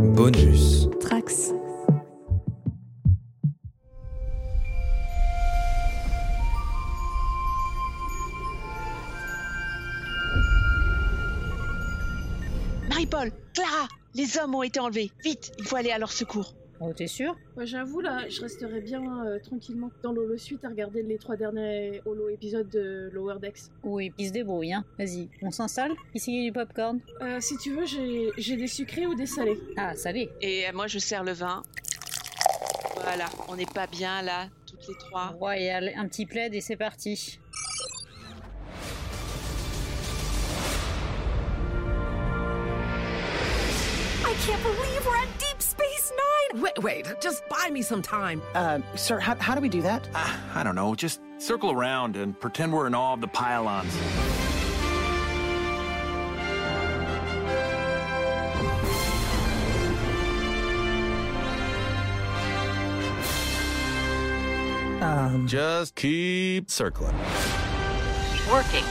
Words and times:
Bonus. 0.00 0.88
Trax. 0.98 1.52
Marie-Paul, 12.88 13.30
Clara, 13.54 13.88
les 14.14 14.38
hommes 14.38 14.54
ont 14.54 14.62
été 14.62 14.80
enlevés. 14.80 15.10
Vite, 15.22 15.52
il 15.58 15.66
faut 15.66 15.76
aller 15.76 15.90
à 15.90 15.98
leur 15.98 16.12
secours. 16.12 16.54
Oh, 16.82 16.94
t'es 16.94 17.06
sûr? 17.06 17.36
Ouais, 17.58 17.66
j'avoue, 17.66 18.00
là, 18.00 18.26
je 18.30 18.40
resterais 18.40 18.80
bien 18.80 19.26
euh, 19.26 19.38
tranquillement 19.38 19.90
dans 20.02 20.12
l'Holo 20.12 20.38
Suite 20.38 20.64
à 20.64 20.68
regarder 20.70 21.02
les 21.02 21.18
trois 21.18 21.36
derniers 21.36 22.00
Holo 22.06 22.30
épisodes 22.30 22.70
de 22.70 23.10
Lower 23.12 23.38
Decks. 23.38 23.64
Oui, 23.82 24.14
il 24.16 24.28
se 24.28 24.32
débrouille, 24.32 24.72
hein. 24.72 24.82
Vas-y, 24.98 25.28
on 25.42 25.50
s'installe? 25.50 25.92
Ici, 26.14 26.32
il 26.32 26.38
y 26.38 26.46
a 26.46 26.50
du 26.50 26.52
popcorn? 26.54 27.00
Euh, 27.20 27.38
si 27.40 27.58
tu 27.58 27.74
veux, 27.74 27.84
j'ai 27.84 28.56
des 28.56 28.66
sucrés 28.66 29.06
ou 29.06 29.14
des 29.14 29.26
salés. 29.26 29.60
Ah, 29.76 29.94
salé. 29.94 30.30
Et 30.40 30.66
euh, 30.66 30.72
moi, 30.72 30.86
je 30.86 30.98
sers 30.98 31.22
le 31.22 31.32
vin. 31.32 31.62
Voilà, 33.02 33.26
on 33.48 33.56
n'est 33.56 33.66
pas 33.66 33.86
bien 33.86 34.22
là, 34.22 34.48
toutes 34.66 34.88
les 34.88 34.94
trois. 34.94 35.34
Royal, 35.38 35.92
un 35.96 36.08
petit 36.08 36.24
plaid 36.24 36.54
et 36.54 36.62
c'est 36.62 36.76
parti. 36.76 37.38
I 44.22 44.34
can't 44.46 44.62
believe 44.62 45.04
we're 45.04 45.16
at 45.16 45.38
Deep 45.38 45.60
Space 45.60 46.12
Nine! 46.12 46.39
Wait, 46.54 46.78
wait, 46.82 47.06
just 47.20 47.48
buy 47.48 47.70
me 47.70 47.80
some 47.82 48.02
time. 48.02 48.42
Uh, 48.54 48.80
sir, 48.96 49.20
how, 49.20 49.36
how 49.36 49.54
do 49.54 49.60
we 49.60 49.68
do 49.68 49.82
that? 49.82 50.08
Ah, 50.14 50.40
I 50.54 50.62
don't 50.64 50.74
know. 50.74 50.94
Just 50.94 51.20
circle 51.38 51.70
around 51.70 52.16
and 52.16 52.38
pretend 52.38 52.72
we're 52.72 52.86
in 52.86 52.94
awe 52.94 53.14
of 53.14 53.20
the 53.20 53.28
pylons. 53.28 53.94
Um, 65.00 65.46
Just 65.46 65.94
keep 65.94 66.70
circling. 66.70 67.16
Working. 68.50 68.84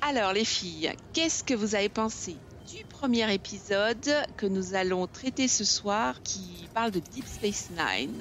Alors 0.00 0.32
les 0.32 0.44
filles, 0.44 0.92
qu'est-ce 1.12 1.42
que 1.42 1.54
vous 1.54 1.74
avez 1.74 1.88
pensé 1.88 2.36
du 2.70 2.84
premier 2.84 3.32
épisode 3.32 4.10
que 4.36 4.46
nous 4.46 4.74
allons 4.74 5.06
traiter 5.06 5.48
ce 5.48 5.64
soir 5.64 6.22
qui 6.22 6.68
parle 6.72 6.90
de 6.90 7.00
Deep 7.00 7.26
Space 7.26 7.70
Nine 7.70 8.14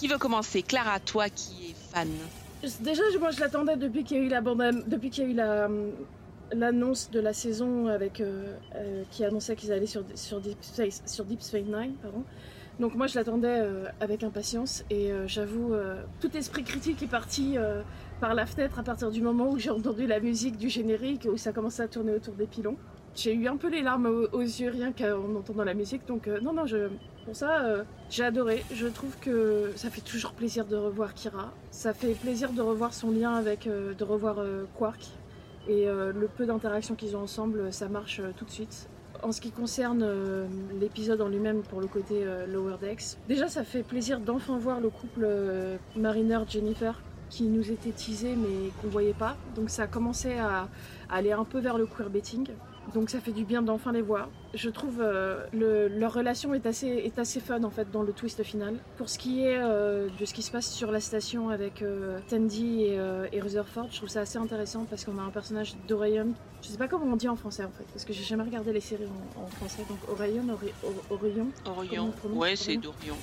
Qui 0.00 0.08
veut 0.08 0.18
commencer? 0.18 0.62
Clara, 0.62 1.00
toi 1.00 1.28
qui 1.28 1.70
es 1.70 1.74
fan. 1.92 2.08
Déjà, 2.80 3.02
moi, 3.20 3.30
je 3.30 3.40
l'attendais 3.40 3.76
depuis 3.76 4.04
qu'il 4.04 4.16
y 4.16 4.20
a 4.20 4.22
eu 4.22 4.28
la 4.28 4.40
bande, 4.40 4.84
depuis 4.86 5.10
qu'il 5.10 5.30
y 5.30 5.40
a 5.40 5.64
eu 5.64 5.66
hum, 5.66 5.92
l'annonce 6.52 7.10
de 7.10 7.20
la 7.20 7.32
saison 7.32 7.88
avec 7.88 8.20
euh, 8.20 8.54
euh, 8.74 9.02
qui 9.10 9.24
annonçait 9.24 9.56
qu'ils 9.56 9.72
allaient 9.72 9.86
sur 9.86 10.02
Deep 10.40 10.62
Space 10.62 11.02
Nine, 11.54 11.94
pardon. 12.02 12.24
Donc 12.80 12.94
moi, 12.96 13.06
je 13.06 13.14
l'attendais 13.14 13.60
euh, 13.60 13.86
avec 14.00 14.24
impatience 14.24 14.84
et 14.90 15.12
euh, 15.12 15.28
j'avoue, 15.28 15.74
euh, 15.74 16.02
tout 16.20 16.36
esprit 16.36 16.64
critique 16.64 17.02
est 17.02 17.10
parti 17.10 17.56
euh, 17.56 17.82
par 18.20 18.34
la 18.34 18.46
fenêtre 18.46 18.78
à 18.80 18.82
partir 18.82 19.10
du 19.10 19.22
moment 19.22 19.50
où 19.50 19.58
j'ai 19.58 19.70
entendu 19.70 20.06
la 20.06 20.18
musique 20.18 20.56
du 20.56 20.68
générique 20.68 21.28
où 21.30 21.36
ça 21.36 21.52
commençait 21.52 21.84
à 21.84 21.88
tourner 21.88 22.12
autour 22.12 22.34
des 22.34 22.46
pylons. 22.46 22.76
J'ai 23.16 23.32
eu 23.32 23.46
un 23.46 23.56
peu 23.56 23.68
les 23.68 23.82
larmes 23.82 24.26
aux, 24.32 24.40
yeux 24.40 24.70
rien 24.70 24.92
qu'en 24.92 25.36
entendant 25.36 25.62
la 25.62 25.74
musique, 25.74 26.04
donc 26.06 26.26
euh, 26.26 26.40
non, 26.40 26.52
non, 26.52 26.64
pour 27.24 27.36
ça, 27.36 27.64
euh, 27.64 27.84
j'ai 28.10 28.24
adoré. 28.24 28.64
Je 28.72 28.88
trouve 28.88 29.16
que 29.20 29.70
ça 29.76 29.88
fait 29.88 30.00
toujours 30.00 30.32
plaisir 30.32 30.66
de 30.66 30.74
revoir 30.74 31.14
Kira. 31.14 31.52
Ça 31.70 31.94
fait 31.94 32.14
plaisir 32.14 32.52
de 32.52 32.60
revoir 32.60 32.92
son 32.92 33.12
lien 33.12 33.34
avec, 33.34 33.68
euh, 33.68 33.94
de 33.94 34.04
revoir 34.04 34.38
Quark. 34.76 35.00
Et 35.66 35.86
le 35.86 36.28
peu 36.28 36.44
d'interactions 36.44 36.94
qu'ils 36.94 37.16
ont 37.16 37.22
ensemble, 37.22 37.72
ça 37.72 37.88
marche 37.88 38.20
tout 38.36 38.44
de 38.44 38.50
suite. 38.50 38.86
En 39.22 39.32
ce 39.32 39.40
qui 39.40 39.50
concerne 39.50 40.06
l'épisode 40.78 41.22
en 41.22 41.28
lui-même 41.28 41.62
pour 41.62 41.80
le 41.80 41.86
côté 41.86 42.22
Lower 42.52 42.76
Decks, 42.82 43.16
déjà 43.28 43.48
ça 43.48 43.64
fait 43.64 43.82
plaisir 43.82 44.20
d'enfin 44.20 44.58
voir 44.58 44.80
le 44.80 44.90
couple 44.90 45.26
Mariner-Jennifer 45.96 47.00
qui 47.30 47.44
nous 47.44 47.70
était 47.70 47.92
teasé 47.92 48.36
mais 48.36 48.72
qu'on 48.82 48.88
voyait 48.88 49.14
pas. 49.14 49.38
Donc 49.56 49.70
ça 49.70 49.84
a 49.84 49.86
commencé 49.86 50.34
à, 50.34 50.68
à 51.08 51.16
aller 51.16 51.32
un 51.32 51.44
peu 51.44 51.60
vers 51.60 51.78
le 51.78 51.86
queerbaiting. 51.86 52.46
Donc 52.92 53.10
ça 53.10 53.18
fait 53.18 53.32
du 53.32 53.44
bien 53.44 53.62
d'enfin 53.62 53.92
les 53.92 54.02
voir. 54.02 54.28
Je 54.52 54.68
trouve 54.70 55.00
euh, 55.00 55.44
le- 55.52 55.88
leur 55.88 56.12
relation 56.12 56.54
est 56.54 56.66
assez, 56.66 56.86
est 56.86 57.18
assez 57.18 57.40
fun 57.40 57.64
en 57.64 57.70
fait 57.70 57.90
dans 57.90 58.02
le 58.02 58.12
twist 58.12 58.42
final. 58.44 58.76
Pour 58.98 59.08
ce 59.08 59.18
qui 59.18 59.42
est 59.44 59.56
euh, 59.58 60.08
de 60.20 60.24
ce 60.24 60.34
qui 60.34 60.42
se 60.42 60.50
passe 60.52 60.70
sur 60.70 60.92
la 60.92 61.00
station 61.00 61.48
avec 61.48 61.82
euh, 61.82 62.18
Tandy 62.28 62.82
et, 62.84 62.98
euh, 62.98 63.26
et 63.32 63.40
Rutherford, 63.40 63.88
je 63.90 63.96
trouve 63.96 64.08
ça 64.10 64.20
assez 64.20 64.38
intéressant 64.38 64.84
parce 64.88 65.04
qu'on 65.04 65.18
a 65.18 65.22
un 65.22 65.30
personnage 65.30 65.74
d'Orion. 65.88 66.34
Je 66.62 66.68
sais 66.68 66.76
pas 66.78 66.86
comment 66.86 67.06
on 67.12 67.16
dit 67.16 67.28
en 67.28 67.36
français 67.36 67.64
en 67.64 67.70
fait, 67.70 67.84
parce 67.92 68.04
que 68.04 68.12
j'ai 68.12 68.22
jamais 68.24 68.44
regardé 68.44 68.72
les 68.72 68.80
séries 68.80 69.08
en, 69.36 69.42
en 69.42 69.46
français. 69.46 69.82
Donc 69.88 69.98
Orion, 70.08 70.44
Ori- 70.52 70.72
Or- 70.84 71.18
Orion. 71.18 71.46
Orion. 71.66 72.12
Ouais, 72.34 72.54
c'est 72.54 72.76
Orion 72.76 72.80
d'Orion. 72.80 73.16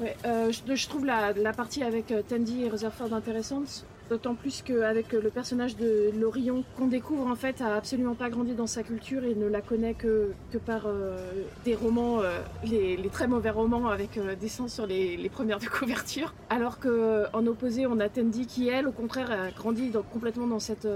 Ouais, 0.00 0.16
je, 0.50 0.74
je 0.74 0.88
trouve 0.88 1.04
la, 1.06 1.32
la 1.32 1.52
partie 1.52 1.82
avec 1.82 2.12
Tandy 2.28 2.64
et 2.64 2.68
Rutherford 2.68 3.12
intéressante, 3.12 3.84
d'autant 4.12 4.34
plus 4.34 4.60
qu'avec 4.60 5.12
le 5.12 5.30
personnage 5.30 5.74
de 5.78 6.10
l'Orion, 6.20 6.64
qu'on 6.76 6.86
découvre 6.86 7.26
en 7.26 7.34
fait, 7.34 7.62
a 7.62 7.74
absolument 7.76 8.14
pas 8.14 8.28
grandi 8.28 8.52
dans 8.52 8.66
sa 8.66 8.82
culture 8.82 9.24
et 9.24 9.34
ne 9.34 9.46
la 9.46 9.62
connaît 9.62 9.94
que, 9.94 10.32
par 10.66 10.82
euh, 10.84 11.16
des 11.64 11.74
romans, 11.74 12.20
euh, 12.20 12.40
les, 12.62 13.08
très 13.10 13.26
mauvais 13.26 13.48
romans 13.48 13.88
avec 13.88 14.18
euh, 14.18 14.34
des 14.36 14.48
sens 14.48 14.74
sur 14.74 14.86
les, 14.86 15.30
premières 15.30 15.60
de 15.60 15.66
couverture. 15.66 16.34
Alors 16.50 16.78
qu'en 16.78 17.46
opposé, 17.46 17.86
on 17.86 18.00
a 18.00 18.10
Tandy 18.10 18.46
qui, 18.46 18.68
elle, 18.68 18.86
au 18.86 18.92
contraire, 18.92 19.30
a 19.30 19.50
grandi 19.50 19.90
complètement 20.12 20.46
dans 20.46 20.60
cette, 20.60 20.86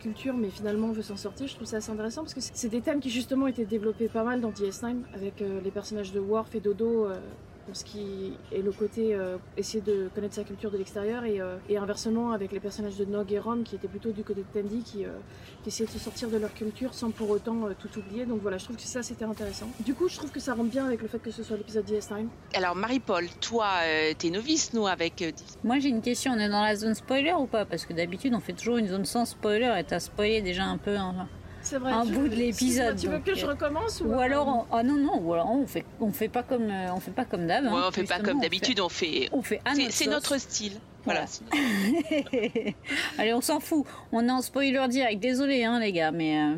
culture, 0.00 0.34
mais 0.34 0.50
finalement 0.50 0.90
veut 0.90 1.02
s'en 1.02 1.16
sortir. 1.16 1.46
Je 1.46 1.54
trouve 1.54 1.68
ça 1.68 1.76
assez 1.76 1.92
intéressant 1.92 2.22
parce 2.22 2.34
que 2.34 2.40
c'est 2.40 2.68
des 2.68 2.80
thèmes 2.80 2.98
qui 2.98 3.10
justement 3.10 3.46
étaient 3.46 3.64
développés 3.64 4.08
pas 4.08 4.24
mal 4.24 4.40
dans 4.40 4.50
DS9 4.50 4.96
avec 5.14 5.40
les 5.40 5.70
personnages 5.70 6.10
de 6.10 6.18
Worf 6.18 6.54
et 6.56 6.60
Dodo. 6.60 7.06
Pour 7.66 7.76
ce 7.76 7.84
qui 7.84 8.32
est 8.52 8.62
le 8.62 8.72
côté 8.72 9.14
euh, 9.14 9.36
essayer 9.56 9.80
de 9.82 10.08
connaître 10.14 10.34
sa 10.34 10.44
culture 10.44 10.70
de 10.70 10.78
l'extérieur 10.78 11.24
et, 11.24 11.40
euh, 11.40 11.56
et 11.68 11.76
inversement 11.76 12.32
avec 12.32 12.52
les 12.52 12.60
personnages 12.60 12.96
de 12.96 13.04
Nog 13.04 13.30
et 13.32 13.38
Ron 13.38 13.62
qui 13.64 13.76
étaient 13.76 13.88
plutôt 13.88 14.10
du 14.12 14.24
côté 14.24 14.42
de 14.42 14.60
Tandy 14.60 14.82
qui, 14.82 15.04
euh, 15.04 15.10
qui 15.62 15.68
essayaient 15.68 15.86
de 15.86 15.92
se 15.92 15.98
sortir 15.98 16.28
de 16.30 16.36
leur 16.38 16.52
culture 16.54 16.94
sans 16.94 17.10
pour 17.10 17.30
autant 17.30 17.66
euh, 17.66 17.72
tout 17.78 17.98
oublier 17.98 18.24
donc 18.26 18.40
voilà 18.42 18.58
je 18.58 18.64
trouve 18.64 18.76
que 18.76 18.82
ça 18.82 19.02
c'était 19.02 19.24
intéressant 19.24 19.68
du 19.80 19.94
coup 19.94 20.08
je 20.08 20.16
trouve 20.16 20.30
que 20.30 20.40
ça 20.40 20.54
rentre 20.54 20.70
bien 20.70 20.86
avec 20.86 21.02
le 21.02 21.08
fait 21.08 21.18
que 21.18 21.30
ce 21.30 21.42
soit 21.42 21.56
l'épisode 21.56 21.84
DS9 21.86 22.26
Alors 22.54 22.74
Marie-Paul, 22.74 23.26
toi, 23.40 23.66
euh, 23.84 24.12
t'es 24.18 24.30
novice, 24.30 24.72
nous, 24.72 24.86
avec 24.86 25.22
euh, 25.22 25.30
Moi, 25.64 25.78
j'ai 25.78 25.88
une 25.88 26.02
question. 26.02 26.32
On 26.32 26.38
est 26.38 26.48
dans 26.48 26.62
la 26.62 26.74
zone 26.76 26.94
spoiler 26.94 27.32
ou 27.38 27.46
pas? 27.46 27.64
Parce 27.64 27.84
que 27.86 27.92
d'habitude, 27.92 28.32
on 28.34 28.40
fait 28.40 28.52
toujours 28.52 28.76
une 28.78 28.88
zone 28.88 29.04
sans 29.04 29.24
spoiler 29.24 29.72
et 29.78 29.84
t'as 29.84 30.00
spoilé 30.00 30.42
déjà 30.42 30.64
un 30.64 30.78
peu. 30.78 30.96
hein. 30.96 31.28
C'est 31.62 31.78
vrai 31.78 31.92
Un 31.92 32.04
tu- 32.06 32.12
bout 32.12 32.28
de 32.28 32.34
l'épisode, 32.34 32.96
tu 32.96 33.08
veux 33.08 33.18
que 33.18 33.34
je 33.34 33.44
euh, 33.46 33.50
recommence 33.50 34.00
ou, 34.00 34.06
Ou 34.06 34.18
alors, 34.20 34.48
on- 34.70 34.74
ah 34.76 34.82
non 34.82 34.94
non, 34.96 35.20
ou 35.20 35.32
alors 35.34 35.50
on 35.50 35.66
fait, 35.66 35.84
on 36.00 36.12
fait 36.12 36.28
pas 36.28 36.42
comme, 36.42 36.70
euh, 36.70 36.92
on 36.94 37.00
fait 37.00 37.10
pas 37.10 37.24
comme 37.24 37.46
d'hab. 37.46 37.66
hein. 37.66 37.72
Ouais, 37.74 37.80
on 37.86 37.90
fait 37.90 38.04
pas 38.04 38.18
comme 38.20 38.40
d'habitude, 38.40 38.80
on 38.80 38.88
fait. 38.88 39.28
On 39.32 39.42
fait 39.42 39.60
C'est 39.90 40.08
notre 40.08 40.38
style. 40.38 40.72
Voilà. 41.04 41.24
Voilà. 41.50 41.64
Allez, 43.18 43.32
on 43.32 43.40
s'en 43.40 43.58
fout. 43.58 43.86
On 44.12 44.26
est 44.28 44.30
en 44.30 44.42
spoiler 44.42 44.86
direct. 44.88 45.20
Désolé, 45.20 45.64
hein, 45.64 45.80
les 45.80 45.92
gars, 45.92 46.10
mais. 46.10 46.38
euh, 46.38 46.54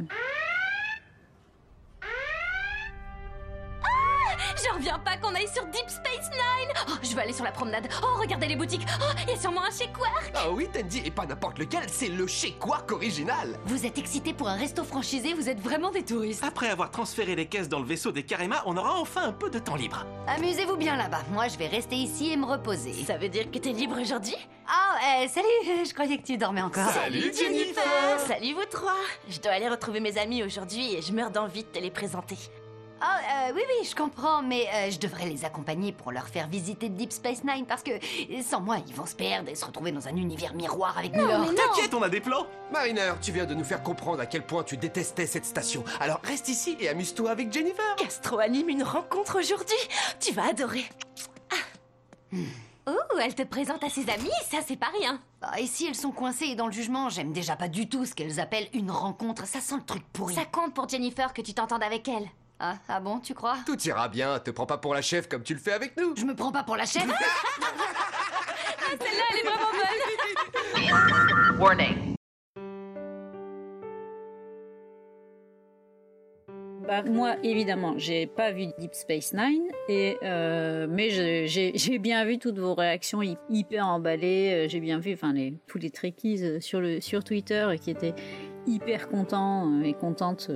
J'en 4.65 4.77
reviens 4.77 4.99
pas 4.99 5.17
qu'on 5.17 5.35
aille 5.35 5.49
sur 5.49 5.65
Deep 5.67 5.89
Space 5.89 6.31
Nine! 6.31 6.73
Oh, 6.89 6.93
je 7.03 7.17
vais 7.17 7.23
aller 7.23 7.33
sur 7.33 7.45
la 7.45 7.51
promenade. 7.51 7.89
Oh, 8.03 8.21
regardez 8.21 8.47
les 8.47 8.55
boutiques. 8.55 8.87
Oh, 9.01 9.13
il 9.25 9.31
y 9.31 9.37
a 9.37 9.41
sûrement 9.41 9.63
un 9.65 9.71
chez 9.71 9.89
Quark! 9.89 10.31
Ah 10.35 10.51
oui, 10.51 10.69
Tandy, 10.73 11.03
et 11.05 11.11
pas 11.11 11.27
n'importe 11.27 11.59
lequel, 11.59 11.83
c'est 11.89 12.09
le 12.09 12.27
chez 12.27 12.53
Quark 12.53 12.93
original. 12.93 13.59
Vous 13.65 13.87
êtes 13.87 13.99
excités 13.99 14.33
pour 14.33 14.49
un 14.49 14.57
resto 14.57 14.85
franchisé, 14.85 15.35
vous 15.35 15.49
êtes 15.49 15.61
vraiment 15.61 15.91
des 15.91 16.05
touristes. 16.05 16.45
Après 16.45 16.69
avoir 16.69 16.91
transféré 16.91 17.35
les 17.35 17.47
caisses 17.47 17.69
dans 17.69 17.81
le 17.81 17.87
vaisseau 17.87 18.13
des 18.13 18.23
Karema, 18.23 18.63
on 18.67 18.77
aura 18.77 18.99
enfin 18.99 19.23
un 19.25 19.33
peu 19.33 19.51
de 19.51 19.59
temps 19.59 19.75
libre. 19.75 20.07
Amusez-vous 20.29 20.77
bien 20.77 20.97
là-bas. 20.97 21.23
Moi, 21.33 21.49
je 21.49 21.59
vais 21.59 21.67
rester 21.67 21.97
ici 21.97 22.33
et 22.33 22.37
me 22.37 22.47
reposer. 22.47 22.93
Ça 23.05 23.17
veut 23.17 23.29
dire 23.29 23.51
que 23.51 23.59
t'es 23.59 23.73
libre 23.73 24.01
aujourd'hui? 24.01 24.37
Ah, 24.69 25.23
euh, 25.25 25.29
salut 25.29 25.85
Je 25.87 25.93
croyais 25.93 26.19
que 26.19 26.27
tu 26.27 26.37
dormais 26.37 26.63
encore. 26.63 26.91
Salut, 26.91 27.33
Jennifer! 27.35 27.83
Salut 28.29 28.55
vous 28.55 28.65
trois! 28.71 28.93
Je 29.29 29.41
dois 29.41 29.53
aller 29.53 29.69
retrouver 29.69 29.99
mes 29.99 30.17
amis 30.19 30.45
aujourd'hui 30.45 30.95
et 30.95 31.03
je 31.03 31.13
meurs 31.13 31.31
d'envie 31.31 31.65
de 31.65 31.69
te 31.69 31.79
les 31.81 31.91
présenter. 31.91 32.37
Ah, 33.05 33.49
euh, 33.49 33.53
oui, 33.57 33.63
oui, 33.67 33.85
je 33.85 33.97
comprends, 33.97 34.43
mais 34.43 34.69
euh, 34.73 34.91
je 34.91 34.99
devrais 34.99 35.27
les 35.27 35.45
accompagner 35.45 35.91
pour 35.91 36.13
leur 36.13 36.29
faire 36.29 36.47
visiter 36.47 36.89
Deep 36.89 37.11
Space 37.11 37.43
Nine 37.43 37.67
parce 37.67 37.83
que 37.83 37.91
sans 38.45 38.61
moi, 38.61 38.77
ils 38.87 38.95
vont 38.95 39.07
se 39.07 39.17
perdre 39.17 39.49
et 39.49 39.57
se 39.57 39.65
retrouver 39.65 39.91
dans 39.91 40.07
un 40.07 40.15
univers 40.15 40.55
miroir 40.55 40.97
avec 40.97 41.13
Milord. 41.13 41.53
T'inquiète, 41.53 41.93
on 41.95 42.03
a 42.03 42.09
des 42.09 42.21
plans 42.21 42.47
Mariner, 42.71 43.15
tu 43.21 43.33
viens 43.33 43.45
de 43.45 43.55
nous 43.55 43.65
faire 43.65 43.83
comprendre 43.83 44.21
à 44.21 44.27
quel 44.27 44.47
point 44.47 44.63
tu 44.63 44.77
détestais 44.77 45.27
cette 45.27 45.45
station. 45.45 45.83
Alors 45.99 46.21
reste 46.23 46.49
ici 46.49 46.77
et 46.79 46.89
amuse-toi 46.89 47.33
avec 47.33 47.53
Jennifer. 47.53 47.97
Castro 47.97 48.39
anime 48.39 48.69
une 48.69 48.85
rencontre 48.85 49.41
aujourd'hui! 49.41 49.77
Tu 50.21 50.33
vas 50.33 50.51
adorer! 50.51 50.85
Ah. 51.51 52.39
Oh, 52.87 53.19
elle 53.21 53.35
te 53.35 53.43
présente 53.43 53.83
à 53.83 53.91
ses 53.91 54.09
amis, 54.11 54.31
ça 54.49 54.59
c'est 54.65 54.79
pas 54.79 54.91
rien! 54.97 55.21
Ah, 55.41 55.59
et 55.59 55.67
si 55.67 55.87
elles 55.87 55.97
sont 55.97 56.13
coincées 56.13 56.55
dans 56.55 56.67
le 56.67 56.73
jugement, 56.73 57.09
j'aime 57.09 57.33
déjà 57.33 57.57
pas 57.57 57.69
du 57.69 57.89
tout 57.89 58.07
ce 58.07 58.15
qu'elles 58.15 58.39
appellent 58.39 58.69
une 58.75 58.93
rencontre. 58.93 59.45
Ça 59.49 59.61
sent 59.61 59.77
le 59.77 59.85
truc 59.85 60.05
pourri. 60.13 60.37
Ça 60.37 60.45
compte 60.45 60.73
pour 60.73 60.89
Jennifer 60.89 61.35
que 61.35 61.43
tu 61.43 61.53
t'entendes 61.53 61.83
avec 61.83 62.07
elle. 62.07 62.29
Ah, 62.65 62.77
ah 62.89 63.01
bon, 63.01 63.19
tu 63.19 63.35
crois? 63.35 63.57
Tout 63.67 63.77
ira 63.89 64.09
bien, 64.09 64.39
te 64.39 64.53
prends 64.53 64.67
pas 64.67 64.79
pour 64.79 64.95
la 64.95 65.03
chef 65.03 65.29
comme 65.29 65.43
tu 65.43 65.53
le 65.53 65.59
fais 65.59 65.73
avec 65.73 65.97
nous. 65.97 66.15
Je 66.17 66.25
me 66.25 66.33
prends 66.35 66.53
pas 66.53 66.63
pour 66.63 66.77
la 66.77 66.87
chef 66.87 67.03
Celle-là, 69.01 69.25
elle 69.33 69.39
est 69.39 69.43
vraiment 69.43 69.73
bonne! 69.73 69.89
Bah 76.87 77.03
Bah, 77.03 77.03
moi, 77.11 77.37
évidemment, 77.43 77.95
j'ai 77.97 78.27
pas 78.27 78.51
vu 78.53 78.67
Deep 78.79 78.95
Space 78.95 79.33
Nine, 79.33 79.63
et, 79.89 80.17
euh, 80.23 80.87
mais 80.89 81.11
j'ai 81.47 81.99
bien 81.99 82.25
vu 82.25 82.39
toutes 82.39 82.59
vos 82.59 82.75
réactions 82.75 83.23
hy- 83.23 83.39
hyper 83.49 83.87
emballées. 83.87 84.67
euh, 84.67 84.69
J'ai 84.69 84.81
bien 84.81 84.99
vu 84.99 85.15
enfin, 85.15 85.33
les, 85.33 85.55
tous 85.69 85.79
les 85.79 85.91
trekkies 85.91 86.45
euh, 86.45 86.61
sur, 86.61 86.81
le, 86.81 87.01
sur 87.01 87.25
Twitter 87.25 87.69
qui 87.81 87.91
étaient 87.91 88.15
hyper 88.67 89.09
contents 89.09 89.81
et 89.83 89.95
contentes. 89.95 90.51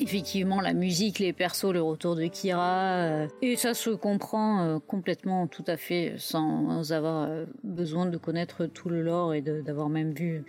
Effectivement, 0.00 0.60
la 0.60 0.74
musique, 0.74 1.18
les 1.18 1.32
persos, 1.32 1.72
le 1.72 1.82
retour 1.82 2.14
de 2.14 2.24
Kira, 2.26 2.94
euh, 2.98 3.28
et 3.42 3.56
ça 3.56 3.74
se 3.74 3.90
comprend 3.90 4.62
euh, 4.62 4.78
complètement, 4.78 5.48
tout 5.48 5.64
à 5.66 5.76
fait, 5.76 6.14
sans 6.18 6.92
avoir 6.92 7.28
euh, 7.28 7.46
besoin 7.64 8.06
de 8.06 8.16
connaître 8.16 8.66
tout 8.66 8.88
le 8.88 9.02
lore 9.02 9.34
et 9.34 9.40
d'avoir 9.40 9.88
même 9.88 10.12
vu, 10.12 10.44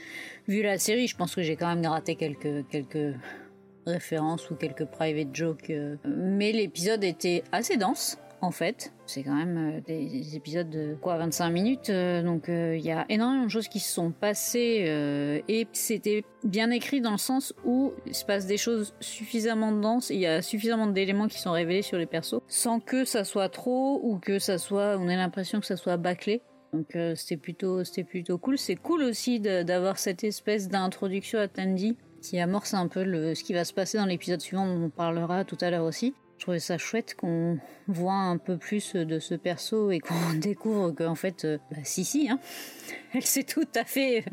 vu 0.48 0.62
la 0.62 0.78
série. 0.78 1.08
Je 1.08 1.16
pense 1.16 1.34
que 1.34 1.42
j'ai 1.42 1.56
quand 1.56 1.68
même 1.68 1.82
gratté 1.82 2.16
quelques, 2.16 3.16
références 3.88 4.52
ou 4.52 4.56
quelques 4.56 4.86
private 4.86 5.30
jokes, 5.34 5.72
mais 6.06 6.52
l'épisode 6.52 7.04
était 7.04 7.44
assez 7.52 7.76
dense. 7.76 8.20
En 8.42 8.52
fait, 8.52 8.94
c'est 9.06 9.24
quand 9.24 9.36
même 9.36 9.58
euh, 9.58 9.82
des, 9.82 10.06
des 10.06 10.36
épisodes 10.38 10.70
de 10.70 10.96
quoi 11.02 11.18
25 11.18 11.50
minutes, 11.50 11.90
euh, 11.90 12.24
donc 12.24 12.48
euh, 12.48 12.78
il 12.78 12.86
y 12.86 12.92
a 12.92 13.06
énormément 13.10 13.44
de 13.44 13.50
choses 13.50 13.68
qui 13.68 13.80
se 13.80 13.94
sont 13.94 14.12
passées 14.12 14.86
et 15.48 15.68
c'était 15.74 16.24
bien 16.44 16.72
écrit 16.72 17.02
dans 17.02 17.12
le 17.12 17.18
sens 17.18 17.54
où 17.66 17.92
il 18.06 18.16
se 18.16 18.24
passe 18.24 18.46
des 18.46 18.58
choses 18.58 18.94
suffisamment 19.02 19.74
denses, 19.74 20.10
il 20.10 20.20
y 20.20 20.26
a 20.26 20.42
suffisamment 20.42 20.88
d'éléments 20.88 21.28
qui 21.28 21.40
sont 21.40 21.52
révélés 21.52 21.82
sur 21.82 21.98
les 21.98 22.06
persos, 22.06 22.42
sans 22.48 22.80
que 22.80 23.04
ça 23.04 23.24
soit 23.24 23.50
trop 23.50 24.00
ou 24.04 24.20
que 24.20 24.40
ça 24.40 24.58
soit, 24.58 24.98
on 24.98 25.10
ait 25.10 25.18
l'impression 25.18 25.60
que 25.60 25.66
ça 25.66 25.76
soit 25.76 25.98
bâclé. 25.98 26.42
Donc 26.72 26.96
c'était 27.16 27.38
plutôt, 27.38 27.84
c'était 27.84 28.04
plutôt 28.04 28.38
cool. 28.38 28.58
C'est 28.58 28.76
cool 28.76 29.04
aussi 29.04 29.40
d'avoir 29.40 29.98
cette 29.98 30.24
espèce 30.24 30.70
d'introduction 30.70 31.40
à 31.40 31.48
Tandy 31.48 31.98
qui 32.22 32.40
amorce 32.40 32.74
un 32.74 32.88
peu 32.88 33.04
le, 33.04 33.34
ce 33.34 33.44
qui 33.44 33.54
va 33.54 33.66
se 33.66 33.74
passer 33.74 33.98
dans 33.98 34.06
l'épisode 34.06 34.42
suivant 34.42 34.68
dont 34.68 34.86
on 34.86 34.90
parlera 34.90 35.46
tout 35.46 35.58
à 35.62 35.72
l'heure 35.72 35.86
aussi. 35.86 36.14
Je 36.40 36.44
trouvais 36.46 36.60
ça 36.60 36.78
chouette 36.78 37.16
qu'on 37.16 37.60
voit 37.90 38.14
un 38.14 38.38
peu 38.38 38.56
plus 38.56 38.94
de 38.96 39.20
ce 39.20 39.36
perso 39.36 39.92
et 39.92 40.00
qu'on 40.00 40.34
découvre 40.38 40.92
qu'en 40.92 41.16
fait, 41.16 41.44
euh, 41.44 41.58
bah 41.70 41.80
si 41.84 42.06
si, 42.06 42.30
hein, 42.30 42.40
elle 43.14 43.26
sait 43.26 43.44
tout 43.44 43.68
à 43.76 43.84
fait 43.84 44.24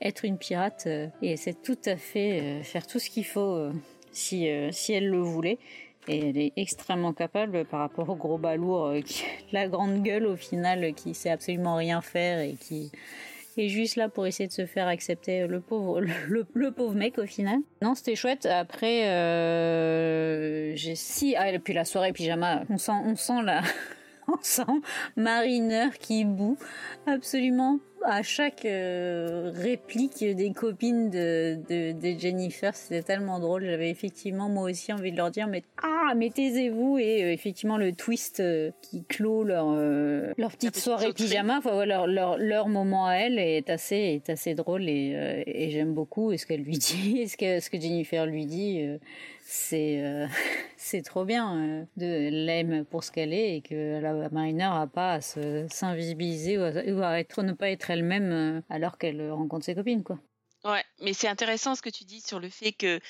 être 0.00 0.24
une 0.24 0.38
pirate 0.38 0.84
euh, 0.86 1.08
et 1.20 1.32
elle 1.32 1.38
sait 1.38 1.52
tout 1.52 1.76
à 1.84 1.98
fait 1.98 2.40
euh, 2.40 2.62
faire 2.62 2.86
tout 2.86 2.98
ce 2.98 3.10
qu'il 3.10 3.26
faut 3.26 3.56
euh, 3.56 3.74
si, 4.10 4.48
euh, 4.48 4.70
si 4.72 4.94
elle 4.94 5.10
le 5.10 5.18
voulait. 5.18 5.58
Et 6.08 6.30
elle 6.30 6.38
est 6.38 6.52
extrêmement 6.56 7.12
capable 7.12 7.66
par 7.66 7.80
rapport 7.80 8.08
au 8.08 8.16
gros 8.16 8.38
balourd, 8.38 8.86
euh, 8.86 9.00
la 9.52 9.68
grande 9.68 10.02
gueule 10.02 10.24
au 10.24 10.36
final, 10.36 10.82
euh, 10.82 10.92
qui 10.92 11.12
sait 11.12 11.28
absolument 11.28 11.76
rien 11.76 12.00
faire 12.00 12.40
et 12.40 12.54
qui 12.54 12.90
juste 13.68 13.96
là 13.96 14.08
pour 14.08 14.26
essayer 14.26 14.46
de 14.46 14.52
se 14.52 14.66
faire 14.66 14.88
accepter 14.88 15.46
le 15.46 15.60
pauvre, 15.60 16.00
le 16.00 16.70
pauvre 16.70 16.94
mec 16.94 17.18
au 17.18 17.26
final. 17.26 17.58
Non, 17.82 17.94
c'était 17.94 18.16
chouette. 18.16 18.46
Après, 18.46 19.08
euh, 19.08 20.74
j'ai 20.76 20.94
si 20.94 21.36
ah 21.36 21.50
et 21.50 21.58
puis 21.58 21.74
la 21.74 21.84
soirée 21.84 22.12
pyjama, 22.12 22.62
on 22.68 22.78
sent, 22.78 22.92
on 23.04 23.16
sent 23.16 23.42
la, 23.44 23.62
on 24.28 24.38
sent 24.42 24.62
Marineur 25.16 25.92
qui 25.98 26.24
boue 26.24 26.56
absolument 27.06 27.80
à 28.04 28.22
chaque 28.22 28.64
euh, 28.64 29.50
réplique 29.54 30.24
des 30.24 30.52
copines 30.52 31.10
de, 31.10 31.58
de, 31.68 31.92
de 31.92 32.18
Jennifer, 32.18 32.74
c'était 32.74 33.02
tellement 33.02 33.38
drôle. 33.40 33.64
J'avais 33.64 33.90
effectivement 33.90 34.48
moi 34.48 34.70
aussi 34.70 34.92
envie 34.92 35.12
de 35.12 35.16
leur 35.16 35.30
dire 35.30 35.46
mais 35.48 35.62
ah 35.82 36.14
mais 36.16 36.30
taisez-vous 36.30 36.98
et 36.98 37.22
euh, 37.24 37.32
effectivement 37.32 37.76
le 37.76 37.92
twist 37.92 38.40
euh, 38.40 38.70
qui 38.82 39.04
clôt 39.04 39.44
leur 39.44 39.70
leur 40.38 40.50
petite 40.52 40.76
soirée 40.76 41.12
pyjama, 41.12 41.58
enfin, 41.58 41.76
ouais, 41.76 41.86
leur, 41.86 42.06
leur 42.06 42.38
leur 42.38 42.68
moment 42.68 43.06
à 43.06 43.14
elle 43.14 43.38
est 43.38 43.68
assez 43.70 43.96
est 43.96 44.30
assez 44.30 44.54
drôle 44.54 44.88
et, 44.88 45.42
et 45.46 45.70
j'aime 45.70 45.92
beaucoup. 45.94 46.32
Et 46.32 46.38
ce 46.38 46.46
qu'elle 46.46 46.62
lui 46.62 46.72
dit, 46.78 47.28
ce 47.28 47.36
que 47.36 47.60
ce 47.60 47.70
que 47.70 47.80
Jennifer 47.80 48.26
lui 48.26 48.46
dit. 48.46 48.80
c'est 49.42 50.00
euh, 50.02 50.26
c'est 50.76 51.02
trop 51.02 51.24
bien 51.24 51.56
euh, 51.56 51.82
de 51.96 52.28
l'aime 52.46 52.84
pour 52.88 53.04
ce 53.04 53.10
qu'elle 53.12 53.34
est 53.34 53.56
et 53.56 53.60
que 53.60 54.00
la 54.00 54.28
Mariner 54.30 54.68
a 54.70 54.86
pas 54.86 55.14
à 55.14 55.20
se- 55.20 55.66
s'invisibiliser 55.68 56.56
ou, 56.58 56.62
à- 56.62 56.70
ou 56.92 57.02
à 57.02 57.20
être 57.20 57.42
ne 57.42 57.52
pas 57.52 57.68
être 57.70 57.89
elle-même 57.90 58.32
euh, 58.32 58.60
alors 58.68 58.98
qu'elle 58.98 59.30
rencontre 59.30 59.64
ses 59.64 59.74
copines 59.74 60.02
quoi. 60.02 60.18
Ouais, 60.64 60.84
mais 61.00 61.14
c'est 61.14 61.28
intéressant 61.28 61.74
ce 61.74 61.82
que 61.82 61.88
tu 61.88 62.04
dis 62.04 62.20
sur 62.20 62.38
le 62.38 62.50
fait 62.50 62.72
que 62.72 63.00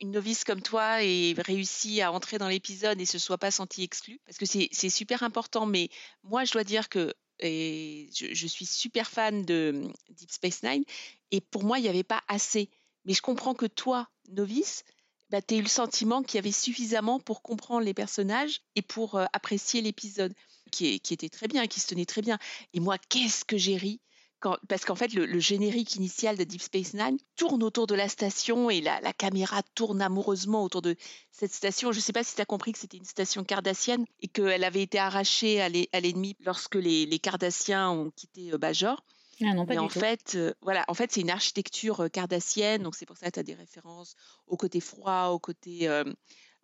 une 0.00 0.12
novice 0.12 0.44
comme 0.44 0.62
toi 0.62 1.02
ait 1.02 1.34
réussi 1.38 2.00
à 2.00 2.12
entrer 2.12 2.38
dans 2.38 2.48
l'épisode 2.48 3.00
et 3.00 3.04
se 3.04 3.18
soit 3.18 3.38
pas 3.38 3.50
sentie 3.50 3.82
exclue, 3.82 4.20
parce 4.24 4.38
que 4.38 4.46
c'est 4.46 4.90
super 4.90 5.22
important. 5.22 5.66
Mais 5.66 5.90
moi, 6.22 6.44
je 6.44 6.52
dois 6.52 6.64
dire 6.64 6.88
que 6.88 7.12
je, 7.40 8.46
suis 8.46 8.66
super 8.66 9.10
fan 9.10 9.44
de 9.44 9.72
hum, 9.74 9.92
Deep 10.10 10.30
Space 10.30 10.62
Nine, 10.62 10.84
et 11.30 11.40
pour 11.40 11.64
moi, 11.64 11.78
il 11.78 11.82
n'y 11.82 11.88
avait 11.88 12.02
pas 12.02 12.22
assez. 12.28 12.70
Mais 13.04 13.12
je 13.12 13.22
comprends 13.22 13.54
que 13.54 13.66
toi, 13.66 14.08
novice, 14.30 14.84
bah, 15.30 15.42
tu 15.42 15.54
as 15.54 15.56
eu 15.58 15.62
le 15.62 15.68
sentiment 15.68 16.22
qu'il 16.22 16.36
y 16.36 16.38
avait 16.38 16.52
suffisamment 16.52 17.20
pour 17.20 17.42
comprendre 17.42 17.84
les 17.84 17.94
personnages 17.94 18.62
et 18.76 18.82
pour 18.82 19.16
euh, 19.16 19.26
apprécier 19.32 19.82
l'épisode, 19.82 20.32
qui, 20.70 21.00
qui 21.00 21.12
était 21.12 21.28
très 21.28 21.48
bien, 21.48 21.66
qui 21.66 21.80
se 21.80 21.88
tenait 21.88 22.06
très 22.06 22.22
bien. 22.22 22.38
Et 22.72 22.80
moi, 22.80 22.96
qu'est-ce 23.10 23.44
que 23.44 23.58
j'ai 23.58 23.76
ri 23.76 24.00
quand- 24.44 24.58
parce 24.68 24.84
qu'en 24.84 24.94
fait, 24.94 25.14
le, 25.14 25.24
le 25.24 25.38
générique 25.38 25.96
initial 25.96 26.36
de 26.36 26.44
Deep 26.44 26.60
Space 26.60 26.92
Nine 26.92 27.16
tourne 27.34 27.62
autour 27.62 27.86
de 27.86 27.94
la 27.94 28.10
station 28.10 28.68
et 28.68 28.82
la, 28.82 29.00
la 29.00 29.14
caméra 29.14 29.62
tourne 29.74 30.02
amoureusement 30.02 30.62
autour 30.62 30.82
de 30.82 30.96
cette 31.32 31.54
station. 31.54 31.92
Je 31.92 31.98
ne 31.98 32.02
sais 32.02 32.12
pas 32.12 32.22
si 32.22 32.34
tu 32.34 32.42
as 32.42 32.44
compris 32.44 32.72
que 32.72 32.78
c'était 32.78 32.98
une 32.98 33.06
station 33.06 33.42
cardassienne 33.42 34.04
et 34.20 34.28
qu'elle 34.28 34.62
avait 34.64 34.82
été 34.82 34.98
arrachée 34.98 35.62
à 35.62 35.70
l'e- 35.70 35.88
à 35.92 36.00
l'ennemi 36.00 36.36
lorsque 36.40 36.74
les, 36.74 37.06
les 37.06 37.18
cardassiens 37.18 37.88
ont 37.90 38.10
quitté 38.10 38.52
euh, 38.52 38.58
Bajor. 38.58 39.02
Ah 39.40 39.54
non 39.54 39.64
pas 39.64 39.72
Mais 39.72 39.78
du 39.80 39.86
en 39.86 39.88
tout. 39.88 39.98
fait, 39.98 40.34
euh, 40.34 40.52
voilà, 40.60 40.84
en 40.88 40.94
fait, 40.94 41.10
c'est 41.10 41.22
une 41.22 41.30
architecture 41.30 42.00
euh, 42.02 42.08
cardassienne, 42.08 42.82
donc 42.82 42.94
c'est 42.96 43.06
pour 43.06 43.16
ça 43.16 43.26
que 43.28 43.32
tu 43.32 43.40
as 43.40 43.44
des 43.44 43.54
références 43.54 44.14
au 44.46 44.56
côté 44.58 44.78
froid, 44.80 45.28
au 45.28 45.38
côté 45.38 45.88
euh, 45.88 46.04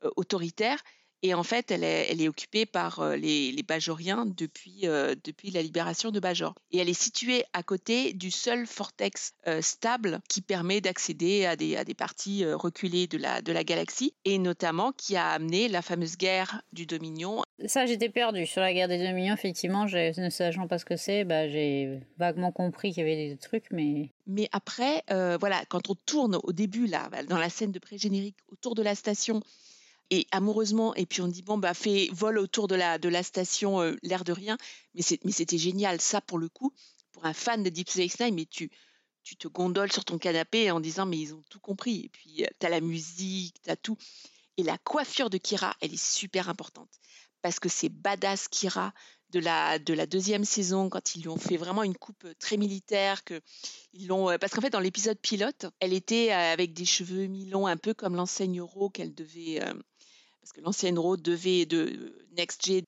euh, 0.04 0.10
autoritaire. 0.16 0.82
Et 1.22 1.34
en 1.34 1.42
fait, 1.42 1.70
elle 1.70 1.84
est, 1.84 2.06
elle 2.10 2.22
est 2.22 2.28
occupée 2.28 2.64
par 2.64 3.00
euh, 3.00 3.16
les, 3.16 3.52
les 3.52 3.62
Bajoriens 3.62 4.24
depuis, 4.26 4.80
euh, 4.84 5.14
depuis 5.22 5.50
la 5.50 5.62
libération 5.62 6.10
de 6.10 6.18
Bajor. 6.18 6.54
Et 6.72 6.78
elle 6.78 6.88
est 6.88 7.00
située 7.00 7.44
à 7.52 7.62
côté 7.62 8.14
du 8.14 8.30
seul 8.30 8.64
vortex 8.64 9.34
euh, 9.46 9.60
stable 9.60 10.20
qui 10.28 10.40
permet 10.40 10.80
d'accéder 10.80 11.44
à 11.44 11.56
des, 11.56 11.76
à 11.76 11.84
des 11.84 11.94
parties 11.94 12.44
euh, 12.44 12.56
reculées 12.56 13.06
de 13.06 13.18
la, 13.18 13.42
de 13.42 13.52
la 13.52 13.64
galaxie, 13.64 14.14
et 14.24 14.38
notamment 14.38 14.92
qui 14.92 15.16
a 15.16 15.28
amené 15.28 15.68
la 15.68 15.82
fameuse 15.82 16.16
guerre 16.16 16.62
du 16.72 16.86
Dominion 16.86 17.42
Ça 17.66 17.84
j'étais 17.86 18.08
perdue 18.08 18.46
sur 18.46 18.62
la 18.62 18.72
guerre 18.72 18.88
des 18.88 18.98
deux 18.98 19.12
millions 19.12 19.34
effectivement, 19.34 19.84
ne 19.84 20.30
sachant 20.30 20.68
pas 20.68 20.78
ce 20.78 20.84
que 20.84 20.96
c'est, 20.96 21.24
bah 21.24 21.48
j'ai 21.48 22.00
vaguement 22.18 22.52
compris 22.52 22.92
qu'il 22.92 23.06
y 23.06 23.06
avait 23.06 23.28
des 23.28 23.36
trucs 23.36 23.66
mais 23.70 24.10
Mais 24.26 24.48
après, 24.52 25.02
voilà, 25.08 25.62
quand 25.68 25.90
on 25.90 25.94
tourne 25.94 26.38
au 26.42 26.52
début, 26.52 26.86
là, 26.86 27.10
dans 27.28 27.38
la 27.38 27.50
scène 27.50 27.72
de 27.72 27.78
pré-générique, 27.78 28.36
autour 28.50 28.74
de 28.74 28.82
la 28.82 28.94
station, 28.94 29.42
et 30.10 30.26
amoureusement, 30.32 30.94
et 30.96 31.06
puis 31.06 31.22
on 31.22 31.28
dit, 31.28 31.42
bon, 31.42 31.56
bah, 31.56 31.72
fais 31.72 32.08
vol 32.12 32.38
autour 32.38 32.66
de 32.68 32.74
la, 32.74 32.98
de 32.98 33.08
la 33.08 33.22
station, 33.22 33.80
euh, 33.80 33.96
l'air 34.02 34.24
de 34.24 34.32
rien, 34.32 34.56
mais 34.94 35.02
c'était 35.02 35.58
génial, 35.58 36.00
ça, 36.00 36.20
pour 36.20 36.38
le 36.38 36.48
coup, 36.48 36.72
pour 37.12 37.24
un 37.24 37.32
fan 37.32 37.62
de 37.62 37.70
Deep 37.70 37.88
Space 37.88 38.18
Nine, 38.20 38.34
mais 38.34 38.46
tu, 38.46 38.70
tu 39.22 39.36
te 39.36 39.46
gondoles 39.48 39.92
sur 39.92 40.04
ton 40.04 40.18
canapé 40.18 40.70
en 40.70 40.80
disant, 40.80 41.06
mais 41.06 41.18
ils 41.18 41.34
ont 41.34 41.42
tout 41.48 41.60
compris, 41.60 42.04
et 42.04 42.08
puis 42.08 42.44
tu 42.58 42.66
as 42.66 42.68
la 42.68 42.80
musique, 42.80 43.56
tu 43.62 43.70
as 43.70 43.76
tout. 43.76 43.96
Et 44.56 44.62
la 44.64 44.78
coiffure 44.78 45.30
de 45.30 45.38
Kira, 45.38 45.76
elle 45.80 45.94
est 45.94 46.02
super 46.02 46.48
importante, 46.48 46.90
parce 47.40 47.60
que 47.60 47.68
c'est 47.68 47.88
badass 47.88 48.48
Kira 48.48 48.92
de 49.30 49.38
la, 49.38 49.78
de 49.78 49.94
la 49.94 50.06
deuxième 50.06 50.44
saison, 50.44 50.88
quand 50.88 51.14
ils 51.14 51.22
lui 51.22 51.28
ont 51.28 51.38
fait 51.38 51.56
vraiment 51.56 51.84
une 51.84 51.96
coupe 51.96 52.24
euh, 52.24 52.34
très 52.40 52.56
militaire, 52.56 53.22
que 53.22 53.40
ils 53.92 54.08
l'ont, 54.08 54.28
euh, 54.28 54.38
parce 54.38 54.52
qu'en 54.52 54.60
fait, 54.60 54.70
dans 54.70 54.80
l'épisode 54.80 55.20
pilote, 55.20 55.66
elle 55.78 55.92
était 55.92 56.32
euh, 56.32 56.52
avec 56.52 56.72
des 56.72 56.84
cheveux 56.84 57.26
mi-longs, 57.26 57.68
un 57.68 57.76
peu 57.76 57.94
comme 57.94 58.16
l'enseigne 58.16 58.60
Ro 58.60 58.90
qu'elle 58.90 59.14
devait. 59.14 59.62
euh, 59.62 59.72
parce 60.40 60.52
que 60.52 60.60
l'ancienne 60.60 60.98
Ro 60.98 61.16
devait, 61.16 61.66
de 61.66 62.14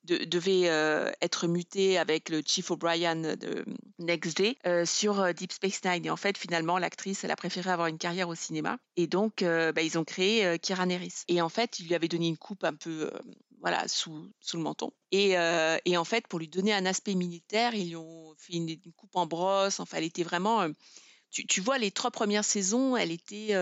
de- 0.04 0.24
devait 0.24 0.68
euh, 0.68 1.10
être 1.20 1.46
mutée 1.46 1.98
avec 1.98 2.28
le 2.28 2.42
Chief 2.44 2.70
O'Brien 2.70 3.16
de 3.16 3.64
Next 3.98 4.38
G 4.38 4.58
euh, 4.66 4.86
sur 4.86 5.20
euh, 5.20 5.32
Deep 5.32 5.52
Space 5.52 5.84
Nine. 5.84 6.06
Et 6.06 6.10
en 6.10 6.16
fait, 6.16 6.38
finalement, 6.38 6.78
l'actrice, 6.78 7.24
elle 7.24 7.30
a 7.30 7.36
préféré 7.36 7.70
avoir 7.70 7.88
une 7.88 7.98
carrière 7.98 8.28
au 8.28 8.34
cinéma. 8.34 8.78
Et 8.96 9.06
donc, 9.06 9.42
euh, 9.42 9.72
bah, 9.72 9.82
ils 9.82 9.98
ont 9.98 10.04
créé 10.04 10.58
Kira 10.58 10.86
Nerys. 10.86 11.24
Et 11.28 11.42
en 11.42 11.48
fait, 11.48 11.78
ils 11.78 11.86
lui 11.86 11.94
avaient 11.94 12.08
donné 12.08 12.28
une 12.28 12.38
coupe 12.38 12.64
un 12.64 12.74
peu, 12.74 13.10
voilà, 13.60 13.86
sous, 13.88 14.30
le 14.54 14.58
menton. 14.58 14.92
Et, 15.10 15.36
en 15.36 16.04
fait, 16.04 16.26
pour 16.28 16.38
lui 16.38 16.48
donner 16.48 16.72
un 16.72 16.86
aspect 16.86 17.14
militaire, 17.14 17.74
ils 17.74 17.88
lui 17.88 17.96
ont 17.96 18.34
fait 18.38 18.54
une, 18.54 18.76
coupe 18.96 19.16
en 19.16 19.26
brosse. 19.26 19.80
Enfin, 19.80 19.98
elle 19.98 20.04
était 20.04 20.24
vraiment. 20.24 20.66
tu 21.30 21.60
vois, 21.60 21.78
les 21.78 21.90
trois 21.90 22.10
premières 22.10 22.44
saisons, 22.44 22.96
elle 22.96 23.10
était. 23.10 23.54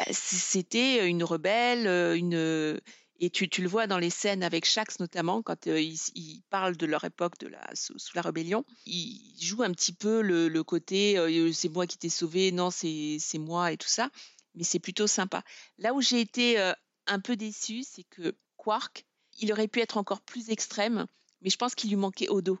Euh, 0.00 0.04
bah, 0.04 0.12
c'était 0.12 1.08
une 1.08 1.24
rebelle, 1.24 1.86
euh, 1.86 2.16
une. 2.16 2.80
Et 3.18 3.30
tu, 3.30 3.48
tu 3.48 3.62
le 3.62 3.68
vois 3.68 3.86
dans 3.86 3.98
les 3.98 4.10
scènes 4.10 4.42
avec 4.42 4.66
Shax 4.66 5.00
notamment, 5.00 5.42
quand 5.42 5.66
euh, 5.68 5.80
ils, 5.80 6.42
parlent 6.50 6.76
de 6.76 6.86
leur 6.86 7.04
époque 7.04 7.38
de 7.38 7.48
la, 7.48 7.64
sous, 7.74 7.94
la 8.14 8.20
rébellion. 8.20 8.64
Ils 8.84 9.34
jouent 9.40 9.62
un 9.62 9.72
petit 9.72 9.94
peu 9.94 10.20
le, 10.20 10.62
côté 10.62 11.18
euh, 11.18 11.52
c'est 11.52 11.70
moi 11.70 11.86
qui 11.86 11.96
t'ai 11.96 12.10
sauvé, 12.10 12.52
non, 12.52 12.70
c'est 12.70 13.16
c'est 13.18 13.38
moi 13.38 13.72
et 13.72 13.76
tout 13.76 13.88
ça. 13.88 14.10
Mais 14.54 14.64
c'est 14.64 14.78
plutôt 14.78 15.06
sympa. 15.06 15.42
Là 15.78 15.94
où 15.94 16.02
j'ai 16.02 16.20
été 16.20 16.58
euh, 16.58 16.72
un 17.06 17.20
peu 17.20 17.36
déçue, 17.36 17.84
c'est 17.84 18.04
que 18.04 18.36
Quark, 18.56 19.06
il 19.38 19.52
aurait 19.52 19.68
pu 19.68 19.80
être 19.80 19.96
encore 19.96 20.20
plus 20.20 20.50
extrême, 20.50 21.06
mais 21.40 21.50
je 21.50 21.56
pense 21.56 21.74
qu'il 21.74 21.90
lui 21.90 21.96
manquait 21.96 22.28
Odo. 22.28 22.58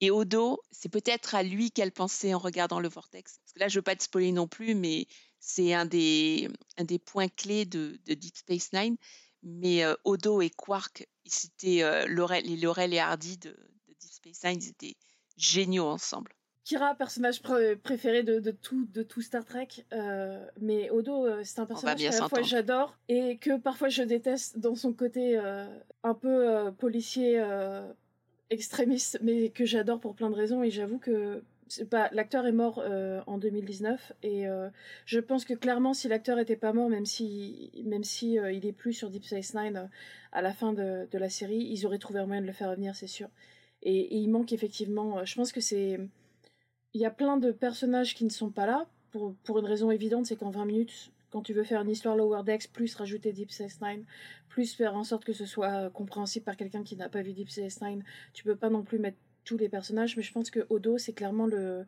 Et 0.00 0.10
Odo, 0.10 0.62
c'est 0.70 0.88
peut-être 0.88 1.34
à 1.34 1.42
lui 1.42 1.70
qu'elle 1.70 1.92
pensait 1.92 2.32
en 2.32 2.38
regardant 2.38 2.80
le 2.80 2.88
vortex. 2.88 3.40
Parce 3.44 3.52
que 3.52 3.58
là, 3.58 3.68
je 3.68 3.78
veux 3.78 3.82
pas 3.82 3.96
te 3.96 4.04
spoiler 4.04 4.32
non 4.32 4.46
plus, 4.46 4.74
mais 4.74 5.06
c'est 5.48 5.72
un 5.72 5.86
des, 5.86 6.48
un 6.76 6.84
des 6.84 6.98
points 6.98 7.28
clés 7.28 7.64
de, 7.64 7.98
de 8.06 8.14
Deep 8.14 8.36
Space 8.36 8.72
Nine. 8.72 8.96
Mais 9.42 9.84
euh, 9.84 9.94
Odo 10.04 10.42
et 10.42 10.50
Quark, 10.50 11.06
c'était 11.24 11.82
euh, 11.82 12.06
Laurel, 12.08 12.44
les 12.44 12.56
Laurel 12.56 12.92
et 12.92 12.98
Hardy 12.98 13.38
de, 13.38 13.50
de 13.50 13.94
Deep 14.00 14.10
Space 14.10 14.44
Nine, 14.44 14.60
ils 14.60 14.68
étaient 14.70 14.96
géniaux 15.36 15.86
ensemble. 15.86 16.32
Kira, 16.64 16.94
personnage 16.96 17.40
pr- 17.40 17.76
préféré 17.76 18.24
de, 18.24 18.40
de 18.40 18.50
tout, 18.50 18.86
de 18.92 19.02
tout 19.02 19.22
Star 19.22 19.44
Trek, 19.44 19.68
euh, 19.92 20.44
mais 20.60 20.90
Odo, 20.90 21.24
euh, 21.24 21.42
c'est 21.44 21.60
un 21.60 21.66
personnage 21.66 21.96
bien 21.96 22.10
qu'à 22.10 22.20
la 22.20 22.28
fois 22.28 22.42
j'adore 22.42 22.98
et 23.08 23.38
que 23.38 23.56
parfois 23.58 23.88
je 23.88 24.02
déteste 24.02 24.58
dans 24.58 24.74
son 24.74 24.92
côté 24.92 25.38
un 26.02 26.14
peu 26.14 26.72
policier 26.76 27.42
extrémiste, 28.50 29.18
mais 29.22 29.50
que 29.50 29.64
j'adore 29.64 30.00
pour 30.00 30.14
plein 30.14 30.30
de 30.30 30.34
raisons. 30.34 30.62
Et 30.62 30.70
j'avoue 30.70 30.98
que 30.98 31.42
l'acteur 32.12 32.46
est 32.46 32.52
mort 32.52 32.82
euh, 32.84 33.20
en 33.26 33.38
2019 33.38 34.12
et 34.22 34.46
euh, 34.46 34.68
je 35.06 35.20
pense 35.20 35.44
que 35.44 35.54
clairement 35.54 35.94
si 35.94 36.08
l'acteur 36.08 36.38
était 36.38 36.56
pas 36.56 36.72
mort, 36.72 36.88
même 36.88 37.06
si 37.06 37.70
même 37.84 38.04
si 38.04 38.38
euh, 38.38 38.52
il 38.52 38.66
est 38.66 38.72
plus 38.72 38.92
sur 38.92 39.10
Deep 39.10 39.24
Space 39.24 39.54
Nine 39.54 39.88
à 40.32 40.42
la 40.42 40.52
fin 40.52 40.72
de, 40.72 41.08
la 41.12 41.28
série, 41.28 41.58
ils 41.70 41.86
auraient 41.86 41.98
trouvé 41.98 42.20
un 42.20 42.26
moyen 42.26 42.42
de 42.42 42.46
le 42.46 42.52
faire 42.52 42.70
revenir, 42.70 42.94
c'est 42.94 43.06
sûr. 43.06 43.28
Et, 43.82 43.98
et 43.98 44.16
il 44.16 44.28
manque 44.28 44.52
effectivement. 44.52 45.24
Je 45.24 45.34
pense 45.34 45.52
que 45.52 45.60
c'est 45.60 45.98
il 46.94 47.00
y 47.00 47.06
a 47.06 47.10
plein 47.10 47.36
de 47.36 47.52
personnages 47.52 48.14
qui 48.14 48.24
ne 48.24 48.30
sont 48.30 48.50
pas 48.50 48.66
là 48.66 48.86
pour, 49.10 49.34
pour 49.44 49.58
une 49.58 49.66
raison 49.66 49.90
évidente, 49.90 50.26
c'est 50.26 50.36
qu'en 50.36 50.50
20 50.50 50.64
minutes, 50.64 51.12
quand 51.30 51.42
tu 51.42 51.52
veux 51.52 51.64
faire 51.64 51.82
une 51.82 51.90
histoire 51.90 52.16
Lower 52.16 52.42
Decks, 52.44 52.72
plus 52.72 52.94
rajouter 52.94 53.32
Deep 53.32 53.50
Space 53.50 53.80
Nine, 53.80 54.04
plus 54.48 54.74
faire 54.74 54.94
en 54.94 55.04
sorte 55.04 55.24
que 55.24 55.32
ce 55.32 55.44
soit 55.44 55.90
compréhensible 55.90 56.44
par 56.44 56.56
quelqu'un 56.56 56.82
qui 56.82 56.96
n'a 56.96 57.08
pas 57.08 57.22
vu 57.22 57.32
Deep 57.32 57.50
Space 57.50 57.80
Nine, 57.82 58.02
tu 58.32 58.44
peux 58.44 58.56
pas 58.56 58.70
non 58.70 58.82
plus 58.82 58.98
mettre 58.98 59.18
tous 59.44 59.56
les 59.58 59.68
personnages, 59.68 60.16
mais 60.16 60.22
je 60.22 60.32
pense 60.32 60.50
que 60.50 60.66
Odo, 60.70 60.98
c'est 60.98 61.12
clairement 61.12 61.46
le, 61.46 61.84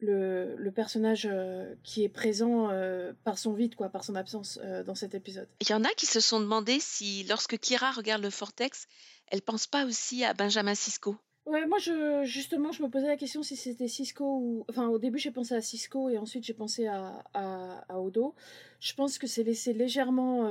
le, 0.00 0.54
le 0.56 0.70
personnage 0.72 1.26
euh, 1.30 1.74
qui 1.82 2.04
est 2.04 2.08
présent 2.08 2.70
euh, 2.70 3.12
par 3.24 3.38
son 3.38 3.52
vide, 3.54 3.74
quoi, 3.74 3.88
par 3.88 4.04
son 4.04 4.14
absence 4.14 4.58
euh, 4.62 4.84
dans 4.84 4.94
cet 4.94 5.14
épisode. 5.14 5.48
Il 5.60 5.68
y 5.70 5.74
en 5.74 5.84
a 5.84 5.88
qui 5.90 6.06
se 6.06 6.20
sont 6.20 6.40
demandé 6.40 6.78
si, 6.80 7.24
lorsque 7.24 7.58
Kira 7.58 7.90
regarde 7.90 8.22
le 8.22 8.28
Vortex, 8.28 8.86
elle 9.28 9.42
pense 9.42 9.66
pas 9.66 9.84
aussi 9.86 10.24
à 10.24 10.34
Benjamin 10.34 10.74
Sisko. 10.74 11.16
Ouais, 11.46 11.66
moi, 11.66 11.78
je, 11.78 12.24
justement, 12.24 12.72
je 12.72 12.82
me 12.82 12.90
posais 12.90 13.06
la 13.06 13.16
question 13.16 13.42
si 13.42 13.56
c'était 13.56 13.88
Cisco 13.88 14.24
ou. 14.24 14.64
Enfin, 14.68 14.86
au 14.88 14.98
début, 14.98 15.18
j'ai 15.18 15.30
pensé 15.30 15.54
à 15.54 15.62
Cisco 15.62 16.10
et 16.10 16.18
ensuite, 16.18 16.44
j'ai 16.44 16.52
pensé 16.52 16.86
à, 16.86 17.24
à, 17.32 17.84
à 17.88 17.98
Odo. 18.00 18.34
Je 18.80 18.92
pense 18.92 19.16
que 19.16 19.26
c'est 19.26 19.44
laissé 19.44 19.72
légèrement. 19.72 20.46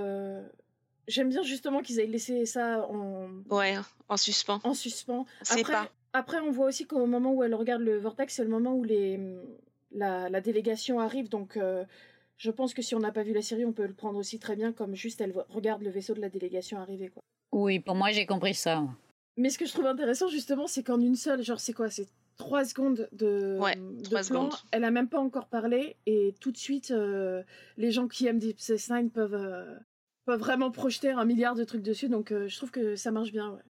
J'aime 1.07 1.29
bien 1.29 1.43
justement 1.43 1.81
qu'ils 1.83 1.99
aient 1.99 2.07
laissé 2.07 2.45
ça 2.47 2.85
en, 2.89 3.29
Ouais, 3.49 3.75
en 4.09 4.17
suspens. 4.17 4.59
en 4.63 4.73
suspens. 4.73 5.25
Après, 5.47 5.61
pas. 5.63 5.89
Après, 6.17 6.39
on 6.39 6.51
voit 6.51 6.67
aussi 6.67 6.85
qu'au 6.85 7.05
moment 7.05 7.33
où 7.33 7.43
elle 7.43 7.55
regarde 7.55 7.81
le 7.81 7.97
vortex, 7.97 8.33
c'est 8.35 8.43
le 8.43 8.49
moment 8.49 8.75
où 8.75 8.83
les, 8.83 9.19
la, 9.91 10.29
la 10.29 10.41
délégation 10.41 10.99
arrive. 10.99 11.29
Donc, 11.29 11.57
euh, 11.57 11.83
je 12.37 12.51
pense 12.51 12.73
que 12.73 12.81
si 12.81 12.95
on 12.95 12.99
n'a 12.99 13.11
pas 13.11 13.23
vu 13.23 13.33
la 13.33 13.41
série, 13.41 13.65
on 13.65 13.73
peut 13.73 13.85
le 13.87 13.93
prendre 13.93 14.17
aussi 14.19 14.39
très 14.39 14.55
bien 14.55 14.71
comme 14.73 14.95
juste 14.95 15.21
elle 15.21 15.33
regarde 15.49 15.81
le 15.81 15.89
vaisseau 15.89 16.13
de 16.13 16.21
la 16.21 16.29
délégation 16.29 16.77
arriver. 16.79 17.09
Quoi. 17.09 17.21
Oui, 17.51 17.79
pour 17.79 17.95
moi, 17.95 18.11
j'ai 18.11 18.25
compris 18.25 18.53
ça. 18.53 18.83
Mais 19.37 19.49
ce 19.49 19.57
que 19.57 19.65
je 19.65 19.71
trouve 19.73 19.85
intéressant, 19.85 20.27
justement, 20.27 20.67
c'est 20.67 20.83
qu'en 20.83 20.99
une 20.99 21.15
seule, 21.15 21.43
genre, 21.43 21.59
c'est 21.59 21.73
quoi 21.73 21.89
C'est 21.89 22.07
trois 22.37 22.65
secondes 22.65 23.07
de, 23.11 23.57
Ouais, 23.59 23.75
de 23.75 24.01
trois 24.03 24.19
plan. 24.21 24.23
secondes. 24.23 24.53
Elle 24.71 24.83
a 24.83 24.91
même 24.91 25.09
pas 25.09 25.19
encore 25.19 25.47
parlé 25.47 25.95
et 26.05 26.33
tout 26.39 26.51
de 26.51 26.57
suite, 26.57 26.91
euh, 26.91 27.43
les 27.77 27.91
gens 27.91 28.07
qui 28.07 28.27
aiment 28.27 28.39
Deep 28.39 28.59
Space 28.59 28.89
Nine 28.89 29.09
peuvent, 29.11 29.33
euh, 29.35 29.75
peuvent 30.25 30.39
vraiment 30.39 30.71
projeter 30.71 31.11
un 31.11 31.25
milliard 31.25 31.55
de 31.55 31.63
trucs 31.63 31.81
dessus. 31.83 32.09
Donc, 32.09 32.31
euh, 32.31 32.47
je 32.47 32.57
trouve 32.57 32.71
que 32.71 32.95
ça 32.95 33.11
marche 33.11 33.31
bien. 33.31 33.51
Ouais. 33.51 33.61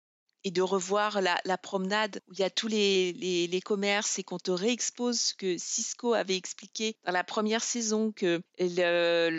Et 0.47 0.53
de 0.53 0.63
revoir 0.63 1.21
la, 1.21 1.59
promenade 1.59 2.23
où 2.29 2.33
il 2.33 2.39
y 2.39 2.45
a 2.45 2.51
tous 2.51 2.69
les, 2.69 3.61
commerces 3.65 4.21
et 4.21 4.23
qu'on 4.23 4.39
te 4.39 4.53
réexpose 4.53 5.19
ce 5.19 5.35
que 5.35 5.59
Cisco 5.59 6.15
avait 6.15 6.37
expliqué 6.37 6.97
dans 7.05 7.11
la 7.11 7.25
première 7.25 7.65
saison 7.65 8.13
que 8.13 8.41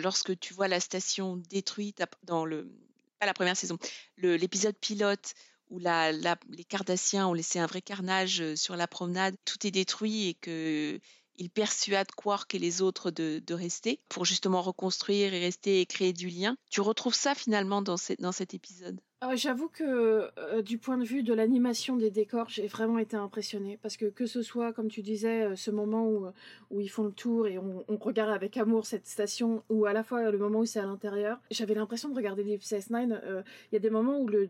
lorsque 0.02 0.38
tu 0.38 0.52
vois 0.52 0.68
la 0.68 0.80
station 0.80 1.38
détruite 1.48 2.02
dans 2.24 2.44
le 2.44 2.70
pas 3.18 3.24
la 3.24 3.32
première 3.32 3.56
saison, 3.56 3.78
l'épisode 4.18 4.76
pilote 4.76 5.32
où 5.70 5.78
la, 5.78 6.12
les 6.12 6.64
Cardassiens 6.68 7.26
ont 7.26 7.32
laissé 7.32 7.58
un 7.58 7.66
vrai 7.66 7.80
carnage 7.80 8.42
euh, 8.42 8.54
sur 8.54 8.76
la 8.76 8.86
promenade, 8.86 9.34
tout 9.46 9.66
est 9.66 9.70
détruit 9.70 10.28
et 10.28 10.34
que 10.34 11.00
il 11.36 11.48
persuade 11.48 12.10
Quark 12.16 12.54
et 12.54 12.58
les 12.58 12.82
autres 12.82 13.10
de, 13.10 13.54
rester 13.54 14.00
pour 14.10 14.26
justement 14.26 14.60
reconstruire 14.60 15.32
et 15.32 15.40
rester 15.40 15.80
et 15.80 15.86
créer 15.86 16.12
du 16.12 16.28
lien. 16.28 16.58
Tu 16.70 16.82
retrouves 16.82 17.14
ça 17.14 17.34
finalement 17.34 17.80
dans 17.80 17.96
cet 17.96 18.54
épisode? 18.54 19.00
Ah, 19.20 19.34
J'avoue 19.34 19.68
que 19.68 20.30
euh, 20.38 20.62
du 20.62 20.78
point 20.78 20.96
de 20.96 21.04
vue 21.04 21.24
de 21.24 21.34
l'animation 21.34 21.96
des 21.96 22.10
décors, 22.10 22.48
j'ai 22.48 22.68
vraiment 22.68 22.98
été 22.98 23.16
impressionnée. 23.16 23.76
Parce 23.82 23.96
que 23.96 24.06
que 24.06 24.26
ce 24.26 24.42
soit, 24.42 24.72
comme 24.72 24.88
tu 24.88 25.02
disais, 25.02 25.42
euh, 25.42 25.56
ce 25.56 25.72
moment 25.72 26.08
où, 26.08 26.26
où 26.70 26.80
ils 26.80 26.88
font 26.88 27.02
le 27.02 27.12
tour 27.12 27.48
et 27.48 27.58
on, 27.58 27.84
regarde 28.00 28.30
avec 28.30 28.56
amour 28.56 28.86
cette 28.86 29.08
station, 29.08 29.64
ou 29.70 29.86
à 29.86 29.92
la 29.92 30.04
fois 30.04 30.30
le 30.30 30.38
moment 30.38 30.60
où 30.60 30.66
c'est 30.66 30.78
à 30.78 30.86
l'intérieur, 30.86 31.40
j'avais 31.50 31.74
l'impression 31.74 32.08
de 32.08 32.14
regarder 32.14 32.44
Nine. 32.44 33.20
euh, 33.24 33.42
Il 33.72 33.74
y 33.74 33.76
a 33.76 33.80
des 33.80 33.90
moments 33.90 34.20
où 34.20 34.28
le, 34.28 34.48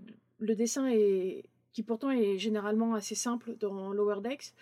dessin 0.54 0.86
est 0.88 1.44
qui 1.72 1.82
pourtant 1.82 2.10
est 2.10 2.38
généralement 2.38 2.94
assez 2.94 3.14
simple 3.14 3.56
dans 3.58 3.92
Lower 3.92 4.20
Decks. 4.20 4.52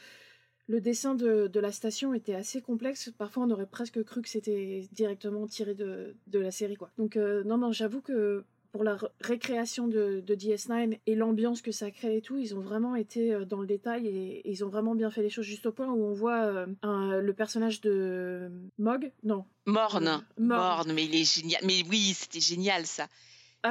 Le 0.68 0.80
dessin 0.80 1.14
de, 1.14 1.50
la 1.54 1.72
station 1.72 2.12
était 2.14 2.34
assez 2.34 2.60
complexe. 2.60 3.10
Parfois, 3.16 3.44
on 3.44 3.50
aurait 3.50 3.66
presque 3.66 4.02
cru 4.04 4.22
que 4.22 4.28
c'était 4.28 4.88
directement 4.92 5.46
tiré 5.46 5.74
de, 5.74 6.14
la 6.32 6.50
série. 6.50 6.76
Donc, 6.98 7.16
euh, 7.16 7.44
non, 7.44 7.58
non, 7.58 7.72
j'avoue 7.72 8.00
que 8.00 8.44
pour 8.76 8.84
la 8.84 8.96
ré- 8.96 9.06
récréation 9.22 9.88
de, 9.88 10.20
de 10.20 10.34
DS9 10.34 10.98
et 11.06 11.14
l'ambiance 11.14 11.62
que 11.62 11.72
ça 11.72 11.90
crée 11.90 12.18
et 12.18 12.20
tout, 12.20 12.36
ils 12.36 12.54
ont 12.54 12.60
vraiment 12.60 12.94
été 12.94 13.32
euh, 13.32 13.44
dans 13.46 13.60
le 13.60 13.66
détail 13.66 14.06
et, 14.06 14.40
et 14.40 14.50
ils 14.50 14.64
ont 14.64 14.68
vraiment 14.68 14.94
bien 14.94 15.10
fait 15.10 15.22
les 15.22 15.30
choses 15.30 15.46
juste 15.46 15.64
au 15.66 15.72
point 15.72 15.86
où 15.88 16.04
on 16.04 16.12
voit 16.12 16.42
euh, 16.44 16.66
un- 16.82 17.18
le 17.20 17.32
personnage 17.32 17.80
de 17.80 18.50
Mog. 18.78 19.10
Non. 19.24 19.44
Morne. 19.64 20.22
Morne, 20.38 20.92
mais 20.92 21.06
il 21.06 21.14
est 21.14 21.24
génial. 21.24 21.60
Mais 21.64 21.82
oui, 21.90 22.12
c'était 22.14 22.40
génial 22.40 22.84
ça. 22.86 23.06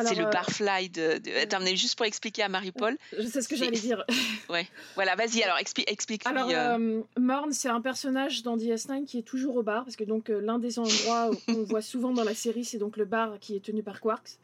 C'est 0.05 0.15
le 0.15 0.25
euh, 0.25 0.29
barfly 0.29 0.89
de. 0.89 1.17
de... 1.19 1.43
Attends, 1.43 1.59
mais 1.61 1.75
juste 1.75 1.95
pour 1.95 2.05
expliquer 2.05 2.43
à 2.43 2.49
Marie-Paul. 2.49 2.97
Je 3.17 3.25
sais 3.27 3.41
ce 3.41 3.47
que 3.47 3.55
j'allais 3.55 3.71
dire. 3.79 4.03
Ouais. 4.49 4.67
Voilà, 4.95 5.15
vas-y. 5.15 5.41
Alors 5.41 5.57
expli- 5.57 5.85
explique-lui. 5.87 6.31
Alors, 6.35 6.49
euh, 6.49 6.77
euh, 6.77 7.01
Morn, 7.17 7.51
c'est 7.51 7.69
un 7.69 7.81
personnage 7.81 8.43
dans 8.43 8.57
DS9 8.57 9.05
qui 9.05 9.17
est 9.17 9.23
toujours 9.23 9.55
au 9.55 9.63
bar, 9.63 9.83
parce 9.85 9.95
que 9.95 10.03
donc 10.03 10.29
euh, 10.29 10.39
l'un 10.39 10.59
des 10.59 10.77
endroits 10.77 11.31
qu'on 11.47 11.63
voit 11.69 11.81
souvent 11.81 12.11
dans 12.13 12.23
la 12.23 12.35
série, 12.35 12.63
c'est 12.63 12.77
donc 12.77 12.97
le 12.97 13.05
bar 13.05 13.39
qui 13.39 13.55
est 13.55 13.59
tenu 13.63 13.81
par 13.83 14.01
Quarks. 14.01 14.37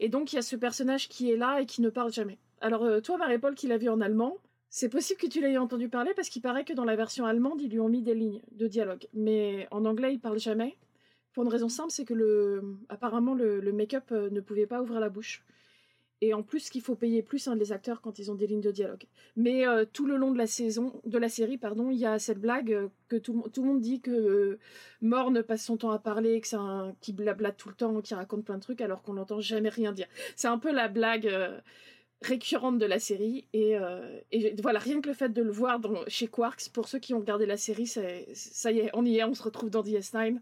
Et 0.00 0.08
donc, 0.08 0.32
il 0.32 0.36
y 0.36 0.38
a 0.38 0.42
ce 0.42 0.56
personnage 0.56 1.08
qui 1.08 1.30
est 1.30 1.36
là 1.36 1.60
et 1.60 1.66
qui 1.66 1.82
ne 1.82 1.90
parle 1.90 2.12
jamais. 2.12 2.38
Alors, 2.60 2.84
euh, 2.84 3.00
toi, 3.00 3.18
Marie-Paul, 3.18 3.54
qui 3.54 3.66
l'a 3.66 3.76
vu 3.76 3.88
en 3.88 4.00
allemand, 4.00 4.36
c'est 4.70 4.88
possible 4.88 5.20
que 5.20 5.26
tu 5.26 5.40
l'aies 5.42 5.58
entendu 5.58 5.88
parler, 5.88 6.12
parce 6.16 6.28
qu'il 6.30 6.40
paraît 6.40 6.64
que 6.64 6.72
dans 6.72 6.84
la 6.86 6.96
version 6.96 7.26
allemande, 7.26 7.60
ils 7.60 7.68
lui 7.70 7.80
ont 7.80 7.88
mis 7.90 8.02
des 8.02 8.14
lignes 8.14 8.40
de 8.52 8.66
dialogue. 8.68 9.06
Mais 9.12 9.68
en 9.70 9.84
anglais, 9.84 10.14
il 10.14 10.18
parle 10.20 10.38
jamais. 10.38 10.76
Pour 11.32 11.44
une 11.44 11.48
raison 11.48 11.68
simple, 11.68 11.90
c'est 11.90 12.04
que 12.04 12.14
le, 12.14 12.62
apparemment, 12.88 13.34
le, 13.34 13.72
make-up 13.72 14.04
euh, 14.12 14.30
ne 14.30 14.40
pouvait 14.40 14.66
pas 14.66 14.82
ouvrir 14.82 15.00
la 15.00 15.08
bouche. 15.08 15.44
Et 16.22 16.34
en 16.34 16.44
plus, 16.44 16.70
qu'il 16.70 16.82
faut 16.82 16.94
payer 16.94 17.20
plus 17.20 17.48
hein, 17.48 17.56
les 17.56 17.72
acteurs 17.72 18.00
quand 18.00 18.20
ils 18.20 18.30
ont 18.30 18.36
des 18.36 18.46
lignes 18.46 18.60
de 18.60 18.70
dialogue. 18.70 19.06
Mais 19.34 19.66
euh, 19.66 19.84
tout 19.92 20.06
le 20.06 20.16
long 20.16 20.30
de 20.30 20.38
la 20.38 20.46
saison, 20.46 21.02
de 21.04 21.18
la 21.18 21.28
série, 21.28 21.58
pardon, 21.58 21.90
il 21.90 21.98
y 21.98 22.06
a 22.06 22.20
cette 22.20 22.38
blague 22.38 22.72
euh, 22.72 22.88
que 23.08 23.16
tout, 23.16 23.44
tout 23.52 23.62
le 23.62 23.68
monde 23.68 23.80
dit 23.80 24.00
que 24.00 24.12
euh, 24.12 24.58
Morne 25.00 25.42
passe 25.42 25.64
son 25.64 25.76
temps 25.76 25.90
à 25.90 25.98
parler, 25.98 26.40
que 26.40 26.46
c'est 26.46 26.54
un 26.54 26.94
qui 27.00 27.12
blablate 27.12 27.56
tout 27.56 27.70
le 27.70 27.74
temps, 27.74 28.00
qui 28.00 28.14
raconte 28.14 28.44
plein 28.44 28.54
de 28.54 28.62
trucs, 28.62 28.80
alors 28.80 29.02
qu'on 29.02 29.14
n'entend 29.14 29.40
jamais 29.40 29.68
rien 29.68 29.90
dire. 29.90 30.06
C'est 30.36 30.46
un 30.46 30.58
peu 30.58 30.70
la 30.70 30.86
blague 30.86 31.28
récurrente 32.20 32.78
de 32.78 32.86
la 32.86 33.00
série. 33.00 33.48
Et, 33.52 33.76
voilà, 34.62 34.78
rien 34.78 35.00
que 35.00 35.08
le 35.08 35.14
fait 35.14 35.30
de 35.30 35.42
le 35.42 35.50
voir 35.50 35.80
chez 36.06 36.28
Quarks, 36.28 36.70
pour 36.72 36.86
ceux 36.86 37.00
qui 37.00 37.14
ont 37.14 37.18
regardé 37.18 37.46
la 37.46 37.56
série, 37.56 37.88
ça 37.88 38.70
y 38.70 38.78
est, 38.78 38.90
on 38.94 39.04
y 39.04 39.18
est, 39.18 39.24
on 39.24 39.34
se 39.34 39.42
retrouve 39.42 39.70
dans 39.70 39.82
DS9. 39.82 40.38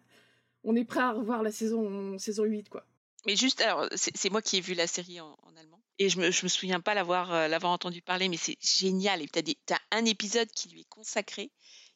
On 0.64 0.76
est 0.76 0.84
prêt 0.84 1.00
à 1.00 1.12
revoir 1.12 1.42
la 1.42 1.52
saison, 1.52 2.18
saison 2.18 2.44
8, 2.44 2.68
quoi. 2.68 2.84
Mais 3.26 3.36
juste, 3.36 3.60
alors, 3.60 3.86
c'est 3.94 4.30
moi 4.30 4.40
qui 4.40 4.56
ai 4.56 4.60
vu 4.60 4.74
la 4.74 4.86
série 4.86 5.20
en, 5.20 5.36
allemand. 5.58 5.80
Et 5.98 6.08
je 6.08 6.18
me, 6.18 6.26
me 6.26 6.48
souviens 6.48 6.80
pas 6.80 6.94
l'avoir 6.94 7.32
euh, 7.32 7.48
l'avoir 7.48 7.72
entendu 7.72 8.00
parler, 8.00 8.28
mais 8.28 8.38
c'est 8.38 8.56
génial. 8.60 9.20
Et 9.20 9.28
tu 9.28 9.74
as, 9.74 9.80
un 9.90 10.04
épisode 10.06 10.50
qui 10.52 10.70
lui 10.70 10.80
est 10.80 10.88
consacré, 10.88 11.50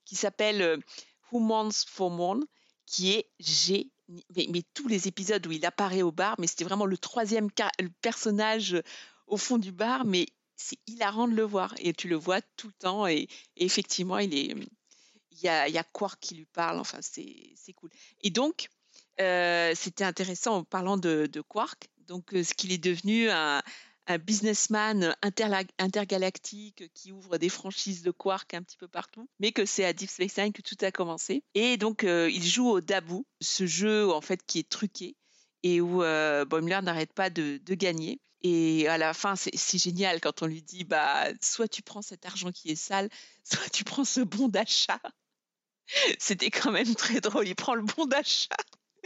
qui 0.04 0.16
s'appelle 0.16 0.60
euh, 0.60 0.76
Who 1.32 1.40
Mourns 1.40 1.86
for 1.86 2.10
Mourn, 2.10 2.44
qui 2.86 3.12
est 3.12 3.30
génial. 3.38 3.86
Mais, 4.36 4.62
tous 4.74 4.86
les 4.86 5.08
épisodes 5.08 5.46
où 5.46 5.52
il 5.52 5.64
apparaît 5.64 6.02
au 6.02 6.12
bar, 6.12 6.34
mais 6.38 6.46
c'était 6.46 6.64
vraiment 6.64 6.84
le 6.84 6.98
troisième 6.98 7.48
le 7.78 7.88
personnage 8.02 8.74
euh, 8.74 8.82
au 9.26 9.38
fond 9.38 9.56
du 9.56 9.72
bar, 9.72 10.04
mais 10.04 10.26
c'est 10.56 10.78
hilarant 10.86 11.26
de 11.26 11.34
le 11.34 11.42
voir. 11.42 11.74
Et 11.78 11.94
tu 11.94 12.06
le 12.08 12.16
vois 12.16 12.42
tout 12.56 12.66
le 12.66 12.74
temps. 12.74 13.06
Et 13.06 13.28
effectivement, 13.56 14.18
il 14.18 14.34
est. 14.34 14.54
Il 15.36 15.44
y 15.44 15.48
a, 15.48 15.84
Quark 15.84 16.18
qui 16.20 16.34
lui 16.34 16.46
parle, 16.46 16.78
enfin, 16.78 16.98
c'est 17.00 17.72
cool. 17.74 17.90
Et 18.22 18.30
donc, 18.30 18.68
euh, 19.20 19.72
c'était 19.74 20.04
intéressant 20.04 20.56
en 20.56 20.64
parlant 20.64 20.96
de, 20.96 21.28
Quark, 21.48 21.88
donc 22.06 22.34
euh, 22.34 22.42
ce 22.42 22.54
qu'il 22.54 22.72
est 22.72 22.78
devenu 22.78 23.30
un, 23.30 23.62
businessman 24.26 25.16
intergalactique 25.78 26.92
qui 26.92 27.10
ouvre 27.10 27.38
des 27.38 27.48
franchises 27.48 28.02
de 28.02 28.10
Quark 28.10 28.52
un 28.52 28.62
petit 28.62 28.76
peu 28.76 28.86
partout, 28.86 29.26
mais 29.40 29.50
que 29.50 29.64
c'est 29.64 29.84
à 29.86 29.94
Deep 29.94 30.10
Space 30.10 30.36
Nine 30.36 30.52
que 30.52 30.60
tout 30.60 30.76
a 30.82 30.90
commencé. 30.90 31.42
Et 31.54 31.78
donc 31.78 32.04
euh, 32.04 32.28
il 32.30 32.44
joue 32.44 32.68
au 32.68 32.80
Dabou, 32.82 33.24
ce 33.40 33.64
jeu 33.64 34.12
en 34.12 34.20
fait 34.20 34.44
qui 34.46 34.58
est 34.58 34.68
truqué 34.68 35.16
et 35.62 35.80
où 35.80 36.02
euh, 36.02 36.44
Boimler 36.44 36.80
n'arrête 36.82 37.14
pas 37.14 37.30
de, 37.30 37.58
de 37.64 37.74
gagner. 37.74 38.20
Et 38.42 38.86
à 38.88 38.98
la 38.98 39.14
fin, 39.14 39.36
c'est 39.36 39.78
génial 39.78 40.20
quand 40.20 40.42
on 40.42 40.46
lui 40.46 40.62
dit 40.62 40.84
bah 40.84 41.28
soit 41.40 41.66
tu 41.66 41.80
prends 41.80 42.02
cet 42.02 42.26
argent 42.26 42.52
qui 42.52 42.70
est 42.70 42.76
sale, 42.76 43.08
soit 43.42 43.70
tu 43.70 43.84
prends 43.84 44.04
ce 44.04 44.20
bon 44.20 44.48
d'achat. 44.48 45.00
C'était 46.18 46.50
quand 46.50 46.72
même 46.72 46.94
très 46.94 47.20
drôle. 47.20 47.46
Il 47.48 47.54
prend 47.54 47.74
le 47.74 47.82
bon 47.82 48.06
d'achat. 48.06 48.54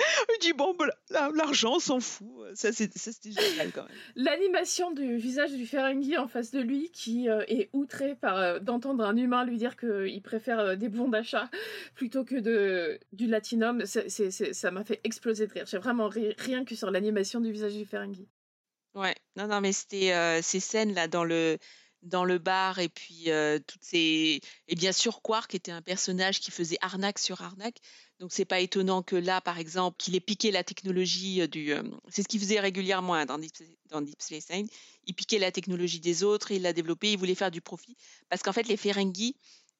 Il 0.00 0.38
dit 0.40 0.52
bon, 0.52 0.74
bah, 0.78 0.86
la- 1.10 1.30
l'argent, 1.34 1.74
on 1.74 1.78
s'en 1.80 1.98
fout. 1.98 2.28
Ça, 2.54 2.72
c'est- 2.72 2.96
ça, 2.96 3.10
c'était 3.10 3.32
génial 3.32 3.72
quand 3.72 3.82
même. 3.82 3.96
L'animation 4.14 4.92
du 4.92 5.16
visage 5.16 5.50
du 5.50 5.66
Ferengi 5.66 6.16
en 6.16 6.28
face 6.28 6.52
de 6.52 6.60
lui 6.60 6.90
qui 6.92 7.28
euh, 7.28 7.42
est 7.48 7.68
outré 7.72 8.14
par 8.14 8.36
euh, 8.38 8.60
d'entendre 8.60 9.04
un 9.04 9.16
humain 9.16 9.44
lui 9.44 9.56
dire 9.56 9.76
qu'il 9.76 10.22
préfère 10.22 10.60
euh, 10.60 10.76
des 10.76 10.88
bons 10.88 11.08
d'achat 11.08 11.50
plutôt 11.96 12.24
que 12.24 12.36
de, 12.36 13.00
du 13.12 13.26
latinum, 13.26 13.84
c'est- 13.86 14.08
c'est- 14.08 14.30
c'est- 14.30 14.52
ça 14.52 14.70
m'a 14.70 14.84
fait 14.84 15.00
exploser 15.02 15.48
de 15.48 15.52
rire. 15.52 15.64
J'ai 15.66 15.78
vraiment 15.78 16.08
ri 16.08 16.32
rien 16.38 16.64
que 16.64 16.76
sur 16.76 16.92
l'animation 16.92 17.40
du 17.40 17.50
visage 17.50 17.74
du 17.74 17.84
Ferengi. 17.84 18.28
Ouais, 18.94 19.16
non, 19.34 19.48
non, 19.48 19.60
mais 19.60 19.72
c'était 19.72 20.12
euh, 20.12 20.40
ces 20.42 20.60
scènes 20.60 20.94
là 20.94 21.08
dans 21.08 21.24
le 21.24 21.58
dans 22.02 22.24
le 22.24 22.38
bar 22.38 22.78
et 22.78 22.88
puis 22.88 23.30
euh, 23.30 23.58
toutes 23.66 23.82
ces 23.82 24.40
et 24.68 24.74
bien 24.74 24.92
sûr 24.92 25.20
Quark 25.22 25.54
était 25.54 25.72
un 25.72 25.82
personnage 25.82 26.40
qui 26.40 26.50
faisait 26.50 26.78
arnaque 26.80 27.18
sur 27.18 27.42
arnaque. 27.42 27.78
Donc 28.18 28.32
c'est 28.32 28.44
pas 28.44 28.58
étonnant 28.60 29.02
que 29.02 29.14
là, 29.14 29.40
par 29.40 29.58
exemple, 29.58 29.96
qu'il 29.98 30.16
ait 30.16 30.20
piqué 30.20 30.50
la 30.50 30.64
technologie 30.64 31.46
du. 31.48 31.72
euh, 31.72 31.82
c'est 32.08 32.22
ce 32.22 32.28
qu'il 32.28 32.40
faisait 32.40 32.58
régulièrement 32.58 33.14
hein, 33.14 33.26
dans 33.26 33.38
Deep, 33.38 33.54
dans 33.90 34.00
Deep 34.00 34.20
Space 34.20 34.50
Nine. 34.50 34.66
Il 35.06 35.14
piquait 35.14 35.38
la 35.38 35.52
technologie 35.52 36.00
des 36.00 36.24
autres, 36.24 36.50
et 36.50 36.56
il 36.56 36.62
l'a 36.62 36.72
développée, 36.72 37.12
il 37.12 37.18
voulait 37.18 37.36
faire 37.36 37.52
du 37.52 37.60
profit. 37.60 37.96
Parce 38.28 38.42
qu'en 38.42 38.52
fait, 38.52 38.66
les 38.66 38.76
Ferengi 38.76 39.36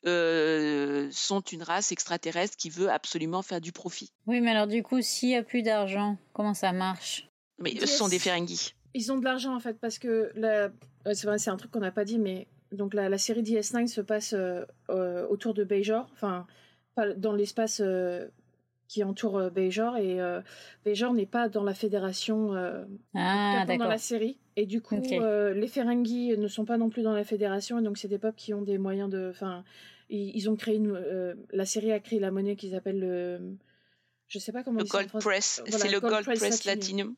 euh, 0.07 1.09
sont 1.11 1.41
une 1.41 1.65
race 1.65 1.91
extraterrestre 1.91 2.57
qui 2.57 2.71
veut 2.71 2.91
absolument 2.91 3.43
faire 3.43 3.61
du 3.61 3.73
profit. 3.73 4.13
Oui, 4.27 4.41
mais 4.41 4.53
alors 4.53 4.69
du 4.69 4.85
coup, 4.85 5.03
s'il 5.03 5.31
y 5.31 5.35
a 5.35 5.43
plus 5.43 5.63
d'argent, 5.63 6.17
comment 6.33 6.55
ça 6.55 6.73
marche? 6.73 7.29
Mais 7.59 7.75
ce 7.81 7.87
sont 7.87 8.09
des 8.09 8.21
Ferengi. 8.21 8.75
Ils 8.95 9.13
ont 9.13 9.19
de 9.19 9.25
l'argent 9.25 9.55
en 9.55 9.61
fait 9.61 9.79
parce 9.79 9.99
que 9.99 10.31
la... 10.35 10.71
c'est 11.07 11.27
vrai, 11.27 11.39
c'est 11.39 11.51
un 11.51 11.57
truc 11.57 11.71
qu'on 11.71 11.81
n'a 11.81 11.93
pas 11.93 12.05
dit, 12.05 12.19
mais 12.19 12.47
donc 12.73 12.95
la, 12.95 13.09
la 13.09 13.19
série 13.19 13.43
DS9 13.43 13.87
se 13.87 14.01
passe 14.01 14.33
euh, 14.35 14.65
euh, 14.91 15.27
autour 15.29 15.55
de 15.55 15.65
Bajor, 15.65 16.09
enfin 16.13 16.47
dans 17.17 17.33
l'espace 17.33 17.81
euh, 17.85 18.27
qui 18.89 19.05
entoure 19.05 19.39
euh, 19.39 19.51
Bajor 19.51 19.97
et 19.99 20.21
euh, 20.21 20.41
Bajor 20.85 21.15
n'est 21.15 21.27
pas 21.27 21.49
dans 21.49 21.63
la 21.63 21.75
fédération 21.75 22.55
euh, 22.55 22.85
Ah, 23.15 23.65
pas 23.67 23.77
dans 23.77 23.87
la 23.87 23.99
série. 23.99 24.39
Et 24.57 24.67
du 24.67 24.81
coup 24.83 24.97
euh, 25.23 25.55
les 25.55 25.69
Ferengi 25.69 26.37
ne 26.37 26.49
sont 26.49 26.65
pas 26.65 26.77
non 26.77 26.89
plus 26.91 27.03
dans 27.03 27.13
la 27.13 27.23
fédération 27.25 27.79
et 27.79 27.83
donc 27.83 27.99
c'est 27.99 28.09
des 28.09 28.19
peuples 28.19 28.37
qui 28.39 28.53
ont 28.53 28.63
des 28.63 28.79
moyens 28.79 29.09
de, 29.09 29.29
enfin 29.31 29.63
ils, 30.09 30.35
ils 30.35 30.51
ont 30.51 30.57
créé 30.57 30.75
une, 30.77 30.91
euh, 30.93 31.35
la 31.53 31.65
série 31.67 31.93
a 31.93 32.01
créé 32.01 32.19
la 32.19 32.31
monnaie 32.33 32.57
qu'ils 32.57 32.75
appellent 32.75 32.99
le, 32.99 33.39
je 34.27 34.39
sais 34.41 34.51
pas 34.53 34.65
comment 34.65 34.81
Le 34.81 34.85
Gold. 34.87 35.09
Press, 35.21 35.63
Voilà, 35.69 35.79
c'est 35.79 35.93
le 35.93 36.01
Gold, 36.01 36.25
Press, 36.25 36.63
Platinum. 36.63 37.15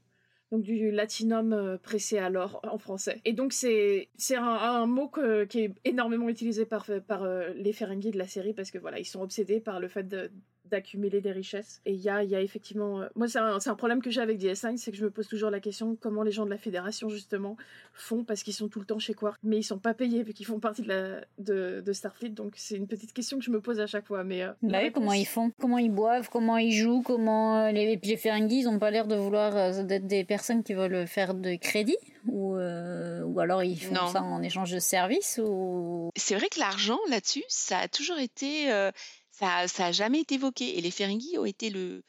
Donc 0.50 0.62
du 0.62 0.90
latinum 0.90 1.52
euh, 1.52 1.78
pressé 1.78 2.18
à 2.18 2.28
l'or 2.28 2.60
en 2.64 2.78
français. 2.78 3.20
Et 3.24 3.32
donc 3.32 3.52
c'est 3.52 4.08
un, 4.36 4.86
mot 4.86 5.10
qui 5.48 5.60
est 5.60 5.74
énormément 5.84 6.28
utilisé 6.28 6.64
par 6.66 6.86
par 7.06 7.22
euh, 7.22 7.50
les 7.54 7.72
Ferengi 7.72 8.10
de 8.10 8.18
la 8.18 8.26
série 8.26 8.52
parce 8.52 8.70
que 8.70 8.78
voilà 8.78 8.98
ils 8.98 9.04
sont 9.04 9.22
obsédés 9.22 9.60
par 9.60 9.80
le 9.80 9.88
fait 9.88 10.08
de- 10.08 10.30
d'accumuler 10.70 11.20
des 11.20 11.32
richesses. 11.32 11.80
Et 11.86 11.92
il 11.92 12.00
y 12.00 12.08
a, 12.08 12.22
il 12.22 12.30
y 12.30 12.36
a 12.36 12.40
effectivement... 12.40 13.00
euh, 13.02 13.08
moi, 13.16 13.28
c'est 13.28 13.38
un, 13.38 13.60
c'est 13.60 13.70
un 13.70 13.74
problème 13.74 14.00
que 14.02 14.10
j'ai 14.10 14.20
avec 14.20 14.38
DS9, 14.38 14.76
c'est 14.76 14.90
que 14.90 14.96
je 14.96 15.04
me 15.04 15.10
pose 15.10 15.28
toujours 15.28 15.50
la 15.50 15.60
question 15.60 15.96
comment 16.00 16.22
les 16.22 16.32
gens 16.32 16.44
de 16.44 16.50
la 16.50 16.58
Fédération, 16.58 17.08
justement, 17.08 17.56
font, 17.92 18.24
parce 18.24 18.42
qu'ils 18.42 18.54
sont 18.54 18.68
tout 18.68 18.78
le 18.80 18.86
temps 18.86 18.98
chez 18.98 19.14
Quark, 19.14 19.38
mais 19.42 19.58
ils 19.58 19.62
sont 19.64 19.78
pas 19.78 19.94
payés, 19.94 20.22
vu 20.22 20.32
qu'ils 20.32 20.46
font 20.46 20.60
partie 20.60 20.82
de, 20.82 20.88
la, 20.88 21.20
de, 21.38 21.82
de 21.84 21.92
Starfleet. 21.92 22.30
Donc, 22.30 22.52
c'est 22.56 22.76
une 22.76 22.86
petite 22.86 23.12
question 23.12 23.38
que 23.38 23.44
je 23.44 23.50
me 23.50 23.60
pose 23.60 23.80
à 23.80 23.86
chaque 23.86 24.06
fois. 24.06 24.24
Mais, 24.24 24.42
euh, 24.42 24.52
Bah 24.62 24.78
oui, 24.82 24.92
comment 24.92 25.12
ils 25.12 25.26
font? 25.26 25.52
Comment 25.60 25.78
ils 25.78 25.90
boivent? 25.92 26.28
Comment 26.30 26.56
ils 26.56 26.72
jouent? 26.72 27.02
Comment 27.02 27.64
euh, 27.66 27.72
les, 27.72 27.92
et 27.92 27.96
puis 27.96 28.10
les 28.10 28.16
Ferengi, 28.16 28.60
ils 28.60 28.68
ont 28.68 28.78
pas 28.78 28.90
l'air 28.90 29.06
de 29.06 29.16
vouloir 29.16 29.56
euh, 29.56 29.82
d'être 29.82 30.06
des 30.06 30.24
personnes 30.24 30.62
qui 30.62 30.74
veulent 30.74 31.06
faire 31.06 31.34
de 31.34 31.56
crédit? 31.56 31.96
Ou 32.26 32.54
euh, 32.56 33.22
ou 33.22 33.40
alors 33.40 33.62
ils 33.64 33.80
font 33.80 33.94
Non. 33.94 34.06
ça 34.08 34.22
en 34.22 34.42
échange 34.42 34.70
de 34.72 34.78
services 34.78 35.40
ou? 35.42 36.10
C'est 36.16 36.34
vrai 36.34 36.48
que 36.50 36.58
l'argent 36.60 36.98
là-dessus, 37.08 37.42
ça 37.48 37.78
a 37.78 37.88
toujours 37.88 38.18
été, 38.18 38.70
euh, 38.70 38.90
ça, 39.40 39.66
ça 39.68 39.86
a 39.86 39.92
jamais 39.92 40.20
été 40.20 40.36
évoqué. 40.36 40.78
Et 40.78 40.80
les 40.80 40.90
Ferengi 40.90 41.38
ont 41.38 41.44
été 41.44 41.70
le, 41.70 42.04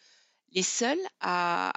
les 0.51 0.63
seuls 0.63 1.00
à, 1.21 1.71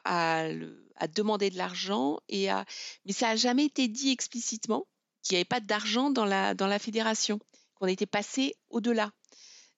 demander 1.14 1.50
de 1.50 1.56
l'argent 1.56 2.18
et 2.28 2.50
à, 2.50 2.64
mais 3.04 3.12
ça 3.12 3.30
a 3.30 3.36
jamais 3.36 3.66
été 3.66 3.88
dit 3.88 4.10
explicitement 4.10 4.86
qu'il 5.22 5.36
n'y 5.36 5.38
avait 5.38 5.44
pas 5.44 5.60
d'argent 5.60 6.10
dans 6.10 6.24
la 6.24 6.54
dans 6.54 6.66
la 6.66 6.78
fédération, 6.78 7.40
qu'on 7.74 7.86
était 7.86 8.06
passé 8.06 8.56
au-delà. 8.68 9.12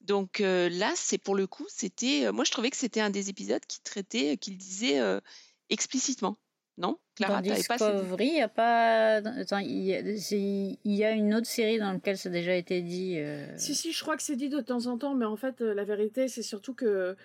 Donc 0.00 0.40
euh, 0.40 0.68
là, 0.68 0.92
c'est 0.96 1.18
pour 1.18 1.34
le 1.34 1.46
coup, 1.46 1.66
c'était, 1.68 2.26
euh, 2.26 2.32
moi 2.32 2.44
je 2.44 2.52
trouvais 2.52 2.70
que 2.70 2.76
c'était 2.76 3.00
un 3.00 3.10
des 3.10 3.28
épisodes 3.28 3.64
qui 3.66 3.80
traitait, 3.80 4.36
qui 4.36 4.52
le 4.52 4.56
disait 4.56 5.00
euh, 5.00 5.20
explicitement. 5.68 6.38
Non, 6.78 6.98
Clara, 7.14 7.40
dans 7.40 7.54
Discovery, 7.54 8.26
il 8.26 8.36
y 8.36 8.40
a 8.40 8.48
pas 8.48 9.16
Attends, 9.16 9.58
il 9.58 9.82
y 9.82 9.94
a, 9.94 11.10
y 11.10 11.18
une 11.18 11.34
autre 11.34 11.46
série 11.46 11.78
dans 11.78 11.92
laquelle 11.92 12.18
ça 12.18 12.28
a 12.28 12.32
déjà 12.32 12.54
été 12.54 12.82
dit 12.82 13.18
euh, 13.18 13.46
Si, 13.56 13.74
si, 13.74 13.92
je 13.92 14.02
crois 14.02 14.16
que 14.16 14.22
c'est 14.22 14.36
dit 14.36 14.50
de 14.50 14.60
temps 14.60 14.86
en 14.86 14.98
temps, 14.98 15.14
mais 15.14 15.24
en 15.24 15.36
fait, 15.36 15.62
euh, 15.62 15.72
la 15.72 15.84
vérité, 15.84 16.28
c'est 16.28 16.42
surtout 16.42 16.74
que 16.74 17.16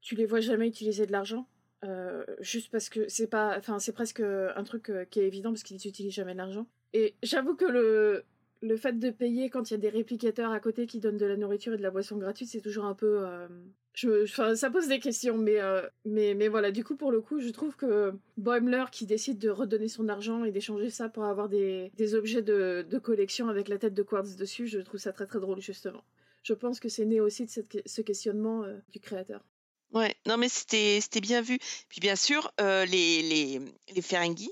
tu 0.00 0.16
les 0.16 0.26
vois 0.26 0.40
jamais 0.40 0.66
utiliser 0.66 1.06
de 1.06 1.12
l'argent. 1.12 1.46
euh, 1.84 2.24
juste 2.40 2.70
parce 2.72 2.88
que 2.88 3.08
c'est 3.08 3.28
pas. 3.28 3.56
Enfin, 3.58 3.78
c'est 3.78 3.92
presque 3.92 4.20
un 4.20 4.64
truc 4.64 4.90
euh, 4.90 5.04
qui 5.04 5.20
est 5.20 5.26
évident 5.26 5.50
parce 5.50 5.62
qu'ils 5.62 5.76
n'utilisent 5.76 6.14
jamais 6.14 6.32
de 6.32 6.38
l'argent. 6.38 6.66
Et 6.92 7.14
j'avoue 7.22 7.54
que 7.54 7.64
le, 7.64 8.24
le 8.66 8.76
fait 8.76 8.98
de 8.98 9.10
payer 9.10 9.50
quand 9.50 9.70
il 9.70 9.74
y 9.74 9.76
a 9.76 9.78
des 9.78 9.88
réplicateurs 9.88 10.50
à 10.50 10.60
côté 10.60 10.86
qui 10.86 11.00
donnent 11.00 11.16
de 11.16 11.26
la 11.26 11.36
nourriture 11.36 11.74
et 11.74 11.76
de 11.76 11.82
la 11.82 11.90
boisson 11.90 12.16
gratuite, 12.16 12.48
c'est 12.48 12.60
toujours 12.60 12.84
un 12.84 12.94
peu. 12.94 13.24
euh, 13.24 14.26
ça 14.54 14.70
pose 14.70 14.88
des 14.88 14.98
questions, 14.98 15.38
mais, 15.38 15.60
euh, 15.60 15.82
mais, 16.04 16.34
mais 16.34 16.48
voilà, 16.48 16.70
du 16.70 16.84
coup, 16.84 16.96
pour 16.96 17.10
le 17.10 17.20
coup, 17.20 17.40
je 17.40 17.48
trouve 17.50 17.76
que 17.76 18.12
Boimler 18.36 18.84
qui 18.92 19.06
décide 19.06 19.38
de 19.38 19.48
redonner 19.48 19.88
son 19.88 20.08
argent 20.08 20.44
et 20.44 20.52
d'échanger 20.52 20.90
ça 20.90 21.08
pour 21.08 21.24
avoir 21.24 21.48
des, 21.48 21.90
objets 22.14 22.42
de, 22.42 22.98
collection 23.02 23.48
avec 23.48 23.68
la 23.68 23.78
tête 23.78 23.94
de 23.94 24.02
Quartz 24.02 24.36
dessus, 24.36 24.66
je 24.66 24.80
trouve 24.80 25.00
ça 25.00 25.12
très 25.12 25.26
très 25.26 25.40
drôle, 25.40 25.60
justement. 25.60 26.02
Je 26.42 26.54
pense 26.54 26.80
que 26.80 26.88
c'est 26.88 27.06
né 27.06 27.20
aussi 27.20 27.46
de 27.46 27.50
ce 27.86 28.00
questionnement 28.02 28.64
euh, 28.64 28.76
du 28.92 29.00
créateur. 29.00 29.44
Ouais, 29.92 30.14
non 30.26 30.36
mais 30.36 30.48
c'était 30.48 31.00
bien 31.22 31.40
vu. 31.40 31.58
Puis 31.88 32.00
bien 32.00 32.16
sûr, 32.16 32.52
les, 32.58 32.86
les, 33.22 33.60
les 33.94 34.02
Ferengi 34.02 34.50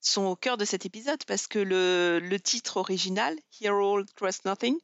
sont 0.00 0.24
au 0.24 0.36
cœur 0.36 0.56
de 0.56 0.64
cet 0.64 0.86
épisode 0.86 1.22
parce 1.26 1.46
que 1.46 1.58
le, 1.58 2.20
le 2.22 2.40
titre 2.40 2.78
original, 2.78 3.38
All 3.64 4.04
Trust 4.16 4.44
Nothing, 4.44 4.78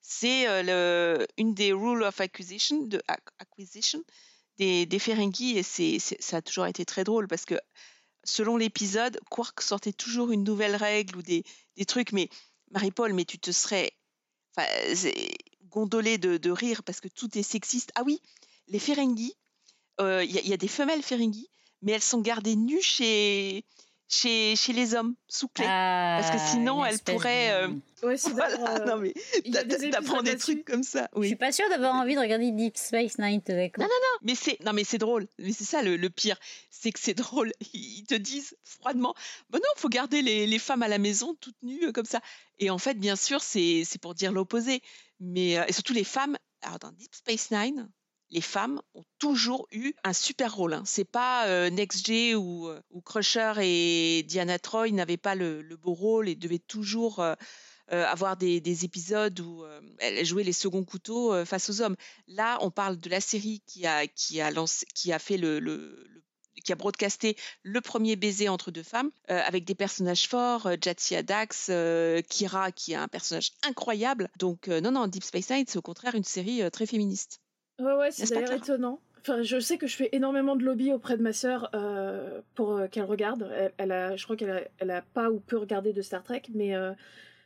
c'est 0.00 0.48
euh, 0.48 1.24
une 1.36 1.54
des 1.54 1.72
rules 1.72 2.02
of 2.02 2.20
acquisition, 2.20 2.82
de, 2.82 2.98
ac- 3.08 3.20
acquisition 3.38 4.02
des, 4.58 4.86
des 4.86 4.98
Ferengi 4.98 5.58
et 5.58 5.62
c'est, 5.62 5.98
ça 5.98 6.38
a 6.38 6.42
toujours 6.42 6.66
été 6.66 6.84
très 6.84 7.04
drôle 7.04 7.28
parce 7.28 7.44
que 7.44 7.54
selon 8.24 8.56
l'épisode, 8.56 9.20
Quark 9.30 9.60
sortait 9.62 9.92
toujours 9.92 10.32
une 10.32 10.44
nouvelle 10.44 10.76
règle 10.76 11.16
ou 11.16 11.22
des, 11.22 11.44
des 11.76 11.84
trucs. 11.84 12.12
Mais 12.12 12.28
Marie-Paul, 12.72 13.12
mais 13.12 13.24
tu 13.24 13.38
te 13.38 13.52
serais 13.52 13.92
gondolée 15.70 16.18
de, 16.18 16.36
de 16.36 16.50
rire 16.50 16.82
parce 16.82 17.00
que 17.00 17.08
tout 17.08 17.36
est 17.38 17.42
sexiste. 17.42 17.92
Ah 17.94 18.02
oui, 18.04 18.20
les 18.68 18.78
Ferengi, 18.78 19.34
euh, 20.00 20.24
il 20.24 20.48
y 20.48 20.52
a 20.52 20.56
des 20.56 20.68
femelles 20.68 21.02
Ferengi, 21.02 21.48
mais 21.82 21.92
elles 21.92 22.02
sont 22.02 22.20
gardées 22.20 22.56
nues 22.56 22.82
chez, 22.82 23.64
chez, 24.08 24.56
chez 24.56 24.72
les 24.72 24.94
hommes, 24.94 25.14
sous 25.28 25.48
clé. 25.48 25.64
parce 25.66 26.30
que 26.30 26.36
ah, 26.40 26.46
sinon, 26.50 26.82
pourraient. 27.12 27.48
de- 27.68 27.72
euh, 27.74 27.74
Ouais, 28.00 28.16
c'est 28.16 28.30
voilà, 28.30 28.80
euh, 28.80 28.84
non 28.86 28.96
mais 28.98 29.12
des 29.42 29.90
t'apprends 29.90 30.22
des 30.22 30.36
trucs 30.36 30.64
comme 30.64 30.82
ça. 30.84 31.08
Je 31.14 31.18
Oui. 31.20 31.26
suis 31.26 31.36
pas 31.36 31.50
sûre 31.52 31.68
d'avoir 31.68 31.94
envie 31.96 32.14
de 32.14 32.20
regarder 32.20 32.52
Deep 32.52 32.76
Space 32.76 33.18
Nine 33.18 33.42
tout 33.42 33.52
d'un 33.52 33.68
coup. 33.68 33.82
Mais 34.22 34.34
c'est 34.36 34.58
non 34.64 34.72
mais 34.72 34.84
c'est 34.84 34.98
drôle. 34.98 35.26
Mais 35.38 35.52
c'est 35.52 35.64
ça 35.64 35.82
le, 35.82 35.96
le 35.96 36.08
pire, 36.10 36.38
c'est 36.70 36.92
que 36.92 37.00
c'est 37.00 37.14
drôle. 37.14 37.52
Ils 37.74 38.04
te 38.04 38.14
disent 38.14 38.56
froidement, 38.64 39.14
bon 39.50 39.58
non, 39.58 39.64
faut 39.76 39.88
garder 39.88 40.22
les, 40.22 40.46
les 40.46 40.58
femmes 40.60 40.82
à 40.84 40.88
la 40.88 40.98
maison 40.98 41.34
toutes 41.40 41.60
nues 41.62 41.86
euh, 41.86 41.92
comme 41.92 42.06
ça. 42.06 42.20
Et 42.60 42.70
en 42.70 42.78
fait, 42.78 42.94
bien 42.94 43.16
sûr, 43.16 43.42
c'est 43.42 43.82
c'est 43.84 44.00
pour 44.00 44.14
dire 44.14 44.30
l'opposé. 44.32 44.80
Mais 45.20 45.58
euh, 45.58 45.64
et 45.66 45.72
surtout 45.72 45.92
les 45.92 46.04
femmes. 46.04 46.36
Alors 46.62 46.78
dans 46.78 46.92
Deep 46.92 47.14
Space 47.14 47.50
Nine, 47.50 47.88
les 48.30 48.40
femmes 48.40 48.80
ont 48.94 49.04
toujours 49.18 49.68
eu 49.72 49.94
un 50.04 50.12
super 50.12 50.54
rôle. 50.54 50.74
Hein. 50.74 50.82
C'est 50.84 51.04
pas 51.04 51.46
euh, 51.46 51.70
Next 51.70 52.08
euh, 52.10 52.34
ou 52.90 53.00
Crusher 53.00 53.54
et 53.60 54.22
Diana 54.24 54.58
Troy 54.58 54.90
n'avaient 54.90 55.16
pas 55.16 55.34
le, 55.34 55.62
beau 55.76 55.94
rôle 55.94 56.28
et 56.28 56.34
devaient 56.34 56.58
toujours 56.58 57.20
euh, 57.20 57.34
euh, 57.92 58.04
avoir 58.04 58.36
des, 58.36 58.60
des 58.60 58.84
épisodes 58.84 59.38
où 59.40 59.64
elles 59.98 60.24
jouaient 60.26 60.44
les 60.44 60.52
seconds 60.52 60.84
couteaux 60.84 61.44
face 61.44 61.70
aux 61.70 61.80
hommes. 61.80 61.96
Là, 62.26 62.58
on 62.60 62.70
parle 62.70 62.98
de 62.98 63.08
la 63.08 63.20
série 63.20 63.62
qui 63.66 63.86
a, 63.86 64.50
lancé, 64.50 64.84
qui 64.94 65.12
a 65.12 65.18
fait 65.18 65.38
le, 65.38 66.06
qui 66.62 66.72
a 66.72 66.74
broadcasté 66.74 67.36
le 67.62 67.80
premier 67.80 68.16
baiser 68.16 68.50
entre 68.50 68.70
deux 68.70 68.82
femmes, 68.82 69.10
avec 69.28 69.64
des 69.64 69.74
personnages 69.74 70.28
forts, 70.28 70.66
euh, 70.66 70.76
Jadzia 70.78 71.22
Dax, 71.22 71.70
Kira, 72.28 72.72
qui 72.72 72.92
est 72.92 72.96
un 72.96 73.08
personnage 73.08 73.52
incroyable. 73.62 74.28
Donc, 74.38 74.68
non, 74.68 74.90
non, 74.90 75.06
Deep 75.06 75.24
Space 75.24 75.48
Nine, 75.48 75.64
c'est 75.66 75.78
au 75.78 75.82
contraire 75.82 76.14
une 76.14 76.24
série 76.24 76.70
très 76.70 76.84
féministe. 76.84 77.40
Ouais, 77.78 77.94
ouais, 77.94 78.10
c'est 78.10 78.24
d'ailleurs 78.30 78.52
étonnant. 78.52 79.00
Enfin, 79.20 79.42
je 79.42 79.58
sais 79.60 79.78
que 79.78 79.86
je 79.86 79.96
fais 79.96 80.08
énormément 80.12 80.56
de 80.56 80.64
lobby 80.64 80.92
auprès 80.92 81.16
de 81.16 81.22
ma 81.22 81.32
sœur 81.32 81.70
euh, 81.74 82.40
pour 82.54 82.76
euh, 82.76 82.86
qu'elle 82.88 83.04
regarde. 83.04 83.50
Elle, 83.54 83.72
elle 83.78 83.92
a, 83.92 84.16
je 84.16 84.24
crois 84.24 84.36
qu'elle 84.36 84.50
a, 84.50 84.60
elle 84.78 84.90
a 84.90 85.02
pas 85.02 85.30
ou 85.30 85.40
peu 85.40 85.58
regardé 85.58 85.92
de 85.92 86.00
Star 86.02 86.22
Trek, 86.22 86.42
mais 86.54 86.74
euh, 86.74 86.92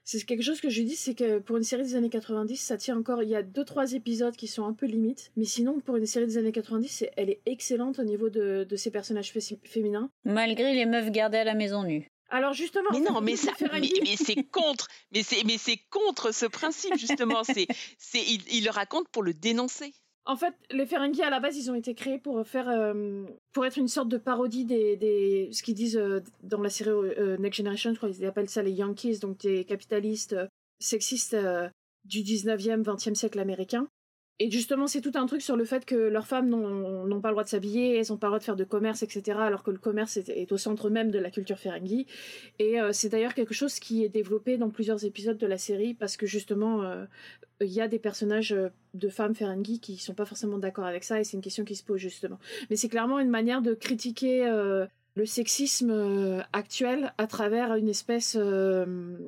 c'est 0.04 0.22
quelque 0.24 0.42
chose 0.42 0.60
que 0.60 0.68
je 0.68 0.80
lui 0.80 0.86
dis, 0.86 0.96
c'est 0.96 1.14
que 1.14 1.38
pour 1.38 1.56
une 1.56 1.62
série 1.64 1.82
des 1.82 1.94
années 1.96 2.10
90, 2.10 2.56
ça 2.56 2.76
tient 2.76 2.96
encore. 2.98 3.22
Il 3.22 3.28
y 3.30 3.34
a 3.34 3.42
deux 3.42 3.64
trois 3.64 3.94
épisodes 3.94 4.36
qui 4.36 4.48
sont 4.48 4.64
un 4.66 4.74
peu 4.74 4.86
limites, 4.86 5.32
mais 5.36 5.44
sinon 5.44 5.80
pour 5.80 5.96
une 5.96 6.06
série 6.06 6.26
des 6.26 6.38
années 6.38 6.52
90, 6.52 6.88
c'est- 6.88 7.12
elle 7.16 7.30
est 7.30 7.40
excellente 7.46 7.98
au 7.98 8.04
niveau 8.04 8.28
de, 8.28 8.64
de 8.68 8.76
ses 8.76 8.90
personnages 8.90 9.32
fé- 9.32 9.58
féminins. 9.64 10.10
Malgré 10.24 10.74
les 10.74 10.86
meufs 10.86 11.10
gardées 11.10 11.38
à 11.38 11.44
la 11.44 11.54
maison 11.54 11.82
nue. 11.84 12.06
Alors 12.30 12.52
justement, 12.52 12.88
Mais 12.92 13.00
non, 13.00 13.20
mais 13.22 13.36
ça, 13.36 13.52
mais, 13.60 13.66
Ferengi- 13.66 14.00
mais 14.02 14.16
c'est 14.16 14.42
contre, 14.44 14.88
mais 15.12 15.22
c'est, 15.22 15.44
mais 15.44 15.58
c'est 15.58 15.78
contre 15.90 16.32
ce 16.32 16.46
principe 16.46 16.96
justement. 16.96 17.44
C'est, 17.44 17.66
c'est, 17.98 18.22
il, 18.22 18.42
il 18.52 18.64
le 18.64 18.70
raconte 18.70 19.08
pour 19.08 19.22
le 19.22 19.34
dénoncer. 19.34 19.92
En 20.24 20.36
fait, 20.36 20.54
les 20.70 20.86
Ferengi 20.86 21.20
à 21.22 21.30
la 21.30 21.40
base, 21.40 21.56
ils 21.56 21.70
ont 21.70 21.74
été 21.74 21.94
créés 21.94 22.18
pour 22.18 22.46
faire, 22.46 22.68
euh, 22.68 23.24
pour 23.52 23.66
être 23.66 23.76
une 23.76 23.88
sorte 23.88 24.08
de 24.08 24.18
parodie 24.18 24.64
des, 24.64 25.48
ce 25.52 25.62
qu'ils 25.62 25.74
disent 25.74 25.96
euh, 25.96 26.20
dans 26.44 26.60
la 26.60 26.70
série 26.70 26.90
euh, 26.90 27.36
Next 27.38 27.58
Generation, 27.58 27.92
je 27.92 27.96
crois 27.96 28.10
qu'ils 28.10 28.24
appellent 28.24 28.48
ça 28.48 28.62
les 28.62 28.70
Yankees, 28.70 29.18
donc 29.18 29.38
des 29.38 29.64
capitalistes 29.64 30.36
sexistes 30.78 31.36
du 32.04 32.20
19e, 32.20 32.82
20e 32.82 33.14
siècle 33.14 33.40
américain. 33.40 33.88
Et 34.38 34.50
justement, 34.50 34.86
c'est 34.86 35.00
tout 35.00 35.12
un 35.14 35.26
truc 35.26 35.42
sur 35.42 35.56
le 35.56 35.64
fait 35.64 35.84
que 35.84 35.94
leurs 35.94 36.26
femmes 36.26 36.48
n'ont 36.48 37.20
pas 37.20 37.28
le 37.28 37.34
droit 37.34 37.44
de 37.44 37.48
s'habiller, 37.48 37.98
elles 37.98 38.06
n'ont 38.10 38.16
pas 38.16 38.26
le 38.26 38.30
droit 38.30 38.38
de 38.38 38.44
faire 38.44 38.56
de 38.56 38.64
commerce, 38.64 39.02
etc. 39.02 39.38
Alors 39.40 39.62
que 39.62 39.70
le 39.70 39.78
commerce 39.78 40.16
est, 40.16 40.50
au 40.50 40.56
centre 40.56 40.90
même 40.90 41.10
de 41.10 41.18
la 41.18 41.30
culture 41.30 41.58
Ferengi. 41.58 42.06
Et 42.58 42.80
euh, 42.80 42.92
c'est 42.92 43.08
d'ailleurs 43.08 43.34
quelque 43.34 43.54
chose 43.54 43.78
qui 43.78 44.04
est 44.04 44.08
développé 44.08 44.56
dans 44.56 44.70
plusieurs 44.70 45.04
épisodes 45.04 45.38
de 45.38 45.46
la 45.46 45.58
série 45.58 45.94
parce 45.94 46.16
que 46.16 46.26
justement, 46.26 46.82
euh, 46.82 47.04
il 47.60 47.68
y 47.68 47.80
a 47.80 47.88
des 47.88 47.98
personnages 47.98 48.52
euh, 48.52 48.70
de 48.94 49.08
femmes 49.08 49.34
Ferengi 49.34 49.80
qui 49.80 49.96
sont 49.96 50.14
pas 50.14 50.24
forcément 50.24 50.58
d'accord 50.58 50.86
avec 50.86 51.04
ça 51.04 51.20
et 51.20 51.24
c'est 51.24 51.36
une 51.36 51.42
question 51.42 51.64
qui 51.64 51.76
se 51.76 51.84
pose 51.84 52.00
justement. 52.00 52.38
Mais 52.68 52.76
c'est 52.76 52.88
clairement 52.88 53.20
une 53.20 53.30
manière 53.30 53.62
de 53.62 53.74
critiquer 53.74 54.44
le 55.14 55.26
sexisme 55.26 56.42
actuel 56.52 57.12
à 57.16 57.26
travers 57.26 57.74
une 57.74 57.88
espèce 57.88 58.36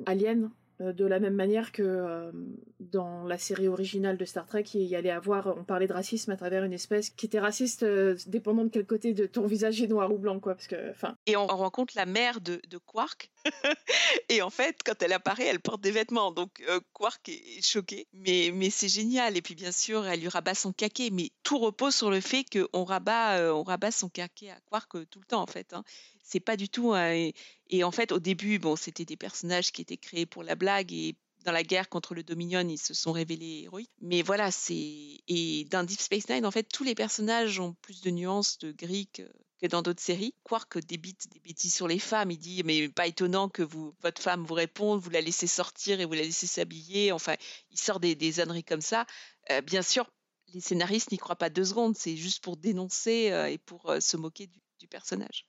alien. 0.05 0.49
Euh, 0.81 0.93
De 0.93 1.05
la 1.05 1.19
même 1.19 1.35
manière 1.35 1.71
que 1.71 1.83
euh, 1.83 2.31
dans 2.79 3.23
la 3.23 3.37
série 3.37 3.67
originale 3.67 4.17
de 4.17 4.25
Star 4.25 4.45
Trek, 4.45 4.63
il 4.73 4.83
y 4.83 4.95
allait 4.95 5.11
avoir, 5.11 5.55
on 5.57 5.63
parlait 5.63 5.87
de 5.87 5.93
racisme 5.93 6.31
à 6.31 6.37
travers 6.37 6.63
une 6.63 6.73
espèce 6.73 7.09
qui 7.09 7.25
était 7.25 7.39
raciste, 7.39 7.83
euh, 7.83 8.15
dépendant 8.27 8.63
de 8.63 8.69
quel 8.69 8.85
côté 8.85 9.13
de 9.13 9.25
ton 9.25 9.45
visage 9.45 9.81
est 9.81 9.87
noir 9.87 10.11
ou 10.11 10.17
blanc, 10.17 10.39
quoi. 10.39 10.55
Parce 10.55 10.67
que, 10.67 10.89
enfin, 10.91 11.15
Et 11.25 11.35
on 11.37 11.47
rencontre 11.47 11.93
la 11.95 12.05
mère 12.05 12.41
de, 12.41 12.61
de 12.69 12.77
Quark. 12.77 13.31
et 14.29 14.41
en 14.41 14.49
fait, 14.49 14.81
quand 14.83 15.01
elle 15.01 15.13
apparaît, 15.13 15.45
elle 15.45 15.59
porte 15.59 15.81
des 15.81 15.91
vêtements. 15.91 16.31
Donc 16.31 16.61
euh, 16.67 16.79
Quark 16.93 17.29
est, 17.29 17.65
choqué. 17.65 18.07
Mais, 18.13 18.69
c'est 18.69 18.89
génial. 18.89 19.37
Et 19.37 19.41
puis 19.41 19.55
bien 19.55 19.71
sûr, 19.71 20.05
elle 20.05 20.21
lui 20.21 20.27
rabat 20.27 20.55
son 20.55 20.73
caquet. 20.73 21.09
Mais 21.11 21.31
tout 21.43 21.57
repose 21.57 21.95
sur 21.95 22.09
le 22.09 22.21
fait 22.21 22.45
qu'on 22.45 22.83
rabat, 22.83 23.39
euh, 23.39 23.53
on 23.53 23.63
rabat 23.63 23.91
son 23.91 24.09
caquet 24.09 24.49
à 24.49 24.59
Quark 24.69 24.95
euh, 24.95 25.05
tout 25.09 25.19
le 25.19 25.25
temps, 25.25 25.41
en 25.41 25.47
fait. 25.47 25.73
Hein. 25.73 25.83
C'est 26.23 26.39
pas 26.39 26.57
du 26.57 26.69
tout. 26.69 26.95
et 26.95 27.83
en 27.83 27.91
fait, 27.91 28.11
au 28.11 28.19
début, 28.19 28.57
bon, 28.57 28.75
c'était 28.75 29.05
des 29.05 29.15
personnages 29.15 29.71
qui 29.71 29.81
étaient 29.83 29.97
créés 29.97 30.25
pour 30.25 30.43
la 30.43 30.55
blague. 30.55 30.91
Et 30.91 31.15
dans 31.45 31.51
la 31.51 31.63
guerre 31.63 31.87
contre 31.87 32.15
le 32.15 32.23
Dominion, 32.23 32.67
ils 32.67 32.79
se 32.79 32.93
sont 32.93 33.11
révélés 33.11 33.61
héroïques. 33.65 33.91
Mais 34.01 34.23
voilà, 34.23 34.51
c'est. 34.51 35.21
Et 35.27 35.67
dans 35.69 35.83
Deep 35.85 36.01
Space 36.01 36.27
Nine, 36.29 36.45
en 36.45 36.51
fait, 36.51 36.63
tous 36.63 36.83
les 36.83 36.95
personnages 36.95 37.59
ont 37.59 37.73
plus 37.81 38.01
de 38.01 38.09
nuances 38.09 38.57
de 38.57 38.71
gris 38.71 39.07
que, 39.13 39.21
que 39.65 39.71
dans 39.71 39.81
d'autres 39.81 40.01
séries. 40.01 40.33
Quark 40.43 40.79
débite 40.79 41.31
des 41.31 41.39
bêtises 41.39 41.73
sur 41.73 41.87
les 41.87 41.99
femmes. 41.99 42.31
Il 42.31 42.37
dit 42.37 42.63
Mais 42.63 42.89
pas 42.89 43.07
étonnant 43.07 43.49
que 43.49 43.61
vous, 43.61 43.93
votre 44.01 44.21
femme 44.21 44.43
vous 44.43 44.53
réponde, 44.53 45.01
vous 45.01 45.09
la 45.09 45.21
laissez 45.21 45.47
sortir 45.47 45.99
et 45.99 46.05
vous 46.05 46.13
la 46.13 46.21
laissez 46.21 46.47
s'habiller. 46.47 47.11
Enfin, 47.11 47.35
il 47.71 47.79
sort 47.79 47.99
des, 47.99 48.15
des 48.15 48.39
âneries 48.39 48.63
comme 48.63 48.81
ça. 48.81 49.05
Euh, 49.51 49.61
bien 49.61 49.81
sûr, 49.81 50.09
les 50.53 50.61
scénaristes 50.61 51.11
n'y 51.11 51.17
croient 51.17 51.35
pas 51.35 51.49
deux 51.49 51.65
secondes. 51.65 51.95
C'est 51.95 52.15
juste 52.15 52.43
pour 52.43 52.57
dénoncer 52.57 53.31
euh, 53.31 53.49
et 53.49 53.57
pour 53.57 53.89
euh, 53.89 53.99
se 53.99 54.17
moquer 54.17 54.47
du, 54.47 54.61
du 54.79 54.87
personnage. 54.87 55.47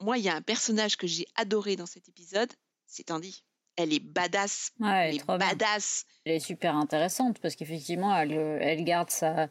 Moi, 0.00 0.18
il 0.18 0.24
y 0.24 0.28
a 0.28 0.34
un 0.34 0.42
personnage 0.42 0.96
que 0.96 1.06
j'ai 1.06 1.26
adoré 1.36 1.76
dans 1.76 1.86
cet 1.86 2.08
épisode 2.08 2.52
c'est 2.86 3.04
Tandy. 3.04 3.44
Elle 3.76 3.92
est 3.92 4.00
badass. 4.00 4.72
Ouais, 4.80 5.10
elle 5.10 5.16
est 5.16 5.18
trop 5.18 5.36
bien. 5.36 5.48
badass. 5.48 6.06
Elle 6.24 6.36
est 6.36 6.40
super 6.40 6.76
intéressante 6.76 7.40
parce 7.40 7.56
qu'effectivement, 7.56 8.16
elle, 8.16 8.32
elle 8.32 8.84
garde 8.84 9.10
sa, 9.10 9.48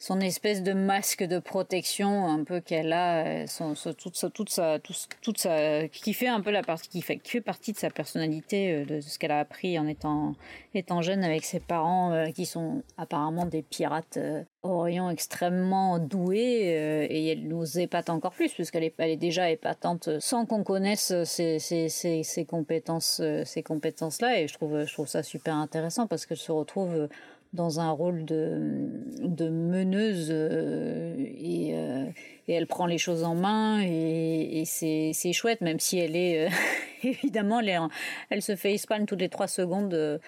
son 0.00 0.20
espèce 0.20 0.62
de 0.62 0.72
masque 0.74 1.24
de 1.24 1.40
protection 1.40 2.28
un 2.28 2.44
peu 2.44 2.60
qu'elle 2.60 2.92
a, 2.92 3.24
euh, 3.26 3.46
son, 3.48 3.74
son- 3.74 3.92
toute 3.94 4.14
sa, 4.16 4.30
toute 4.30 4.48
sa, 4.48 4.78
tout- 4.78 4.94
toute 5.22 5.38
sa, 5.38 5.88
qui 5.88 6.14
fait 6.14 6.28
un 6.28 6.40
peu 6.40 6.52
la 6.52 6.62
partie, 6.62 6.88
qui 6.88 7.02
fait, 7.02 7.18
qui 7.18 7.32
fait 7.32 7.40
partie 7.40 7.72
de 7.72 7.78
sa 7.78 7.90
personnalité, 7.90 8.72
euh, 8.72 8.84
de 8.84 9.00
ce 9.00 9.18
qu'elle 9.18 9.32
a 9.32 9.40
appris 9.40 9.76
en 9.76 9.88
étant, 9.88 10.34
étant 10.72 11.02
jeune 11.02 11.24
avec 11.24 11.44
ses 11.44 11.58
parents 11.58 12.12
euh, 12.12 12.26
qui 12.30 12.46
sont 12.46 12.82
apparemment 12.96 13.44
des 13.46 13.62
pirates 13.62 14.18
euh, 14.18 14.42
Orient 14.62 15.08
extrêmement 15.08 16.00
doués 16.00 17.06
et 17.08 17.30
elle 17.30 17.46
nous 17.46 17.78
épate 17.78 18.10
encore 18.10 18.32
plus 18.32 18.52
puisqu'elle 18.52 18.82
est, 18.82 18.92
elle 18.98 19.10
est 19.10 19.16
déjà 19.16 19.50
épatante 19.50 20.18
sans 20.18 20.46
qu'on 20.46 20.64
connaisse 20.64 21.12
ses, 21.22 21.60
ses, 21.60 21.88
ses, 21.88 22.24
ses 22.24 22.44
compétences, 22.44 23.22
ces 23.44 23.62
compétences 23.62 24.20
là 24.20 24.40
et 24.40 24.48
je 24.48 24.54
trouve, 24.54 24.84
je 24.84 24.92
trouve 24.92 25.06
ça 25.06 25.22
super 25.22 25.54
intéressant 25.54 26.08
parce 26.08 26.26
qu'elle 26.26 26.38
se 26.38 26.50
retrouve 26.50 27.08
dans 27.52 27.80
un 27.80 27.90
rôle 27.90 28.24
de, 28.24 28.88
de 29.22 29.48
meneuse 29.48 30.28
euh, 30.30 31.14
et, 31.18 31.70
euh, 31.74 32.04
et 32.46 32.52
elle 32.52 32.66
prend 32.66 32.86
les 32.86 32.98
choses 32.98 33.24
en 33.24 33.34
main 33.34 33.80
et, 33.82 34.60
et 34.60 34.64
c'est 34.64 35.32
chouette 35.32 35.60
même 35.60 35.80
si 35.80 35.98
elle 35.98 36.14
est 36.14 36.46
euh, 36.46 36.50
évidemment 37.02 37.60
elle, 37.60 37.80
elle 38.30 38.42
se 38.42 38.54
fait 38.54 38.72
facepalm 38.72 39.06
toutes 39.06 39.20
les 39.20 39.28
trois 39.30 39.48
secondes 39.48 40.20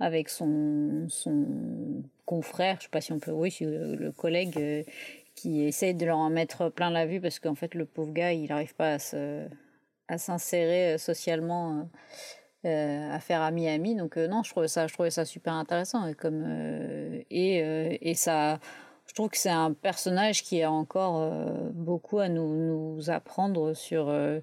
avec 0.00 0.28
son, 0.28 1.06
son 1.08 1.46
confrère, 2.26 2.76
je 2.78 2.84
sais 2.84 2.88
pas 2.90 3.00
si 3.00 3.12
on 3.12 3.20
peut, 3.20 3.30
oui, 3.30 3.56
euh, 3.62 3.94
le 3.94 4.10
collègue 4.10 4.84
qui 5.36 5.62
essaye 5.62 5.94
de 5.94 6.06
leur 6.06 6.18
en 6.18 6.30
mettre 6.30 6.68
plein 6.70 6.90
la 6.90 7.06
vue 7.06 7.20
parce 7.20 7.38
qu'en 7.38 7.54
fait 7.54 7.74
le 7.74 7.84
pauvre 7.84 8.12
gars 8.12 8.32
il 8.32 8.48
n'arrive 8.48 8.74
pas 8.74 8.94
à 8.94 8.98
se 8.98 9.46
à 10.06 10.18
s'insérer 10.18 10.98
socialement 10.98 11.88
à 12.64 13.20
faire 13.20 13.42
ami 13.42 13.68
ami 13.68 13.94
donc 13.94 14.16
euh, 14.16 14.26
non 14.28 14.42
je 14.42 14.50
trouvais 14.50 14.68
ça 14.68 14.86
je 14.86 14.94
trouvais 14.94 15.10
ça 15.10 15.24
super 15.24 15.54
intéressant. 15.54 16.06
Et 16.06 16.14
comme 16.14 16.44
euh, 16.46 17.22
et 17.30 17.62
euh, 17.62 17.96
et 18.00 18.14
ça 18.14 18.58
je 19.06 19.14
trouve 19.14 19.28
que 19.28 19.36
c'est 19.38 19.50
un 19.50 19.72
personnage 19.72 20.42
qui 20.42 20.62
a 20.62 20.70
encore 20.70 21.20
euh, 21.20 21.70
beaucoup 21.72 22.18
à 22.18 22.28
nous 22.28 22.48
nous 22.48 23.10
apprendre 23.10 23.74
sur 23.74 24.08
euh, 24.08 24.40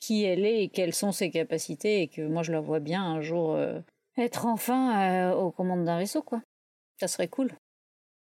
qui 0.00 0.24
elle 0.24 0.44
est 0.44 0.64
et 0.64 0.68
quelles 0.68 0.94
sont 0.94 1.12
ses 1.12 1.30
capacités 1.30 2.02
et 2.02 2.08
que 2.08 2.22
moi 2.22 2.42
je 2.42 2.52
la 2.52 2.60
vois 2.60 2.80
bien 2.80 3.02
un 3.04 3.20
jour 3.20 3.54
euh, 3.54 3.80
être 4.18 4.46
enfin 4.46 5.30
euh, 5.30 5.34
aux 5.34 5.50
commandes 5.50 5.84
d'un 5.84 5.98
vaisseau 5.98 6.22
quoi. 6.22 6.42
Ça 7.00 7.08
serait 7.08 7.28
cool. 7.28 7.50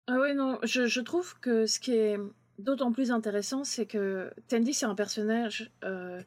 Ah 0.07 0.19
ouais, 0.19 0.35
non, 0.35 0.59
je, 0.63 0.87
je 0.87 1.01
trouve 1.01 1.39
que 1.41 1.65
ce 1.67 1.81
qui 1.81 1.95
est 1.95 2.19
d'autant 2.59 2.93
plus 2.93 3.11
intéressant, 3.11 3.65
c'est 3.65 3.87
que 3.87 4.31
Tandy, 4.49 4.75
c'est 4.75 4.87
un 4.87 4.95
personnage 4.95 5.71
euh, 5.83 6.21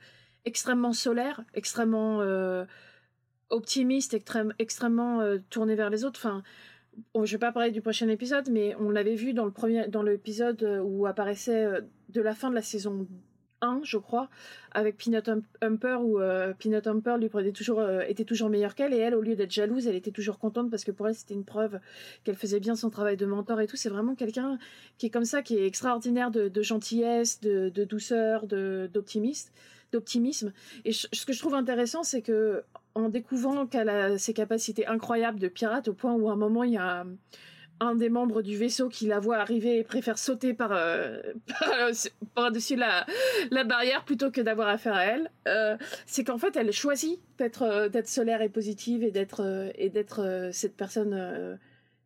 extrêmement 0.46 0.94
solaire, 0.94 1.44
extrêmement 1.54 2.22
euh, 2.22 2.66
optimiste, 3.50 4.14
extrême, 4.14 4.54
extrêmement 4.60 5.22
euh, 5.22 5.40
tourné 5.50 5.76
vers 5.76 5.90
les 5.90 6.04
autres. 6.04 6.20
Enfin, 6.20 6.44
bon, 7.14 7.26
je 7.26 7.32
vais 7.34 7.40
pas 7.40 7.52
parler 7.52 7.72
du 7.72 7.82
prochain 7.82 8.08
épisode, 8.10 8.50
mais 8.52 8.76
on 8.80 8.90
l'avait 8.90 9.16
vu 9.16 9.34
dans 9.34 9.46
le 9.46 9.52
premier, 9.52 9.88
dans 9.88 10.04
l'épisode 10.04 10.62
euh, 10.64 10.80
où 10.80 11.06
apparaissait 11.06 11.66
euh, 11.66 11.82
de 12.10 12.22
la 12.22 12.34
fin 12.34 12.50
de 12.50 12.56
la 12.56 12.62
saison 12.62 13.08
1, 13.62 13.82
je 13.84 13.98
crois, 13.98 14.30
avec 14.72 14.98
Peanut 14.98 15.28
Hum- 15.28 15.42
Humper, 15.62 15.98
où 16.04 16.20
Peanut 16.60 16.86
Humper 16.86 17.18
lui 17.20 17.28
prenait 17.28 17.52
toujours, 17.52 17.82
était 18.08 18.24
toujours 18.24 18.50
meilleure 18.50 18.76
qu'elle, 18.76 18.94
et 18.94 18.98
elle, 18.98 19.16
au 19.16 19.22
lieu 19.22 19.36
d'être 19.36 19.52
jalouse, 19.52 19.88
elle 19.88 19.96
était 19.96 20.12
toujours 20.12 20.38
contente 20.38 20.70
parce 20.70 20.84
que 20.84 20.92
pour 20.92 21.08
elle, 21.08 21.16
c'était 21.16 21.34
une 21.34 21.44
preuve 21.44 21.80
qu'elle 22.24 22.36
faisait 22.36 22.60
bien 22.60 22.76
son 22.76 22.92
travail 22.92 23.18
de 23.18 23.26
mentor 23.26 23.60
et 23.60 23.66
tout. 23.66 23.76
C'est 23.76 23.90
vraiment 23.90 24.14
quelqu'un 24.14 24.60
qui 25.00 25.08
est 25.08 25.10
comme 25.10 25.26
ça, 25.26 25.42
qui 25.42 25.58
est 25.58 25.66
extraordinaire 25.66 26.30
de, 26.30 26.50
de 26.50 26.62
gentillesse, 26.62 27.42
de, 27.42 27.70
de 27.70 27.84
douceur, 27.84 28.46
de 28.46 28.92
d'optimiste, 28.94 29.52
d'optimisme. 29.92 30.54
Et 30.86 30.92
ce 30.92 31.26
que 31.26 31.34
je 31.34 31.40
trouve 31.40 31.56
intéressant, 31.56 32.04
c'est 32.04 32.22
que 32.22 32.64
en 32.96 33.10
découvrant 33.10 33.68
qu'elle 33.68 33.90
a 33.90 34.18
ces 34.18 34.34
capacités 34.34 34.88
incroyables 34.88 35.40
de 35.40 35.48
pirate, 35.48 35.88
au 35.88 35.94
point 35.94 36.14
où 36.14 36.30
à 36.30 36.34
un 36.34 36.36
moment 36.36 36.64
il 36.64 36.74
y 36.74 36.78
a 36.78 37.06
un, 37.80 37.96
des 37.96 38.10
membres 38.10 38.42
du 38.42 38.58
vaisseau 38.58 38.90
qui 38.90 39.06
la 39.06 39.20
voit 39.20 39.38
arriver 39.38 39.78
et 39.78 39.84
préfère 39.84 40.18
sauter 40.18 40.56
par, 40.56 40.72
euh, 40.72 41.22
par, 42.36 42.52
dessus 42.52 42.76
la, 42.76 43.06
la 43.52 43.64
barrière 43.64 44.04
plutôt 44.04 44.32
que 44.32 44.42
d'avoir 44.42 44.68
affaire 44.68 44.96
à 44.96 45.06
elle, 45.06 45.32
euh, 45.48 45.78
c'est 46.08 46.24
qu'en 46.24 46.40
fait 46.40 46.56
elle 46.56 46.72
choisit 46.72 47.20
d'être 47.38 47.62
euh, 47.62 47.88
d'être 47.88 48.08
solaire 48.08 48.42
et 48.42 48.50
positive 48.50 49.04
et 49.04 49.12
d'être 49.12 49.44
euh, 49.44 49.70
et 49.76 49.90
d'être 49.90 50.24
euh, 50.24 50.52
cette 50.52 50.76
personne 50.76 51.14
euh, 51.14 51.56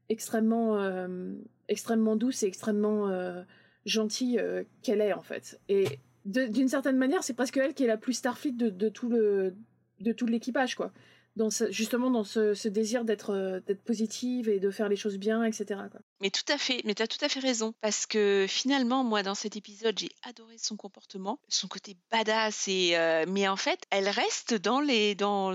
extrêmement 0.09 0.77
euh, 0.77 1.31
extrêmement 1.69 2.17
douce 2.17 2.43
et 2.43 2.47
extrêmement 2.47 3.07
euh, 3.07 3.41
gentille 3.85 4.39
euh, 4.39 4.63
qu'elle 4.83 4.99
est 4.99 5.13
en 5.13 5.21
fait. 5.21 5.59
Et 5.69 5.99
d'une 6.25 6.67
certaine 6.67 6.97
manière, 6.97 7.23
c'est 7.23 7.33
presque 7.33 7.57
elle 7.57 7.73
qui 7.73 7.83
est 7.83 7.87
la 7.87 7.97
plus 7.97 8.13
Starfleet 8.13 8.51
de, 8.53 8.89
tout 8.89 9.09
le 9.09 9.55
de 9.99 10.11
tout 10.11 10.25
l'équipage 10.25 10.75
quoi. 10.75 10.91
Dans 11.37 11.49
ce- 11.49 11.71
justement 11.71 12.11
dans 12.11 12.25
ce, 12.25 12.67
désir 12.67 13.05
d'être 13.05 13.29
euh, 13.29 13.61
d'être 13.61 13.81
positive 13.83 14.49
et 14.49 14.59
de 14.59 14.69
faire 14.69 14.89
les 14.89 14.97
choses 14.97 15.17
bien, 15.17 15.45
etc. 15.45 15.79
Mais 16.19 16.29
tout 16.29 16.43
à 16.51 16.57
fait, 16.57 16.81
mais 16.83 16.93
tu 16.93 17.01
as 17.03 17.07
tout 17.07 17.23
à 17.23 17.29
fait 17.29 17.39
raison. 17.39 17.73
Parce 17.79 18.05
que 18.05 18.45
finalement, 18.49 19.05
moi, 19.05 19.23
dans 19.23 19.35
cet 19.35 19.55
épisode, 19.55 19.97
j'ai 19.97 20.09
adoré 20.23 20.57
son 20.57 20.75
comportement, 20.75 21.39
son 21.47 21.69
côté 21.69 21.95
badass. 22.11 22.67
Et, 22.67 22.97
euh, 22.97 23.23
mais 23.29 23.47
en 23.47 23.55
fait, 23.55 23.79
elle 23.91 24.09
reste 24.09 24.55
dans 24.55 24.81
les. 24.81 25.15
Dans... 25.15 25.53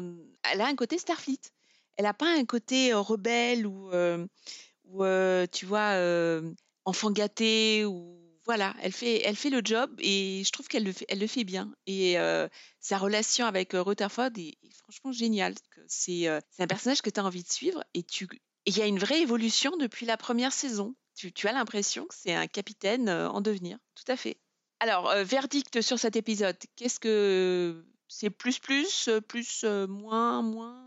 Elle 0.50 0.62
a 0.62 0.66
un 0.66 0.76
côté 0.76 0.96
Starfleet. 0.96 1.40
Elle 1.98 2.05
n'a 2.07 2.14
pas 2.14 2.35
un 2.38 2.44
côté 2.46 2.94
euh, 2.94 3.00
rebelle 3.00 3.66
ou, 3.66 3.90
ou 4.88 5.05
tu 5.52 5.66
vois, 5.66 6.40
enfant 6.87 7.11
gâté. 7.11 7.85
Ou... 7.85 8.15
Voilà, 8.46 8.74
elle 8.80 8.92
fait, 8.92 9.22
elle 9.24 9.35
fait 9.35 9.50
le 9.50 9.61
job 9.62 9.92
et 9.98 10.42
je 10.44 10.50
trouve 10.52 10.68
qu'elle 10.68 10.85
le 10.85 10.92
fait, 10.92 11.04
elle 11.09 11.18
le 11.18 11.26
fait 11.26 11.42
bien. 11.42 11.72
Et 11.88 12.16
euh, 12.16 12.48
sa 12.78 12.96
relation 12.96 13.44
avec 13.44 13.74
euh, 13.74 13.82
Rutherford 13.82 14.30
est, 14.38 14.56
franchement 14.85 15.11
géniale. 15.11 15.54
Euh, 15.78 15.85
c'est 15.88 16.62
un 16.62 16.66
personnage 16.68 17.02
que 17.02 17.11
tu 17.11 17.18
as 17.18 17.24
envie 17.24 17.42
de 17.42 17.50
suivre 17.50 17.82
et 17.94 18.06
il 18.66 18.76
y 18.78 18.82
a 18.82 18.87
une 18.87 19.00
vraie 19.00 19.20
évolution 19.20 19.76
depuis 19.76 20.06
la 20.06 20.16
première 20.16 20.52
saison. 20.52 20.94
Tu, 21.16 21.32
tu 21.32 21.48
as 21.48 21.52
l'impression 21.52 22.06
que 22.06 22.14
c'est 22.14 22.35
un 22.35 22.46
capitaine 22.46 23.11
en 23.11 23.40
devenir. 23.40 23.78
Tout 23.96 24.11
à 24.12 24.16
fait. 24.16 24.37
Alors, 24.78 25.12
verdict 25.24 25.80
sur 25.80 25.98
cet 25.98 26.14
épisode. 26.14 26.56
Qu'est-ce 26.76 27.00
que 27.00 27.85
c'est 28.06 28.30
plus 28.30 28.61
plus, 28.61 29.09
plus 29.26 29.64
moins 29.88 30.42
moins? 30.42 30.86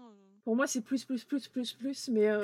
Pour 0.50 0.56
moi, 0.56 0.66
c'est 0.66 0.82
plus, 0.82 1.06
plus, 1.06 1.24
plus, 1.26 1.48
plus, 1.48 1.74
plus, 1.74 2.10
mais 2.10 2.28
euh, 2.28 2.44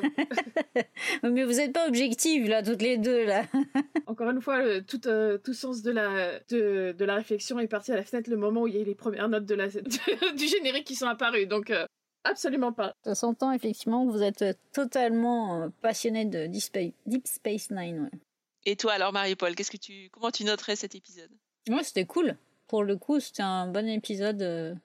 Mais 1.23 1.43
vous 1.43 1.53
n'êtes 1.53 1.73
pas 1.73 1.87
objectives, 1.87 2.47
là, 2.47 2.61
toutes 2.61 2.83
les 2.83 2.99
deux, 2.99 3.25
là. 3.25 3.45
encore 4.05 4.29
une 4.29 4.41
fois, 4.41 4.61
le- 4.61 4.83
tout, 4.83 5.07
euh, 5.07 5.39
tout 5.39 5.55
sens 5.55 5.81
de 5.81 5.89
la, 5.89 6.37
de, 6.49 6.93
de 6.95 7.03
la 7.03 7.15
réflexion 7.15 7.57
est 7.57 7.65
parti 7.67 7.91
à 7.91 7.95
la 7.95 8.03
fenêtre 8.03 8.29
le 8.29 8.37
moment 8.37 8.61
où 8.61 8.67
il 8.67 8.75
y 8.75 8.77
a 8.77 8.81
eu 8.81 8.85
les 8.85 8.93
premières 8.93 9.27
notes 9.27 9.47
de 9.47 9.55
la, 9.55 9.69
du 10.37 10.47
générique 10.47 10.85
qui 10.85 10.93
sont 10.93 11.07
apparues. 11.07 11.47
Donc, 11.47 11.71
euh, 11.71 11.87
absolument 12.25 12.73
pas. 12.73 12.93
Ça 13.03 13.15
s'entend 13.15 13.51
effectivement 13.53 14.05
que 14.05 14.11
vous 14.11 14.21
êtes 14.21 14.55
totalement 14.71 15.71
passionné 15.81 16.25
de 16.25 16.45
Deep 16.45 16.61
Space, 16.61 16.91
Deep 17.07 17.25
Space 17.25 17.71
Nine. 17.71 18.01
Ouais. 18.01 18.19
Et 18.67 18.75
toi 18.75 18.91
alors 18.93 19.13
Marie-Paul, 19.13 19.55
qu'est-ce 19.55 19.71
que 19.71 19.77
tu, 19.77 20.09
comment 20.11 20.29
tu 20.29 20.43
noterais 20.43 20.75
cet 20.75 20.93
épisode? 20.93 21.31
Ouais, 21.69 21.81
c'était 21.83 22.05
cool. 22.05 22.37
Pour 22.67 22.83
le 22.83 22.97
coup, 22.97 23.19
c'était 23.19 23.41
un 23.41 23.65
bon 23.65 23.87
épisode 23.87 24.43
euh, 24.43 24.75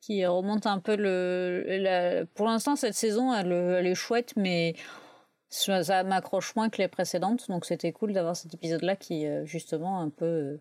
qui 0.00 0.24
remonte 0.26 0.66
un 0.66 0.78
peu 0.80 0.96
le. 0.96 1.64
la- 1.66 2.24
Pour 2.26 2.46
l'instant, 2.46 2.76
cette 2.76 2.94
saison, 2.94 3.32
elle, 3.34 3.86
est 3.86 3.94
chouette, 3.94 4.32
mais 4.36 4.74
ça, 5.48 6.02
m'accroche 6.04 6.54
moins 6.56 6.70
que 6.70 6.78
les 6.78 6.88
précédentes. 6.88 7.48
Donc, 7.48 7.64
c'était 7.64 7.92
cool 7.92 8.12
d'avoir 8.12 8.36
cet 8.36 8.54
épisode-là 8.54 8.96
qui, 8.96 9.26
euh, 9.26 9.44
justement, 9.44 10.00
un 10.00 10.08
peu 10.10 10.24
euh, 10.26 10.60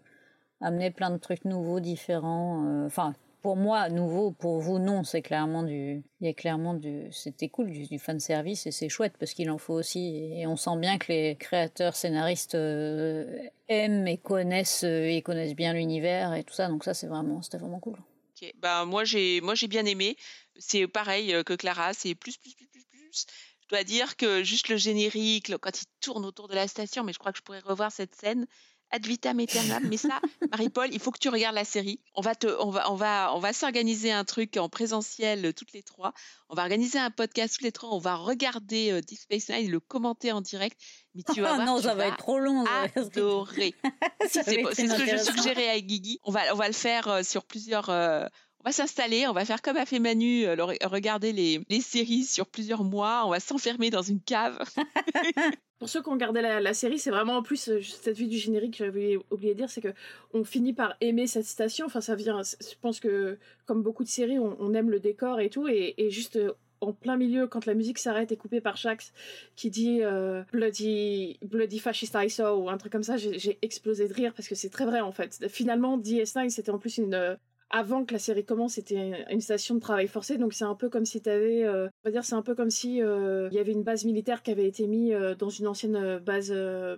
amenait 0.62 0.92
plein 0.92 1.10
de 1.12 1.18
trucs 1.18 1.46
nouveaux, 1.46 1.80
différents. 1.80 2.66
euh, 2.68 2.86
Enfin. 2.88 3.14
pour 3.42 3.56
moi, 3.56 3.88
nouveau, 3.90 4.32
pour 4.32 4.60
vous, 4.60 4.80
non, 4.80 5.04
c'est 5.06 5.22
clairement 5.22 5.64
du. 5.64 6.04
Il 6.22 6.28
y 6.28 6.30
a 6.30 6.34
clairement 6.34 6.74
du. 6.74 7.08
C'était 7.12 7.48
cool, 7.50 7.72
du, 7.72 7.86
du 7.88 8.00
fanservice, 8.00 8.68
et 8.68 8.72
c'est 8.72 8.90
chouette 8.90 9.14
parce 9.20 9.34
qu'il 9.34 9.50
en 9.52 9.58
faut 9.58 9.76
aussi. 9.76 10.34
Et 10.34 10.46
on 10.48 10.58
sent 10.58 10.76
bien 10.78 10.98
que 10.98 11.12
les 11.14 11.36
créateurs, 11.38 11.96
scénaristes 11.96 12.56
euh, 12.56 13.26
aiment 13.70 14.08
et 14.08 14.18
connaissent, 14.18 14.84
et 14.84 15.22
connaissent 15.24 15.56
bien 15.56 15.74
l'univers 15.74 16.34
et 16.34 16.44
tout 16.44 16.54
ça. 16.54 16.68
Donc, 16.68 16.84
ça, 16.84 16.94
c'est 16.94 17.08
vraiment, 17.08 17.42
c'était 17.42 17.58
vraiment 17.60 17.80
cool. 17.80 17.96
Ok, 18.42 18.54
Bah, 18.58 18.86
moi 18.86 19.04
j'ai 19.04 19.42
moi 19.42 19.56
j'ai 19.56 19.68
bien 19.68 19.86
aimé. 19.86 20.16
C'est 20.58 20.88
pareil 20.88 21.34
euh, 21.34 21.44
que 21.44 21.54
Clara, 21.54 21.94
c'est 21.94 22.16
plus 22.16 22.38
plus 22.38 22.54
plus 22.56 22.68
plus 22.68 22.86
plus. 22.86 23.26
Je 23.62 23.68
dois 23.70 23.84
dire 23.84 24.16
que 24.18 24.44
juste 24.44 24.70
le 24.70 24.78
générique, 24.78 25.56
quand 25.58 25.82
il 25.82 25.86
tourne 26.02 26.26
autour 26.26 26.48
de 26.48 26.56
la 26.56 26.68
station, 26.68 27.04
mais 27.04 27.14
je 27.14 27.20
crois 27.20 27.32
que 27.32 27.38
je 27.38 27.44
pourrais 27.44 27.60
revoir 27.60 27.92
cette 27.92 28.16
scène 28.16 28.48
ad 28.92 29.06
vitam 29.06 29.40
aeternam. 29.40 29.84
Mais 29.88 29.98
ça, 29.98 30.20
Marie-Paul, 30.52 30.90
il 30.92 31.00
faut 31.00 31.12
que 31.12 31.20
tu 31.20 31.30
regardes 31.30 31.56
la 31.56 31.66
série. 31.66 32.00
On 32.16 32.22
va 32.22 32.36
te, 32.36 32.48
on 32.60 32.70
va, 32.70 32.92
on 32.92 32.96
va, 32.96 33.32
on 33.36 33.40
va 33.40 33.54
s'organiser 33.54 34.12
un 34.12 34.24
truc 34.26 34.58
en 34.58 34.70
présentiel 34.70 35.46
euh, 35.46 35.54
toutes 35.54 35.74
les 35.74 35.84
trois. 35.84 36.14
On 36.50 36.56
va 36.56 36.64
organiser 36.64 36.98
un 37.00 37.12
podcast 37.12 37.54
toutes 37.56 37.64
les 37.64 37.72
trois. 37.72 37.90
On 37.94 38.00
va 38.00 38.16
regarder 38.16 38.92
euh, 38.92 39.02
Deep 39.02 39.20
Space 39.20 39.50
Nine, 39.50 39.66
et 39.66 39.68
le 39.68 39.80
commenter 39.80 40.32
en 40.32 40.42
direct. 40.42 40.80
Mais 41.16 41.24
tu 41.34 41.42
vas 41.42 41.50
Ah 41.54 41.56
voir, 41.56 41.68
non, 41.68 41.78
tu 41.78 41.84
ça 41.84 41.94
va 41.96 42.08
être 42.08 42.18
trop 42.18 42.40
long. 42.40 42.66
adorer. 42.96 43.76
C'est 44.30 44.44
ce 44.44 44.98
que 44.98 45.18
je 45.18 45.24
suggérais 45.24 45.70
à 45.70 45.80
Guigui. 45.80 46.20
On 46.24 46.32
va, 46.32 46.42
on 46.54 46.58
va 46.58 46.68
le 46.68 46.74
faire 46.74 47.08
euh, 47.08 47.24
sur 47.24 47.44
plusieurs. 47.46 47.90
euh, 47.90 48.26
on 48.62 48.68
va 48.68 48.72
s'installer, 48.72 49.28
on 49.28 49.34
va 49.34 49.46
faire 49.46 49.62
comme 49.62 49.78
a 49.78 49.86
fait 49.86 50.00
Manu, 50.00 50.46
euh, 50.46 50.56
regarder 50.84 51.32
les, 51.32 51.62
les 51.70 51.82
séries 51.82 52.24
sur 52.24 52.46
plusieurs 52.46 52.84
mois. 52.84 53.24
On 53.26 53.30
va 53.30 53.40
s'enfermer 53.40 53.90
dans 53.90 54.02
une 54.02 54.20
cave. 54.20 54.60
Pour 55.80 55.88
ceux 55.88 56.04
qui 56.04 56.10
ont 56.10 56.14
regardé 56.14 56.42
la, 56.42 56.60
la 56.60 56.74
série, 56.74 57.00
c'est 57.00 57.10
vraiment 57.10 57.38
en 57.38 57.44
plus 57.44 57.70
euh, 57.70 57.82
cette 57.82 58.18
vue 58.18 58.28
du 58.28 58.38
générique, 58.38 58.76
j'avais 58.78 59.18
oublié 59.32 59.54
de 59.54 59.60
dire, 59.60 59.70
c'est 59.70 59.80
que 59.80 59.94
on 60.34 60.44
finit 60.44 60.74
par 60.74 60.96
aimer 61.00 61.26
cette 61.26 61.46
station. 61.46 61.86
Enfin, 61.86 62.02
ça 62.02 62.16
vient. 62.16 62.42
Je 62.44 62.76
pense 62.82 63.00
que 63.00 63.38
comme 63.66 63.82
beaucoup 63.82 64.04
de 64.04 64.10
séries, 64.10 64.40
on, 64.40 64.58
on 64.60 64.74
aime 64.74 64.90
le 64.90 65.00
décor 65.00 65.40
et 65.40 65.50
tout, 65.50 65.70
et, 65.70 65.96
juste 66.10 66.36
euh, 66.36 66.52
en 66.82 66.92
plein 66.92 67.16
milieu, 67.16 67.48
quand 67.48 67.66
la 67.66 67.76
musique 67.76 67.98
s'arrête 67.98 68.32
et 68.34 68.38
coupée 68.38 68.62
par 68.62 68.76
Shax 68.76 69.14
qui 69.56 69.70
dit 69.70 70.00
euh, 70.02 70.44
bloody 70.52 71.38
bloody 71.42 71.80
fascist 71.80 72.16
I 72.18 72.30
saw 72.30 72.56
ou 72.58 72.70
un 72.70 72.78
truc 72.78 72.92
comme 72.92 73.04
ça, 73.04 73.18
j'ai 73.18 73.58
explosé 73.62 74.08
de 74.08 74.14
rire 74.14 74.34
parce 74.34 74.48
que 74.48 74.56
c'est 74.56 74.70
très 74.70 74.86
vrai 74.86 75.02
en 75.02 75.12
fait. 75.12 75.48
Finalement, 75.50 75.98
DS9 75.98 76.50
c'était 76.50 76.72
en 76.72 76.80
plus 76.80 76.98
une 76.98 77.38
avant 77.70 78.04
que 78.04 78.14
la 78.14 78.20
série 78.20 78.46
commence, 78.46 78.74
c'était 78.74 79.26
une 79.30 79.42
station 79.42 79.76
de 79.76 79.80
travail 79.80 80.08
forcé, 80.08 80.38
donc 80.38 80.54
c'est 80.54 80.66
un 80.66 80.76
peu 80.76 80.90
comme 80.90 81.06
si 81.06 81.22
t'avais, 81.22 81.64
euh, 81.64 81.88
on 82.04 82.10
va 82.10 82.12
dire, 82.12 82.24
c'est 82.24 82.36
un 82.36 82.42
peu 82.42 82.56
comme 82.56 82.72
si 82.72 83.02
euh, 83.02 83.48
il 83.52 83.56
y 83.56 83.60
avait 83.60 83.72
une 83.72 83.84
base 83.84 84.06
militaire 84.06 84.42
qui 84.42 84.52
avait 84.52 84.68
été 84.68 84.88
mise 84.88 85.14
euh, 85.14 85.36
dans 85.36 85.50
une 85.50 85.68
ancienne 85.68 86.20
base 86.20 86.52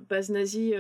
base 0.10 0.30
nazie 0.30 0.74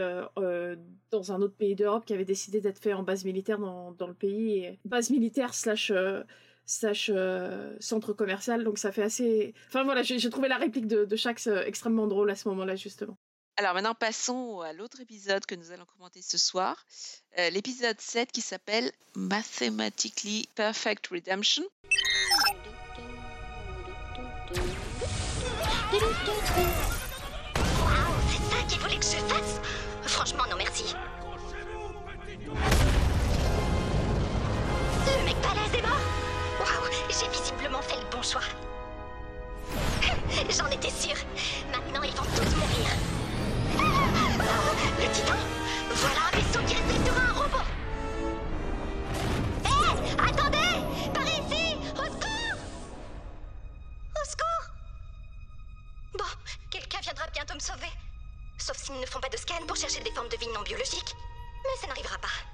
dans 1.11 1.33
un 1.33 1.41
autre 1.41 1.55
pays 1.55 1.75
d'Europe 1.75 2.05
qui 2.05 2.13
avait 2.13 2.25
décidé 2.25 2.61
d'être 2.61 2.79
fait 2.79 2.93
en 2.93 3.03
base 3.03 3.25
militaire 3.25 3.59
dans, 3.59 3.91
dans 3.91 4.07
le 4.07 4.13
pays, 4.13 4.79
base 4.85 5.09
militaire 5.09 5.53
slash 5.53 5.91
centre 6.65 8.13
commercial, 8.13 8.63
donc 8.63 8.77
ça 8.77 8.91
fait 8.93 9.03
assez. 9.03 9.53
Enfin 9.67 9.83
voilà, 9.83 10.03
j'ai 10.03 10.29
trouvé 10.29 10.47
la 10.47 10.57
réplique 10.57 10.87
de, 10.87 11.15
Shax 11.15 11.47
extrêmement 11.65 12.07
drôle 12.07 12.29
à 12.29 12.35
ce 12.35 12.47
moment-là 12.47 12.75
justement. 12.75 13.17
Alors 13.61 13.75
maintenant, 13.75 13.93
passons 13.93 14.61
à 14.61 14.73
l'autre 14.73 15.01
épisode 15.01 15.45
que 15.45 15.53
nous 15.53 15.71
allons 15.71 15.85
commenter 15.85 16.23
ce 16.23 16.39
soir. 16.39 16.83
Euh, 17.37 17.51
L'épisode 17.51 18.01
7 18.01 18.31
qui 18.31 18.41
s'appelle 18.41 18.91
Mathematically 19.13 20.49
Perfect 20.55 21.05
Redemption. 21.11 21.61
C'est 28.31 28.39
ça 28.49 28.63
qu'il 28.67 28.79
voulait 28.79 28.97
que 28.97 29.05
je 29.05 29.17
fasse 29.31 29.61
Franchement, 30.07 30.45
non 30.49 30.57
merci. 30.57 30.95
Ce 35.05 35.23
mec 35.23 35.35
balèze 35.39 35.75
est 35.77 35.81
mort 35.83 36.01
Waouh, 36.61 36.91
j'ai 37.09 37.29
visiblement 37.29 37.83
fait 37.83 37.97
le 37.97 38.09
bon 38.09 38.23
choix. 38.23 38.41
J'en 40.49 40.65
étais 40.71 40.89
sûre. 40.89 41.17
Maintenant, 41.71 42.01
ils 42.01 42.15
vont 42.15 42.23
tous 42.23 42.55
mourir. 42.55 43.20
Le 44.41 45.11
titan 45.11 45.33
Voilà 45.89 46.21
un 46.27 46.37
vaisseau 46.37 46.59
qui 46.65 46.73
respectera 46.73 47.21
un 47.21 47.33
robot 47.33 47.65
Hé 49.65 49.69
Attendez 50.17 51.11
Par 51.13 51.23
ici 51.23 51.77
Au 51.93 52.05
secours 52.05 52.57
Au 54.15 54.25
secours 54.25 54.65
Bon, 56.17 56.25
quelqu'un 56.69 56.99
viendra 57.01 57.27
bientôt 57.33 57.53
me 57.53 57.59
sauver. 57.59 57.91
Sauf 58.57 58.77
s'ils 58.77 58.99
ne 58.99 59.05
font 59.05 59.19
pas 59.19 59.29
de 59.29 59.37
scan 59.37 59.65
pour 59.67 59.75
chercher 59.75 60.01
des 60.01 60.11
formes 60.11 60.29
de 60.29 60.37
vie 60.37 60.47
non 60.53 60.61
biologiques. 60.61 61.15
Mais 61.63 61.79
ça 61.79 61.87
n'arrivera 61.87 62.17
pas. 62.17 62.50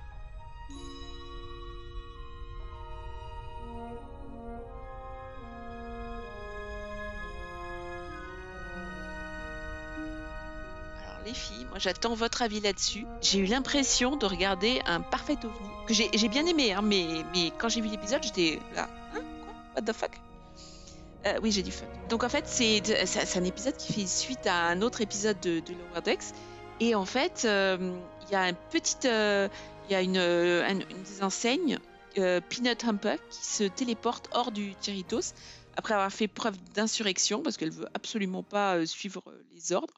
J'attends 11.80 12.14
votre 12.16 12.42
avis 12.42 12.60
là-dessus. 12.60 13.06
J'ai 13.22 13.40
eu 13.40 13.46
l'impression 13.46 14.16
de 14.16 14.26
regarder 14.26 14.82
un 14.86 15.02
parfait 15.02 15.38
ovni 15.44 16.10
j'ai 16.12 16.28
bien 16.28 16.46
aimé, 16.46 16.74
hein, 16.74 16.82
mais, 16.82 17.08
quand 17.58 17.70
j'ai 17.70 17.82
vu 17.82 17.88
l'épisode, 17.90 18.22
j'étais 18.24 18.60
là, 18.76 18.90
hein, 19.16 19.22
quoi, 19.44 19.54
what 19.76 19.82
the 19.84 19.94
fuck? 19.96 20.12
Euh, 21.26 21.40
Oui, 21.42 21.52
j'ai 21.52 21.62
dit 21.62 21.72
fuck. 21.72 21.88
Donc 22.10 22.24
en 22.24 22.30
fait, 22.30 22.46
c'est 22.48 22.82
un 23.38 23.44
épisode 23.44 23.76
qui 23.78 23.94
fait 23.94 24.06
suite 24.08 24.46
à 24.48 24.66
un 24.68 24.82
autre 24.82 25.02
épisode 25.02 25.40
de, 25.40 25.60
de 25.62 25.72
Lower 25.74 26.02
Decks, 26.04 26.34
et 26.80 26.94
en 26.96 27.06
fait, 27.06 27.44
euh, 27.46 27.96
il 28.28 28.32
y 28.32 28.36
a 28.36 28.42
un 28.42 28.54
petit, 28.54 28.98
euh, 29.06 29.48
il 29.90 29.94
y 29.94 29.96
a 29.96 30.02
une, 30.02 30.18
euh, 30.18 30.64
un- 30.68 30.80
une 30.80 31.04
des 31.04 31.24
enseignes, 31.24 31.80
euh, 32.18 32.42
Peanut 32.50 32.84
Humper, 32.84 33.16
qui 33.30 33.46
se 33.46 33.64
téléporte 33.64 34.30
hors 34.34 34.52
du 34.52 34.74
Cerritos 34.82 35.34
après 35.78 35.94
avoir 35.94 36.12
fait 36.12 36.28
preuve 36.28 36.56
d'insurrection 36.76 37.42
parce 37.44 37.56
qu'elle 37.58 37.72
veut 37.72 37.88
absolument 37.94 38.44
pas 38.44 38.76
euh, 38.76 38.86
suivre 38.86 39.24
euh, 39.28 39.42
les 39.56 39.72
ordres. 39.74 39.94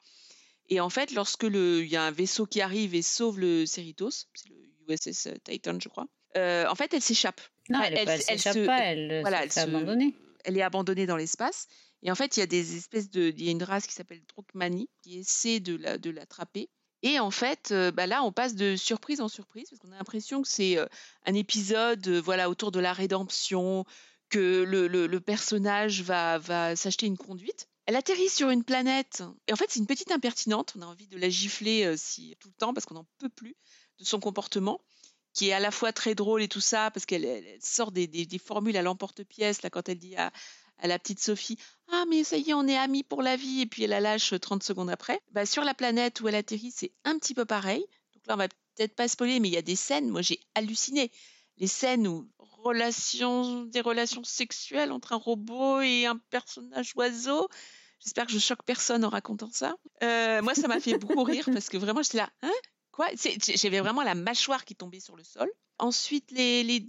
Et 0.70 0.80
en 0.80 0.90
fait, 0.90 1.12
lorsque 1.12 1.44
il 1.44 1.86
y 1.88 1.96
a 1.96 2.04
un 2.04 2.12
vaisseau 2.12 2.46
qui 2.46 2.62
arrive 2.62 2.94
et 2.96 3.02
sauve 3.02 3.40
le 3.40 3.66
Cerritos, 3.66 4.12
c'est 4.34 4.50
le 4.50 4.56
USS 4.88 5.30
Titan, 5.44 5.78
je 5.82 5.90
crois. 5.90 6.06
euh, 6.38 6.68
en 6.70 6.76
fait, 6.76 6.94
elle 6.94 7.02
s'échappe. 7.02 7.42
Non, 7.70 7.82
elle, 7.82 7.98
est 7.98 8.06
pas- 8.06 8.14
elle 8.16 8.22
s'échappe 8.22 8.66
pas, 8.66 8.80
elle 8.80 9.22
voilà, 9.22 9.50
se 9.50 9.60
elle 9.60 9.76
abandonner. 9.76 10.16
Elle 10.46 10.58
est 10.58 10.62
abandonnée 10.62 11.06
dans 11.06 11.18
l'espace. 11.18 11.68
Et 12.02 12.12
en 12.12 12.16
fait, 12.16 12.38
il 12.38 12.40
y 12.40 12.44
a 12.44 12.48
des 12.48 12.78
espèces 12.78 13.10
de, 13.10 13.34
il 13.36 13.44
y 13.44 13.50
a 13.50 13.52
une 13.52 13.64
race 13.64 13.86
qui 13.86 13.94
s'appelle 13.94 14.22
Drokmani 14.30 14.90
qui 15.04 15.20
essaie 15.20 15.60
de 15.60 15.76
la, 15.76 15.98
de 15.98 16.10
l'attraper. 16.12 16.70
Et 17.02 17.20
en 17.20 17.32
fait, 17.32 17.70
euh, 17.72 17.92
bah 17.92 18.08
là, 18.08 18.24
on 18.24 18.32
passe 18.32 18.56
de 18.56 18.76
surprise 18.76 19.22
en 19.22 19.28
surprise 19.28 19.70
parce 19.70 19.80
qu'on 19.80 19.92
a 19.92 19.98
l'impression 19.98 20.42
que 20.42 20.48
c'est 20.48 20.78
euh, 20.78 20.86
un 21.26 21.34
épisode, 21.34 22.08
voilà, 22.08 22.50
autour 22.50 22.72
de 22.72 22.80
la 22.80 22.94
rédemption, 22.94 23.86
que 24.30 24.64
le, 24.64 24.88
le- 24.88 25.08
le 25.08 25.20
personnage 25.20 26.02
va, 26.04 26.38
va 26.38 26.76
s'acheter 26.76 27.06
une 27.06 27.18
conduite. 27.18 27.68
Elle 27.90 27.96
atterrit 27.96 28.30
sur 28.30 28.52
une 28.52 28.64
planète. 28.64 29.24
Et 29.48 29.54
en 29.54 29.56
fait, 29.56 29.66
c'est 29.70 29.80
une 29.80 29.88
petite 29.88 30.12
impertinente. 30.12 30.74
On 30.78 30.84
a 30.84 30.86
envie 30.86 31.08
de 31.08 31.18
la 31.18 31.28
gifler 31.28 31.86
euh, 31.86 31.96
si, 31.98 32.36
tout 32.40 32.50
le 32.50 32.54
temps 32.54 32.72
parce 32.72 32.86
qu'on 32.86 32.94
n'en 32.94 33.08
peut 33.18 33.30
plus 33.30 33.56
de 33.98 34.06
son 34.06 34.20
comportement, 34.20 34.80
qui 35.34 35.50
est 35.50 35.54
à 35.54 35.60
la 35.60 35.72
fois 35.72 35.92
très 35.92 36.14
drôle 36.14 36.44
et 36.44 36.48
tout 36.48 36.62
ça, 36.62 36.92
parce 36.92 37.08
qu'elle 37.08 37.26
elle- 37.26 37.48
elle 37.48 37.62
sort 37.64 37.92
des, 37.92 38.28
formules 38.38 38.78
à 38.78 38.84
l'emporte-pièce, 38.84 39.62
quand 39.72 39.90
elle 39.90 39.98
dit 39.98 40.16
à, 40.18 40.32
à 40.78 40.88
la 40.88 41.00
petite 41.00 41.20
Sophie 41.20 41.58
Ah, 41.92 42.06
mais 42.08 42.24
ça 42.24 42.38
y 42.38 42.52
est, 42.52 42.54
on 42.54 42.68
est 42.68 42.78
amis 42.78 43.02
pour 43.02 43.24
la 43.24 43.36
vie, 43.36 43.62
et 43.62 43.66
puis 43.66 43.82
elle 43.86 43.90
la 43.90 44.02
lâche 44.02 44.36
30 44.40 44.62
secondes 44.62 44.92
après. 44.92 45.20
Bah, 45.32 45.48
sur 45.48 45.64
la 45.64 45.74
planète 45.74 46.22
où 46.22 46.28
elle 46.28 46.36
atterrit, 46.36 46.72
c'est 46.72 46.92
un 47.06 47.18
petit 47.18 47.34
peu 47.34 47.46
pareil. 47.46 47.84
Donc 48.14 48.28
là, 48.28 48.36
on 48.36 48.38
va 48.38 48.50
peut-être 48.50 48.96
pas 48.96 49.08
spoiler, 49.08 49.40
mais 49.40 49.48
il 49.48 49.54
y 49.56 49.58
a 49.58 49.64
des 49.64 49.76
scènes, 49.76 50.10
moi 50.10 50.22
j'ai 50.22 50.40
halluciné. 50.54 51.12
Les 51.60 51.68
scènes 51.68 52.08
où 52.08 52.28
relations, 52.64 53.64
des 53.66 53.82
relations 53.82 54.24
sexuelles 54.24 54.92
entre 54.92 55.14
un 55.14 55.18
robot 55.18 55.82
et 55.82 56.06
un 56.06 56.18
personnage 56.30 56.94
oiseau. 56.96 57.48
J'espère 58.00 58.26
que 58.26 58.32
je 58.32 58.40
choque 58.40 58.64
personne 58.64 59.04
en 59.04 59.10
racontant 59.10 59.50
ça. 59.52 59.76
Euh, 60.04 60.42
moi, 60.42 60.56
ça 60.56 60.68
m'a 60.68 60.80
fait 60.80 60.98
beaucoup 60.98 61.24
rire 61.24 61.50
parce 61.54 61.70
que 61.70 61.78
vraiment, 61.78 62.02
j'étais 62.02 62.18
là, 62.18 62.30
hein? 62.42 62.52
Quoi? 62.92 63.08
J'avais 63.56 63.80
vraiment 63.80 64.04
la 64.04 64.16
mâchoire 64.16 64.66
qui 64.66 64.76
tombait 64.76 65.00
sur 65.00 65.16
le 65.16 65.24
sol. 65.24 65.50
Ensuite, 65.78 66.32
les, 66.32 66.64
les, 66.64 66.86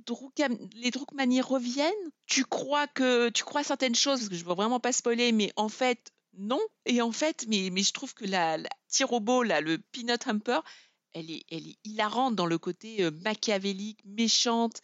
les 0.75 0.91
Droukmani 0.91 1.41
reviennent. 1.41 1.93
Tu 2.27 2.45
crois 2.45 2.89
que 2.89 3.29
tu 3.29 3.45
crois 3.45 3.63
certaines 3.63 3.95
choses, 3.95 4.19
parce 4.21 4.29
que 4.29 4.35
je 4.35 4.45
veux 4.45 4.55
vraiment 4.55 4.81
pas 4.81 4.93
spoiler, 4.93 5.31
mais 5.31 5.53
en 5.55 5.69
fait, 5.69 6.13
non. 6.37 6.61
Et 6.87 7.01
en 7.01 7.13
fait, 7.13 7.45
mais, 7.49 7.71
mais 7.71 7.83
je 7.83 7.93
trouve 7.93 8.15
que 8.15 8.25
la, 8.25 8.57
la 8.57 8.69
petit 8.89 9.05
robot, 9.05 9.45
là, 9.45 9.61
le 9.61 9.79
Peanut 9.79 10.27
Hamper, 10.27 10.61
elle 11.13 11.31
est, 11.31 11.45
elle 11.51 11.67
est 11.69 11.79
hilarante 11.85 12.35
dans 12.35 12.47
le 12.47 12.59
côté 12.59 13.03
euh, 13.05 13.11
machiavélique, 13.11 14.01
méchante. 14.05 14.81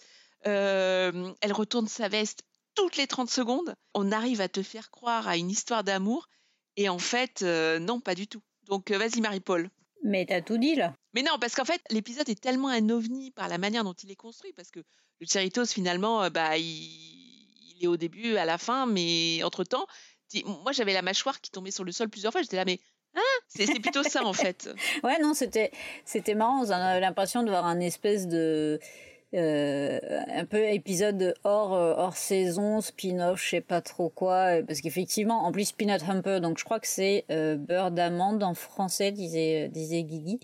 Euh, 0.47 1.33
elle 1.41 1.53
retourne 1.53 1.89
sa 1.89 2.09
veste 2.09 2.43
toutes 2.75 2.97
les 2.97 3.07
30 3.07 3.31
secondes. 3.31 3.75
On 3.95 4.13
arrive 4.13 4.41
à 4.41 4.49
te 4.49 4.63
faire 4.63 4.91
croire 4.91 5.29
à 5.29 5.37
une 5.37 5.51
histoire 5.51 5.85
d'amour. 5.85 6.29
Et 6.77 6.89
en 6.89 6.99
fait, 6.99 7.43
euh, 7.43 7.79
non, 7.79 8.01
pas 8.01 8.15
du 8.15 8.27
tout. 8.27 8.43
Donc, 8.65 8.91
euh, 8.91 8.99
vas-y, 8.99 9.21
Marie-Paul. 9.21 9.71
Mais 10.05 10.27
t'as 10.27 10.43
tout 10.43 10.59
dit 10.59 10.75
là. 10.75 10.95
Mais 11.15 11.23
non, 11.23 11.39
parce 11.41 11.55
qu'en 11.55 11.65
fait, 11.65 11.81
l'épisode 11.91 12.29
est 12.29 12.41
tellement 12.41 12.69
un 12.69 12.91
ovni 12.91 13.31
par 13.31 13.49
la 13.49 13.59
manière 13.59 13.83
dont 13.83 13.95
il 13.95 14.11
est 14.11 14.17
construit, 14.17 14.53
parce 14.53 14.71
que 14.71 14.81
le 15.21 15.27
Cerritos, 15.27 15.67
finalement, 15.67 16.29
bah, 16.31 16.59
il, 16.59 16.65
il 16.65 17.85
est 17.85 17.87
au 17.87 17.97
début, 17.97 18.37
à 18.37 18.45
la 18.45 18.59
fin, 18.59 18.87
mais 18.87 19.43
entre-temps, 19.43 19.87
moi, 20.45 20.73
j'avais 20.73 20.93
la 20.93 21.03
mâchoire 21.03 21.41
qui 21.41 21.51
tombait 21.51 21.71
sur 21.71 21.85
le 21.85 21.93
sol 21.93 22.11
plusieurs 22.11 22.33
fois, 22.33 22.43
j'étais 22.43 22.57
là, 22.57 22.65
mais 22.65 22.81
c'est 23.49 23.67
c'est 23.67 23.81
plutôt 23.81 24.03
ça, 24.03 24.25
en 24.25 24.33
fait. 24.33 24.69
Ouais, 25.05 25.19
non, 25.21 25.35
c'était 25.35 25.71
c'était 26.05 26.35
marrant. 26.35 26.65
On 26.65 26.71
avait 26.71 27.01
l'impression 27.01 27.43
de 27.43 27.49
voir 27.51 27.67
un 27.67 27.81
espèce 27.81 28.27
de 28.29 28.79
euh, 29.35 29.99
un 30.29 30.45
peu 30.45 30.65
épisode 30.69 31.35
hors 31.45 31.75
euh, 31.75 31.95
hors 31.97 32.17
saison, 32.17 32.81
spin-off, 32.81 33.43
je 33.43 33.49
sais 33.51 33.61
pas 33.61 33.81
trop 33.81 34.09
quoi, 34.09 34.63
parce 34.67 34.81
qu'effectivement, 34.81 35.45
en 35.45 35.53
plus 35.53 35.73
Peanut 35.73 36.01
Humper, 36.09 36.41
donc 36.41 36.59
je 36.59 36.65
crois 36.65 36.81
que 36.81 36.87
c'est 36.87 37.25
euh, 37.31 37.57
beurre 37.57 37.91
d'amande 37.91 38.43
en 38.43 38.55
français, 38.55 39.11
disait 39.11 39.69
disait 39.69 40.05
Guigui. 40.05 40.39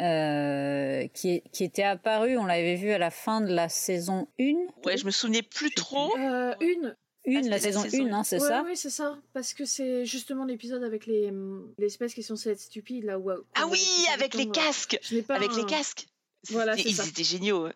euh, 0.00 1.06
qui, 1.12 1.30
est- 1.36 1.42
qui 1.52 1.64
était 1.64 1.82
apparu, 1.82 2.38
on 2.38 2.46
l'avait 2.46 2.76
vu 2.76 2.92
à 2.92 2.98
la 2.98 3.10
fin 3.10 3.40
de 3.40 3.52
la 3.52 3.68
saison 3.68 4.26
1. 4.40 4.44
Ouais, 4.86 4.96
je 4.96 5.04
me 5.04 5.10
souvenais 5.10 5.42
plus 5.42 5.70
trop. 5.74 6.16
Euh, 6.18 6.54
une. 6.60 6.96
Une, 7.24 7.46
Ah, 7.46 7.50
la 7.50 7.58
saison 7.60 7.82
saison 7.82 8.06
1, 8.06 8.12
hein, 8.12 8.24
c'est 8.24 8.40
Ouais, 8.40 8.48
ça 8.48 8.64
Oui, 8.66 8.76
c'est 8.76 8.90
ça. 8.90 9.18
Parce 9.32 9.54
que 9.54 9.64
c'est 9.64 10.04
justement 10.04 10.44
l'épisode 10.44 10.82
avec 10.82 11.06
les 11.06 11.28
hum, 11.28 11.72
l'espèce 11.78 12.14
qui 12.14 12.22
sont 12.22 12.34
censées 12.34 12.50
être 12.50 12.60
stupides 12.60 13.04
là 13.04 13.18
où. 13.18 13.30
Ah 13.30 13.66
oui, 13.68 13.86
avec 14.12 14.34
les 14.34 14.48
casques 14.48 14.98
Je 15.02 15.16
n'ai 15.16 15.22
pas 15.22 15.36
Avec 15.36 15.54
les 15.54 15.64
casques 15.64 16.08
Voilà, 16.50 16.76
ça. 16.76 16.82
Ils 16.84 17.08
étaient 17.08 17.24
géniaux. 17.24 17.68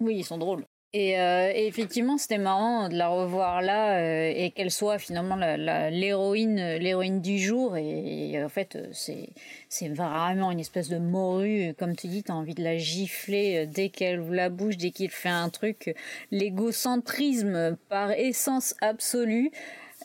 Oui, 0.00 0.16
ils 0.16 0.24
sont 0.24 0.38
drôles. 0.38 0.66
Et, 0.92 1.20
euh, 1.20 1.52
effectivement, 1.54 2.18
c'était 2.18 2.36
marrant 2.38 2.88
de 2.88 2.96
la 2.96 3.06
revoir 3.06 3.62
là 3.62 3.98
euh, 4.00 4.32
et 4.34 4.50
qu'elle 4.50 4.72
soit 4.72 4.98
finalement 4.98 5.36
la- 5.36 5.56
la- 5.56 5.88
l'héroïne, 5.88 6.56
l'héroïne 6.78 7.20
du 7.20 7.38
jour. 7.38 7.76
Et, 7.76 8.32
et 8.32 8.42
en 8.42 8.48
fait, 8.48 8.74
euh, 8.74 8.88
c'est 8.92 9.28
c'est 9.68 9.88
vraiment 9.88 10.50
une 10.50 10.58
espèce 10.58 10.88
de 10.88 10.98
morue, 10.98 11.68
euh, 11.68 11.72
comme 11.78 11.94
tu 11.94 12.08
dis, 12.08 12.24
t'as 12.24 12.32
envie 12.32 12.54
de 12.56 12.64
la 12.64 12.76
gifler 12.76 13.58
euh, 13.58 13.66
dès 13.72 13.88
qu'elle 13.90 14.18
ouvre 14.18 14.34
la 14.34 14.48
bouche, 14.48 14.76
dès 14.78 14.90
qu'il 14.90 15.10
fait 15.10 15.28
un 15.28 15.48
truc. 15.48 15.94
L'égocentrisme 16.32 17.76
par 17.88 18.10
essence 18.10 18.74
absolue. 18.80 19.52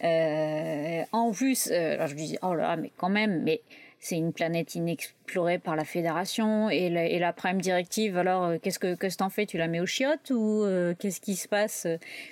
Euh, 0.04 1.02
en 1.14 1.32
plus, 1.32 1.70
euh, 1.72 1.96
alors 1.96 2.08
je 2.08 2.14
me 2.14 2.20
dis, 2.20 2.38
oh 2.44 2.54
là 2.54 2.76
là, 2.76 2.76
mais 2.78 2.92
quand 2.98 3.10
même, 3.10 3.42
mais 3.44 3.62
c'est 4.06 4.18
une 4.18 4.34
planète 4.34 4.76
inexplorée 4.76 5.58
par 5.60 5.76
la 5.76 5.84
Fédération 5.86 6.70
et 6.70 6.90
la, 6.90 7.06
et 7.06 7.18
la 7.20 7.34
Prime 7.34 7.60
Directive. 7.62 8.18
Alors, 8.18 8.44
euh, 8.46 8.58
qu'est-ce 8.62 8.78
que 8.80 8.96
qu'est-ce 8.96 9.16
que 9.18 9.24
t'en 9.24 9.30
fais? 9.30 9.46
Tu 9.46 9.58
la 9.58 9.68
mets 9.68 9.80
aux 9.80 9.86
chiottes 9.86 10.30
ou 10.32 10.64
euh, 10.64 10.94
qu'est-ce 10.98 11.20
qui 11.22 11.36
se 11.36 11.48
passe? 11.48 11.88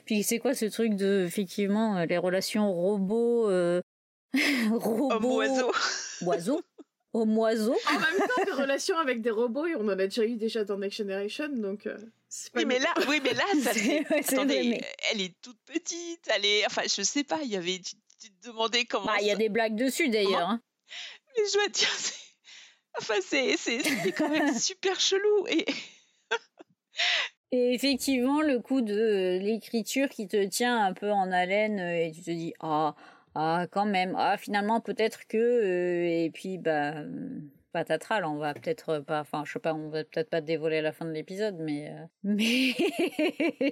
Puis 0.06 0.24
c'est 0.24 0.40
quoi 0.40 0.54
ce 0.54 0.66
truc 0.66 0.96
de 0.96 1.24
effectivement 1.26 1.98
euh, 1.98 2.06
les 2.06 2.18
relations 2.18 2.72
robots 2.72 3.50
euh, 3.50 3.82
robots 4.72 5.12
Homme-oiseau. 5.42 5.72
oiseaux 6.22 6.62
homme-oiseau 7.14 7.76
En 7.90 7.94
même 8.00 8.18
temps, 8.28 8.44
des 8.46 8.52
relations 8.62 8.98
avec 8.98 9.22
des 9.22 9.30
robots, 9.30 9.68
et 9.68 9.76
on 9.76 9.82
en 9.82 9.90
a 9.90 9.96
déjà 9.96 10.26
eu 10.26 10.36
déjà 10.36 10.64
dans 10.64 10.78
Next 10.78 10.98
Generation, 10.98 11.48
donc. 11.50 11.86
euh, 11.86 11.96
Oui, 12.56 12.66
mais 12.66 12.80
là, 12.80 12.92
oui, 13.08 13.20
mais 13.24 13.34
là, 13.36 13.44
ça 13.62 13.72
C'est- 13.74 13.80
fait- 13.80 14.14
ouais, 14.16 14.22
c'est 14.24 14.34
Attendez, 14.34 14.54
vrai, 14.56 14.64
mais- 14.70 14.82
elle 15.12 15.22
est 15.22 15.34
toute 15.42 15.60
petite, 15.66 16.28
elle 16.36 16.44
est, 16.46 16.66
enfin, 16.66 16.82
je 16.86 17.04
sais 17.04 17.24
pas, 17.24 17.40
il 17.44 17.50
y 17.52 17.56
avait, 17.56 17.78
tu, 17.86 17.94
tu 18.20 18.32
te 18.32 18.48
demandais 18.48 18.86
comment. 18.86 19.06
Bah, 19.06 19.18
il 19.22 19.28
y 19.28 19.32
a 19.32 19.36
des 19.36 19.50
blagues 19.50 19.76
dessus 19.76 20.10
d'ailleurs. 20.10 20.50
hein. 20.50 20.62
Mais 21.38 21.44
je 21.48 21.54
dois 21.54 21.68
dire, 21.70 21.90
c'est, 21.98 22.14
enfin, 23.00 23.16
c'est, 23.22 23.58
c'est, 23.58 23.82
c'est 23.82 24.12
quand 24.12 24.30
même 24.30 24.54
super 24.60 25.00
chelou 25.00 25.48
et. 25.48 25.66
Et 27.52 27.76
effectivement, 27.76 28.42
le 28.42 28.60
coup 28.60 28.82
de 28.82 28.94
euh, 28.96 29.38
l'écriture 29.40 30.10
qui 30.10 30.28
te 30.28 30.44
tient 30.46 30.84
un 30.84 30.94
peu 30.94 31.12
en 31.12 31.32
haleine 31.32 31.80
euh, 31.80 32.08
et 32.08 32.12
tu 32.12 32.24
te 32.24 32.32
dis 32.32 32.54
ah 32.60 32.96
ah 33.36 33.68
quand 33.72 33.86
même 33.86 34.16
ah 34.18 34.38
finalement 34.38 34.82
peut-être 34.82 35.28
que 35.28 35.38
euh, 35.38 36.26
et 36.26 36.32
puis 36.34 36.58
bah 36.58 36.94
hum, 37.02 37.48
patatras 37.74 38.22
là, 38.22 38.30
on 38.30 38.38
va 38.38 38.54
peut-être 38.54 39.00
pas 39.00 39.20
enfin 39.20 39.44
je 39.46 39.52
sais 39.52 39.60
pas 39.60 39.74
on 39.74 39.90
va 39.90 40.06
peut-être 40.06 40.30
pas 40.30 40.40
dévoiler 40.40 40.82
la 40.82 40.94
fin 40.94 41.04
de 41.06 41.12
l'épisode 41.12 41.58
mais 41.60 41.90
euh, 41.90 42.06
mais 42.24 42.74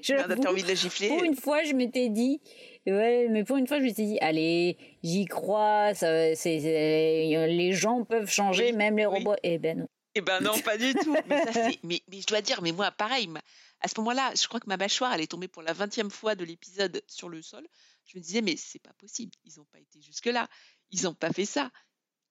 T'as 0.06 0.50
envie 0.50 0.64
de 0.64 0.68
la 0.68 0.74
gifler 0.76 1.08
pour 1.08 1.24
une 1.24 1.36
fois 1.36 1.64
je 1.64 1.74
m'étais 1.74 2.10
dit 2.10 2.42
ouais 2.88 3.28
mais 3.30 3.44
pour 3.44 3.58
une 3.58 3.68
fois 3.68 3.78
je 3.80 3.84
m'étais 3.84 4.06
dit 4.06 4.18
allez 4.20 4.78
j'y 5.04 5.26
crois 5.26 5.94
ça 5.94 6.36
c'est 6.36 6.60
c'est- 6.60 7.48
les 7.48 7.72
gens 7.74 8.04
peuvent 8.04 8.30
changer 8.30 8.72
Oui, 8.72 8.74
même 8.74 8.98
les 8.98 9.06
oui. 9.06 9.18
robots 9.20 9.36
et 9.44 9.58
ben 9.58 9.78
non 9.80 9.88
Eh 10.16 10.22
ben 10.22 10.42
non, 10.42 10.60
pas 10.60 10.78
du 10.78 10.94
tout. 11.02 11.16
Mais, 11.30 11.46
ça, 11.46 11.54
c'est- 11.54 11.80
mais, 11.84 12.02
mais 12.10 12.20
je 12.20 12.28
dois 12.28 12.42
dire, 12.42 12.62
mais 12.62 12.74
moi, 12.74 12.92
pareil, 12.92 13.28
ma- 13.28 13.40
à 13.80 13.88
ce 13.88 13.94
moment-là, 14.02 14.34
je 14.36 14.46
crois 14.46 14.60
que 14.60 14.68
ma 14.68 14.76
mâchoire, 14.76 15.14
elle 15.14 15.22
est 15.22 15.32
tombée 15.32 15.48
pour 15.48 15.62
la 15.64 15.72
vingtième 15.72 16.10
fois 16.12 16.36
de 16.36 16.44
l'épisode 16.44 17.02
sur 17.08 17.30
le 17.30 17.42
sol. 17.42 17.66
Je 18.08 18.18
me 18.18 18.22
disais, 18.22 18.42
mais 18.42 18.58
c'est 18.58 18.82
pas 18.82 18.92
possible. 18.98 19.32
Ils 19.46 19.54
n'ont 19.58 19.64
pas 19.72 19.80
été 19.80 20.02
jusque-là. 20.02 20.50
Ils 20.92 21.04
n'ont 21.04 21.14
pas 21.14 21.32
fait 21.32 21.46
ça. 21.46 21.72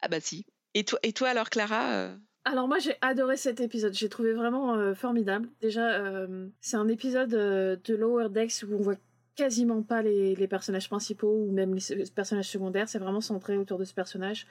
Ah 0.03 0.09
bah 0.09 0.21
si. 0.21 0.45
Et 0.75 0.85
toi, 0.85 0.99
et 1.03 1.13
toi 1.13 1.29
alors, 1.29 1.51
Clara 1.51 1.93
euh, 1.93 2.17
Alors 2.45 2.69
moi 2.69 2.79
j'ai 2.79 2.95
adoré 3.01 3.37
cet 3.37 3.61
épisode, 3.61 3.93
j'ai 3.93 4.09
trouvé 4.09 4.33
vraiment 4.33 4.75
euh, 4.75 4.95
formidable. 4.95 5.49
Déjà 5.61 5.95
euh, 5.95 6.49
c'est 6.61 6.77
un 6.77 6.89
épisode 6.89 7.31
de 7.31 7.95
Lower 7.95 8.29
Decks 8.29 8.65
où 8.69 8.75
on 8.75 8.83
voit 8.83 8.97
quasiment 9.37 9.83
pas 9.83 10.03
les, 10.03 10.47
personnages 10.49 10.89
principaux 10.89 11.45
ou 11.47 11.51
même 11.51 11.75
les, 11.75 12.05
personnages 12.15 12.49
secondaires, 12.49 12.89
c'est 12.89 12.99
vraiment 12.99 13.21
centré 13.21 13.57
autour 13.57 13.79
de 13.79 13.85
ce 13.85 13.95
personnage. 13.95 14.47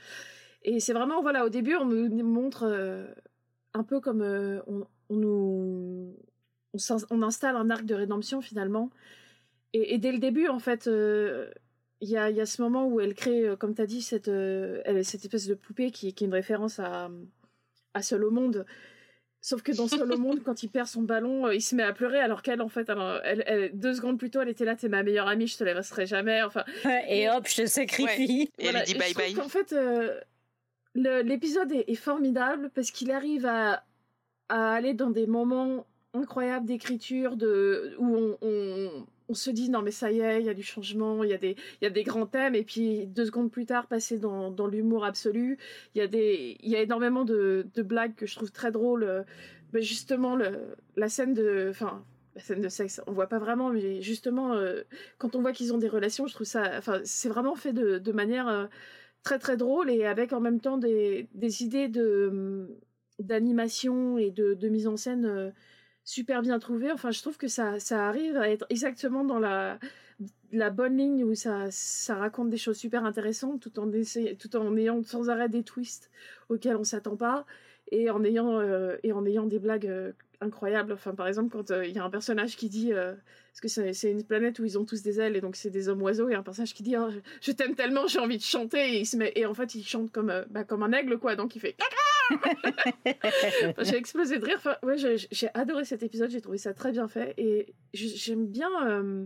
Et 0.64 0.80
c'est 0.80 0.94
vraiment, 0.94 1.22
voilà, 1.22 1.46
au 1.46 1.50
début 1.50 1.76
on 1.76 1.86
nous 1.86 2.24
montre 2.24 2.66
un 3.74 3.84
peu 3.84 4.00
comme 4.00 4.22
on, 4.22 4.88
nous... 5.10 6.16
On, 7.10 7.22
installe 7.22 7.56
un 7.56 7.70
arc 7.70 7.86
de 7.86 7.96
rédemption 7.96 8.42
finalement. 8.42 8.90
Et 9.74 9.98
dès 10.00 10.12
le 10.12 10.20
début 10.20 10.48
en 10.48 10.60
fait... 10.60 10.90
il 12.02 12.10
y 12.10 12.18
a, 12.18 12.30
il 12.30 12.36
y 12.38 12.42
a 12.42 12.46
ce 12.46 12.62
moment 12.62 12.88
où 12.88 13.00
elle 13.02 13.14
crée, 13.14 13.48
euh, 13.48 13.56
comme 13.56 13.76
tu 13.76 13.82
as 13.82 13.86
dit, 13.86 14.02
cette, 14.02 14.28
euh, 14.30 14.82
elle, 14.86 15.04
cette 15.04 15.24
espèce 15.26 15.48
de 15.48 15.54
poupée 15.56 15.92
qui, 15.92 16.14
qui 16.14 16.24
est 16.24 16.28
une 16.28 16.34
référence 16.34 16.80
à, 16.80 17.10
à 17.94 18.02
Seul 18.02 18.24
au 18.24 18.32
monde. 18.32 18.66
Sauf 19.42 19.62
que 19.62 19.72
dans 19.72 19.88
Seul 20.08 20.12
au 20.12 20.18
monde, 20.18 20.42
quand 20.44 20.64
il 20.64 20.70
perd 20.70 20.88
son 20.88 21.02
ballon, 21.04 21.48
euh, 21.48 21.56
il 21.56 21.62
se 21.62 21.76
met 21.76 21.84
à 21.84 21.94
pleurer 21.94 22.20
alors 22.20 22.42
qu'elle, 22.42 22.62
en 22.62 22.70
fait, 22.70 22.90
elle, 22.90 23.22
elle- 23.24 23.44
elle- 23.48 23.72
deux 23.80 23.94
secondes 23.94 24.18
plus 24.20 24.30
tôt, 24.30 24.42
elle 24.42 24.50
était 24.50 24.66
là, 24.66 24.76
t'es 24.76 24.90
ma 24.90 25.04
meilleure 25.04 25.28
amie, 25.28 25.48
je 25.48 25.58
te 25.58 25.64
la 25.64 25.74
laisserai 25.74 26.06
jamais. 26.06 26.42
Enfin, 26.44 26.64
et 27.08 27.30
hop 27.30 27.48
je 27.48 27.64
te 27.64 27.66
sacrifie 27.68 28.50
Et 28.60 28.68
elle 28.68 28.84
dit 28.84 28.96
bye 28.96 29.12
trouve 29.14 29.24
bye. 29.26 29.34
qu'en 29.34 29.50
fait, 29.50 29.74
euh, 29.74 30.20
l'épisode 30.96 31.72
est, 31.72 31.86
est 31.90 31.96
formidable 31.96 32.70
parce 32.74 32.92
qu'il 32.92 33.12
arrive 33.12 33.46
à, 33.46 33.84
à 34.50 34.74
aller 34.74 34.94
dans 34.94 35.10
des 35.10 35.28
moments 35.28 35.86
incroyables 36.14 36.66
d'écriture, 36.66 37.36
de 37.36 37.96
où 38.00 38.16
on, 38.16 38.38
on- 38.42 39.06
on 39.30 39.34
se 39.34 39.50
dit 39.52 39.70
non 39.70 39.82
mais 39.82 39.92
ça 39.92 40.12
y 40.12 40.20
est, 40.20 40.42
il 40.42 40.46
y 40.46 40.50
a 40.50 40.54
du 40.54 40.64
changement, 40.64 41.24
il 41.24 41.30
y 41.30 41.34
a 41.34 41.38
des 41.38 41.56
y 41.82 41.86
a 41.86 41.90
des 41.90 42.04
grands 42.04 42.26
thèmes 42.26 42.56
et 42.56 42.64
puis 42.64 43.08
deux 43.08 43.26
secondes 43.26 43.52
plus 43.52 43.66
tard 43.66 43.88
passer 43.88 44.18
dans, 44.18 44.52
dans 44.52 44.68
l'humour 44.68 45.06
absolu. 45.06 45.58
Il 45.96 46.00
y 46.00 46.02
a 46.02 46.08
des 46.08 46.58
il 46.62 46.70
y 46.70 46.76
a 46.76 46.82
énormément 46.82 47.26
de, 47.26 47.68
de 47.74 47.82
blagues 47.84 48.16
que 48.16 48.26
je 48.26 48.36
trouve 48.36 48.52
très 48.52 48.72
drôles. 48.72 49.26
ben 49.74 49.82
justement 49.82 50.36
le, 50.36 50.76
la 50.96 51.10
scène 51.10 51.34
de 51.34 51.68
enfin 51.70 52.04
la 52.36 52.42
scène 52.42 52.62
de 52.62 52.70
sexe, 52.70 53.02
on 53.08 53.12
voit 53.12 53.28
pas 53.28 53.40
vraiment, 53.40 53.70
mais 53.70 54.02
justement, 54.02 54.54
euh, 54.54 54.84
quand 55.18 55.36
on 55.36 55.42
voit 55.42 55.52
qu'ils 55.52 55.74
ont 55.74 55.78
des 55.78 55.90
relations, 55.90 56.28
je 56.28 56.34
trouve 56.34 56.48
ça, 56.48 56.72
enfin, 56.78 57.02
c'est 57.04 57.28
vraiment 57.30 57.56
fait 57.56 57.74
de, 57.74 57.98
de 57.98 58.12
manière 58.12 58.48
euh, 58.48 58.66
très 59.24 59.40
très 59.40 59.58
drôle 59.58 59.90
et 59.90 60.06
avec 60.06 60.34
en 60.34 60.40
même 60.40 60.62
temps 60.62 60.78
des, 60.78 61.28
des 61.34 61.64
idées 61.64 61.88
de 61.90 62.70
d'animation 63.20 64.18
et 64.18 64.32
de, 64.32 64.54
de 64.54 64.70
mise 64.70 64.88
en 64.88 64.96
scène 64.96 65.26
euh, 65.26 65.52
super 66.10 66.42
bien 66.42 66.58
trouvées. 66.58 66.92
Enfin, 66.92 67.12
je 67.12 67.22
trouve 67.22 67.38
que 67.38 67.48
ça, 67.48 67.80
ça 67.80 68.08
arrive 68.08 68.36
à 68.36 68.50
être 68.50 68.66
exactement 68.70 69.24
dans 69.24 69.38
la, 69.38 69.78
la 70.52 70.72
bonne 70.72 70.98
ligne 70.98 71.24
où 71.24 71.36
ça, 71.36 71.68
ça 71.70 72.16
raconte 72.16 72.50
des 72.50 72.58
choses 72.58 72.78
super 72.78 73.06
intéressantes 73.06 73.62
tout 73.62 73.80
en, 73.80 73.88
tout 74.40 74.56
en 74.56 74.76
ayant 74.76 75.04
sans 75.04 75.30
arrêt 75.30 75.50
des 75.50 75.62
twists 75.62 76.10
auxquels 76.50 76.78
on 76.78 76.84
s'attend 76.84 77.16
pas 77.16 77.46
et 77.92 78.10
en 78.10 78.24
ayant, 78.24 78.60
euh, 78.60 78.98
et 79.04 79.12
en 79.14 79.24
ayant 79.26 79.46
des 79.46 79.60
blagues 79.60 79.88
euh, 79.88 80.12
incroyables. 80.42 80.94
Enfin, 80.94 81.14
par 81.14 81.28
exemple, 81.28 81.52
quand 81.52 81.70
euh, 81.70 81.86
il 81.86 81.94
y 81.96 82.00
a 82.00 82.04
un 82.04 82.10
personnage 82.10 82.56
qui 82.56 82.70
dit, 82.70 82.92
parce 82.92 83.62
que 83.62 83.94
c'est 83.94 84.12
une 84.12 84.24
planète 84.24 84.58
où 84.58 84.66
ils 84.66 84.80
ont 84.80 84.86
tous 84.86 85.04
des 85.04 85.20
ailes 85.20 85.36
et 85.36 85.42
donc 85.42 85.56
c'est 85.56 85.70
des 85.70 85.90
hommes 85.90 86.02
oiseaux, 86.02 86.30
et 86.30 86.34
un 86.34 86.44
personnage 86.44 86.74
qui 86.74 86.82
dit 86.82 86.98
oh, 86.98 87.10
je, 87.42 87.52
t'aime 87.52 87.76
tellement, 87.76 88.08
j'ai 88.08 88.20
envie 88.20 88.38
de 88.38 88.44
chanter, 88.44 88.96
et, 88.96 89.00
il 89.02 89.06
se 89.06 89.16
met, 89.16 89.32
et 89.36 89.46
en 89.46 89.54
fait 89.54 89.76
il 89.76 89.84
chante 89.84 90.12
comme, 90.12 90.34
bah, 90.50 90.64
comme 90.64 90.82
un 90.82 90.92
aigle, 90.92 91.20
quoi, 91.20 91.36
donc 91.36 91.56
il 91.56 91.60
fait 91.60 91.76
j'ai 93.80 93.96
explosé 93.96 94.40
de 94.40 94.46
rire. 94.46 94.60
Ouais, 94.84 94.96
j'ai 94.98 95.50
adoré 95.54 95.86
cet 95.86 96.04
épisode, 96.04 96.30
j'ai 96.30 96.42
trouvé 96.42 96.58
ça 96.58 96.74
très 96.74 96.92
bien 96.92 97.08
fait 97.08 97.34
et 97.38 97.74
j'aime 97.94 98.46
bien. 98.48 98.70
euh, 98.88 99.26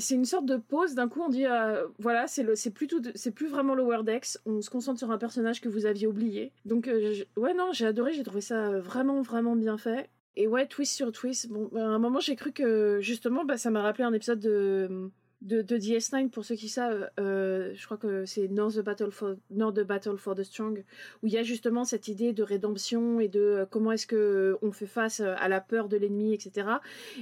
c'est 0.00 0.14
une 0.14 0.24
sorte 0.24 0.46
de 0.46 0.56
pause. 0.56 0.94
D'un 0.94 1.08
coup, 1.08 1.20
on 1.22 1.28
dit 1.28 1.46
euh, 1.46 1.86
voilà, 1.98 2.26
c'est 2.26 2.70
plus 2.70 2.88
c'est 3.14 3.30
plus 3.30 3.48
vraiment 3.48 3.74
Lower 3.74 4.02
Decks. 4.02 4.38
On 4.46 4.60
se 4.60 4.70
concentre 4.70 4.98
sur 4.98 5.10
un 5.10 5.18
personnage 5.18 5.60
que 5.60 5.68
vous 5.68 5.86
aviez 5.86 6.06
oublié. 6.06 6.52
Donc, 6.64 6.88
euh, 6.88 7.14
ouais, 7.36 7.54
non, 7.54 7.70
j'ai 7.72 7.86
adoré. 7.86 8.12
J'ai 8.12 8.22
trouvé 8.22 8.40
ça 8.40 8.78
vraiment, 8.78 9.20
vraiment 9.22 9.56
bien 9.56 9.78
fait. 9.78 10.08
Et 10.36 10.46
ouais, 10.46 10.66
twist 10.66 10.94
sur 10.94 11.12
twist. 11.12 11.48
Bon, 11.48 11.70
à 11.76 11.80
un 11.80 11.98
moment, 11.98 12.20
j'ai 12.20 12.36
cru 12.36 12.52
que 12.52 12.98
justement, 13.00 13.44
bah, 13.44 13.56
ça 13.56 13.70
m'a 13.70 13.82
rappelé 13.82 14.04
un 14.04 14.12
épisode 14.12 14.40
de, 14.40 15.10
de, 15.42 15.62
de 15.62 15.76
DS9, 15.78 16.28
pour 16.28 16.44
ceux 16.44 16.54
qui 16.54 16.68
savent. 16.68 17.08
euh, 17.18 17.72
je 17.74 17.84
crois 17.86 17.96
que 17.96 18.26
c'est 18.26 18.48
North 18.48 18.74
the, 18.74 18.80
Battle 18.80 19.10
for, 19.10 19.36
the 19.50 19.80
Battle 19.80 20.16
for 20.18 20.34
the 20.34 20.42
Strong, 20.42 20.84
où 21.22 21.26
il 21.26 21.32
y 21.32 21.38
a 21.38 21.42
justement 21.42 21.84
cette 21.84 22.08
idée 22.08 22.32
de 22.32 22.42
rédemption 22.42 23.20
et 23.20 23.28
de 23.28 23.40
euh, 23.40 23.64
comment 23.66 23.92
est-ce 23.92 24.06
que 24.06 24.58
on 24.60 24.70
fait 24.70 24.86
face 24.86 25.20
euh, 25.20 25.34
à 25.38 25.48
la 25.48 25.60
peur 25.60 25.88
de 25.88 25.96
l'ennemi, 25.96 26.34
etc. 26.34 26.68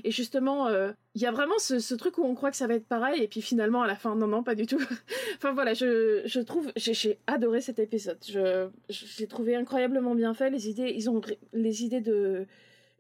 Et 0.03 0.11
justement, 0.11 0.67
euh, 0.67 0.91
il 1.15 1.23
y 1.23 1.27
a 1.27 1.31
vraiment 1.31 1.59
ce, 1.59 1.95
truc 1.95 2.19
où 2.19 2.25
on 2.25 2.35
croit 2.35 2.51
que 2.51 2.57
ça 2.57 2.67
va 2.67 2.75
être 2.75 2.87
pareil, 2.89 3.23
et 3.23 3.29
puis 3.29 3.41
finalement, 3.41 3.83
à 3.83 3.87
la 3.87 3.95
fin, 3.97 4.17
non, 4.17 4.27
non, 4.27 4.43
pas 4.43 4.57
du 4.57 4.67
tout. 4.67 4.81
enfin 5.37 5.53
voilà, 5.53 5.75
je, 5.75 6.23
je 6.25 6.41
trouve, 6.41 6.73
j'ai- 6.77 7.19
adoré 7.29 7.61
cet 7.61 7.79
épisode. 7.79 8.19
Je, 8.29 8.69
j'ai 8.89 9.27
trouvé 9.29 9.55
incroyablement 9.55 10.15
bien 10.17 10.35
fait. 10.35 10.51
Les 10.51 10.69
idées, 10.69 10.93
ils 10.95 11.09
ont 11.09 11.21
les 11.53 11.85
idées 11.85 12.01
de 12.01 12.47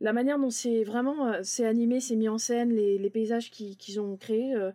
la 0.01 0.12
manière 0.12 0.39
dont 0.39 0.51
c'est 0.51 0.85
vraiment 0.85 1.27
euh, 1.33 1.41
c'est 1.43 1.66
animé, 1.66 1.99
c'est 2.01 2.14
mis 2.14 2.29
en 2.29 2.39
scène, 2.39 2.71
les, 2.71 3.11
paysages 3.11 3.51
qui- 3.51 3.77
qu'ils 3.77 4.01
ont 4.01 4.16
créés. 4.16 4.55
euh, 4.55 4.71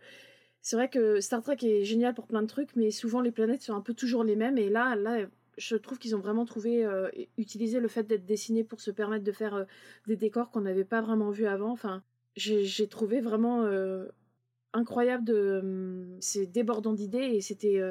c'est 0.64 0.78
vrai 0.78 0.90
que 0.90 1.20
Star 1.20 1.44
Trek 1.44 1.58
est 1.62 1.84
génial 1.84 2.14
pour 2.16 2.26
plein 2.26 2.42
de 2.42 2.48
trucs, 2.48 2.76
mais 2.78 2.90
souvent 2.90 3.20
les 3.20 3.32
planètes 3.32 3.62
sont 3.62 3.76
un 3.76 3.82
peu 3.82 3.94
toujours 3.94 4.24
les 4.24 4.38
mêmes. 4.38 4.58
Et 4.58 4.70
là, 4.70 4.96
là, 4.96 5.28
je 5.58 5.76
trouve 5.76 6.00
qu'ils 6.00 6.16
ont 6.16 6.20
vraiment 6.20 6.46
trouvé, 6.46 6.86
euh, 6.86 7.10
utilisé 7.38 7.82
le 7.82 7.90
fait 7.90 8.04
d'être 8.04 8.26
dessinés 8.26 8.64
pour 8.64 8.80
se 8.80 8.90
permettre 8.90 9.26
de 9.26 9.32
faire 9.34 9.56
euh, 9.56 9.66
des 10.08 10.16
décors 10.16 10.52
qu'on 10.52 10.62
n'avait 10.62 10.86
pas 10.86 11.02
vraiment 11.02 11.32
vus 11.32 11.48
avant. 11.48 11.72
Enfin, 11.72 12.02
j'ai 12.38 12.88
trouvé 12.88 13.20
vraiment 13.20 13.64
euh, 13.64 14.06
incroyable 14.72 15.26
de 15.26 15.60
hum, 15.62 16.18
c'est 16.22 16.46
débordant 16.46 16.94
d'idées 16.94 17.36
et 17.36 17.42
c'était 17.42 17.82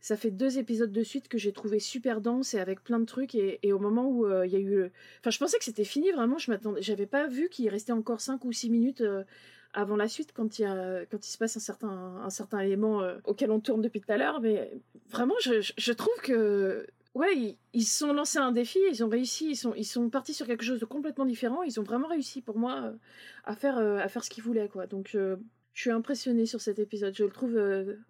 ça 0.00 0.16
fait 0.16 0.30
deux 0.30 0.58
épisodes 0.58 0.92
de 0.92 1.02
suite 1.02 1.28
que 1.28 1.38
j'ai 1.38 1.52
trouvé 1.52 1.78
super 1.78 2.20
dense 2.20 2.54
et 2.54 2.58
avec 2.58 2.82
plein 2.84 2.98
de 2.98 3.06
trucs 3.06 3.34
et, 3.34 3.72
au 3.72 3.78
moment 3.78 4.10
où 4.10 4.26
il 4.44 4.50
y 4.50 4.56
a 4.56 4.58
eu 4.58 4.68
le- 4.68 4.90
enfin 5.20 5.30
je 5.30 5.38
pensais 5.38 5.56
que 5.58 5.64
c'était 5.64 5.84
fini 5.84 6.10
vraiment 6.12 6.36
je 6.36 6.50
m'attendais 6.50 6.82
j'avais 6.82 7.06
pas 7.06 7.26
vu 7.26 7.48
qu'il 7.48 7.68
restait 7.70 7.92
encore 7.92 8.20
cinq 8.20 8.44
ou 8.44 8.52
six 8.52 8.68
minutes 8.68 9.02
avant 9.76 9.96
la 9.96 10.08
suite 10.08 10.32
quand 10.34 10.58
il 10.58 10.66
se 10.66 11.38
passe 11.38 11.56
un 11.56 12.30
certain 12.30 12.60
élément 12.60 13.02
euh, 13.02 13.18
auquel 13.24 13.50
on 13.50 13.60
tourne 13.60 13.82
depuis 13.82 14.00
tout 14.00 14.10
à 14.10 14.16
l'heure 14.16 14.40
mais 14.40 14.72
vraiment 15.08 15.34
je, 15.40 15.92
trouve 15.92 16.16
que 16.22 16.86
ouais 17.14 17.36
ils, 17.36 17.58
ils 17.74 17.84
sont 17.84 18.12
lancés 18.12 18.38
un 18.38 18.52
défi 18.52 18.78
ils 18.90 19.04
ont 19.04 19.08
réussi 19.08 19.50
ils 19.76 19.84
sont 19.84 20.08
partis 20.08 20.34
sur 20.34 20.46
quelque 20.46 20.64
chose 20.64 20.80
de 20.80 20.86
complètement 20.86 21.26
différent 21.26 21.62
ils 21.62 21.78
ont 21.78 21.82
vraiment 21.82 22.08
réussi 22.08 22.40
pour 22.40 22.58
moi 22.58 22.82
euh, 22.84 22.92
à 23.44 23.54
faire 23.54 23.76
euh, 23.76 23.98
à 23.98 24.08
faire 24.08 24.24
ce 24.24 24.30
qu'ils 24.30 24.42
voulaient 24.42 24.68
quoi 24.68 24.86
donc 24.86 25.10
je 25.12 25.36
suis 25.80 25.90
impressionnée 25.90 26.46
sur 26.46 26.62
cet 26.62 26.78
épisode 26.78 27.14
je 27.14 27.24
le 27.24 27.30
trouve 27.30 27.52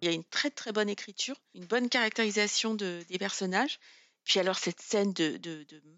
Il 0.01 0.07
y 0.07 0.11
a 0.11 0.15
une 0.15 0.23
très 0.23 0.49
très 0.49 0.71
bonne 0.71 0.89
écriture, 0.89 1.35
une 1.53 1.65
bonne 1.65 1.89
caractérisation 1.89 2.75
de, 2.75 3.01
des 3.09 3.17
personnages. 3.17 3.77
Puis 4.23 4.39
alors 4.39 4.57
cette 4.57 4.79
scène 4.79 5.11
de 5.11 5.37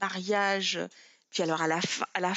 mariage. 0.01 0.79
Puis 1.31 1.43
alors 1.43 1.61
à 1.61 1.67
la 1.67 1.81
fin, 1.81 2.05
à 2.13 2.19
la 2.19 2.33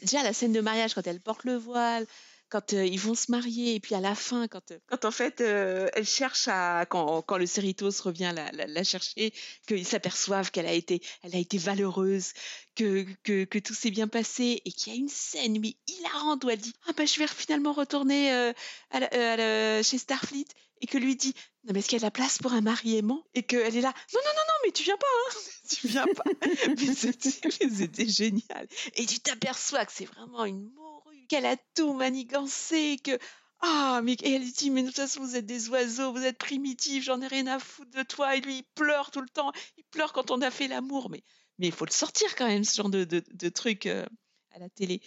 déjà 0.00 0.22
la 0.22 0.32
scène 0.32 0.52
de 0.52 0.60
mariage 0.60 0.94
quand 0.94 1.06
elle 1.06 1.20
porte 1.20 1.44
le 1.44 1.56
voile, 1.56 2.06
quand 2.48 2.72
euh, 2.72 2.84
ils 2.84 2.98
vont 2.98 3.14
se 3.14 3.30
marier, 3.30 3.74
et 3.74 3.80
puis 3.80 3.94
à 3.94 4.00
la 4.00 4.14
fin 4.14 4.48
quand, 4.48 4.70
euh, 4.70 4.78
quand 4.86 5.04
en 5.04 5.10
fait 5.10 5.40
euh, 5.40 5.88
elle 5.94 6.06
cherche 6.06 6.48
à 6.48 6.86
quand, 6.86 7.22
quand 7.22 7.36
le 7.36 7.46
Cerritos 7.46 8.02
revient 8.02 8.32
la, 8.34 8.50
la, 8.66 8.84
chercher, 8.84 9.32
qu'ils 9.66 9.86
s'aperçoivent 9.86 10.50
qu'elle 10.50 10.66
a 10.66 10.72
été 10.72 11.02
elle 11.22 11.34
a 11.34 11.38
été 11.38 11.58
valeureuse, 11.58 12.32
que, 12.74 13.06
que, 13.22 13.44
que 13.44 13.58
tout 13.58 13.74
s'est 13.74 13.90
bien 13.90 14.08
passé 14.08 14.62
et 14.64 14.72
qu'il 14.72 14.92
y 14.92 14.96
a 14.96 14.98
une 14.98 15.08
scène 15.08 15.60
mais 15.60 15.76
hilarante 15.86 16.44
où 16.44 16.50
elle 16.50 16.58
dit 16.58 16.74
ah 16.88 16.92
bah 16.96 17.04
je 17.04 17.18
vais 17.18 17.26
finalement 17.26 17.72
retourner 17.72 18.30
à 18.32 18.54
à 18.90 19.82
chez 19.82 19.98
Starfleet 19.98 20.46
et 20.80 20.86
que 20.86 20.98
lui 20.98 21.16
dit 21.16 21.34
non 21.64 21.72
mais 21.72 21.80
est-ce 21.80 21.88
qu'il 21.88 21.96
y 21.96 22.00
a 22.00 22.00
de 22.00 22.06
la 22.06 22.10
place 22.10 22.38
pour 22.38 22.52
un 22.52 22.60
mari 22.60 22.96
aimant 22.96 23.24
et 23.34 23.42
qu'elle 23.42 23.76
est 23.76 23.80
là 23.80 23.92
non 24.14 24.20
non 24.24 24.32
non 24.34 24.42
non 24.48 24.54
mais 24.64 24.72
tu 24.72 24.84
viens 24.84 24.96
pas 24.96 25.06
hein 25.06 25.38
tu 25.80 25.88
viens 25.88 26.06
pas. 26.06 26.24
Mais 26.68 26.94
c'était 26.94 28.08
génial. 28.08 28.66
Et 28.96 29.06
tu 29.06 29.20
t'aperçois 29.20 29.84
que 29.84 29.92
c'est 29.92 30.06
vraiment 30.06 30.44
une 30.44 30.70
morue 30.72 31.26
qu'elle 31.28 31.46
a 31.46 31.56
tout 31.74 31.92
manigancé 31.92 32.96
que 33.02 33.18
ah 33.60 34.00
mais 34.04 34.12
et 34.22 34.34
elle 34.34 34.42
lui 34.42 34.52
dit 34.52 34.70
mais 34.70 34.82
de 34.82 34.86
toute 34.86 34.96
façon 34.96 35.20
vous 35.20 35.34
êtes 35.34 35.44
des 35.44 35.68
oiseaux 35.68 36.12
vous 36.12 36.22
êtes 36.24 36.38
primitifs 36.38 37.02
j'en 37.02 37.20
ai 37.20 37.26
rien 37.26 37.46
à 37.48 37.58
foutre 37.58 37.90
de 37.90 38.02
toi. 38.02 38.36
Et 38.36 38.40
lui 38.40 38.58
il 38.58 38.64
pleure 38.74 39.10
tout 39.10 39.20
le 39.20 39.28
temps. 39.28 39.52
Il 39.76 39.84
pleure 39.84 40.12
quand 40.12 40.30
on 40.30 40.40
a 40.42 40.50
fait 40.50 40.68
l'amour. 40.68 41.10
Mais 41.10 41.22
mais 41.58 41.66
il 41.66 41.72
faut 41.72 41.84
le 41.84 41.90
sortir 41.90 42.34
quand 42.36 42.46
même 42.46 42.64
ce 42.64 42.76
genre 42.76 42.90
de 42.90 43.04
de, 43.04 43.22
de 43.32 43.48
truc 43.48 43.86
euh, 43.86 44.06
à 44.52 44.58
la 44.58 44.68
télé. 44.68 45.02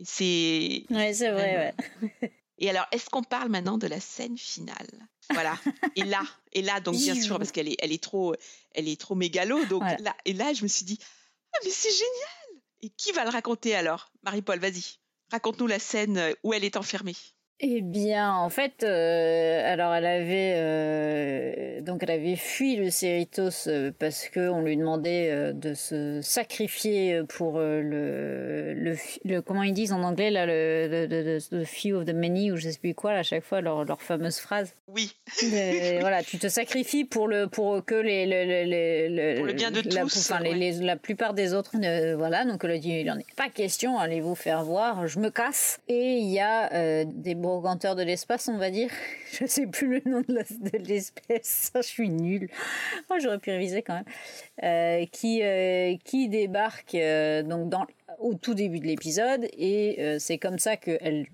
Et 0.00 0.04
c'est 0.04 0.84
Ouais, 0.90 1.14
c'est 1.14 1.30
vrai, 1.30 1.74
ouais. 2.02 2.30
et 2.58 2.70
alors, 2.70 2.86
est-ce 2.92 3.10
qu'on 3.10 3.22
parle 3.22 3.48
maintenant 3.48 3.78
de 3.78 3.86
la 3.86 4.00
scène 4.00 4.38
finale? 4.38 5.08
Voilà. 5.30 5.58
Et 5.96 6.04
là, 6.04 6.22
et 6.52 6.62
là, 6.62 6.80
donc 6.80 6.96
bien 6.96 7.14
sûr, 7.20 7.38
parce 7.38 7.50
qu'elle 7.52 7.68
est, 7.68 7.76
elle 7.78 7.92
est 7.92 8.02
trop, 8.02 8.34
elle 8.72 8.88
est 8.88 9.00
trop 9.00 9.14
mégalo. 9.14 9.64
Donc 9.66 9.82
Voilà. 9.82 9.96
là, 9.98 10.16
et 10.24 10.32
là, 10.32 10.52
je 10.52 10.62
me 10.62 10.68
suis 10.68 10.84
dit, 10.84 10.98
ah 11.54 11.58
mais 11.64 11.70
c'est 11.70 11.90
génial. 11.90 12.62
Et 12.82 12.90
qui 12.90 13.12
va 13.12 13.24
le 13.24 13.30
raconter 13.30 13.74
alors? 13.74 14.12
Marie-Paul, 14.22 14.58
vas-y, 14.58 14.98
raconte-nous 15.30 15.66
la 15.66 15.78
scène 15.78 16.34
où 16.42 16.52
elle 16.52 16.64
est 16.64 16.76
enfermée. 16.76 17.16
Eh 17.60 17.82
bien, 17.82 18.32
en 18.34 18.48
fait, 18.48 18.82
euh, 18.82 19.72
alors 19.72 19.94
elle 19.94 20.06
avait 20.06 20.54
euh, 20.56 21.80
donc 21.82 22.02
elle 22.02 22.10
avait 22.10 22.34
fui 22.34 22.74
le 22.74 22.90
Cerritos 22.90 23.68
euh, 23.68 23.92
parce 23.96 24.28
que 24.28 24.48
on 24.48 24.60
lui 24.62 24.76
demandait 24.76 25.52
de 25.54 25.72
se 25.72 26.20
sacrifier 26.20 27.22
pour 27.28 27.60
le, 27.60 28.72
le 29.24 29.40
comment 29.40 29.62
ils 29.62 29.72
disent 29.72 29.92
en 29.92 30.02
anglais 30.02 30.30
là 30.32 30.46
le 30.46 31.06
le, 31.08 31.38
le, 31.50 31.64
few 31.64 31.94
of 31.96 32.04
the 32.06 32.12
many 32.12 32.50
ou 32.50 32.56
je 32.56 32.68
sais 32.68 32.78
plus 32.78 32.92
quoi 32.92 33.12
là, 33.12 33.20
à 33.20 33.22
chaque 33.22 33.44
fois 33.44 33.60
leur, 33.60 33.84
leur 33.84 34.02
fameuse 34.02 34.38
phrase. 34.38 34.74
Oui. 34.88 35.14
Euh, 35.44 35.98
voilà, 36.00 36.22
tu 36.24 36.38
te 36.38 36.48
sacrifies 36.48 37.04
pour 37.04 37.28
le 37.28 37.46
pour 37.46 37.84
que 37.84 37.94
les, 37.94 38.26
les, 38.26 38.44
les, 38.46 38.66
les- 38.66 39.08
le, 39.08 39.36
Pour 39.38 39.46
le 39.46 39.52
bien 39.52 39.70
de 39.70 39.80
la, 39.94 40.02
tous, 40.02 40.18
enfin, 40.30 40.40
les- 40.42 40.50
ouais. 40.50 40.56
les- 40.56 40.72
la 40.84 40.96
plupart 40.96 41.34
des 41.34 41.54
autres 41.54 41.70
voilà 42.16 42.44
donc 42.44 42.62
elle 42.64 42.72
a 42.72 42.78
dit 42.78 43.00
il 43.00 43.10
en 43.12 43.18
est 43.18 43.34
pas 43.36 43.48
question 43.48 43.96
allez 43.98 44.20
vous 44.20 44.34
faire 44.34 44.64
voir 44.64 45.06
je 45.06 45.20
me 45.20 45.30
casse 45.30 45.78
et 45.88 46.16
il 46.18 46.30
y 46.32 46.40
a 46.40 47.04
des 47.04 47.34
brocanteurs 47.44 47.94
de 47.94 48.02
l'espace 48.02 48.48
on 48.48 48.58
va 48.58 48.70
dire. 48.70 48.90
Je 49.32 49.46
sais 49.46 49.66
plus 49.66 50.00
le 50.00 50.10
nom 50.10 50.20
de 50.20 50.78
l'espèce. 50.78 51.72
Je 51.76 51.82
suis 51.82 52.08
nulle. 52.08 52.48
Moi 53.08 53.18
j'aurais 53.18 53.38
pu 53.38 53.50
réviser 53.50 53.82
quand 53.82 53.94
même. 53.94 54.04
Euh, 54.62 55.04
qui 55.10 55.42
euh, 55.42 55.96
qui 56.04 56.28
débarque 56.28 56.94
euh, 56.94 57.42
donc 57.42 57.68
dans 57.68 57.86
au 58.18 58.34
tout 58.34 58.54
début 58.54 58.80
de 58.80 58.86
l'épisode. 58.86 59.48
Et 59.58 60.16
c'est 60.18 60.38
comme 60.38 60.58
ça 60.58 60.76
qu'elle 60.76 61.26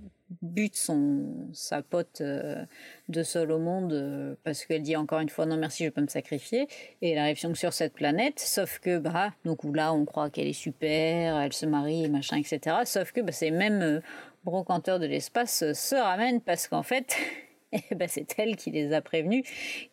bute 0.43 0.77
son 0.77 1.49
sa 1.53 1.83
pote 1.83 2.23
de 2.23 3.23
seul 3.23 3.51
au 3.53 3.59
monde 3.59 4.37
parce 4.45 4.65
qu'elle 4.65 4.83
dit 4.83 4.97
encore 4.97 5.19
une 5.21 5.29
fois 5.29 5.45
non 5.45 5.57
merci 5.57 5.85
je 5.85 5.91
peux 5.91 6.01
me 6.01 6.09
sacrifier. 6.09 6.69
Et 7.03 7.11
elle 7.11 7.19
arrive 7.19 7.41
donc 7.43 7.59
sur 7.59 7.75
cette 7.75 7.93
planète. 7.93 8.41
Sauf 8.41 8.79
que 8.79 8.99
bah 8.99 9.35
donc 9.45 9.63
là 9.65 9.93
on 9.93 10.07
croit 10.07 10.31
qu'elle 10.31 10.49
est 10.49 10.53
super 10.55 11.39
elle 11.39 11.53
se 11.53 11.67
marie 11.67 12.09
machin 12.09 12.39
etc 12.39 12.77
sauf 12.87 13.13
que 13.13 13.21
bah, 13.21 13.33
ces 13.33 13.51
mêmes 13.51 14.01
brocanteurs 14.45 14.99
de 14.99 15.07
l'espace 15.07 15.63
euh, 15.63 15.75
se 15.75 15.95
ramènent 15.95 16.41
parce 16.41 16.69
qu'en 16.69 16.83
fait 16.83 17.17
eh 17.73 17.95
ben, 17.95 18.09
c'est 18.09 18.35
elle 18.39 18.57
qui 18.57 18.71
les 18.71 18.93
a 18.93 19.01
prévenus 19.01 19.45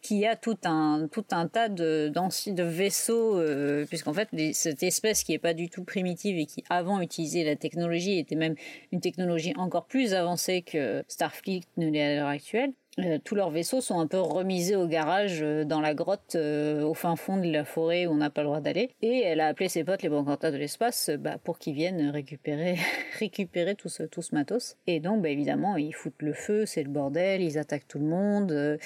qu'il 0.01 0.17
y 0.17 0.25
a 0.25 0.35
tout 0.35 0.57
un 0.63 1.07
tas 1.47 1.69
de 1.69 2.11
de 2.11 2.63
vaisseaux 2.63 3.37
euh, 3.37 3.85
puisqu'en 3.85 4.13
fait 4.13 4.29
cette 4.53 4.83
espèce 4.83 5.23
qui 5.23 5.33
est 5.33 5.39
pas 5.39 5.53
du 5.53 5.69
tout 5.69 5.83
primitive 5.83 6.37
et 6.37 6.45
qui 6.45 6.63
avant 6.69 7.01
utilisait 7.01 7.43
la 7.43 7.55
technologie 7.55 8.17
était 8.17 8.35
même 8.35 8.55
une 8.91 9.01
technologie 9.01 9.53
encore 9.57 9.85
plus 9.85 10.13
avancée 10.13 10.61
que 10.61 11.03
Starfleet 11.07 11.61
ne 11.77 11.89
l'est 11.89 12.03
à 12.03 12.15
l'heure 12.15 12.27
actuelle 12.27 12.73
euh, 12.99 13.19
tous 13.23 13.35
leurs 13.35 13.51
vaisseaux 13.51 13.79
sont 13.79 13.99
un 13.99 14.07
peu 14.07 14.19
remisés 14.19 14.75
au 14.75 14.87
garage 14.87 15.39
euh, 15.43 15.63
dans 15.65 15.81
la 15.81 15.93
grotte 15.93 16.33
euh, 16.35 16.81
au 16.81 16.95
fin 16.95 17.15
fond 17.15 17.37
de 17.37 17.51
la 17.51 17.63
forêt 17.63 18.07
où 18.07 18.11
on 18.11 18.15
n'a 18.15 18.31
pas 18.31 18.41
le 18.41 18.47
droit 18.47 18.59
d'aller. 18.59 18.89
Et 19.03 19.21
elle 19.21 19.39
a 19.39 19.47
appelé 19.47 19.69
ses 19.69 19.83
potes 19.83 20.01
les 20.01 20.09
Bancantas 20.09 20.51
de 20.51 20.57
l'espace 20.57 21.11
bah, 21.19 21.37
pour 21.43 21.59
qu'ils 21.59 21.75
viennent 21.75 22.09
récupérer, 22.09 22.77
récupérer 23.19 23.75
tout 23.75 23.89
ce, 23.89 24.03
tout 24.03 24.23
ce 24.23 24.33
matos. 24.33 24.77
Et 24.87 24.99
donc 24.99 25.21
bah, 25.21 25.29
évidemment 25.29 25.77
ils 25.77 25.93
foutent 25.93 26.21
le 26.21 26.33
feu, 26.33 26.65
c'est 26.65 26.83
le 26.83 26.89
bordel, 26.89 27.41
ils 27.41 27.59
attaquent 27.59 27.87
tout 27.87 27.99
le 27.99 28.05
monde. 28.05 28.79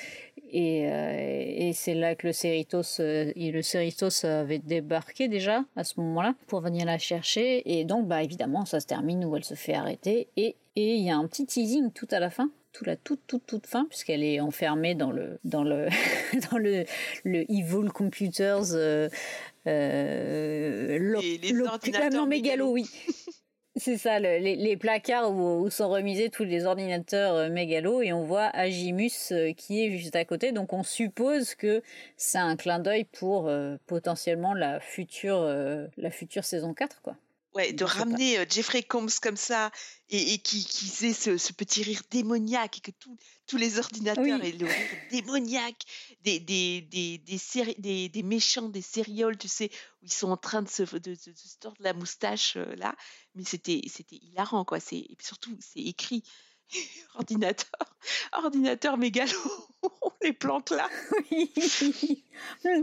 et, 0.51 0.81
et 0.81 1.73
c'est 1.73 1.93
là 1.93 2.15
que 2.15 2.27
le 2.27 2.33
Cerritos, 2.33 2.99
le 2.99 4.41
avait 4.41 4.59
débarqué 4.59 5.29
déjà 5.29 5.63
à 5.77 5.83
ce 5.85 5.99
moment-là 6.01 6.35
pour 6.47 6.59
venir 6.59 6.85
la 6.85 6.97
chercher. 6.97 7.79
Et 7.79 7.85
donc, 7.85 8.07
bah 8.07 8.23
évidemment, 8.23 8.65
ça 8.65 8.79
se 8.79 8.87
termine 8.87 9.23
où 9.23 9.35
elle 9.37 9.45
se 9.45 9.53
fait 9.53 9.73
arrêter. 9.73 10.27
Et 10.35 10.55
et 10.75 10.95
il 10.95 11.03
y 11.03 11.09
a 11.09 11.17
un 11.17 11.27
petit 11.27 11.45
teasing 11.45 11.91
tout 11.91 12.07
à 12.11 12.19
la 12.19 12.29
fin, 12.29 12.49
tout 12.73 12.85
la 12.85 12.95
toute 12.95 13.21
toute 13.27 13.45
toute 13.45 13.67
fin, 13.67 13.85
puisqu'elle 13.85 14.23
est 14.23 14.39
enfermée 14.39 14.95
dans 14.95 15.11
le 15.11 15.39
dans 15.43 15.63
le 15.63 15.87
dans 16.51 16.57
le 16.57 16.85
le 17.23 17.41
Evil 17.51 17.89
Computers. 17.93 18.73
Euh, 18.73 19.09
euh, 19.67 20.97
Les- 21.21 21.37
les 21.37 21.61
ordinateurs 21.61 22.23
ah 22.23 22.25
mégalo, 22.25 22.71
oui. 22.71 22.85
C'est 23.77 23.97
ça, 23.97 24.19
le- 24.19 24.37
les, 24.39 24.57
les 24.57 24.75
placards 24.75 25.31
où, 25.31 25.61
où 25.63 25.69
sont 25.69 25.89
remisés 25.89 26.29
tous 26.29 26.43
les 26.43 26.65
ordinateurs 26.65 27.35
euh, 27.35 27.49
mégalos 27.49 28.01
et 28.01 28.11
on 28.11 28.23
voit 28.25 28.47
Agimus 28.53 29.31
euh, 29.31 29.53
qui 29.53 29.85
est 29.85 29.97
juste 29.97 30.15
à 30.17 30.25
côté. 30.25 30.51
Donc 30.51 30.73
on 30.73 30.83
suppose 30.83 31.55
que 31.55 31.81
c'est 32.17 32.37
un 32.37 32.57
clin 32.57 32.79
d'œil 32.79 33.05
pour 33.05 33.47
euh, 33.47 33.77
potentiellement 33.87 34.53
la 34.53 34.81
future, 34.81 35.41
la 35.97 36.11
future 36.11 36.43
saison 36.43 36.73
4, 36.73 37.01
quoi. 37.01 37.15
Ouais, 37.53 37.73
de 37.73 37.83
pas. 37.83 37.91
ramener 37.91 38.37
euh, 38.39 38.45
Jeffrey 38.49 38.81
Combs 38.83 39.19
comme 39.21 39.35
ça 39.35 39.71
et, 40.09 40.33
et 40.33 40.37
qui, 40.37 40.63
qui 40.63 40.85
faisait 40.87 41.11
ce, 41.13 41.37
ce 41.37 41.51
petit 41.51 41.83
rire 41.83 42.01
démoniaque 42.09 42.77
et 42.77 42.81
que 42.81 42.91
tous 42.99 43.17
tous 43.47 43.57
les 43.57 43.77
ordinateurs 43.79 44.23
Oui. 44.23 44.47
aient 44.47 44.51
le 44.53 44.65
rire 44.65 44.97
démoniaque 45.11 45.83
des, 46.21 46.39
des, 46.39 46.79
des, 46.81 47.17
des, 47.17 47.37
séri- 47.37 47.75
des, 47.79 48.07
des 48.07 48.23
méchants, 48.23 48.69
des 48.69 48.81
sérioles, 48.81 49.37
tu 49.37 49.49
sais, 49.49 49.69
où 50.01 50.05
ils 50.05 50.13
sont 50.13 50.31
en 50.31 50.37
train 50.37 50.61
de 50.61 50.69
se, 50.69 50.83
de, 50.83 50.97
de- 50.99 51.11
de 51.11 51.17
se 51.35 51.57
tordre 51.59 51.77
la 51.81 51.91
moustache 51.93 52.55
euh, 52.55 52.73
là. 52.77 52.95
Mais 53.35 53.43
c'était 53.43 53.81
c'était 53.87 54.15
hilarant, 54.15 54.63
quoi. 54.63 54.79
C'est- 54.79 54.99
Et 54.99 55.15
puis 55.17 55.27
surtout, 55.27 55.57
c'est 55.59 55.81
écrit. 55.81 56.23
ordinateur, 57.15 57.69
ordinateur 58.31 58.97
mégalo, 58.97 59.37
on 59.81 60.11
les 60.21 60.31
planque 60.31 60.69
là. 60.69 60.89
Oui. 61.29 61.51
Puis 61.55 62.23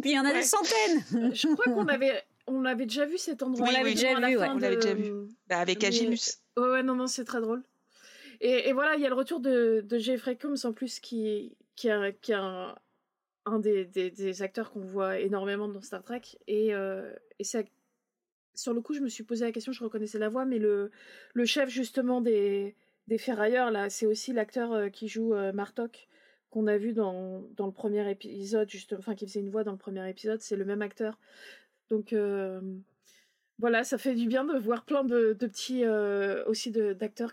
il 0.04 0.10
y 0.10 0.18
en 0.18 0.24
a 0.26 0.32
Ouais. 0.32 0.40
des 0.40 0.42
centaines. 0.46 1.34
Je 1.34 1.54
crois 1.54 1.64
qu'on 1.72 1.88
avait, 1.88 2.22
on 2.48 2.64
avait 2.64 2.86
déjà 2.86 3.06
vu 3.06 3.18
cet 3.18 3.42
endroit. 3.42 3.66
Oui, 3.68 3.94
déjà 3.94 4.14
vu, 4.14 4.36
ouais. 4.36 4.48
On 4.48 4.58
l'avait 4.58 4.76
de- 4.76 4.80
déjà 4.80 4.94
vu. 4.94 5.12
Bah, 5.48 5.58
avec 5.58 5.80
Mais- 5.82 5.88
Agimus. 5.88 6.38
Ouais, 6.56 6.68
ouais, 6.68 6.82
non, 6.82 6.94
non, 6.94 7.06
c'est 7.06 7.24
très 7.24 7.40
drôle. 7.40 7.62
Et, 8.40 8.68
et 8.68 8.72
voilà, 8.72 8.94
il 8.96 9.00
y 9.02 9.06
a 9.06 9.08
le 9.08 9.14
retour 9.14 9.40
de, 9.40 9.80
de 9.86 9.98
Jeffrey 9.98 10.36
Combs 10.36 10.64
en 10.64 10.72
plus, 10.72 11.00
qui, 11.00 11.56
qui, 11.76 11.88
est, 11.88 12.20
qui 12.20 12.32
est 12.32 12.36
un, 12.36 12.74
un 13.46 13.58
des, 13.58 13.84
des, 13.84 14.10
des 14.10 14.42
acteurs 14.42 14.70
qu'on 14.70 14.80
voit 14.84 15.18
énormément 15.18 15.68
dans 15.68 15.80
Star 15.80 16.02
Trek. 16.02 16.22
Et, 16.46 16.74
euh, 16.74 17.12
et 17.38 17.44
ça, 17.44 17.60
sur 18.54 18.72
le 18.74 18.80
coup, 18.80 18.94
je 18.94 19.00
me 19.00 19.08
suis 19.08 19.24
posé 19.24 19.44
la 19.44 19.52
question, 19.52 19.72
je 19.72 19.82
reconnaissais 19.84 20.18
la 20.18 20.28
voix, 20.28 20.44
mais 20.44 20.58
le, 20.58 20.90
le 21.34 21.44
chef 21.46 21.68
justement 21.68 22.20
des, 22.20 22.74
des 23.08 23.18
ferrailleurs, 23.18 23.70
là, 23.70 23.90
c'est 23.90 24.06
aussi 24.06 24.32
l'acteur 24.32 24.72
euh, 24.72 24.88
qui 24.88 25.08
joue 25.08 25.34
euh, 25.34 25.52
Martok, 25.52 26.08
qu'on 26.50 26.66
a 26.66 26.76
vu 26.78 26.92
dans, 26.92 27.42
dans 27.56 27.66
le 27.66 27.72
premier 27.72 28.08
épisode, 28.10 28.70
justement, 28.70 29.00
enfin, 29.00 29.14
qui 29.14 29.26
faisait 29.26 29.40
une 29.40 29.50
voix 29.50 29.64
dans 29.64 29.72
le 29.72 29.78
premier 29.78 30.08
épisode, 30.08 30.40
c'est 30.40 30.56
le 30.56 30.64
même 30.64 30.82
acteur. 30.82 31.18
Donc. 31.88 32.12
euh, 32.12 32.60
voilà, 33.58 33.82
ça 33.82 33.98
fait 33.98 34.14
du 34.14 34.28
bien 34.28 34.44
de 34.44 34.56
voir 34.56 34.84
plein 34.84 35.04
de, 35.04 35.32
petits 35.32 35.84
euh, 35.84 36.44
aussi 36.46 36.70
d'acteurs 36.70 37.32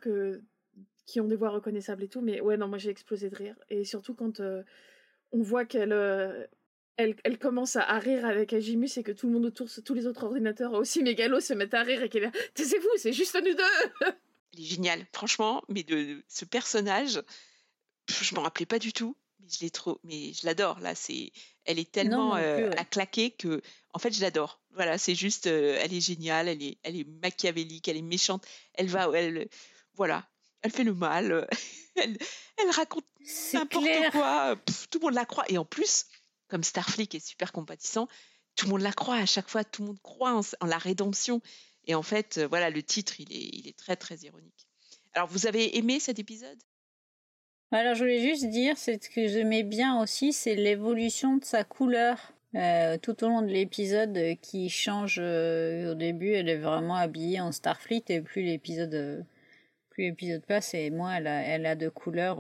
qui 1.05 1.21
ont 1.21 1.27
des 1.27 1.35
voix 1.35 1.49
reconnaissables 1.49 2.03
et 2.03 2.07
tout. 2.07 2.21
Mais 2.21 2.41
ouais, 2.41 2.57
non, 2.57 2.67
moi 2.67 2.77
j'ai 2.77 2.89
explosé 2.89 3.29
de 3.29 3.35
rire. 3.35 3.55
Et 3.69 3.85
surtout 3.85 4.15
quand 4.15 4.39
euh, 4.39 4.63
on 5.31 5.41
voit 5.41 5.65
qu'elle 5.65 5.93
elle, 6.97 7.37
commence 7.37 7.75
à, 7.75 7.99
rire 7.99 8.25
avec 8.25 8.53
Agimus 8.53 8.89
et 8.97 9.03
que 9.03 9.11
tout 9.11 9.27
le 9.27 9.33
monde 9.33 9.45
autour, 9.45 9.67
tous 9.83 9.93
les 9.93 10.07
autres 10.07 10.23
ordinateurs 10.23 10.73
aussi 10.73 11.03
mégalos 11.03 11.41
se 11.41 11.53
mettent 11.53 11.73
à 11.73 11.83
rire 11.83 12.01
et 12.01 12.09
qu'elle 12.09 12.23
est 12.23 12.27
là, 12.27 12.31
taisez-vous, 12.55 12.87
c'est 12.97 13.13
juste 13.13 13.35
nous 13.35 13.53
deux. 13.53 14.07
Elle 14.53 14.59
est 14.59 14.63
géniale, 14.63 15.05
franchement. 15.13 15.61
Mais 15.67 15.83
de, 15.83 16.23
ce 16.27 16.45
personnage, 16.45 17.21
je 18.07 18.33
m'en 18.33 18.41
rappelais 18.41 18.65
pas 18.65 18.79
du 18.79 18.93
tout. 18.93 19.15
Je 19.47 19.59
l'ai 19.61 19.69
trop, 19.69 19.99
mais 20.03 20.33
je 20.33 20.45
l'adore. 20.45 20.79
Là, 20.79 20.95
c'est, 20.95 21.31
elle 21.65 21.79
est 21.79 21.91
tellement 21.91 22.27
moi 22.27 22.41
non 22.41 22.53
plus, 22.55 22.63
euh, 22.63 22.69
ouais. 22.69 22.77
à 22.77 22.85
claquer 22.85 23.31
que, 23.31 23.61
en 23.93 23.99
fait, 23.99 24.11
je 24.11 24.21
l'adore. 24.21 24.61
Voilà, 24.71 24.97
c'est 24.97 25.15
juste, 25.15 25.47
euh, 25.47 25.77
elle 25.81 25.93
est 25.93 26.01
géniale, 26.01 26.47
elle 26.47 26.61
est, 26.63 26.77
elle 26.83 26.95
est 26.95 27.07
machiavélique, 27.21 27.87
elle 27.87 27.97
est 27.97 28.01
méchante. 28.01 28.45
Elle 28.73 28.87
va, 28.87 29.09
elle, 29.13 29.47
voilà, 29.93 30.27
elle 30.61 30.71
fait 30.71 30.83
le 30.83 30.93
mal. 30.93 31.31
euh, 31.31 31.45
elle, 31.95 32.17
elle 32.57 32.69
raconte 32.71 33.05
n'importe 33.53 33.87
quoi. 34.11 34.55
pff, 34.65 34.89
tout 34.89 34.99
le 34.99 35.05
monde 35.05 35.13
la 35.13 35.25
croit. 35.25 35.45
Et 35.49 35.57
en 35.57 35.65
plus, 35.65 36.05
comme 36.47 36.63
Starfleet 36.63 37.09
est 37.13 37.25
super 37.25 37.51
compatissant, 37.51 38.07
tout 38.55 38.65
le 38.65 38.71
monde 38.71 38.81
la 38.81 38.93
croit 38.93 39.15
à 39.17 39.25
chaque 39.25 39.49
fois. 39.49 39.63
Tout 39.63 39.81
le 39.83 39.87
monde 39.89 40.01
croit 40.01 40.33
en, 40.33 40.41
en 40.59 40.65
la 40.65 40.77
rédemption. 40.77 41.41
Et 41.87 41.95
en 41.95 42.03
fait, 42.03 42.39
euh, 42.39 42.47
voilà, 42.47 42.69
le 42.69 42.81
titre, 42.83 43.19
il 43.19 43.31
est, 43.31 43.49
il 43.53 43.67
est 43.67 43.77
très, 43.77 43.95
très 43.95 44.15
ironique. 44.17 44.67
Alors, 45.13 45.27
vous 45.29 45.47
avez 45.47 45.77
aimé 45.77 45.99
cet 45.99 46.19
épisode? 46.19 46.57
Alors, 47.78 47.93
je 47.93 48.03
voulais 48.05 48.21
juste 48.21 48.45
dire, 48.45 48.78
c'est 48.78 49.03
ce 49.03 49.09
que 49.09 49.28
j'aimais 49.28 49.63
bien 49.63 50.01
aussi, 50.01 50.32
c'est 50.32 50.55
l'évolution 50.55 51.36
de 51.36 51.43
sa 51.43 51.65
couleur. 51.65 52.32
Euh, 52.55 52.97
tout 52.97 53.21
au 53.21 53.28
long 53.28 53.41
de 53.41 53.49
l'épisode 53.49 54.15
euh, 54.15 54.36
qui 54.41 54.69
change 54.69 55.17
euh, 55.21 55.91
au 55.91 55.93
début, 55.93 56.32
elle 56.32 56.47
est 56.47 56.55
vraiment 56.55 56.95
habillée 56.95 57.41
en 57.41 57.51
Starfleet 57.51 58.05
et 58.07 58.21
plus 58.21 58.43
l'épisode 58.43 59.26
passe 60.47 60.73
et 60.73 60.89
moins 60.89 61.15
elle 61.15 61.28
a, 61.28 61.41
elle 61.41 61.65
a 61.65 61.76
de 61.76 61.89
couleurs 61.89 62.38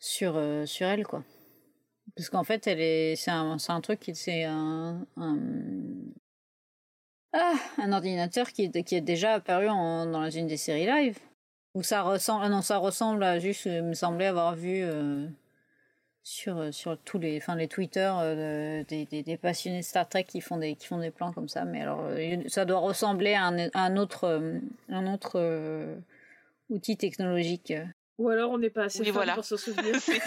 sur, 0.00 0.34
sur 0.66 0.86
elle 0.88 1.06
quoi. 1.06 1.22
Parce 2.16 2.28
qu'en 2.28 2.42
fait, 2.42 2.66
elle 2.66 2.80
est, 2.80 3.14
c'est 3.14 3.30
un, 3.30 3.56
un 3.68 3.80
truc 3.80 4.00
qui, 4.00 4.16
c'est 4.16 4.42
un, 4.42 5.06
un, 5.16 5.38
ah, 7.32 7.54
un 7.78 7.92
ordinateur 7.92 8.50
qui 8.50 8.64
est, 8.64 8.82
qui 8.82 8.96
est 8.96 9.00
déjà 9.00 9.34
apparu 9.34 9.66
dans 9.66 10.28
une 10.28 10.48
des 10.48 10.56
séries 10.56 10.86
live. 10.86 11.20
Où 11.76 11.82
ça 11.82 12.00
ressemble, 12.00 12.42
ah 12.42 12.48
non, 12.48 12.62
ça 12.62 12.78
ressemble 12.78 13.22
à 13.22 13.38
juste, 13.38 13.66
il 13.66 13.82
me 13.82 13.92
semblait 13.92 14.24
avoir 14.24 14.56
vu 14.56 14.80
euh, 14.82 15.26
sur, 16.22 16.56
euh, 16.56 16.72
sur 16.72 16.96
tous 16.96 17.18
les, 17.18 17.36
enfin, 17.36 17.54
les 17.54 17.68
Twitter 17.68 18.10
euh, 18.18 18.82
des, 18.84 19.04
des, 19.04 19.22
des 19.22 19.36
passionnés 19.36 19.80
de 19.80 19.84
Star 19.84 20.08
Trek 20.08 20.24
qui 20.24 20.40
font 20.40 20.56
des, 20.56 20.74
qui 20.74 20.86
font 20.86 20.96
des 20.98 21.10
plans 21.10 21.34
comme 21.34 21.50
ça. 21.50 21.66
Mais 21.66 21.82
alors, 21.82 22.00
euh, 22.02 22.38
ça 22.46 22.64
doit 22.64 22.78
ressembler 22.78 23.34
à 23.34 23.44
un, 23.44 23.68
à 23.74 23.80
un 23.80 23.98
autre, 23.98 24.24
euh, 24.24 24.58
un 24.88 25.12
autre 25.12 25.32
euh, 25.34 25.94
outil 26.70 26.96
technologique. 26.96 27.74
Ou 28.16 28.30
alors 28.30 28.52
on 28.52 28.58
n'est 28.58 28.70
pas 28.70 28.84
assez 28.84 29.02
Oui, 29.02 29.10
voilà. 29.10 29.34
pour 29.34 29.44
se 29.44 29.56
souvenir. 29.58 30.00
C'est 30.00 30.18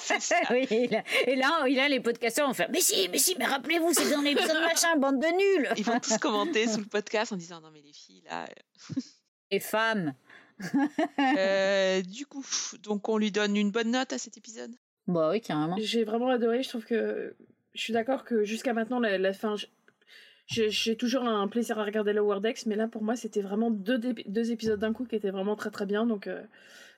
c'est 0.00 0.20
ça. 0.20 0.36
oui, 0.50 0.66
et 0.70 0.86
là, 0.86 1.02
et 1.26 1.34
là, 1.34 1.64
et 1.66 1.74
là, 1.76 1.88
les 1.88 2.00
podcasteurs 2.00 2.46
vont 2.46 2.52
faire 2.52 2.68
Mais 2.70 2.82
si, 2.82 3.08
mais 3.08 3.16
si, 3.16 3.34
mais 3.38 3.46
rappelez-vous, 3.46 3.94
c'est 3.94 4.10
dans 4.10 4.20
l'épisode 4.20 4.60
machin, 4.60 4.94
bande 4.98 5.18
de 5.18 5.56
nuls 5.58 5.70
Ils 5.78 5.84
vont 5.84 5.98
tous 5.98 6.18
commenter 6.18 6.66
sous 6.68 6.80
le 6.80 6.84
podcast 6.84 7.32
en 7.32 7.36
disant 7.36 7.62
non 7.62 7.70
mais 7.72 7.80
les 7.80 7.94
filles 7.94 8.22
là. 8.28 8.44
Les 9.50 9.60
femmes 9.60 10.14
Euh, 11.38 12.02
du 12.02 12.26
coup, 12.26 12.44
donc 12.82 13.08
on 13.08 13.16
lui 13.16 13.30
donne 13.30 13.56
une 13.56 13.70
bonne 13.70 13.90
note 13.92 14.12
à 14.12 14.18
cet 14.18 14.36
épisode? 14.36 14.74
Bah 15.06 15.30
oui, 15.30 15.40
carrément. 15.40 15.76
J'ai 15.78 16.04
vraiment 16.04 16.28
adoré. 16.28 16.62
Je 16.62 16.68
trouve 16.68 16.84
que 16.84 17.34
je 17.74 17.80
suis 17.80 17.92
d'accord 17.92 18.24
que 18.24 18.44
jusqu'à 18.44 18.72
maintenant 18.72 19.00
la, 19.00 19.18
la 19.18 19.32
fin, 19.32 19.54
j'ai 20.46 20.96
toujours 20.96 21.24
un 21.24 21.46
plaisir 21.48 21.78
à 21.78 21.84
regarder 21.84 22.12
le 22.12 22.20
Wordex, 22.20 22.66
mais 22.66 22.76
là 22.76 22.88
pour 22.88 23.02
moi 23.02 23.16
c'était 23.16 23.42
vraiment 23.42 23.70
deux, 23.70 24.50
épisodes 24.50 24.80
d'un 24.80 24.92
coup 24.92 25.04
qui 25.04 25.14
étaient 25.14 25.30
vraiment 25.30 25.56
très 25.56 25.70
très 25.70 25.86
bien. 25.86 26.06
Donc 26.06 26.26
euh, 26.26 26.42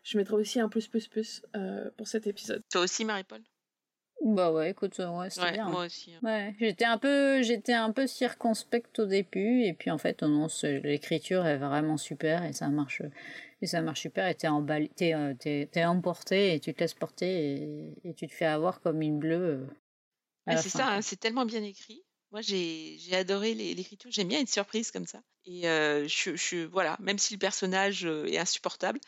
je 0.05 0.17
mettrai 0.17 0.37
aussi 0.37 0.61
un 0.61 0.69
plus 0.69 0.89
plus 0.89 1.09
plus 1.09 1.43
euh, 1.55 1.91
pour 1.97 2.09
cet 2.09 2.27
épisode. 2.27 2.63
Toi 2.71 2.83
aussi, 2.83 3.05
Marie-Paul? 3.05 3.41
Bah 4.25 4.53
ouais, 4.53 4.71
écoute, 4.71 5.01
euh, 5.01 5.09
ouais, 5.11 5.31
c'était 5.31 5.47
Ouais, 5.47 5.53
bien. 5.53 5.69
moi 5.69 5.87
aussi. 5.87 6.15
hein. 6.15 6.21
Ouais, 6.23 6.55
j'étais 6.61 6.85
un 6.85 6.97
peu, 6.99 7.43
j'étais 7.43 7.73
un 7.73 7.91
peu 7.91 8.07
circonspecte 8.07 8.99
au 9.01 9.07
début, 9.07 9.63
et 9.65 9.73
puis 9.73 9.91
en 9.91 9.99
fait, 9.99 10.23
non, 10.23 10.49
c'est- 10.49 10.81
l'écriture 10.81 11.45
est 11.47 11.57
vraiment 11.59 11.97
super 11.97 12.45
et 12.45 12.53
ça 12.53 12.69
marche, 12.69 13.03
et 13.61 13.67
ça 13.67 13.83
marche 13.83 14.03
super. 14.03 14.29
Et 14.29 14.35
t'es 14.37 14.47
emballé, 14.49 14.89
t'es, 14.95 15.15
euh, 15.15 15.35
t'es, 15.39 15.69
t'es 15.73 15.85
emporté 15.85 16.55
et 16.55 16.61
tu 16.61 16.73
te 16.73 16.79
laisses 16.81 16.95
porter 16.95 17.57
et, 17.57 17.95
et 18.09 18.15
tu 18.15 18.29
te 18.29 18.33
fais 18.33 18.45
avoir 18.47 18.81
comme 18.81 19.03
une 19.03 19.19
bleue. 19.19 19.67
euh, 20.49 20.57
c'est 20.57 20.69
ça, 20.69 20.89
hein, 20.89 21.03
c'est 21.03 21.19
tellement 21.19 21.45
bien 21.45 21.63
écrit. 21.65 22.03
Moi, 22.31 22.41
j'ai 22.41 22.97
j'ai 22.99 23.15
adoré 23.17 23.53
l'écriture. 23.55 24.11
J'aime 24.11 24.29
bien 24.29 24.41
être 24.41 24.49
surprise 24.49 24.91
comme 24.91 25.07
ça. 25.07 25.21
Et 25.45 25.69
euh, 25.69 26.07
je, 26.09 26.35
je- 26.37 26.65
voilà, 26.67 26.97
même 27.01 27.19
si 27.19 27.35
le 27.35 27.39
personnage 27.39 28.05
est 28.07 28.39
insupportable, 28.39 29.01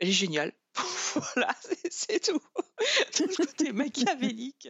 elle 0.00 0.08
est 0.08 0.12
géniale. 0.12 0.52
voilà, 1.34 1.54
c'est- 1.90 2.20
tout. 2.30 2.40
Tout 3.16 3.26
le 3.26 3.36
côté 3.46 3.72
machiavélique. 3.72 4.68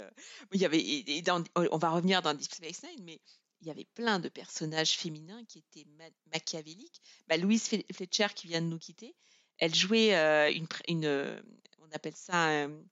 Il 0.52 0.60
y 0.60 0.64
avait, 0.66 0.78
et- 0.80 1.16
et 1.18 1.22
dans- 1.22 1.42
on 1.56 1.78
va 1.78 1.90
revenir 1.90 2.20
dans 2.22 2.34
Deep 2.34 2.52
Space 2.52 2.82
Nine, 2.82 3.02
mais 3.04 3.20
il 3.62 3.66
y 3.68 3.70
avait 3.70 3.86
plein 3.94 4.18
de 4.18 4.28
personnages 4.28 4.96
féminins 4.98 5.42
qui 5.46 5.58
étaient 5.60 5.86
ma- 5.96 6.10
machiavéliques. 6.32 7.00
Bah, 7.28 7.38
Louise 7.38 7.66
Fletcher, 7.94 8.26
qui 8.34 8.46
vient 8.46 8.60
de 8.60 8.66
nous 8.66 8.78
quitter, 8.78 9.14
elle 9.58 9.74
jouait 9.74 10.14
euh, 10.14 10.52
une, 10.88 11.06
euh, 11.06 11.40
on 11.78 11.90
appelle 11.92 12.16
ça, 12.16 12.50
euh, 12.50 12.82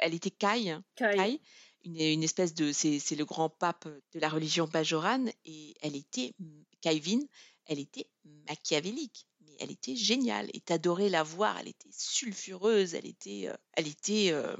elle 0.00 0.12
était 0.12 0.30
Kai, 0.30 0.76
Kai. 0.96 1.16
Kai, 1.16 1.40
une, 1.84 1.98
une 2.00 2.22
espèce 2.24 2.52
de, 2.52 2.72
c'est 2.72 3.16
le 3.16 3.24
grand 3.24 3.48
pape 3.48 3.88
de 4.12 4.20
la 4.20 4.28
religion 4.28 4.66
bajorane, 4.66 5.32
et 5.46 5.74
elle 5.80 5.96
était, 5.96 6.34
Kaivin, 6.82 7.20
elle 7.66 7.78
était 7.78 8.10
machiavélique, 8.48 9.26
elle 9.58 9.70
était 9.70 9.96
géniale, 9.96 10.48
et 10.54 10.60
t'adorais 10.60 11.08
la 11.08 11.22
voir, 11.22 11.56
elle 11.60 11.68
était 11.68 11.88
sulfureuse, 11.92 12.94
elle 12.94 13.06
était, 13.06 13.48
euh, 13.48 13.54
elle 13.74 13.86
était, 13.88 14.28
euh, 14.32 14.54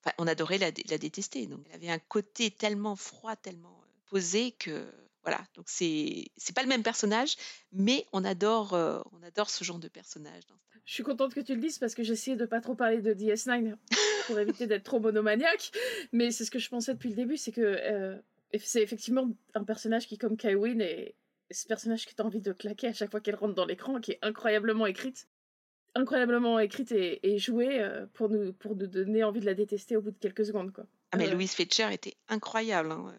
enfin, 0.00 0.14
on 0.18 0.26
adorait 0.26 0.58
la, 0.58 0.70
dé- 0.70 0.84
la 0.88 0.98
détester, 0.98 1.46
donc 1.46 1.60
elle 1.68 1.76
avait 1.76 1.90
un 1.90 1.98
côté 1.98 2.50
tellement 2.50 2.96
froid, 2.96 3.36
tellement 3.36 3.80
euh, 3.82 3.86
posé 4.10 4.52
que, 4.52 4.84
voilà, 5.22 5.40
donc 5.54 5.66
c'est 5.68 6.26
c'est 6.36 6.54
pas 6.54 6.62
le 6.62 6.68
même 6.68 6.82
personnage, 6.82 7.36
mais 7.72 8.06
on 8.12 8.24
adore, 8.24 8.72
on 9.12 9.22
adore 9.22 9.48
ce 9.48 9.64
genre 9.64 9.78
de 9.78 9.88
personnage. 9.88 10.42
Je 10.84 10.92
suis 10.92 11.02
contente 11.02 11.32
que 11.32 11.40
tu 11.40 11.54
le 11.54 11.60
dises 11.62 11.78
parce 11.78 11.94
que 11.94 12.02
j'essayais 12.02 12.36
de 12.36 12.44
pas 12.44 12.60
trop 12.60 12.74
parler 12.74 13.00
de 13.00 13.14
DS9 13.14 13.74
pour 14.26 14.38
éviter 14.38 14.66
d'être 14.66 14.84
trop 14.84 15.00
monomaniaque, 15.00 15.72
mais 16.12 16.30
c'est 16.30 16.44
ce 16.44 16.50
que 16.50 16.58
je 16.58 16.68
pensais 16.68 16.92
depuis 16.92 17.08
le 17.08 17.14
début, 17.16 17.38
c'est 17.38 17.52
que 17.52 18.20
c'est 18.62 18.82
effectivement 18.82 19.28
un 19.54 19.64
personnage 19.64 20.06
qui, 20.06 20.18
comme 20.18 20.36
Kywin, 20.36 20.78
est 20.80 21.14
ce 21.50 21.66
personnage 21.66 22.06
que 22.06 22.14
tu 22.14 22.22
as 22.22 22.24
envie 22.24 22.40
de 22.40 22.52
claquer 22.52 22.88
à 22.88 22.92
chaque 22.92 23.10
fois 23.10 23.20
qu'elle 23.20 23.34
rentre 23.36 23.54
dans 23.54 23.66
l'écran, 23.66 24.00
qui 24.00 24.12
est 24.12 24.18
incroyablement 24.22 24.86
écrite, 24.86 25.28
incroyablement 25.94 26.58
écrite 26.58 26.92
et, 26.92 27.34
et 27.34 27.38
jouée 27.38 27.80
euh, 27.80 28.06
pour 28.14 28.28
nous 28.28 28.52
pour 28.52 28.76
nous 28.76 28.86
donner 28.86 29.24
envie 29.24 29.40
de 29.40 29.46
la 29.46 29.54
détester 29.54 29.96
au 29.96 30.02
bout 30.02 30.10
de 30.10 30.18
quelques 30.18 30.46
secondes, 30.46 30.72
quoi. 30.72 30.86
Ah, 31.12 31.16
mais. 31.16 31.30
Louise 31.30 31.54
Fletcher 31.54 31.92
était 31.92 32.14
incroyable. 32.28 32.90
hein, 32.90 33.04
euh. 33.08 33.18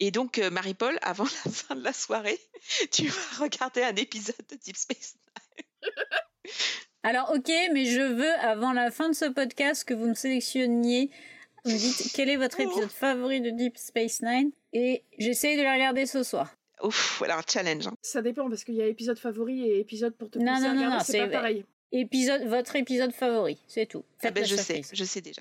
Et 0.00 0.10
donc, 0.10 0.38
euh, 0.38 0.50
Marie-Paul, 0.50 0.98
avant 1.02 1.24
la 1.24 1.52
fin 1.52 1.74
de 1.76 1.82
la 1.82 1.92
soirée, 1.92 2.38
tu 2.90 3.06
vas 3.06 3.44
regarder 3.44 3.82
un 3.82 3.96
épisode 3.96 4.36
de 4.50 4.56
Deep 4.56 4.76
Space 4.76 5.16
Alors 7.02 7.30
ok, 7.34 7.50
mais 7.72 7.84
je 7.84 8.00
veux 8.00 8.32
avant 8.40 8.72
la 8.72 8.90
fin 8.90 9.08
de 9.08 9.14
ce 9.14 9.26
podcast 9.26 9.84
que 9.84 9.94
vous 9.94 10.06
me 10.06 10.14
sélectionniez. 10.14 11.10
Vous 11.64 11.72
me 11.72 11.78
dites 11.78 12.12
quel 12.14 12.28
est 12.28 12.36
votre 12.36 12.60
épisode 12.60 12.90
favori 12.90 13.40
de 13.40 13.50
Deep 13.50 13.76
Space 13.76 14.22
Nine? 14.22 14.50
Et 14.72 15.04
j'essaye 15.18 15.56
de 15.56 15.62
la 15.62 15.74
regarder 15.74 16.06
ce 16.06 16.22
soir. 16.22 16.54
Ouf, 16.82 17.16
voilà 17.18 17.38
un 17.38 17.42
challenge. 17.50 17.86
hein. 17.88 17.94
Ça 18.02 18.22
dépend 18.22 18.48
parce 18.48 18.64
qu'il 18.64 18.74
y 18.74 18.82
a 18.82 18.86
épisode 18.86 19.18
favori 19.18 19.62
et 19.62 19.80
épisode 19.80 20.14
pour 20.14 20.30
te 20.30 20.38
Non, 20.38 20.54
pousser 20.54 20.64
à 20.66 20.68
non, 20.68 20.74
non, 20.74 20.80
regarder, 20.86 20.96
non, 20.96 21.04
c'est 21.04 21.18
pas 21.20 21.28
pareil. 21.28 21.64
Épisode, 21.90 22.46
votre 22.46 22.76
épisode 22.76 23.12
favori, 23.12 23.58
c'est 23.66 23.86
tout. 23.86 24.04
Ah 24.06 24.22
Faites 24.24 24.34
ben, 24.34 24.44
je 24.44 24.56
sais, 24.56 24.82
je 24.92 25.04
sais 25.04 25.20
déjà. 25.22 25.40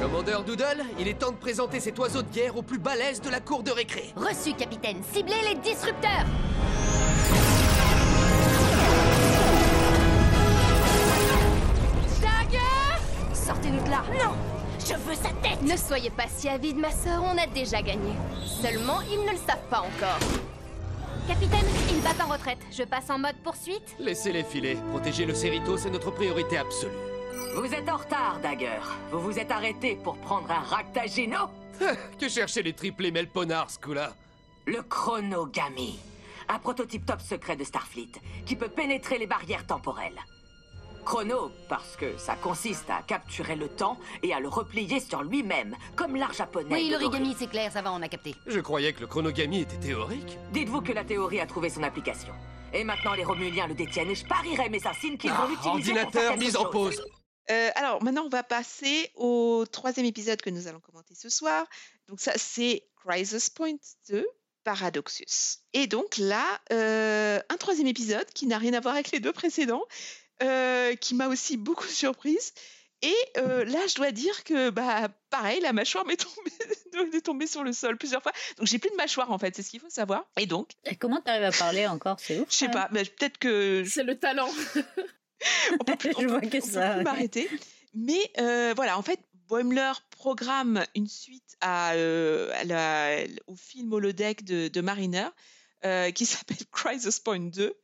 Commandeur 0.00 0.44
Doodle, 0.44 0.82
il 0.98 1.08
est 1.08 1.18
temps 1.18 1.32
de 1.32 1.36
présenter 1.36 1.78
cet 1.80 1.98
oiseau 1.98 2.22
de 2.22 2.32
guerre 2.32 2.56
au 2.56 2.62
plus 2.62 2.78
balèze 2.78 3.20
de 3.20 3.28
la 3.28 3.40
cour 3.40 3.62
de 3.62 3.70
récré. 3.70 4.04
Reçu, 4.16 4.54
capitaine. 4.54 5.02
Ciblez 5.12 5.34
les 5.48 5.54
disrupteurs. 5.60 6.24
Dagger 12.20 13.34
Sortez-nous 13.34 13.82
de 13.84 13.90
là. 13.90 14.02
Non 14.18 14.55
Je 14.88 14.94
veux 14.94 15.14
sa 15.14 15.30
tête 15.42 15.62
Ne 15.62 15.76
soyez 15.76 16.10
pas 16.10 16.28
si 16.28 16.48
avide, 16.48 16.76
ma 16.76 16.90
sœur, 16.90 17.22
on 17.24 17.36
a 17.36 17.46
déjà 17.46 17.82
gagné. 17.82 18.12
Seulement, 18.44 19.00
ils 19.10 19.18
ne 19.24 19.32
le 19.32 19.36
savent 19.36 19.66
pas 19.68 19.80
encore. 19.80 20.18
Capitaine, 21.26 21.66
il 21.90 22.00
bat 22.02 22.24
en 22.24 22.32
retraite. 22.32 22.58
Je 22.70 22.84
passe 22.84 23.10
en 23.10 23.18
mode 23.18 23.34
poursuite 23.42 23.96
Laissez-les 23.98 24.44
filer. 24.44 24.76
Protéger 24.90 25.26
le 25.26 25.34
Cerrito, 25.34 25.76
c'est 25.76 25.90
notre 25.90 26.12
priorité 26.12 26.58
absolue. 26.58 26.92
Vous 27.56 27.72
êtes 27.74 27.88
en 27.88 27.96
retard, 27.96 28.38
Dagger. 28.42 28.78
Vous 29.10 29.20
vous 29.20 29.38
êtes 29.38 29.50
arrêté 29.50 29.98
pour 30.04 30.18
prendre 30.18 30.48
un 30.50 30.60
Ractagino 30.60 31.48
Que 32.20 32.28
cherchaient 32.28 32.62
les 32.62 32.74
triplés 32.74 33.10
Melponars, 33.10 33.70
ce 33.70 33.80
coup-là? 33.80 34.12
Le 34.66 34.82
chronogami. 34.82 35.98
Un 36.48 36.60
prototype 36.60 37.06
top 37.06 37.20
secret 37.20 37.56
de 37.56 37.64
Starfleet 37.64 38.12
qui 38.44 38.54
peut 38.54 38.68
pénétrer 38.68 39.18
les 39.18 39.26
barrières 39.26 39.66
temporelles. 39.66 40.20
Chrono, 41.06 41.52
parce 41.68 41.94
que 41.94 42.18
ça 42.18 42.34
consiste 42.34 42.90
à 42.90 43.00
capturer 43.00 43.54
le 43.54 43.68
temps 43.68 43.96
et 44.24 44.34
à 44.34 44.40
le 44.40 44.48
replier 44.48 44.98
sur 44.98 45.22
lui-même, 45.22 45.76
comme 45.94 46.16
l'art 46.16 46.32
japonais. 46.32 46.74
Oui, 46.74 46.90
l'origami, 46.90 47.36
c'est 47.38 47.46
clair, 47.46 47.70
ça 47.70 47.80
va, 47.80 47.92
on 47.92 48.02
a 48.02 48.08
capté. 48.08 48.34
Je 48.48 48.58
croyais 48.58 48.92
que 48.92 49.00
le 49.00 49.06
chronogami 49.06 49.60
était 49.60 49.76
théorique. 49.76 50.36
Dites-vous 50.52 50.80
que 50.80 50.92
la 50.92 51.04
théorie 51.04 51.38
a 51.38 51.46
trouvé 51.46 51.70
son 51.70 51.84
application. 51.84 52.34
Et 52.74 52.82
maintenant 52.82 53.14
les 53.14 53.22
Romuliens 53.22 53.68
le 53.68 53.74
détiennent 53.74 54.10
et 54.10 54.16
je 54.16 54.26
parierais 54.26 54.68
mes 54.68 54.78
assassines 54.78 55.16
qu'ils 55.16 55.30
vont 55.30 55.36
Ah, 55.44 55.48
l'utiliser 55.48 55.92
pour 55.92 56.02
ordinateur, 56.02 56.36
mise 56.38 56.56
en 56.56 56.66
pause. 56.66 57.00
Euh, 57.52 57.70
alors 57.76 58.02
maintenant, 58.02 58.24
on 58.26 58.28
va 58.28 58.42
passer 58.42 59.12
au 59.14 59.64
troisième 59.70 60.06
épisode 60.06 60.42
que 60.42 60.50
nous 60.50 60.66
allons 60.66 60.80
commenter 60.80 61.14
ce 61.14 61.28
soir. 61.28 61.64
Donc 62.08 62.18
ça, 62.18 62.32
c'est 62.34 62.82
Crisis 63.06 63.48
Point 63.48 63.76
2, 64.08 64.26
Paradoxus. 64.64 65.60
Et 65.72 65.86
donc 65.86 66.18
là, 66.18 66.44
euh, 66.72 67.38
un 67.48 67.56
troisième 67.56 67.86
épisode 67.86 68.26
qui 68.34 68.48
n'a 68.48 68.58
rien 68.58 68.74
à 68.74 68.80
voir 68.80 68.94
avec 68.94 69.12
les 69.12 69.20
deux 69.20 69.32
précédents, 69.32 69.84
euh, 70.42 70.94
qui 70.96 71.14
m'a 71.14 71.28
aussi 71.28 71.56
beaucoup 71.56 71.86
surprise. 71.88 72.52
Et 73.02 73.14
euh, 73.36 73.64
là, 73.66 73.78
je 73.88 73.94
dois 73.94 74.10
dire 74.10 74.42
que, 74.44 74.70
bah, 74.70 75.08
pareil, 75.28 75.60
la 75.60 75.72
mâchoire 75.74 76.04
m'est 76.06 76.16
tombée, 76.16 77.46
sur 77.46 77.62
le 77.62 77.72
sol 77.74 77.98
plusieurs 77.98 78.22
fois. 78.22 78.32
Donc 78.56 78.66
j'ai 78.66 78.78
plus 78.78 78.90
de 78.90 78.96
mâchoire 78.96 79.30
en 79.30 79.38
fait, 79.38 79.54
c'est 79.54 79.62
ce 79.62 79.70
qu'il 79.70 79.80
faut 79.80 79.90
savoir. 79.90 80.24
Et 80.38 80.46
donc, 80.46 80.70
Et 80.84 80.96
comment 80.96 81.20
t'arrives 81.20 81.44
à 81.44 81.52
parler 81.52 81.86
encore? 81.86 82.16
C'est 82.18 82.38
ouf. 82.40 82.48
je 82.50 82.56
sais 82.56 82.70
pas, 82.70 82.88
mais 82.92 83.04
peut-être 83.04 83.36
que 83.38 83.84
C'est 83.86 84.02
le 84.02 84.18
talent. 84.18 84.48
on 85.78 85.84
peut 85.84 85.96
plus, 85.96 86.12
Je 86.18 86.24
on 86.24 86.28
vois 86.28 86.40
peut- 86.40 86.48
que 86.48 86.56
on 86.56 86.60
peut 86.60 86.66
ça, 86.66 86.88
plus 86.90 86.96
ouais. 86.98 87.02
m'arrêter. 87.04 87.50
Mais 87.94 88.30
euh, 88.38 88.72
voilà, 88.74 88.98
en 88.98 89.02
fait, 89.02 89.20
Boimler 89.48 89.92
programme 90.10 90.84
une 90.96 91.06
suite 91.06 91.56
à, 91.60 91.92
euh, 91.92 92.50
à 92.54 92.64
la- 92.64 93.24
au 93.46 93.54
film 93.54 93.92
holodeck 93.92 94.42
de, 94.44 94.66
de 94.68 94.80
Mariner 94.80 95.28
euh, 95.84 96.10
qui 96.10 96.26
s'appelle 96.26 96.56
Crisis 96.72 97.20
Point 97.20 97.50
2 97.50 97.74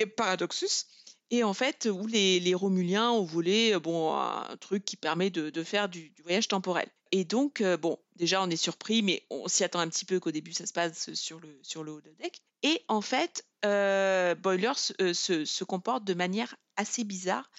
et 0.00 0.06
Paradoxus. 0.06 0.86
Et 1.30 1.42
en 1.42 1.54
fait, 1.54 1.88
où 1.90 2.06
les, 2.06 2.54
Romuliens 2.54 3.10
ont 3.10 3.24
voulu 3.24 3.74
euh, 3.74 3.80
bon, 3.80 4.14
un 4.14 4.56
truc 4.60 4.84
qui 4.84 4.96
permet 4.96 5.30
de, 5.30 5.50
de 5.50 5.64
faire 5.64 5.88
du, 5.88 6.12
voyage 6.22 6.48
temporel. 6.48 6.88
Et 7.12 7.24
donc, 7.24 7.60
euh, 7.60 7.76
bon, 7.76 7.98
déjà, 8.16 8.42
on 8.42 8.50
est 8.50 8.56
surpris, 8.56 9.02
mais 9.02 9.24
on 9.30 9.48
s'y 9.48 9.64
attend 9.64 9.80
un 9.80 9.88
petit 9.88 10.04
peu 10.04 10.20
qu'au 10.20 10.30
début, 10.30 10.52
ça 10.52 10.66
se 10.66 10.72
passe 10.72 11.12
sur 11.14 11.40
le, 11.40 11.58
sur 11.62 11.82
le 11.82 11.92
holodeck. 11.92 12.40
Et 12.62 12.82
en 12.88 13.00
fait, 13.00 13.44
euh, 13.64 14.34
Boiler 14.36 14.72
se, 14.76 14.92
euh, 15.00 15.14
se- 15.44 15.64
comporte 15.64 16.04
de 16.04 16.14
manière 16.14 16.54
assez 16.76 17.04
bizarre 17.04 17.50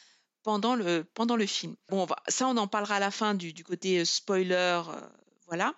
pendant 0.44 0.76
le, 0.76 1.04
pendant 1.04 1.36
le 1.36 1.46
film. 1.46 1.76
Bon, 1.90 2.08
ça, 2.28 2.48
on 2.48 2.56
en 2.58 2.68
parlera 2.68 2.96
à 2.96 3.00
la 3.00 3.12
fin 3.12 3.36
du, 3.36 3.54
côté 3.64 4.06
spoiler, 4.06 4.82
voilà. 5.46 5.76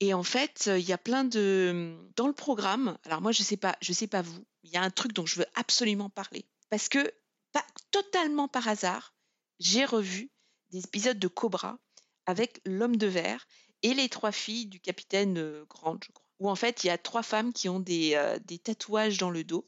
Et 0.00 0.14
en 0.14 0.22
fait, 0.22 0.70
il 0.72 0.88
y 0.88 0.92
a 0.92 0.98
plein 0.98 1.24
de 1.24 1.96
dans 2.14 2.28
le 2.28 2.32
programme. 2.32 2.96
Alors 3.04 3.20
moi, 3.20 3.32
je 3.32 3.42
sais 3.42 3.58
sais 3.92 4.06
pas 4.06 4.22
vous. 4.22 4.44
Il 4.62 4.70
y 4.70 4.76
a 4.76 4.82
un 4.82 4.90
truc 4.90 5.12
dont 5.12 5.26
je 5.26 5.40
veux 5.40 5.46
absolument 5.56 6.10
parler 6.10 6.44
parce 6.70 6.88
que 6.88 7.12
pas 7.52 7.64
totalement 7.90 8.48
par 8.48 8.68
hasard, 8.68 9.14
j'ai 9.58 9.84
revu 9.84 10.30
des 10.70 10.80
épisodes 10.84 11.18
de 11.18 11.28
Cobra 11.28 11.78
avec 12.26 12.60
l'homme 12.66 12.96
de 12.96 13.06
verre 13.06 13.46
et 13.82 13.94
les 13.94 14.08
trois 14.08 14.32
filles 14.32 14.66
du 14.66 14.80
capitaine 14.80 15.38
euh, 15.38 15.64
Grant, 15.68 15.98
je 16.04 16.12
crois. 16.12 16.24
Où 16.40 16.50
en 16.50 16.54
fait, 16.54 16.84
il 16.84 16.88
y 16.88 16.90
a 16.90 16.98
trois 16.98 17.22
femmes 17.22 17.52
qui 17.52 17.68
ont 17.68 17.80
des, 17.80 18.12
euh, 18.14 18.38
des 18.44 18.58
tatouages 18.58 19.18
dans 19.18 19.30
le 19.30 19.42
dos. 19.44 19.66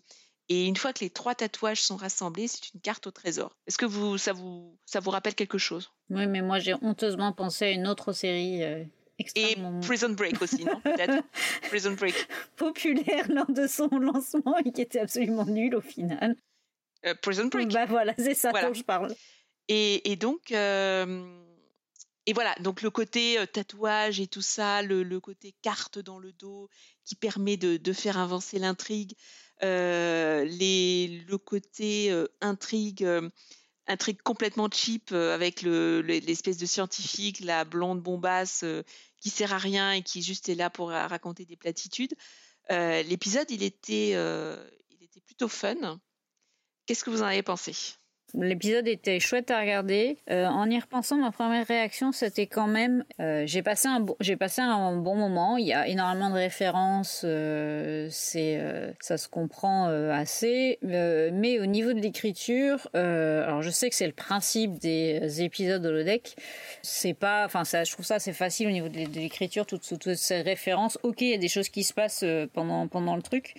Et 0.48 0.66
une 0.66 0.76
fois 0.76 0.92
que 0.92 1.00
les 1.00 1.10
trois 1.10 1.34
tatouages 1.34 1.80
sont 1.80 1.96
rassemblés, 1.96 2.48
c'est 2.48 2.74
une 2.74 2.80
carte 2.80 3.06
au 3.06 3.10
trésor. 3.12 3.56
Est-ce 3.66 3.78
que 3.78 3.86
vous, 3.86 4.18
ça, 4.18 4.32
vous, 4.32 4.76
ça 4.84 5.00
vous 5.00 5.10
rappelle 5.10 5.34
quelque 5.34 5.58
chose? 5.58 5.92
Oui, 6.10 6.26
mais 6.26 6.42
moi 6.42 6.58
j'ai 6.58 6.74
honteusement 6.82 7.32
pensé 7.32 7.66
à 7.66 7.70
une 7.70 7.86
autre 7.86 8.12
série 8.12 8.62
euh, 8.64 8.82
Et 8.82 9.22
extrêmement 9.22 9.80
Prison 9.80 10.10
Break 10.10 10.42
aussi, 10.42 10.64
non? 10.64 10.80
Peut-être 10.80 11.24
Prison 11.68 11.92
Break. 11.92 12.14
populaire 12.56 13.28
lors 13.30 13.50
de 13.50 13.66
son 13.66 13.88
lancement 13.88 14.56
et 14.58 14.72
qui 14.72 14.82
était 14.82 15.00
absolument 15.00 15.46
nulle 15.46 15.76
au 15.76 15.80
final. 15.80 16.36
Euh, 17.06 17.14
Prison 17.22 17.46
Break. 17.46 17.72
Bah 17.72 17.86
voilà, 17.86 18.14
c'est 18.18 18.34
ça 18.34 18.50
Voilà. 18.50 18.68
dont 18.68 18.74
je 18.74 18.82
parle. 18.82 19.14
Et, 19.68 20.10
et 20.10 20.16
donc, 20.16 20.52
euh, 20.52 21.40
et 22.26 22.32
voilà, 22.32 22.54
donc 22.60 22.82
le 22.82 22.90
côté 22.90 23.38
euh, 23.38 23.46
tatouage 23.46 24.20
et 24.20 24.26
tout 24.26 24.42
ça, 24.42 24.82
le, 24.82 25.02
le 25.02 25.20
côté 25.20 25.54
carte 25.62 25.98
dans 25.98 26.18
le 26.18 26.32
dos 26.32 26.68
qui 27.04 27.14
permet 27.14 27.56
de, 27.56 27.76
de 27.76 27.92
faire 27.92 28.18
avancer 28.18 28.58
l'intrigue, 28.58 29.14
euh, 29.62 30.44
les, 30.44 31.24
le 31.28 31.38
côté 31.38 32.12
intrigue, 32.40 33.06
intrigue 33.86 34.20
complètement 34.22 34.68
cheap 34.70 35.12
avec 35.12 35.62
le- 35.62 36.02
le- 36.02 36.18
l'espèce 36.18 36.56
de 36.56 36.66
scientifique, 36.66 37.40
la 37.40 37.64
blonde 37.64 38.00
bombasse 38.02 38.64
qui 39.18 39.30
sert 39.30 39.52
à 39.52 39.58
rien 39.58 39.92
et 39.92 40.02
qui 40.02 40.22
juste 40.22 40.48
est 40.48 40.54
là 40.54 40.70
pour 40.70 40.88
raconter 40.90 41.44
des 41.44 41.56
platitudes. 41.56 42.14
L'épisode, 42.70 43.50
il 43.50 43.62
était, 43.62 44.10
il 44.10 45.02
était 45.02 45.20
plutôt 45.20 45.48
fun. 45.48 46.00
Qu'est-ce 46.90 47.04
que 47.04 47.10
vous 47.10 47.22
en 47.22 47.26
avez 47.26 47.44
pensé? 47.44 47.99
L'épisode 48.34 48.86
était 48.86 49.18
chouette 49.18 49.50
à 49.50 49.60
regarder. 49.60 50.18
Euh, 50.30 50.46
en 50.46 50.68
y 50.70 50.78
repensant, 50.78 51.16
ma 51.16 51.30
première 51.30 51.66
réaction, 51.66 52.12
c'était 52.12 52.46
quand 52.46 52.66
même, 52.66 53.04
euh, 53.20 53.44
j'ai 53.46 53.62
passé 53.62 53.88
un 53.88 54.00
bon, 54.00 54.16
j'ai 54.20 54.36
passé 54.36 54.60
un 54.60 54.96
bon 54.96 55.16
moment. 55.16 55.56
Il 55.56 55.66
y 55.66 55.72
a 55.72 55.88
énormément 55.88 56.30
de 56.30 56.34
références, 56.34 57.22
euh, 57.24 58.08
c'est, 58.10 58.60
ça 59.00 59.16
se 59.16 59.28
comprend 59.28 59.86
assez. 59.86 60.78
Mais 60.82 61.58
au 61.58 61.66
niveau 61.66 61.92
de 61.92 62.00
l'écriture, 62.00 62.88
alors 62.94 63.62
je 63.62 63.70
sais 63.70 63.90
que 63.90 63.96
c'est 63.96 64.06
le 64.06 64.12
principe 64.12 64.78
des 64.78 65.42
épisodes 65.42 65.84
holodeck. 65.84 66.36
C'est 66.82 67.14
pas, 67.14 67.44
enfin 67.44 67.64
ça, 67.64 67.84
je 67.84 67.92
trouve 67.92 68.04
ça 68.04 68.18
c'est 68.18 68.32
facile 68.32 68.68
au 68.68 68.70
niveau 68.70 68.88
de, 68.88 68.96
l'écriture, 69.14 69.66
toutes, 69.66 70.14
ces 70.14 70.42
références. 70.42 70.98
Ok, 71.02 71.20
il 71.22 71.30
y 71.30 71.34
a 71.34 71.38
des 71.38 71.48
choses 71.48 71.68
qui 71.68 71.84
se 71.84 71.92
passent 71.92 72.24
pendant 72.52 72.86
pendant 72.86 73.16
le 73.16 73.22
truc, 73.22 73.54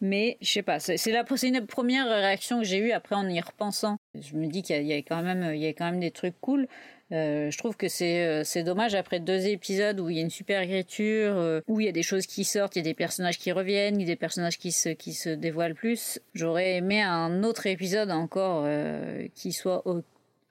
mais 0.00 0.36
je 0.40 0.50
sais 0.50 0.62
pas. 0.62 0.78
C'est 0.80 1.10
la, 1.10 1.24
c'est 1.34 1.48
une 1.48 1.66
première 1.66 2.08
réaction 2.08 2.60
que 2.60 2.64
j'ai 2.64 2.78
eue 2.78 2.92
après 2.92 3.16
en 3.16 3.28
y 3.28 3.40
repensant. 3.40 3.98
Je 4.14 4.36
me 4.36 4.46
dis 4.46 4.62
qu'il 4.62 4.76
y, 4.76 4.78
a- 4.78 4.82
il 4.82 4.86
y 4.88 4.92
a 4.92 4.98
quand 4.98 5.22
même, 5.22 5.54
il 5.54 5.60
y 5.60 5.66
a 5.66 5.70
quand 5.72 5.86
même 5.90 6.00
des 6.00 6.10
trucs 6.10 6.38
cool. 6.40 6.66
Euh, 7.12 7.50
je 7.50 7.58
trouve 7.58 7.76
que 7.76 7.88
c'est 7.88 8.24
euh, 8.26 8.42
c'est 8.44 8.62
dommage 8.62 8.94
après 8.94 9.20
deux 9.20 9.46
épisodes 9.46 10.00
où 10.00 10.08
il 10.08 10.16
y 10.16 10.18
a 10.18 10.22
une 10.22 10.30
super 10.30 10.60
écriture, 10.62 11.36
euh, 11.36 11.60
où 11.68 11.80
il 11.80 11.86
y 11.86 11.88
a 11.88 11.92
des 11.92 12.02
choses 12.02 12.26
qui 12.26 12.44
sortent, 12.44 12.76
il 12.76 12.78
y 12.78 12.82
a 12.82 12.84
des 12.84 12.94
personnages 12.94 13.38
qui 13.38 13.52
reviennent, 13.52 13.96
il 14.00 14.02
y 14.02 14.10
a 14.10 14.14
des 14.14 14.16
personnages 14.16 14.58
qui 14.58 14.72
se 14.72 14.88
qui 14.90 15.12
se 15.12 15.28
dévoilent 15.30 15.74
plus. 15.74 16.20
J'aurais 16.34 16.76
aimé 16.76 17.02
un 17.02 17.42
autre 17.44 17.66
épisode 17.66 18.10
encore 18.10 18.62
euh, 18.66 19.26
qui 19.34 19.52
soit 19.52 19.86
au- 19.86 20.02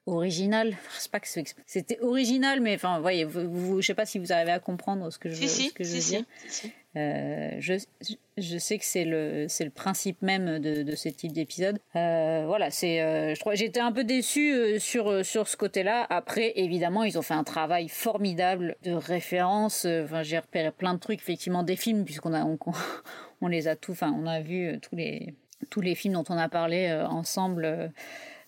original. 0.06 0.76
C'est 0.98 1.10
pas 1.10 1.20
que 1.20 1.28
c'était 1.66 1.98
original, 2.00 2.60
mais 2.60 2.74
enfin, 2.74 3.00
voyez, 3.00 3.24
vous, 3.24 3.48
vous- 3.50 3.80
je 3.80 3.86
sais 3.88 3.94
pas 3.94 4.06
si 4.06 4.18
vous 4.18 4.32
arrivez 4.32 4.52
à 4.52 4.58
comprendre 4.60 5.10
ce 5.10 5.18
que 5.18 5.28
je, 5.30 5.34
Si, 5.46 5.68
ce 5.68 5.72
que 5.74 5.84
je 5.84 5.90
veux 5.94 6.00
si, 6.00 6.10
dire. 6.10 6.24
Euh, 6.94 7.52
je, 7.58 8.58
sais 8.58 8.78
que 8.78 8.84
c'est 8.84 9.04
le, 9.04 9.46
principe 9.74 10.20
même 10.20 10.58
de, 10.58 10.82
de 10.82 10.94
ce 10.94 11.08
type 11.08 11.32
d'épisode. 11.32 11.78
Euh, 11.96 12.44
voilà, 12.46 12.70
c'est, 12.70 13.00
euh, 13.00 13.34
je 13.34 13.40
crois, 13.40 13.54
j'étais 13.54 13.80
un 13.80 13.92
peu 13.92 14.04
déçue 14.04 14.52
euh, 14.52 14.78
sur, 14.78 15.22
ce 15.48 15.56
côté-là. 15.56 16.06
Après, 16.10 16.52
évidemment, 16.56 17.04
ils 17.04 17.18
ont 17.18 17.22
fait 17.22 17.34
un 17.34 17.44
travail 17.44 17.88
formidable 17.88 18.76
de 18.82 18.92
référence. 18.92 19.86
Enfin, 19.86 20.22
j'ai 20.22 20.38
repéré 20.38 20.70
plein 20.70 20.94
de 20.94 20.98
trucs, 20.98 21.20
effectivement, 21.20 21.62
des 21.62 21.76
films, 21.76 22.04
puisqu'on 22.04 22.34
a, 22.34 22.44
on, 22.44 23.48
les 23.48 23.68
a 23.68 23.76
tous, 23.76 23.92
enfin, 23.92 24.14
on 24.14 24.26
a 24.26 24.40
vu 24.40 24.78
tous 24.80 24.96
les, 24.96 25.94
films 25.94 26.14
dont 26.14 26.24
on 26.28 26.36
a 26.36 26.48
parlé 26.48 26.92
ensemble. 27.08 27.92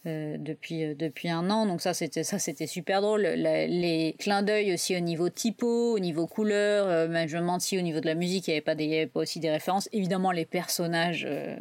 Euh, 0.07 0.37
euh, 0.37 0.95
depuis 0.95 1.29
un 1.29 1.51
an. 1.51 1.67
Donc 1.67 1.81
ça 1.81 1.95
c'était 1.95 2.25
ça 2.25 2.39
c'était 2.39 2.67
super 2.67 3.01
drôle. 3.01 3.23
Les 3.23 4.15
clins 4.19 4.43
d'œil 4.43 4.73
aussi 4.73 4.97
au 4.97 5.01
niveau 5.01 5.29
typo 5.29 5.95
au 5.95 5.99
niveau 5.99 6.27
couleur 6.27 6.87
euh, 6.87 7.07
je 7.27 7.37
me 7.37 7.41
demande 7.41 7.61
si 7.61 7.79
au 7.79 7.81
niveau 7.81 8.01
de 8.01 8.07
la 8.07 8.15
musique 8.15 8.49
il 8.49 8.51
n'y 8.51 8.57
avait 8.57 8.65
pas 8.65 8.75
des 8.75 8.85
y 8.85 8.97
avait 8.97 9.07
pas 9.07 9.21
aussi 9.21 9.41
des 9.41 9.51
références. 9.51 9.89
Évidemment 9.93 10.31
les 10.31 10.45
personnages 10.45 11.27
euh, 11.29 11.57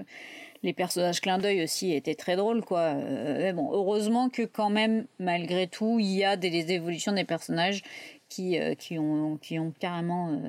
les 0.61 0.73
personnages 0.73 1.19
clin 1.19 1.37
d'œil 1.39 1.63
aussi 1.63 1.91
étaient 1.93 2.15
très 2.15 2.37
drôles, 2.37 2.63
quoi. 2.63 2.93
Euh, 2.95 3.37
mais 3.39 3.51
bon, 3.51 3.69
heureusement 3.73 4.29
que 4.29 4.43
quand 4.43 4.69
même, 4.69 5.05
malgré 5.19 5.67
tout, 5.67 5.99
il 5.99 6.13
y 6.13 6.23
a 6.23 6.37
des, 6.37 6.71
évolutions 6.71 7.11
des 7.11 7.25
personnages 7.25 7.83
qui, 8.29 8.57
qui, 8.79 8.97
ont, 8.97 9.37
qui 9.41 9.59
ont 9.59 9.73
carrément, 9.77 10.39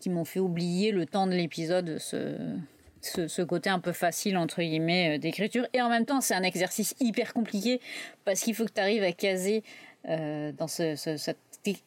qui 0.00 0.08
m'ont 0.08 0.24
fait 0.24 0.40
oublier 0.40 0.92
le 0.92 1.04
temps 1.04 1.26
de 1.26 1.32
l'épisode, 1.32 1.98
ce, 3.00 3.42
côté 3.42 3.70
un 3.70 3.78
peu 3.78 3.92
facile, 3.92 4.36
entre 4.36 4.60
guillemets, 4.60 5.18
d'écriture. 5.18 5.66
Et 5.72 5.82
en 5.82 5.88
même 5.88 6.06
temps, 6.06 6.20
c'est 6.20 6.34
un 6.34 6.42
exercice 6.42 6.94
hyper 7.00 7.32
compliqué 7.32 7.80
parce 8.24 8.40
qu'il 8.40 8.54
faut 8.54 8.64
que 8.64 8.72
tu 8.72 8.80
arrives 8.80 9.02
à 9.02 9.12
caser 9.12 9.62
dans 10.06 10.66
ce, 10.66 10.94
cette 10.96 11.36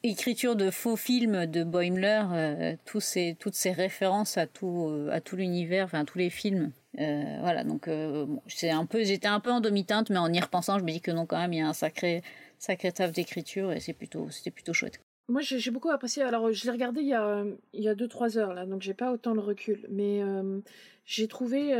écriture 0.03 0.55
de 0.55 0.69
faux 0.69 0.95
films 0.95 1.47
de 1.47 1.63
Boimler, 1.63 2.75
tous 2.85 2.99
ces, 2.99 3.35
toutes 3.39 3.55
ces 3.55 3.71
références 3.71 4.37
à 4.37 4.45
tout, 4.45 5.07
à 5.11 5.19
tout 5.19 5.35
l'univers, 5.35 5.85
enfin 5.85 6.01
à 6.01 6.05
tous 6.05 6.19
les 6.19 6.29
films 6.29 6.71
euh, 6.99 7.37
voilà, 7.41 7.63
donc 7.63 7.87
euh, 7.87 8.27
un 8.63 8.85
peu, 8.85 9.03
j'étais 9.03 9.27
un 9.27 9.39
peu 9.39 9.51
en 9.51 9.61
demi-teinte, 9.61 10.09
mais 10.09 10.19
en 10.19 10.31
y 10.31 10.39
repensant, 10.39 10.77
je 10.77 10.83
me 10.83 10.91
dis 10.91 11.01
que 11.01 11.11
non, 11.11 11.25
quand 11.25 11.39
même, 11.39 11.53
il 11.53 11.59
y 11.59 11.61
a 11.61 11.67
un 11.67 11.73
sacré, 11.73 12.21
sacré 12.59 12.91
taf 12.91 13.11
d'écriture 13.11 13.71
et 13.71 13.79
c'est 13.79 13.93
plutôt, 13.93 14.29
c'était 14.29 14.51
plutôt 14.51 14.73
chouette. 14.73 14.99
Moi, 15.29 15.41
j'ai 15.41 15.71
beaucoup 15.71 15.89
apprécié. 15.89 16.23
Alors, 16.23 16.51
je 16.51 16.65
l'ai 16.65 16.71
regardé 16.71 17.01
il 17.01 17.07
y 17.07 17.13
a, 17.13 17.43
il 17.73 17.81
y 17.81 17.87
a 17.87 17.95
2-3 17.95 18.37
heures, 18.37 18.53
là, 18.53 18.65
donc 18.65 18.81
j'ai 18.81 18.93
pas 18.93 19.11
autant 19.11 19.33
le 19.33 19.39
recul. 19.39 19.85
Mais 19.89 20.21
euh, 20.21 20.59
j'ai 21.05 21.27
trouvé. 21.27 21.73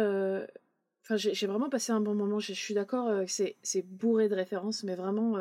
Enfin, 1.04 1.18
j'ai 1.18 1.48
vraiment 1.48 1.70
passé 1.70 1.92
un 1.92 2.00
bon 2.00 2.16
moment. 2.16 2.40
Je 2.40 2.54
suis 2.54 2.74
d'accord 2.74 3.10
que 3.26 3.32
c'est 3.62 3.86
bourré 3.86 4.30
de 4.30 4.36
références, 4.36 4.84
mais 4.84 4.96
vraiment, 4.96 5.38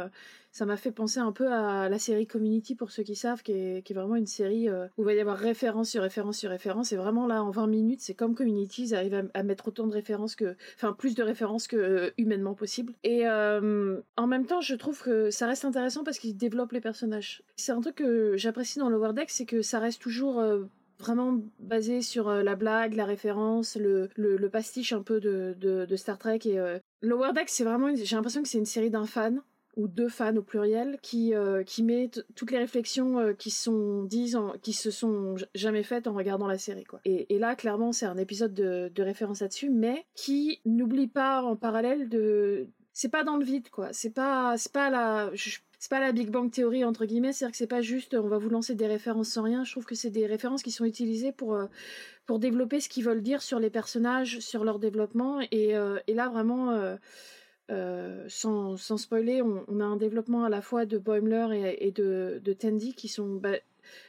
ça 0.52 0.66
m'a 0.66 0.76
fait 0.76 0.92
penser 0.92 1.18
un 1.18 1.32
peu 1.32 1.50
à 1.50 1.88
la 1.88 1.98
série 1.98 2.26
Community 2.26 2.74
pour 2.74 2.90
ceux 2.90 3.02
qui 3.02 3.16
savent, 3.16 3.42
qui 3.42 3.52
est, 3.52 3.82
qui 3.82 3.94
est 3.94 3.96
vraiment 3.96 4.16
une 4.16 4.26
série 4.26 4.68
euh, 4.68 4.86
où 4.98 5.02
il 5.02 5.04
va 5.06 5.14
y 5.14 5.20
avoir 5.20 5.38
référence 5.38 5.88
sur 5.88 6.02
référence 6.02 6.38
sur 6.38 6.50
référence. 6.50 6.92
Et 6.92 6.96
vraiment 6.96 7.26
là, 7.26 7.42
en 7.42 7.50
20 7.50 7.66
minutes, 7.66 8.00
c'est 8.02 8.12
comme 8.12 8.34
Community, 8.34 8.82
ils 8.84 8.94
arrivent 8.94 9.30
à, 9.32 9.42
mettre 9.42 9.68
autant 9.68 9.86
de 9.86 9.94
références 9.94 10.36
que, 10.36 10.54
enfin 10.76 10.92
plus 10.92 11.14
de 11.14 11.22
références 11.22 11.66
que 11.66 11.76
euh, 11.76 12.10
humainement 12.18 12.54
possible. 12.54 12.92
Et 13.02 13.26
euh, 13.26 13.98
en 14.18 14.26
même 14.26 14.44
temps, 14.44 14.60
je 14.60 14.74
trouve 14.74 15.02
que 15.02 15.30
ça 15.30 15.46
reste 15.46 15.64
intéressant 15.64 16.04
parce 16.04 16.18
qu'ils 16.18 16.36
développent 16.36 16.72
les 16.72 16.82
personnages. 16.82 17.42
C'est 17.56 17.72
un 17.72 17.80
truc 17.80 17.96
que 17.96 18.36
j'apprécie 18.36 18.78
dans 18.78 18.90
Lower 18.90 19.14
Deck, 19.14 19.30
c'est 19.30 19.46
que 19.46 19.62
ça 19.62 19.78
reste 19.78 20.02
toujours 20.02 20.38
vraiment 21.02 21.40
basé 21.58 22.00
sur 22.00 22.30
la 22.30 22.56
blague, 22.56 22.94
la 22.94 23.04
référence, 23.04 23.76
le, 23.76 24.08
le, 24.16 24.48
pastiche 24.48 24.92
un 24.92 25.02
peu 25.02 25.20
de, 25.20 25.54
de, 25.58 25.96
Star 25.96 26.18
Trek. 26.18 26.40
Et 26.44 26.58
Lower 27.02 27.32
Deck, 27.34 27.48
c'est 27.48 27.64
vraiment, 27.64 27.94
j'ai 27.94 28.16
l'impression 28.16 28.42
que 28.42 28.48
c'est 28.48 28.58
une 28.58 28.64
série 28.64 28.90
d'un 28.90 29.06
fan 29.06 29.42
ou 29.76 29.88
deux 29.88 30.08
fans 30.08 30.36
au 30.36 30.42
pluriel 30.42 30.98
qui 31.02 31.34
euh, 31.34 31.64
qui 31.64 31.82
met 31.82 32.10
toutes 32.34 32.50
les 32.50 32.58
réflexions 32.58 33.18
euh, 33.18 33.32
qui 33.32 33.50
sont 33.50 34.02
dites 34.02 34.36
qui 34.62 34.72
se 34.72 34.90
sont 34.90 35.36
jamais 35.54 35.82
faites 35.82 36.06
en 36.06 36.12
regardant 36.12 36.46
la 36.46 36.58
série 36.58 36.84
quoi 36.84 37.00
et, 37.04 37.34
et 37.34 37.38
là 37.38 37.54
clairement 37.56 37.92
c'est 37.92 38.06
un 38.06 38.18
épisode 38.18 38.52
de, 38.54 38.90
de 38.94 39.02
référence 39.02 39.40
là-dessus 39.40 39.70
mais 39.70 40.04
qui 40.14 40.60
n'oublie 40.66 41.08
pas 41.08 41.42
en 41.42 41.56
parallèle 41.56 42.08
de 42.08 42.68
c'est 42.92 43.08
pas 43.08 43.24
dans 43.24 43.36
le 43.36 43.44
vide 43.44 43.70
quoi 43.70 43.88
c'est 43.92 44.10
pas 44.10 44.56
c'est 44.58 44.72
pas 44.72 44.90
la 44.90 45.30
c'est 45.82 45.90
pas 45.90 45.98
la 45.98 46.12
Big 46.12 46.30
Bang 46.30 46.48
théorie 46.48 46.84
entre 46.84 47.06
guillemets 47.06 47.32
c'est-à-dire 47.32 47.50
que 47.50 47.56
c'est 47.56 47.66
pas 47.66 47.82
juste 47.82 48.14
on 48.14 48.28
va 48.28 48.38
vous 48.38 48.50
lancer 48.50 48.76
des 48.76 48.86
références 48.86 49.30
sans 49.30 49.42
rien 49.42 49.64
je 49.64 49.72
trouve 49.72 49.84
que 49.84 49.96
c'est 49.96 50.10
des 50.10 50.26
références 50.26 50.62
qui 50.62 50.70
sont 50.70 50.84
utilisées 50.84 51.32
pour 51.32 51.54
euh, 51.54 51.66
pour 52.24 52.38
développer 52.38 52.78
ce 52.78 52.88
qu'ils 52.88 53.04
veulent 53.04 53.22
dire 53.22 53.42
sur 53.42 53.58
les 53.58 53.68
personnages 53.68 54.38
sur 54.38 54.62
leur 54.62 54.78
développement 54.78 55.40
et, 55.50 55.74
et 56.06 56.14
là 56.14 56.28
vraiment 56.28 56.96
euh, 57.72 58.24
sans, 58.28 58.76
sans, 58.76 58.98
spoiler, 58.98 59.40
on, 59.40 59.80
a 59.80 59.84
un 59.84 59.96
développement 59.96 60.44
à 60.44 60.50
la 60.50 60.60
fois 60.60 60.84
de 60.84 60.98
Boimler 60.98 61.76
et, 61.78 61.90
de, 61.90 62.40
de 62.44 62.52
Tandy 62.52 62.94
qui 62.94 63.08
sont. 63.08 63.36
Bah, 63.36 63.56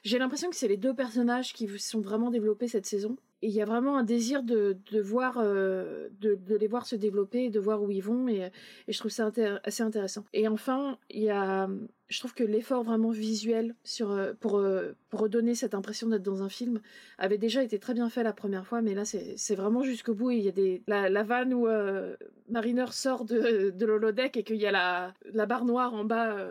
j'ai 0.04 0.20
l'impression 0.20 0.50
que 0.50 0.56
c'est 0.56 0.68
les 0.68 0.78
deux 0.78 0.94
personnages 0.94 1.54
qui 1.54 1.68
sont 1.80 2.02
vraiment 2.02 2.30
développés 2.30 2.68
cette 2.68 2.86
saison. 2.86 3.16
Il 3.44 3.52
y 3.52 3.62
a 3.62 3.66
vraiment 3.66 3.98
un 3.98 4.04
désir 4.04 4.42
de, 4.42 4.78
de 4.92 5.02
voir, 5.02 5.38
euh, 5.38 6.08
de, 6.22 6.36
de, 6.36 6.56
les 6.56 6.68
voir 6.68 6.86
se 6.86 6.96
développer, 6.96 7.50
de 7.50 7.60
voir 7.60 7.84
où 7.84 7.92
ils 7.92 8.02
vont, 8.02 8.30
et, 8.30 8.50
je 8.88 8.98
trouve 8.98 9.12
ça 9.12 9.30
assez 9.66 9.84
intéressant. 9.84 10.24
Et 10.32 10.48
enfin, 10.48 10.98
il 11.10 11.24
y 11.24 11.30
a, 11.30 11.70
je 12.08 12.20
trouve 12.20 12.34
que 12.34 12.46
l'effort 12.46 12.84
vraiment 12.84 13.10
visuel 13.10 13.76
sur, 13.84 14.12
euh, 14.12 14.32
pour, 14.40 14.58
euh, 14.58 14.94
pour 15.10 15.20
redonner 15.20 15.56
cette 15.56 15.74
impression 15.74 16.08
d'être 16.08 16.24
dans 16.24 16.42
un 16.42 16.48
film 16.48 16.80
avait 17.18 17.38
déjà 17.38 17.62
été 17.64 17.80
très 17.80 17.94
bien 17.94 18.10
fait 18.10 18.24
la 18.24 18.34
première 18.34 18.66
fois, 18.66 18.82
mais 18.82 18.94
là 18.94 19.04
c'est 19.04 19.56
vraiment 19.56 19.84
jusqu'au 19.84 20.14
bout. 20.14 20.32
Il 20.32 20.40
y 20.42 20.48
a 20.48 20.54
des, 20.54 20.82
la, 20.88 21.10
la 21.10 21.24
vanne 21.24 21.54
où 21.54 21.68
Mariner 22.50 22.86
sort 22.92 23.26
de, 23.26 23.72
de 23.72 23.86
l'holodeck 23.86 24.38
et 24.38 24.44
qu'il 24.44 24.58
y 24.58 24.66
a 24.66 24.72
la, 24.72 25.14
la 25.34 25.46
barre 25.46 25.66
noire 25.66 25.94
en 25.94 26.06
bas 26.06 26.48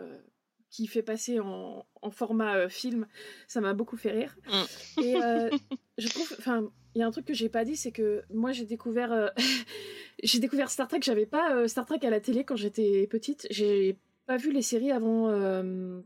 qui 0.73 0.87
fait 0.87 1.03
passer 1.03 1.39
en, 1.39 1.85
en 2.01 2.09
format 2.09 2.67
film, 2.67 3.05
ça 3.47 3.61
m'a 3.61 3.73
beaucoup 3.73 3.95
fait 3.95 4.11
rire. 4.11 4.35
Mm. 4.47 5.01
Et 5.03 5.15
je 5.99 6.09
trouve, 6.09 6.35
enfin, 6.39 6.67
il 6.95 6.99
y 6.99 7.01
a 7.01 7.07
un 7.07 7.11
truc 7.11 7.25
que 7.25 7.33
j'ai 7.33 7.49
pas 7.49 7.65
dit, 7.65 7.75
c'est 7.75 7.91
que 7.91 8.23
moi 8.31 8.51
j'ai 8.51 8.65
découvert, 8.65 9.11
euh, 9.11 9.27
j'ai 10.23 10.39
découvert 10.39 10.69
Star 10.69 10.87
Trek. 10.87 10.99
J'avais 11.01 11.25
pas 11.25 11.55
euh, 11.55 11.67
Star 11.67 11.85
Trek 11.85 11.99
à 12.03 12.09
la 12.09 12.19
télé 12.19 12.43
quand 12.43 12.55
j'étais 12.55 13.07
petite. 13.07 13.47
J'ai 13.49 13.97
pas 14.25 14.37
vu 14.37 14.51
les 14.51 14.61
séries 14.61 14.91
avant, 14.91 15.29
euh, 15.29 15.99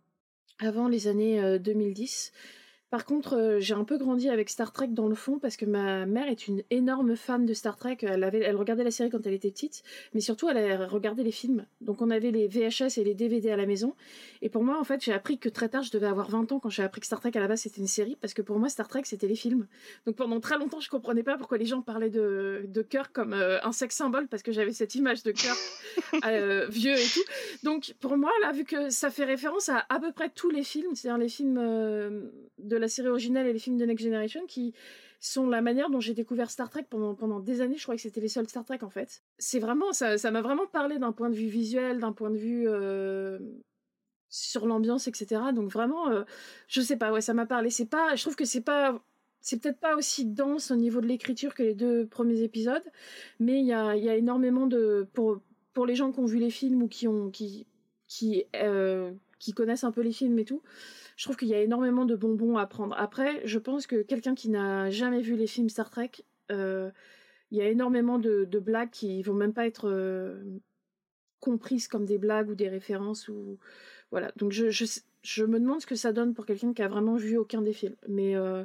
avant 0.59 0.87
les 0.87 1.07
années 1.07 1.59
2010. 1.59 2.31
Par 2.89 3.03
contre, 3.03 3.35
euh, 3.35 3.59
j'ai 3.59 3.73
un 3.73 3.83
peu 3.83 3.97
grandi 3.97 4.29
avec 4.29 4.49
Star 4.49 4.71
Trek 4.71 4.87
dans 4.87 5.09
le 5.09 5.15
fond 5.15 5.39
parce 5.39 5.57
que 5.57 5.65
ma 5.65 6.05
mère 6.05 6.29
est 6.29 6.47
une 6.47 6.63
énorme 6.69 7.17
fan 7.17 7.45
de 7.45 7.53
Star 7.53 7.75
Trek. 7.75 7.97
Elle, 8.01 8.23
avait, 8.23 8.39
elle 8.39 8.55
regardait 8.55 8.85
la 8.85 8.91
série 8.91 9.09
quand 9.09 9.27
elle 9.27 9.33
était 9.33 9.51
petite, 9.51 9.83
mais 10.13 10.21
surtout 10.21 10.47
elle 10.47 10.85
regardait 10.85 11.23
les 11.23 11.33
films. 11.33 11.65
Donc 11.81 12.01
on 12.01 12.09
avait 12.09 12.31
les 12.31 12.47
VHS 12.47 12.97
et 12.97 13.03
les 13.03 13.13
DVD 13.13 13.51
à 13.51 13.57
la 13.57 13.65
maison. 13.65 13.93
Et 14.41 14.47
pour 14.47 14.63
moi, 14.63 14.79
en 14.79 14.85
fait, 14.85 15.03
j'ai 15.03 15.11
appris 15.11 15.37
que 15.37 15.49
très 15.49 15.67
tard, 15.67 15.83
je 15.83 15.91
devais 15.91 16.07
avoir 16.07 16.29
20 16.29 16.49
ans 16.53 16.59
quand 16.59 16.69
j'ai 16.69 16.83
appris 16.83 17.01
que 17.01 17.07
Star 17.07 17.19
Trek 17.19 17.31
à 17.35 17.41
la 17.41 17.49
base 17.49 17.61
c'était 17.61 17.81
une 17.81 17.87
série 17.87 18.15
parce 18.21 18.33
que 18.33 18.41
pour 18.41 18.57
moi, 18.57 18.69
Star 18.69 18.87
Trek 18.87 19.01
c'était 19.03 19.27
les 19.27 19.35
films. 19.35 19.67
Donc 20.05 20.15
pendant 20.15 20.39
très 20.39 20.57
longtemps, 20.57 20.79
je 20.79 20.89
comprenais 20.89 21.23
pas 21.23 21.37
pourquoi 21.37 21.57
les 21.57 21.65
gens 21.65 21.81
parlaient 21.81 22.09
de, 22.09 22.63
de 22.69 22.81
Kirk 22.81 23.11
comme 23.11 23.33
euh, 23.33 23.59
un 23.63 23.73
sex 23.73 23.97
symbole 23.97 24.29
parce 24.29 24.43
que 24.43 24.53
j'avais 24.53 24.71
cette 24.71 24.95
image 24.95 25.23
de 25.23 25.31
Kirk 25.31 25.57
euh, 26.25 26.67
vieux 26.69 26.95
et 26.95 27.07
tout. 27.13 27.23
Donc 27.63 27.95
pour 27.99 28.15
moi, 28.15 28.31
là, 28.41 28.53
vu 28.53 28.63
que 28.63 28.89
ça 28.89 29.09
fait 29.09 29.25
référence 29.25 29.67
à 29.67 29.85
à 29.89 29.99
peu 29.99 30.13
près 30.13 30.29
tous 30.29 30.49
les 30.49 30.63
films, 30.63 30.95
c'est-à-dire 30.95 31.17
les 31.17 31.29
films 31.29 31.57
de 32.57 32.76
la 32.77 32.87
série 32.87 33.07
originale 33.07 33.47
et 33.47 33.53
les 33.53 33.59
films 33.59 33.77
de 33.77 33.85
Next 33.85 34.03
Generation 34.03 34.45
qui 34.47 34.73
sont 35.19 35.47
la 35.47 35.61
manière 35.61 35.89
dont 35.89 35.99
j'ai 35.99 36.13
découvert 36.13 36.51
Star 36.51 36.69
Trek 36.69 36.85
pendant, 36.89 37.15
pendant 37.15 37.39
des 37.39 37.61
années. 37.61 37.77
Je 37.77 37.83
crois 37.83 37.95
que 37.95 38.01
c'était 38.01 38.21
les 38.21 38.27
seuls 38.27 38.47
Star 38.47 38.65
Trek 38.65 38.79
en 38.81 38.89
fait. 38.89 39.23
C'est 39.37 39.59
vraiment, 39.59 39.91
ça, 39.93 40.15
m'a 40.31 40.41
vraiment 40.41 40.67
parlé 40.67 40.99
d'un 40.99 41.11
point 41.11 41.29
de 41.29 41.35
vue 41.35 41.47
visuel, 41.47 41.99
d'un 41.99 42.13
point 42.13 42.29
de 42.29 42.37
vue 42.37 42.67
euh, 42.67 43.39
sur 44.29 44.67
l'ambiance, 44.67 45.07
etc. 45.07 45.41
Donc 45.53 45.71
vraiment, 45.71 46.09
euh, 46.09 46.23
je 46.67 46.81
sais 46.81 46.97
pas, 46.97 47.11
ouais, 47.11 47.21
ça 47.21 47.33
m'a 47.33 47.45
parlé. 47.45 47.69
C'est 47.69 47.85
pas, 47.85 48.15
je 48.15 48.21
trouve 48.21 48.35
que 48.35 48.45
c'est 48.45 48.61
pas, 48.61 49.01
c'est 49.41 49.61
peut-être 49.61 49.79
pas 49.79 49.95
aussi 49.95 50.25
dense 50.25 50.71
au 50.71 50.75
niveau 50.75 51.01
de 51.01 51.07
l'écriture 51.07 51.55
que 51.55 51.63
les 51.63 51.73
deux 51.73 52.05
premiers 52.05 52.41
épisodes, 52.43 52.83
mais 53.39 53.59
il 53.59 53.65
y 53.65 53.73
a, 53.73 53.95
y 53.95 54.09
a 54.09 54.15
énormément 54.15 54.67
de, 54.67 55.07
pour, 55.13 55.39
pour 55.73 55.85
les 55.85 55.95
gens 55.95 56.11
qui 56.11 56.19
ont 56.19 56.25
vu 56.25 56.39
les 56.39 56.49
films 56.49 56.83
ou 56.83 56.87
qui 56.87 57.07
ont, 57.07 57.29
qui, 57.29 57.65
euh, 58.55 59.11
qui 59.39 59.53
connaissent 59.53 59.83
un 59.83 59.91
peu 59.91 60.01
les 60.01 60.11
films 60.11 60.37
et 60.39 60.45
tout, 60.45 60.61
je 61.15 61.23
trouve 61.25 61.35
qu'il 61.37 61.47
y 61.47 61.53
a 61.53 61.61
énormément 61.61 62.05
de 62.05 62.15
bonbons 62.15 62.57
à 62.57 62.65
prendre. 62.67 62.95
Après, 62.97 63.41
je 63.45 63.59
pense 63.59 63.87
que 63.87 64.01
quelqu'un 64.01 64.35
qui 64.35 64.49
n'a 64.49 64.89
jamais 64.89 65.21
vu 65.21 65.35
les 65.35 65.47
films 65.47 65.69
Star 65.69 65.89
Trek, 65.89 66.11
euh, 66.51 66.91
il 67.51 67.57
y 67.57 67.61
a 67.61 67.69
énormément 67.69 68.19
de, 68.19 68.45
blagues 68.59 68.89
qui 68.91 69.21
vont 69.23 69.33
même 69.33 69.53
pas 69.53 69.65
être 69.65 69.89
euh, 69.89 70.41
comprises 71.39 71.87
comme 71.87 72.05
des 72.05 72.17
blagues 72.17 72.49
ou 72.49 72.55
des 72.55 72.69
références 72.69 73.27
ou 73.27 73.57
voilà. 74.11 74.31
Donc 74.37 74.51
je, 74.51 74.69
je, 74.69 75.43
me 75.43 75.59
demande 75.59 75.81
ce 75.81 75.87
que 75.87 75.95
ça 75.95 76.11
donne 76.11 76.33
pour 76.33 76.45
quelqu'un 76.45 76.73
qui 76.73 76.81
a 76.81 76.87
vraiment 76.87 77.15
vu 77.15 77.37
aucun 77.37 77.61
des 77.61 77.73
films. 77.73 77.95
Mais 78.07 78.35
euh, 78.35 78.63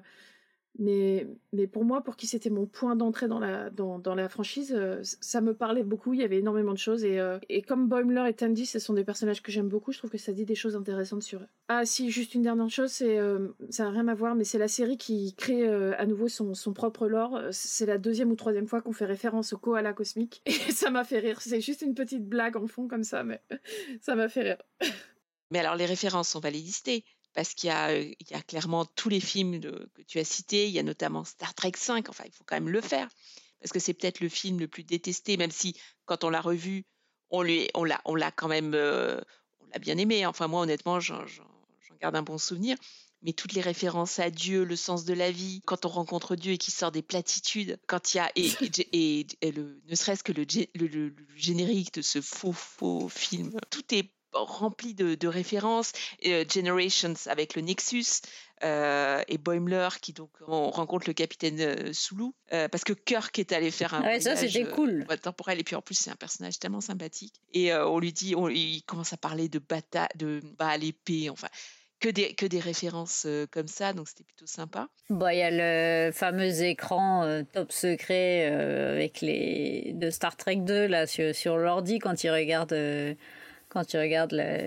mais, 0.78 1.26
mais 1.52 1.66
pour 1.66 1.84
moi, 1.84 2.02
pour 2.02 2.16
qui 2.16 2.26
c'était 2.26 2.48
mon 2.48 2.66
point 2.66 2.96
d'entrée 2.96 3.28
dans 3.28 3.38
la, 3.38 3.68
dans, 3.68 3.98
dans 3.98 4.14
la 4.14 4.28
franchise, 4.28 4.72
euh, 4.74 5.00
ça 5.02 5.40
me 5.42 5.54
parlait 5.54 5.82
beaucoup, 5.82 6.14
il 6.14 6.20
y 6.20 6.24
avait 6.24 6.38
énormément 6.38 6.72
de 6.72 6.78
choses. 6.78 7.04
Et, 7.04 7.20
euh, 7.20 7.38
et 7.50 7.62
comme 7.62 7.88
Boimler 7.88 8.24
et 8.28 8.32
Tandy, 8.32 8.64
ce 8.64 8.78
sont 8.78 8.94
des 8.94 9.04
personnages 9.04 9.42
que 9.42 9.52
j'aime 9.52 9.68
beaucoup, 9.68 9.92
je 9.92 9.98
trouve 9.98 10.10
que 10.10 10.18
ça 10.18 10.32
dit 10.32 10.46
des 10.46 10.54
choses 10.54 10.74
intéressantes 10.74 11.22
sur 11.22 11.40
eux. 11.40 11.48
Ah 11.68 11.84
si, 11.84 12.10
juste 12.10 12.34
une 12.34 12.42
dernière 12.42 12.70
chose, 12.70 12.90
c'est 12.90 13.18
euh, 13.18 13.48
ça 13.68 13.84
n'a 13.84 13.90
rien 13.90 14.08
à 14.08 14.14
voir, 14.14 14.34
mais 14.34 14.44
c'est 14.44 14.58
la 14.58 14.68
série 14.68 14.96
qui 14.96 15.34
crée 15.34 15.68
à 15.68 16.06
nouveau 16.06 16.28
son, 16.28 16.54
son 16.54 16.72
propre 16.72 17.06
lore. 17.06 17.38
C'est 17.50 17.86
la 17.86 17.98
deuxième 17.98 18.30
ou 18.30 18.36
troisième 18.36 18.66
fois 18.66 18.80
qu'on 18.80 18.92
fait 18.92 19.04
référence 19.04 19.52
au 19.52 19.58
koala 19.58 19.92
cosmique. 19.92 20.42
Et 20.46 20.72
ça 20.72 20.90
m'a 20.90 21.04
fait 21.04 21.18
rire. 21.18 21.40
C'est 21.40 21.60
juste 21.60 21.82
une 21.82 21.94
petite 21.94 22.26
blague 22.26 22.56
en 22.56 22.66
fond 22.66 22.88
comme 22.88 23.04
ça, 23.04 23.24
mais 23.24 23.42
ça 24.00 24.14
m'a 24.14 24.28
fait 24.28 24.42
rire. 24.42 24.62
Mais 25.50 25.58
alors 25.58 25.76
les 25.76 25.86
références, 25.86 26.34
on 26.34 26.40
va 26.40 26.50
parce 27.34 27.54
qu'il 27.54 27.68
y, 27.68 27.72
a 28.34 28.42
clairement 28.42 28.84
tous 28.84 29.08
les 29.08 29.20
films 29.20 29.60
que 29.60 30.02
tu 30.02 30.18
as 30.18 30.24
cités, 30.24 30.66
il 30.66 30.72
y 30.72 30.78
a 30.78 30.82
notamment 30.82 31.24
Star 31.24 31.54
Trek 31.54 31.72
5, 31.76 32.08
enfin 32.08 32.24
il 32.26 32.32
faut 32.32 32.44
quand 32.44 32.56
même 32.56 32.68
le 32.68 32.80
faire, 32.80 33.08
parce 33.60 33.72
que 33.72 33.78
c'est 33.78 33.94
peut-être 33.94 34.20
le 34.20 34.28
film 34.28 34.58
le 34.58 34.68
plus 34.68 34.84
détesté, 34.84 35.36
même 35.36 35.50
si 35.50 35.76
quand 36.04 36.24
on 36.24 36.30
l'a 36.30 36.40
revu, 36.40 36.84
on 37.30 37.42
l'a 37.42 38.30
quand 38.32 38.48
même 38.48 38.74
on 38.74 39.66
l'a 39.72 39.78
bien 39.80 39.96
aimé, 39.98 40.26
enfin 40.26 40.48
moi 40.48 40.62
honnêtement 40.62 41.00
j'en, 41.00 41.24
garde 42.00 42.16
un 42.16 42.22
bon 42.22 42.36
souvenir, 42.36 42.76
mais 43.22 43.32
toutes 43.32 43.52
les 43.52 43.60
références 43.60 44.18
à 44.18 44.30
Dieu, 44.30 44.64
le 44.64 44.74
sens 44.76 45.04
de 45.04 45.14
la 45.14 45.30
vie, 45.30 45.62
quand 45.64 45.86
on 45.86 45.88
rencontre 45.88 46.34
Dieu 46.34 46.52
et 46.52 46.58
qu'il 46.58 46.74
sort 46.74 46.90
des 46.90 47.02
platitudes, 47.02 47.78
quand 47.86 48.12
il 48.12 48.16
y 48.16 48.20
a 48.20 48.32
et, 48.34 49.26
le, 49.52 49.80
ne 49.88 49.94
serait-ce 49.94 50.24
que 50.24 50.32
le, 50.32 50.44
le, 50.74 50.86
le, 50.88 51.14
générique 51.36 51.94
de 51.94 52.02
ce 52.02 52.20
faux 52.20 52.52
faux 52.52 53.08
film, 53.08 53.52
tout 53.70 53.94
est 53.94 54.10
rempli 54.32 54.94
de, 54.94 55.14
de 55.14 55.28
références. 55.28 55.92
Euh, 56.26 56.44
Generations 56.52 57.14
avec 57.26 57.54
le 57.54 57.62
Nexus. 57.62 58.20
euh, 58.64 59.20
et 59.26 59.38
Boimler 59.38 59.88
qui 60.00 60.12
donc 60.12 60.30
on 60.46 60.70
rencontre 60.70 61.08
le 61.08 61.14
capitaine 61.14 61.60
euh, 61.60 61.92
Sulu 61.92 62.26
euh, 62.52 62.68
parce 62.68 62.84
que 62.84 62.92
Kirk 62.92 63.36
est 63.40 63.50
allé 63.52 63.72
faire 63.72 63.92
un 63.94 64.02
Ouais, 64.02 64.20
ça, 64.20 64.34
voyage, 64.34 64.52
c'était 64.52 64.70
cool. 64.70 65.04
temporel 65.20 65.58
et 65.58 65.64
puis 65.64 65.74
en 65.74 65.82
plus 65.82 65.96
c'est 65.96 66.10
un 66.10 66.16
personnage 66.16 66.60
tellement 66.60 66.80
sympathique 66.80 67.34
et 67.52 67.74
on 67.74 67.98
lui 67.98 68.12
dit 68.12 68.34
on, 68.36 68.48
il 68.48 68.82
commence 68.84 69.12
à 69.12 69.16
parler 69.16 69.48
de 69.48 69.58
bata 69.58 70.06
de 70.14 70.40
bas 70.58 70.68
à 70.68 70.76
l'épée 70.76 71.28
enfin 71.28 71.48
que 71.98 72.08
des 72.08 72.34
que 72.34 72.46
des 72.46 72.60
références 72.60 73.26
comme 73.50 73.66
ça 73.66 73.92
donc 73.94 74.08
c'était 74.08 74.22
plutôt 74.24 74.46
sympa 74.46 74.88
Bon, 75.10 75.28
il 75.28 75.38
y 75.38 75.42
a 75.42 75.50
le 75.50 76.12
fameux 76.12 76.62
écran 76.62 77.42
top 77.52 77.72
secret 77.72 78.46
avec 78.46 79.20
les 79.22 79.90
de 79.94 80.08
Star 80.10 80.36
Trek 80.36 80.56
2 80.56 80.86
là 80.86 81.08
sur, 81.08 81.34
sur 81.34 81.56
l'ordi 81.56 81.98
quand 81.98 82.22
il 82.22 82.30
regarde 82.30 82.72
quand 83.72 83.86
tu 83.86 83.96
regardes 83.96 84.32
la, 84.32 84.58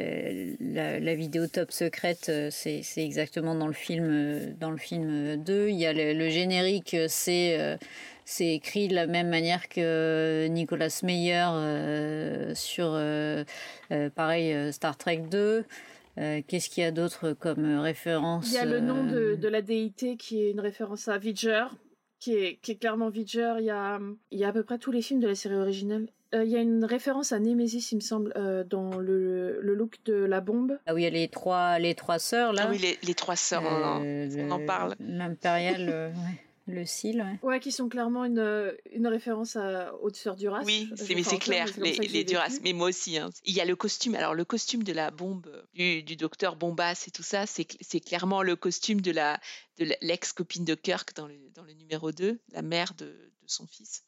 la, 0.59 0.99
la 0.99 1.15
vidéo 1.15 1.45
top 1.45 1.71
secrète, 1.71 2.27
euh, 2.29 2.49
c'est 2.51 2.81
c'est 2.81 3.05
exactement 3.05 3.53
dans 3.53 3.67
le 3.67 3.73
film 3.73 4.07
euh, 4.09 4.53
dans 4.59 4.71
le 4.71 4.77
film 4.77 5.37
2. 5.37 5.69
Il 5.69 5.75
y 5.75 5.85
a 5.85 5.93
le, 5.93 6.13
le 6.13 6.29
générique, 6.29 6.95
euh, 6.95 7.05
c'est 7.07 7.77
c'est 8.25 8.55
écrit 8.55 8.87
de 8.87 8.95
la 8.95 9.05
même 9.05 9.29
manière 9.29 9.69
que 9.69 10.47
Nicolas 10.47 10.99
Meyer 11.03 11.45
euh, 11.51 12.55
sur 12.55 12.87
euh, 12.93 13.43
euh, 13.91 14.09
pareil 14.09 14.73
Star 14.73 14.97
Trek 14.97 15.23
2. 15.29 15.63
Euh, 16.17 16.41
Qu'est-ce 16.47 16.69
qu'il 16.69 16.81
y 16.81 16.85
a 16.87 16.91
d'autre 16.91 17.33
comme 17.33 17.79
référence 17.79 18.47
Il 18.47 18.55
y 18.55 18.57
a 18.57 18.65
le 18.65 18.79
nom 18.79 19.03
de, 19.03 19.35
de 19.35 19.47
la 19.47 19.61
déité 19.61 20.17
qui 20.17 20.41
est 20.41 20.51
une 20.51 20.61
référence 20.61 21.07
à 21.07 21.17
Vidger, 21.19 21.65
qui 22.19 22.33
est, 22.33 22.55
qui 22.61 22.71
est 22.71 22.75
clairement 22.77 23.09
Vidger. 23.09 23.55
Il 23.59 23.65
y, 23.65 23.69
a, 23.69 23.99
il 24.31 24.39
y 24.39 24.43
a 24.43 24.47
à 24.47 24.53
peu 24.53 24.63
près 24.63 24.79
tous 24.79 24.91
les 24.91 25.01
films 25.01 25.19
de 25.19 25.27
la 25.27 25.35
série 25.35 25.55
originale. 25.55 26.07
Euh, 26.35 26.43
il 26.43 26.51
y 26.51 26.55
a 26.57 26.59
une 26.61 26.83
référence 26.85 27.31
à 27.31 27.39
Nemesis, 27.39 27.91
il 27.91 27.95
me 27.95 28.01
semble, 28.01 28.33
euh, 28.35 28.63
dans 28.63 28.97
le, 28.99 29.59
le 29.61 29.73
look 29.73 29.95
de 30.05 30.13
la 30.13 30.41
bombe. 30.41 30.77
Ah 30.85 30.93
oui, 30.93 31.01
il 31.01 31.03
y 31.05 31.07
a 31.07 31.11
les 31.11 31.27
trois, 31.29 31.79
les 31.79 31.95
trois 31.95 32.19
sœurs 32.19 32.51
là. 32.53 32.65
Ah 32.67 32.69
oui, 32.69 32.77
les, 32.77 32.97
les 33.03 33.13
trois 33.13 33.35
sœurs, 33.37 33.63
on, 33.63 33.67
en- 33.83 34.03
Euh, 34.03 34.29
on 34.39 34.51
en 34.51 34.57
le- 34.57 34.65
parle. 34.65 34.95
L'impérial, 34.99 35.87
euh, 35.89 36.09
ouais, 36.09 36.41
le 36.73 36.85
cil. 36.85 37.21
ouais. 37.21 37.39
Ouais, 37.47 37.59
qui 37.59 37.71
sont 37.71 37.87
clairement 37.87 38.25
une, 38.25 38.73
une 38.91 39.07
référence 39.07 39.55
à, 39.55 39.93
aux 40.01 40.11
sœurs 40.13 40.35
Duras. 40.35 40.63
Oui, 40.65 40.89
c'est, 40.95 41.15
mais 41.15 41.23
c'est 41.23 41.37
clair, 41.37 41.67
mais 41.79 41.91
c'est 41.93 41.97
comme 41.97 42.05
les, 42.05 42.11
les 42.11 42.23
Duras. 42.25 42.57
Mais 42.63 42.73
moi 42.73 42.89
aussi. 42.89 43.17
hein. 43.17 43.29
Il 43.45 43.53
y 43.53 43.61
a 43.61 43.65
le 43.65 43.75
costume. 43.75 44.15
Alors, 44.15 44.33
le 44.33 44.43
costume 44.45 44.83
de 44.83 44.91
la 44.91 45.11
bombe 45.11 45.47
du, 45.73 46.03
du 46.03 46.15
docteur 46.15 46.55
Bombas 46.57 47.05
et 47.07 47.11
tout 47.11 47.23
ça, 47.23 47.45
c'est, 47.45 47.67
c'est 47.81 47.99
clairement 48.01 48.41
le 48.43 48.55
costume 48.55 48.99
de, 48.99 49.11
la, 49.11 49.39
de 49.79 49.85
l'ex-copine 50.01 50.65
de 50.65 50.75
Kirk 50.75 51.15
dans 51.15 51.27
le, 51.27 51.35
dans 51.53 51.63
le 51.63 51.73
numéro 51.73 52.11
2, 52.11 52.39
la 52.51 52.61
mère 52.61 52.93
de, 52.97 53.05
de 53.05 53.47
son 53.47 53.67
fils. 53.67 54.03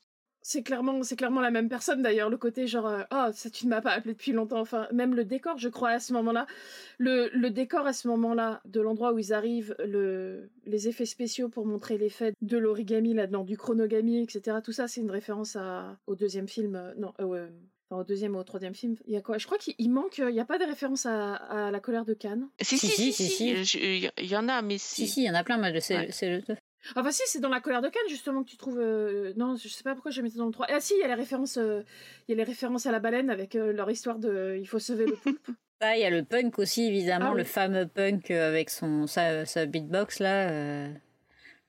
C'est 0.49 0.63
clairement, 0.63 1.03
c'est 1.03 1.17
clairement 1.17 1.41
la 1.41 1.51
même 1.51 1.67
personne 1.67 2.01
d'ailleurs. 2.01 2.29
Le 2.29 2.37
côté 2.37 2.67
genre, 2.67 2.87
euh, 2.87 3.03
oh, 3.11 3.25
ça 3.33 3.49
tu 3.49 3.65
ne 3.65 3.69
m'as 3.71 3.81
pas 3.81 3.91
appelé 3.91 4.13
depuis 4.13 4.31
longtemps. 4.31 4.61
Enfin, 4.61 4.87
même 4.93 5.13
le 5.13 5.25
décor, 5.25 5.57
je 5.57 5.67
crois 5.67 5.89
à 5.89 5.99
ce 5.99 6.13
moment-là, 6.13 6.47
le, 6.99 7.29
le 7.33 7.49
décor 7.49 7.85
à 7.85 7.91
ce 7.91 8.07
moment-là, 8.07 8.61
de 8.63 8.79
l'endroit 8.79 9.11
où 9.11 9.19
ils 9.19 9.33
arrivent, 9.33 9.75
le, 9.85 10.49
les 10.65 10.87
effets 10.87 11.05
spéciaux 11.05 11.49
pour 11.49 11.65
montrer 11.65 11.97
l'effet 11.97 12.31
de 12.41 12.57
l'origami 12.57 13.13
là-dedans, 13.13 13.43
du 13.43 13.57
chronogami, 13.57 14.23
etc. 14.23 14.59
Tout 14.63 14.71
ça, 14.71 14.87
c'est 14.87 15.01
une 15.01 15.11
référence 15.11 15.57
à, 15.57 15.97
au 16.07 16.15
deuxième 16.15 16.47
film. 16.47 16.75
euh, 16.77 16.93
non, 16.97 17.13
euh, 17.19 17.49
enfin, 17.89 18.01
au 18.01 18.05
deuxième 18.05 18.33
ou 18.35 18.39
au 18.39 18.43
troisième 18.45 18.73
film. 18.73 18.95
Il 19.05 19.11
y 19.11 19.17
a 19.17 19.21
quoi? 19.21 19.37
Je 19.37 19.47
crois 19.47 19.57
qu'il 19.57 19.75
il 19.79 19.89
manque. 19.91 20.17
euh, 20.19 20.29
Il 20.29 20.33
n'y 20.33 20.39
a 20.39 20.45
pas 20.45 20.59
de 20.59 20.63
référence 20.63 21.05
à, 21.05 21.33
à 21.35 21.71
la 21.71 21.79
colère 21.81 22.05
de 22.05 22.13
Cannes. 22.13 22.47
Si, 22.61 22.77
si, 22.77 22.87
Si, 22.87 23.11
si, 23.11 23.11
si, 23.11 23.23
si, 23.25 23.29
si. 23.35 23.65
je- 23.65 23.77
Il 23.79 24.25
y, 24.25 24.29
y 24.29 24.37
en 24.37 24.47
a, 24.47 24.61
mais 24.61 24.77
Si, 24.77 25.07
si. 25.07 25.07
si, 25.07 25.21
il 25.23 25.25
y 25.25 25.29
en 25.29 25.35
a 25.35 25.43
plein, 25.43 25.57
mais 25.57 25.77
c'est 25.81 25.97
Ouais. 25.97 26.07
c'est 26.11 26.29
le 26.37 26.41
Enfin 26.95 27.11
si, 27.11 27.21
c'est 27.25 27.39
dans 27.39 27.49
la 27.49 27.59
colère 27.59 27.81
de 27.81 27.89
Cannes 27.89 28.01
justement 28.09 28.43
que 28.43 28.49
tu 28.49 28.57
trouves. 28.57 28.79
euh, 28.79 29.33
Non, 29.35 29.55
je 29.55 29.67
sais 29.67 29.83
pas 29.83 29.93
pourquoi 29.93 30.11
je 30.11 30.21
mettais 30.21 30.37
dans 30.37 30.45
le 30.45 30.51
3. 30.51 30.67
Ah 30.69 30.79
si, 30.79 30.93
il 30.95 31.01
y 31.01 31.03
a 31.03 31.07
les 31.07 31.13
références, 31.13 31.57
euh, 31.57 31.81
il 32.27 32.31
y 32.31 32.33
a 32.33 32.37
les 32.37 32.43
références 32.43 32.85
à 32.85 32.91
la 32.91 32.99
baleine 32.99 33.29
avec 33.29 33.55
euh, 33.55 33.73
leur 33.73 33.89
histoire 33.91 34.19
de, 34.19 34.57
il 34.59 34.67
faut 34.67 34.79
sauver 34.79 35.05
le 35.05 35.15
poulpe. 35.23 35.47
Ah, 35.79 35.95
il 35.95 36.01
y 36.01 36.05
a 36.05 36.09
le 36.09 36.23
punk 36.23 36.57
aussi, 36.59 36.85
évidemment, 36.87 37.27
Ah 37.29 37.31
oui. 37.33 37.39
le 37.39 37.43
fameux 37.43 37.87
punk 37.87 38.31
avec 38.31 38.69
son, 38.69 39.05
sa, 39.07 39.45
sa 39.45 39.65
beatbox, 39.65 40.19
là, 40.19 40.49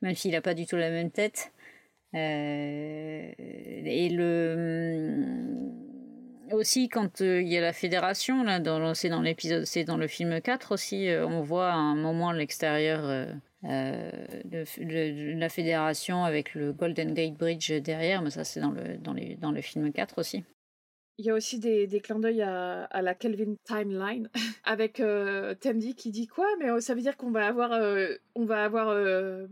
même 0.01 0.15
s'il 0.15 0.31
n'a 0.31 0.41
pas 0.41 0.53
du 0.55 0.65
tout 0.65 0.77
la 0.77 0.89
même 0.89 1.11
tête. 1.11 1.51
Et 2.13 4.09
le. 4.11 4.53
hum, 4.57 5.73
Aussi, 6.53 6.89
quand 6.89 7.19
il 7.19 7.47
y 7.47 7.57
a 7.57 7.61
la 7.61 7.73
fédération, 7.73 8.43
là, 8.43 8.59
dans, 8.59 8.95
c'est 8.95 9.09
dans 9.09 9.21
l'épisode, 9.21 9.65
c'est 9.65 9.83
dans 9.83 9.97
le 9.97 10.07
film 10.07 10.41
4 10.41 10.71
aussi, 10.73 11.07
on 11.27 11.41
voit 11.41 11.69
à 11.69 11.75
un 11.75 11.95
moment 11.95 12.31
l'extérieur 12.31 13.27
euh, 13.65 14.09
la 14.45 15.49
fédération 15.49 16.23
avec 16.23 16.55
le 16.55 16.71
Golden 16.71 17.13
Gate 17.13 17.33
Bridge 17.33 17.71
derrière, 17.71 18.21
mais 18.21 18.29
ça, 18.29 18.43
c'est 18.43 18.61
dans 18.61 18.71
le, 18.71 18.97
dans, 18.97 19.13
les, 19.13 19.35
dans 19.35 19.51
le 19.51 19.61
film 19.61 19.91
4 19.91 20.17
aussi. 20.19 20.43
Il 21.17 21.25
y 21.25 21.29
a 21.29 21.33
aussi 21.33 21.59
des, 21.59 21.85
des 21.85 21.99
clins 21.99 22.19
d'œil 22.19 22.41
à, 22.41 22.85
à 22.85 23.01
la 23.01 23.13
Kelvin 23.13 23.55
Timeline 23.65 24.29
avec 24.63 25.01
euh, 25.01 25.53
Tandy 25.55 25.93
qui 25.93 26.11
dit 26.11 26.27
quoi 26.27 26.47
Mais 26.59 26.69
euh, 26.69 26.79
ça 26.79 26.95
veut 26.95 27.01
dire 27.01 27.17
qu'on 27.17 27.31
va 27.31 27.45
avoir, 27.45 27.73
euh, 27.73 28.15
on 28.35 28.45
va 28.45 28.63
avoir 28.63 28.87
euh, 28.87 29.45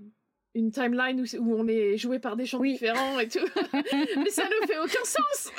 une 0.54 0.72
timeline 0.72 1.20
où, 1.20 1.54
on 1.56 1.68
est 1.68 1.98
joué 1.98 2.20
par 2.20 2.38
des 2.38 2.46
gens 2.46 2.60
Oui. 2.60 2.74
différents 2.74 3.20
et 3.20 3.28
tout. 3.28 3.40
Mais 3.74 4.30
ça 4.30 4.46
ne 4.46 4.68
fait 4.68 4.80
aucun 4.80 5.04
sens. 5.04 5.52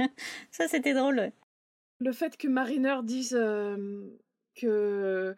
Ça, 0.50 0.66
c'était 0.66 0.94
drôle. 0.94 1.30
Le 2.00 2.10
fait 2.12 2.36
que 2.36 2.48
Mariner 2.48 2.96
dise 3.04 3.38
que 4.60 5.36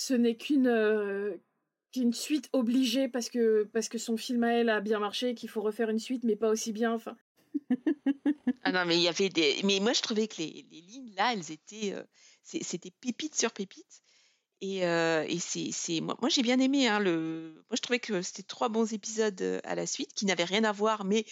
ce 0.00 0.14
n'est 0.14 0.36
qu'une 0.36 0.68
euh, 0.68 1.36
qu'une 1.92 2.12
suite 2.12 2.48
obligée 2.52 3.08
parce 3.08 3.28
que 3.30 3.64
parce 3.72 3.88
que 3.88 3.98
son 3.98 4.16
film 4.16 4.44
à 4.44 4.52
elle 4.52 4.68
a 4.68 4.80
bien 4.80 5.00
marché, 5.00 5.34
qu'il 5.34 5.48
faut 5.48 5.60
refaire 5.60 5.90
une 5.90 5.98
suite 5.98 6.22
mais 6.22 6.36
pas 6.36 6.50
aussi 6.50 6.72
bien. 6.72 6.92
Enfin, 6.92 7.16
Ah 8.62 8.70
non, 8.72 8.84
mais 8.86 8.96
il 8.96 9.02
y 9.02 9.08
avait 9.08 9.28
des. 9.28 9.56
Mais 9.64 9.80
moi, 9.80 9.92
je 9.92 10.02
trouvais 10.02 10.28
que 10.28 10.36
les, 10.38 10.66
les 10.70 10.80
lignes 10.82 11.12
là, 11.16 11.32
elles 11.32 11.50
étaient. 11.50 11.92
euh, 11.94 12.02
C'était 12.44 12.92
pépite 13.00 13.34
sur 13.34 13.50
pépite. 13.52 14.02
Et, 14.60 14.84
euh, 14.86 15.24
et 15.28 15.38
c'est, 15.40 15.70
c'est- 15.72 16.00
moi, 16.00 16.16
moi 16.20 16.28
j'ai 16.28 16.42
bien 16.42 16.58
aimé. 16.60 16.86
Hein, 16.88 17.00
le... 17.00 17.54
Moi, 17.68 17.76
je 17.76 17.80
trouvais 17.80 18.00
que 18.00 18.22
c'était 18.22 18.42
trois 18.44 18.68
bons 18.68 18.92
épisodes 18.92 19.40
euh, 19.42 19.60
à 19.64 19.74
la 19.74 19.86
suite 19.86 20.12
qui 20.14 20.26
n'avaient 20.26 20.44
rien 20.44 20.64
à 20.64 20.72
voir, 20.72 21.04
mais, 21.04 21.24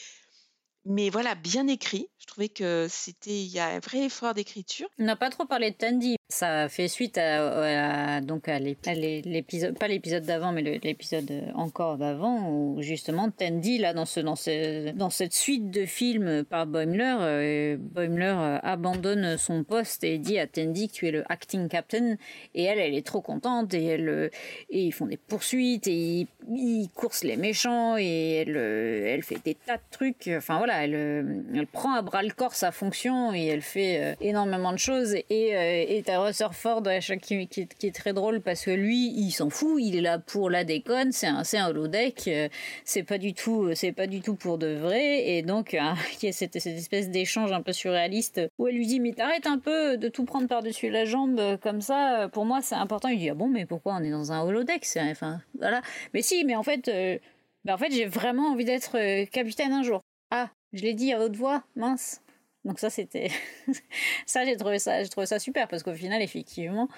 mais 0.84 1.08
voilà, 1.10 1.34
bien 1.36 1.66
écrit. 1.68 2.08
Je 2.18 2.26
trouvais 2.26 2.48
que 2.48 2.86
c'était. 2.88 3.42
Il 3.44 3.48
y 3.52 3.58
a 3.60 3.68
un 3.68 3.80
vrai 3.80 4.04
effort 4.06 4.34
d'écriture. 4.34 4.88
On 4.98 5.04
n'a 5.04 5.16
pas 5.16 5.30
trop 5.30 5.46
parlé 5.46 5.70
de 5.72 5.76
Tandy. 5.76 6.15
Ça 6.28 6.68
fait 6.68 6.88
suite 6.88 7.18
à, 7.18 8.20
donc 8.20 8.48
à 8.48 8.58
l'ép- 8.58 8.88
à 8.88 8.94
l'é- 8.94 9.22
l'épisode, 9.22 9.78
pas 9.78 9.86
l'épisode 9.86 10.24
d'avant, 10.24 10.50
mais 10.50 10.62
l'épisode 10.82 11.30
encore 11.54 11.98
d'avant, 11.98 12.50
où 12.50 12.82
justement 12.82 13.30
Tandy, 13.30 13.78
là, 13.78 13.94
dans, 13.94 14.06
ce, 14.06 14.18
dans, 14.18 14.34
ce, 14.34 14.90
dans 14.90 15.08
cette 15.08 15.32
suite 15.32 15.70
de 15.70 15.86
films 15.86 16.42
par 16.42 16.66
Boimler, 16.66 17.14
euh, 17.20 17.76
Boimler 17.78 18.34
euh, 18.36 18.58
abandonne 18.64 19.36
son 19.38 19.62
poste 19.62 20.02
et 20.02 20.18
dit 20.18 20.40
à 20.40 20.48
Tandy 20.48 20.88
que 20.88 20.94
tu 20.94 21.06
es 21.06 21.12
le 21.12 21.22
acting 21.28 21.68
captain. 21.68 22.16
Et 22.56 22.64
elle, 22.64 22.80
elle 22.80 22.94
est 22.96 23.06
trop 23.06 23.20
contente 23.20 23.72
et, 23.72 23.84
elle, 23.84 24.08
euh, 24.08 24.28
et 24.68 24.82
ils 24.82 24.92
font 24.92 25.06
des 25.06 25.18
poursuites 25.18 25.86
et 25.86 25.92
ils, 25.92 26.28
ils 26.56 26.88
coursent 26.92 27.22
les 27.22 27.36
méchants 27.36 27.96
et 27.98 28.38
elle, 28.38 28.56
elle 28.56 29.22
fait 29.22 29.38
des 29.44 29.54
tas 29.54 29.76
de 29.76 29.82
trucs. 29.92 30.28
Enfin 30.36 30.58
voilà, 30.58 30.82
elle, 30.82 31.44
elle 31.54 31.68
prend 31.68 31.94
à 31.94 32.02
bras 32.02 32.24
le 32.24 32.32
corps 32.32 32.54
sa 32.54 32.72
fonction 32.72 33.32
et 33.32 33.46
elle 33.46 33.62
fait 33.62 34.16
énormément 34.20 34.72
de 34.72 34.78
choses. 34.78 35.14
Et, 35.14 35.24
et 35.30 36.02
t'as 36.16 36.24
Russell 36.24 36.48
Ford 36.52 36.82
à 36.86 37.00
chaque, 37.00 37.20
qui, 37.20 37.46
qui, 37.46 37.66
qui 37.66 37.86
est 37.86 37.94
très 37.94 38.12
drôle 38.12 38.40
parce 38.40 38.64
que 38.64 38.70
lui, 38.70 39.12
il 39.16 39.30
s'en 39.30 39.50
fout, 39.50 39.80
il 39.80 39.96
est 39.96 40.00
là 40.00 40.18
pour 40.18 40.50
la 40.50 40.64
déconne, 40.64 41.12
c'est 41.12 41.26
un, 41.26 41.44
c'est 41.44 41.62
holodeck, 41.62 42.28
euh, 42.28 42.48
c'est 42.84 43.02
pas 43.02 43.18
du 43.18 43.34
tout, 43.34 43.74
c'est 43.74 43.92
pas 43.92 44.06
du 44.06 44.20
tout 44.20 44.34
pour 44.34 44.58
de 44.58 44.74
vrai. 44.74 45.28
Et 45.28 45.42
donc, 45.42 45.74
euh, 45.74 45.78
il 46.22 46.26
y 46.26 46.28
a 46.28 46.32
cette, 46.32 46.56
espèce 46.56 47.10
d'échange 47.10 47.52
un 47.52 47.62
peu 47.62 47.72
surréaliste 47.72 48.40
où 48.58 48.66
elle 48.66 48.76
lui 48.76 48.86
dit 48.86 49.00
mais 49.00 49.12
t'arrêtes 49.12 49.46
un 49.46 49.58
peu 49.58 49.96
de 49.96 50.08
tout 50.08 50.24
prendre 50.24 50.48
par-dessus 50.48 50.90
la 50.90 51.04
jambe 51.04 51.38
euh, 51.38 51.56
comme 51.56 51.80
ça. 51.80 52.22
euh, 52.22 52.28
Pour 52.28 52.44
moi, 52.46 52.60
c'est 52.62 52.74
important. 52.74 53.08
Il 53.08 53.18
dit 53.18 53.30
ah 53.30 53.34
bon 53.34 53.48
mais 53.48 53.66
pourquoi 53.66 53.94
on 53.96 54.02
est 54.02 54.10
dans 54.10 54.32
un 54.32 54.42
holodeck 54.42 54.86
Enfin 55.10 55.40
voilà. 55.58 55.82
Mais 56.14 56.22
si, 56.22 56.44
mais 56.44 56.56
en 56.56 56.62
fait, 56.62 56.88
euh, 56.88 57.18
bah, 57.64 57.74
en 57.74 57.78
fait, 57.78 57.92
j'ai 57.92 58.06
vraiment 58.06 58.52
envie 58.52 58.64
d'être 58.64 58.96
euh, 58.96 59.26
capitaine 59.26 59.72
un 59.72 59.82
jour. 59.82 60.00
Ah, 60.30 60.50
je 60.72 60.82
l'ai 60.82 60.94
dit 60.94 61.12
à 61.12 61.20
haute 61.20 61.36
voix, 61.36 61.62
mince. 61.74 62.22
Donc 62.66 62.80
ça, 62.80 62.90
c'était 62.90 63.30
ça, 64.26 64.44
j'ai 64.44 64.56
trouvé 64.56 64.78
ça, 64.78 65.02
j'ai 65.02 65.08
trouvé 65.08 65.26
ça 65.26 65.38
super 65.38 65.68
parce 65.68 65.82
qu'au 65.82 65.94
final, 65.94 66.20
effectivement, 66.20 66.88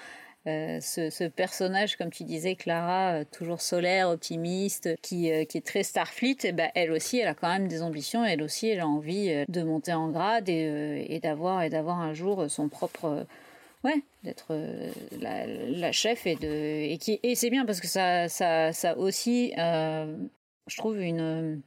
euh, 0.47 0.79
ce, 0.81 1.27
personnage, 1.27 1.95
comme 1.95 2.09
tu 2.09 2.23
disais, 2.23 2.55
Clara, 2.55 3.19
euh, 3.19 3.23
toujours 3.29 3.61
solaire, 3.61 4.09
optimiste, 4.09 4.89
qui, 5.01 5.31
euh, 5.31 5.45
qui 5.45 5.59
est 5.59 5.65
très 5.65 5.83
Starfleet, 5.83 6.37
eh 6.43 6.51
ben, 6.53 6.71
elle 6.73 6.91
aussi, 6.91 7.19
elle 7.19 7.27
a 7.27 7.35
quand 7.35 7.49
même 7.49 7.67
des 7.67 7.83
ambitions. 7.83 8.25
Elle 8.25 8.41
aussi, 8.41 8.67
elle 8.67 8.79
a 8.79 8.87
envie 8.87 9.45
de 9.47 9.61
monter 9.63 9.93
en 9.93 10.09
grade 10.09 10.49
et, 10.49 11.05
et 11.09 11.19
d'avoir 11.19 11.61
et 11.61 11.69
d'avoir 11.69 11.99
un 11.99 12.13
jour 12.13 12.49
son 12.49 12.67
propre 12.69 13.25
ouais 13.83 14.03
d'être 14.23 14.53
la, 15.19 15.45
la 15.47 15.91
chef 15.91 16.27
et 16.27 16.35
de 16.35 16.91
et 16.91 16.97
qui 16.97 17.19
et 17.23 17.35
c'est 17.35 17.49
bien 17.49 17.65
parce 17.65 17.79
que 17.79 17.87
ça 17.87 18.27
ça 18.27 18.73
ça 18.73 18.97
aussi 18.97 19.53
je 19.55 20.77
trouve 20.77 20.99
une 20.99 21.61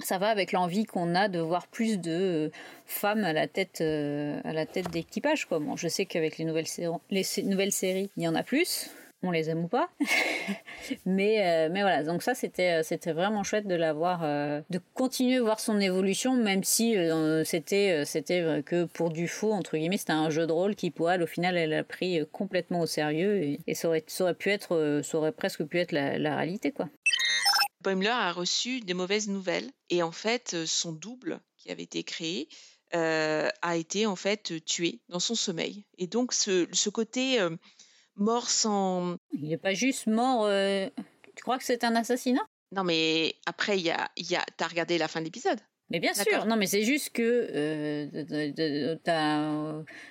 ça 0.00 0.18
va 0.18 0.28
avec 0.28 0.52
l'envie 0.52 0.84
qu'on 0.84 1.14
a 1.14 1.28
de 1.28 1.38
voir 1.38 1.66
plus 1.68 1.98
de 1.98 2.10
euh, 2.10 2.50
femmes 2.86 3.24
à 3.24 3.32
la 3.32 3.46
tête 3.46 3.78
euh, 3.80 4.40
à 4.44 4.52
la 4.52 4.66
tête 4.66 4.90
d'équipage 4.90 5.46
quoi. 5.46 5.60
Je 5.76 5.88
sais 5.88 6.04
qu'avec 6.04 6.38
les 6.38 6.44
nouvelles 6.44 6.66
sé- 6.66 6.88
les 7.10 7.22
sé- 7.22 7.42
nouvelles 7.44 7.72
séries, 7.72 8.10
il 8.16 8.22
y 8.24 8.28
en 8.28 8.34
a 8.34 8.42
plus. 8.42 8.90
on 9.22 9.30
les 9.30 9.48
aime 9.48 9.64
ou 9.64 9.68
pas. 9.68 9.88
mais, 11.06 11.46
euh, 11.46 11.68
mais 11.72 11.80
voilà, 11.80 12.02
donc 12.02 12.22
ça 12.22 12.34
c'était, 12.34 12.82
c'était 12.82 13.12
vraiment 13.12 13.42
chouette 13.42 13.66
de 13.66 13.74
l'avoir, 13.74 14.20
de 14.20 14.80
continuer 14.92 15.36
à 15.36 15.42
voir 15.42 15.60
son 15.60 15.80
évolution, 15.80 16.34
même 16.34 16.62
si 16.62 16.94
c'était, 17.44 18.04
c'était 18.04 18.62
que 18.66 18.84
pour 18.84 19.08
du 19.10 19.26
faux, 19.26 19.52
entre 19.52 19.78
guillemets, 19.78 19.96
c'était 19.96 20.12
un 20.12 20.28
jeu 20.28 20.46
de 20.46 20.52
rôle 20.52 20.74
qui, 20.74 20.90
pour 20.90 21.10
elle, 21.10 21.22
au 21.22 21.26
final, 21.26 21.56
elle 21.56 21.72
a 21.72 21.84
pris 21.84 22.20
complètement 22.32 22.80
au 22.80 22.86
sérieux 22.86 23.56
et, 23.66 23.74
ça, 23.74 23.88
aurait, 23.88 24.04
ça, 24.06 24.24
aurait, 24.24 24.34
pu 24.34 24.50
être, 24.50 25.00
ça 25.02 25.16
aurait 25.16 25.32
presque 25.32 25.64
pu 25.64 25.78
être 25.78 25.92
la, 25.92 26.18
la 26.18 26.36
réalité, 26.36 26.70
quoi. 26.70 26.90
Boimler 27.84 28.08
a 28.08 28.32
reçu 28.32 28.80
des 28.80 28.94
mauvaises 28.94 29.28
nouvelles 29.28 29.70
et 29.90 30.02
en 30.02 30.10
fait, 30.10 30.64
son 30.66 30.92
double 30.92 31.40
qui 31.56 31.70
avait 31.70 31.84
été 31.84 32.02
créé 32.02 32.48
a 32.92 33.76
été 33.76 34.06
en 34.06 34.16
fait 34.16 34.64
tué 34.64 35.00
dans 35.08 35.20
son 35.20 35.34
sommeil. 35.34 35.84
Et 35.98 36.06
donc 36.06 36.32
ce, 36.32 36.66
ce 36.72 36.90
côté 36.90 37.38
mort 38.16 38.48
sans. 38.48 39.16
Il 39.32 39.48
n'est 39.48 39.58
pas 39.58 39.74
juste 39.74 40.06
mort. 40.06 40.48
Tu 41.36 41.42
crois 41.42 41.58
que 41.58 41.64
c'est 41.64 41.84
un 41.84 41.94
assassinat? 41.96 42.46
Non, 42.72 42.84
mais 42.84 43.36
après, 43.46 43.78
il 43.78 43.84
y 43.84 43.90
a, 43.90 44.10
y 44.16 44.34
a... 44.34 44.44
t'as 44.56 44.66
regardé 44.68 44.98
la 44.98 45.08
fin 45.08 45.20
de 45.20 45.26
l'épisode 45.26 45.60
mais 45.94 46.00
bien 46.00 46.12
sûr, 46.12 46.44
non, 46.46 46.56
mais 46.56 46.66
c'est 46.66 46.82
juste 46.82 47.10
que 47.10 47.22
euh, 47.54 48.08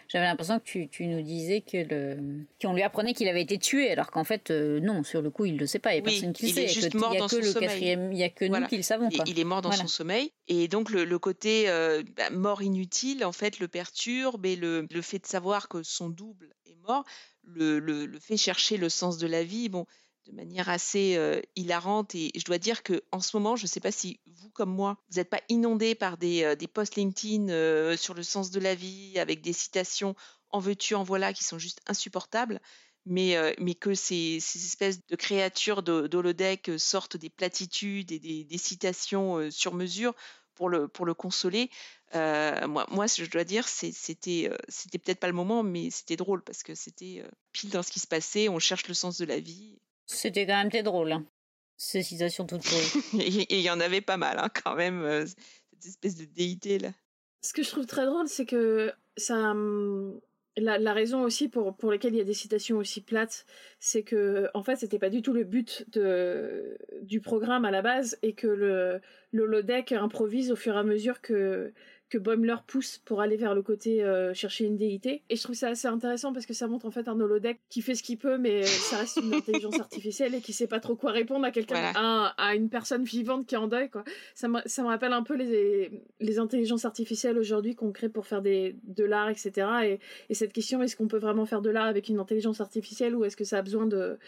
j'avais 0.08 0.26
l'impression 0.26 0.60
que 0.60 0.64
tu, 0.64 0.88
tu, 0.88 1.08
nous 1.08 1.22
disais 1.22 1.60
que 1.60 1.78
le 1.78 2.46
qu'on 2.62 2.74
lui 2.74 2.84
apprenait 2.84 3.14
qu'il 3.14 3.28
avait 3.28 3.42
été 3.42 3.58
tué, 3.58 3.92
alors 3.92 4.10
qu'en 4.10 4.24
fait 4.24 4.50
euh, 4.50 4.80
non, 4.80 5.04
sur 5.04 5.22
le 5.22 5.30
coup 5.30 5.44
il 5.44 5.58
le 5.58 5.68
sait 5.68 5.80
pas, 5.80 5.94
il 5.94 6.02
n'y 6.02 6.08
a 6.08 6.12
personne 6.12 6.32
qui 6.32 6.48
le 6.48 6.54
sait. 6.54 6.64
Il 6.64 6.70
est 6.70 6.74
juste 6.74 6.94
mort 6.94 7.14
dans 7.16 7.28
son 7.28 7.42
sommeil. 7.42 7.84
Il 7.84 8.10
n'y 8.12 8.24
a 8.24 8.30
que 8.30 8.46
nous 8.46 8.66
qui 8.68 8.78
le 8.78 8.84
savons. 8.84 9.10
Il 9.26 9.38
est 9.38 9.44
mort 9.44 9.62
dans 9.62 9.74
son 9.74 9.88
sommeil, 9.88 10.32
et 10.48 10.70
donc 10.70 10.90
le, 10.90 11.20
côté 11.20 11.70
euh, 11.70 12.02
bah, 12.16 12.30
mort 12.30 12.62
inutile 12.62 13.26
en 13.26 13.34
fait 13.34 13.60
le 13.60 13.68
perturbe, 13.68 14.46
et 14.46 14.56
le, 14.56 14.88
le 14.90 15.02
fait 15.02 15.20
de 15.20 15.26
savoir 15.28 15.68
que 15.68 15.84
son 15.84 16.10
double 16.10 16.56
est 16.66 16.78
mort 16.88 17.04
le, 17.46 17.80
le, 17.80 18.06
le 18.06 18.20
fait 18.20 18.38
chercher 18.38 18.78
le 18.78 18.88
sens 18.88 19.18
de 19.18 19.28
la 19.28 19.44
vie. 19.44 19.68
Bon, 19.68 19.86
de 20.26 20.32
manière 20.32 20.70
assez 20.70 21.20
hilarante. 21.56 22.16
Et 22.16 22.32
je 22.36 22.46
dois 22.46 22.58
dire 22.58 22.84
que 22.84 23.04
en 23.12 23.20
ce 23.20 23.36
moment, 23.36 23.56
je 23.56 23.64
ne 23.64 23.68
sais 23.68 23.80
pas 23.80 23.92
si 23.92 24.20
vous, 24.26 24.50
comme 24.50 24.74
moi, 24.74 24.98
vous 25.10 25.18
n'êtes 25.18 25.30
pas 25.30 25.42
inondé 25.50 25.96
par 25.96 26.18
des, 26.18 26.56
des 26.56 26.68
posts 26.68 26.96
LinkedIn 26.96 27.96
sur 27.98 28.14
le 28.14 28.24
sens 28.24 28.52
de 28.52 28.60
la 28.60 28.76
vie, 28.76 29.20
avec 29.20 29.42
des 29.42 29.54
citations 29.54 30.16
en 30.54 30.60
veux-tu, 30.60 30.96
en 30.96 31.04
voilà, 31.04 31.34
qui 31.34 31.44
sont 31.44 31.58
juste 31.58 31.82
insupportables. 31.88 32.62
Mais, 33.06 33.36
mais 33.60 33.76
que 33.76 33.94
ces, 33.94 34.40
ces, 34.40 34.64
espèces 34.64 35.06
de 35.08 35.18
créatures 35.18 35.84
d'holodeck 35.84 36.72
sortent 36.78 37.18
des 37.18 37.30
platitudes 37.30 38.14
et 38.14 38.20
des, 38.20 38.58
citations 38.58 39.52
sur 39.52 39.74
mesure 39.74 40.14
pour 40.56 40.70
le, 40.70 40.88
pour 40.88 41.06
le 41.06 41.14
consoler. 41.14 41.70
moi, 42.14 42.86
moi, 42.90 43.08
je 43.08 43.26
dois 43.26 43.44
dire, 43.44 43.68
c'était 43.68 44.50
c'était 44.70 45.00
peut-être 45.00 45.20
pas 45.20 45.28
le 45.28 45.34
moment, 45.34 45.64
mais 45.64 45.90
c'était 45.90 46.16
drôle 46.16 46.42
parce 46.44 46.64
que 46.64 46.76
c'était 46.76 47.26
pile 47.52 47.72
dans 47.72 47.84
ce 47.84 47.92
qui 47.92 48.00
se 48.00 48.08
passait. 48.08 48.48
On 48.48 48.60
cherche 48.60 48.88
le 48.88 48.94
sens 48.94 49.18
de 49.18 49.26
la 49.26 49.40
vie. 49.40 49.78
C'était 50.14 50.46
quand 50.46 50.58
même 50.58 50.70
très 50.70 50.84
drôle, 50.84 51.12
hein. 51.12 51.26
ces 51.78 52.04
citations 52.04 52.46
toutes 52.46 52.64
pourries. 52.64 53.42
Et 53.50 53.60
il 53.60 53.64
y 53.64 53.70
en 53.70 53.80
avait 53.80 54.02
pas 54.02 54.18
mal, 54.18 54.38
hein, 54.40 54.50
quand 54.64 54.76
même, 54.76 55.02
euh, 55.02 55.26
cette 55.26 55.86
espèce 55.86 56.16
de 56.16 56.26
déité 56.26 56.80
là. 56.80 56.92
Ce 57.42 57.54
que 57.54 57.64
je 57.64 57.70
trouve 57.70 57.86
très 57.86 58.06
drôle, 58.06 58.28
c'est 58.28 58.46
que 58.46 58.94
ça. 59.18 59.52
Hum, 59.52 60.20
la, 60.56 60.78
la, 60.78 60.94
raison 60.94 61.24
aussi 61.24 61.50
pour, 61.50 61.76
pour 61.76 61.92
laquelle 61.92 62.14
il 62.14 62.18
y 62.18 62.22
a 62.22 62.26
des 62.26 62.34
citations 62.34 62.78
aussi 62.78 63.02
plates, 63.02 63.46
c'est 63.80 64.04
que 64.04 64.50
en 64.54 64.62
fait 64.62 64.76
c'était 64.76 65.00
pas 65.00 65.10
du 65.10 65.24
tout 65.24 65.34
le 65.34 65.44
but 65.44 65.86
de, 65.92 66.78
du 67.02 67.22
programme 67.22 67.66
à 67.66 67.72
la 67.72 67.82
base 67.82 68.20
et 68.22 68.34
que 68.34 68.46
le, 68.46 69.02
le 69.32 69.46
Lodec 69.48 69.92
improvise 69.94 70.52
au 70.52 70.56
fur 70.56 70.76
et 70.76 70.78
à 70.78 70.84
mesure 70.84 71.22
que, 71.22 71.74
que 72.14 72.20
Boimler 72.20 72.58
pousse 72.68 73.00
pour 73.06 73.22
aller 73.22 73.38
vers 73.38 73.56
le 73.56 73.64
côté 73.64 74.04
euh, 74.04 74.36
chercher 74.36 74.66
une 74.66 74.78
déité. 74.78 75.24
Et 75.32 75.36
je 75.36 75.42
trouve 75.42 75.56
ça 75.56 75.70
assez 75.70 75.88
intéressant 75.88 76.32
parce 76.32 76.46
que 76.46 76.54
ça 76.54 76.68
montre 76.68 76.86
en 76.86 76.92
fait 76.92 77.08
un 77.08 77.20
holodeck 77.20 77.60
qui 77.70 77.82
fait 77.82 77.96
ce 77.96 78.04
qu'il 78.04 78.20
peut, 78.20 78.38
mais 78.38 78.62
ça 78.62 78.98
reste 78.98 79.18
une 79.18 79.34
intelligence 79.34 79.80
artificielle 79.80 80.36
et 80.36 80.42
qui 80.42 80.54
sait 80.54 80.68
pas 80.68 80.80
trop 80.80 80.96
quoi 80.96 81.10
répondre 81.10 81.44
à 81.44 81.50
quelqu'un, 81.50 81.92
à, 81.96 82.56
une 82.56 82.70
personne 82.70 83.04
vivante 83.04 83.48
qui 83.48 83.56
est 83.56 83.58
en 83.58 83.68
deuil. 83.68 83.90
Quoi. 83.90 84.04
Ça, 84.36 84.48
me, 84.48 84.60
ça 84.68 84.84
me 84.84 84.90
rappelle 84.90 85.12
un 85.12 85.24
peu 85.24 85.36
les, 85.36 85.90
les 86.20 86.38
intelligences 86.38 86.86
artificielles 86.86 87.40
aujourd'hui 87.40 87.74
qu'on 87.74 87.92
crée 87.92 88.10
pour 88.10 88.28
faire 88.28 88.44
des, 88.44 88.76
de 88.84 89.06
l'art, 89.06 89.30
etc. 89.30 89.68
Et, 89.84 90.00
et 90.30 90.36
cette 90.36 90.54
question, 90.54 90.84
est-ce 90.84 90.96
qu'on 90.96 91.08
peut 91.08 91.18
vraiment 91.18 91.48
faire 91.48 91.64
de 91.64 91.72
l'art 91.72 91.88
avec 91.88 92.10
une 92.10 92.20
intelligence 92.20 92.62
artificielle 92.62 93.16
ou 93.16 93.26
est-ce 93.26 93.36
que 93.36 93.44
ça 93.44 93.58
a 93.58 93.62
besoin 93.64 93.88
de 93.88 94.20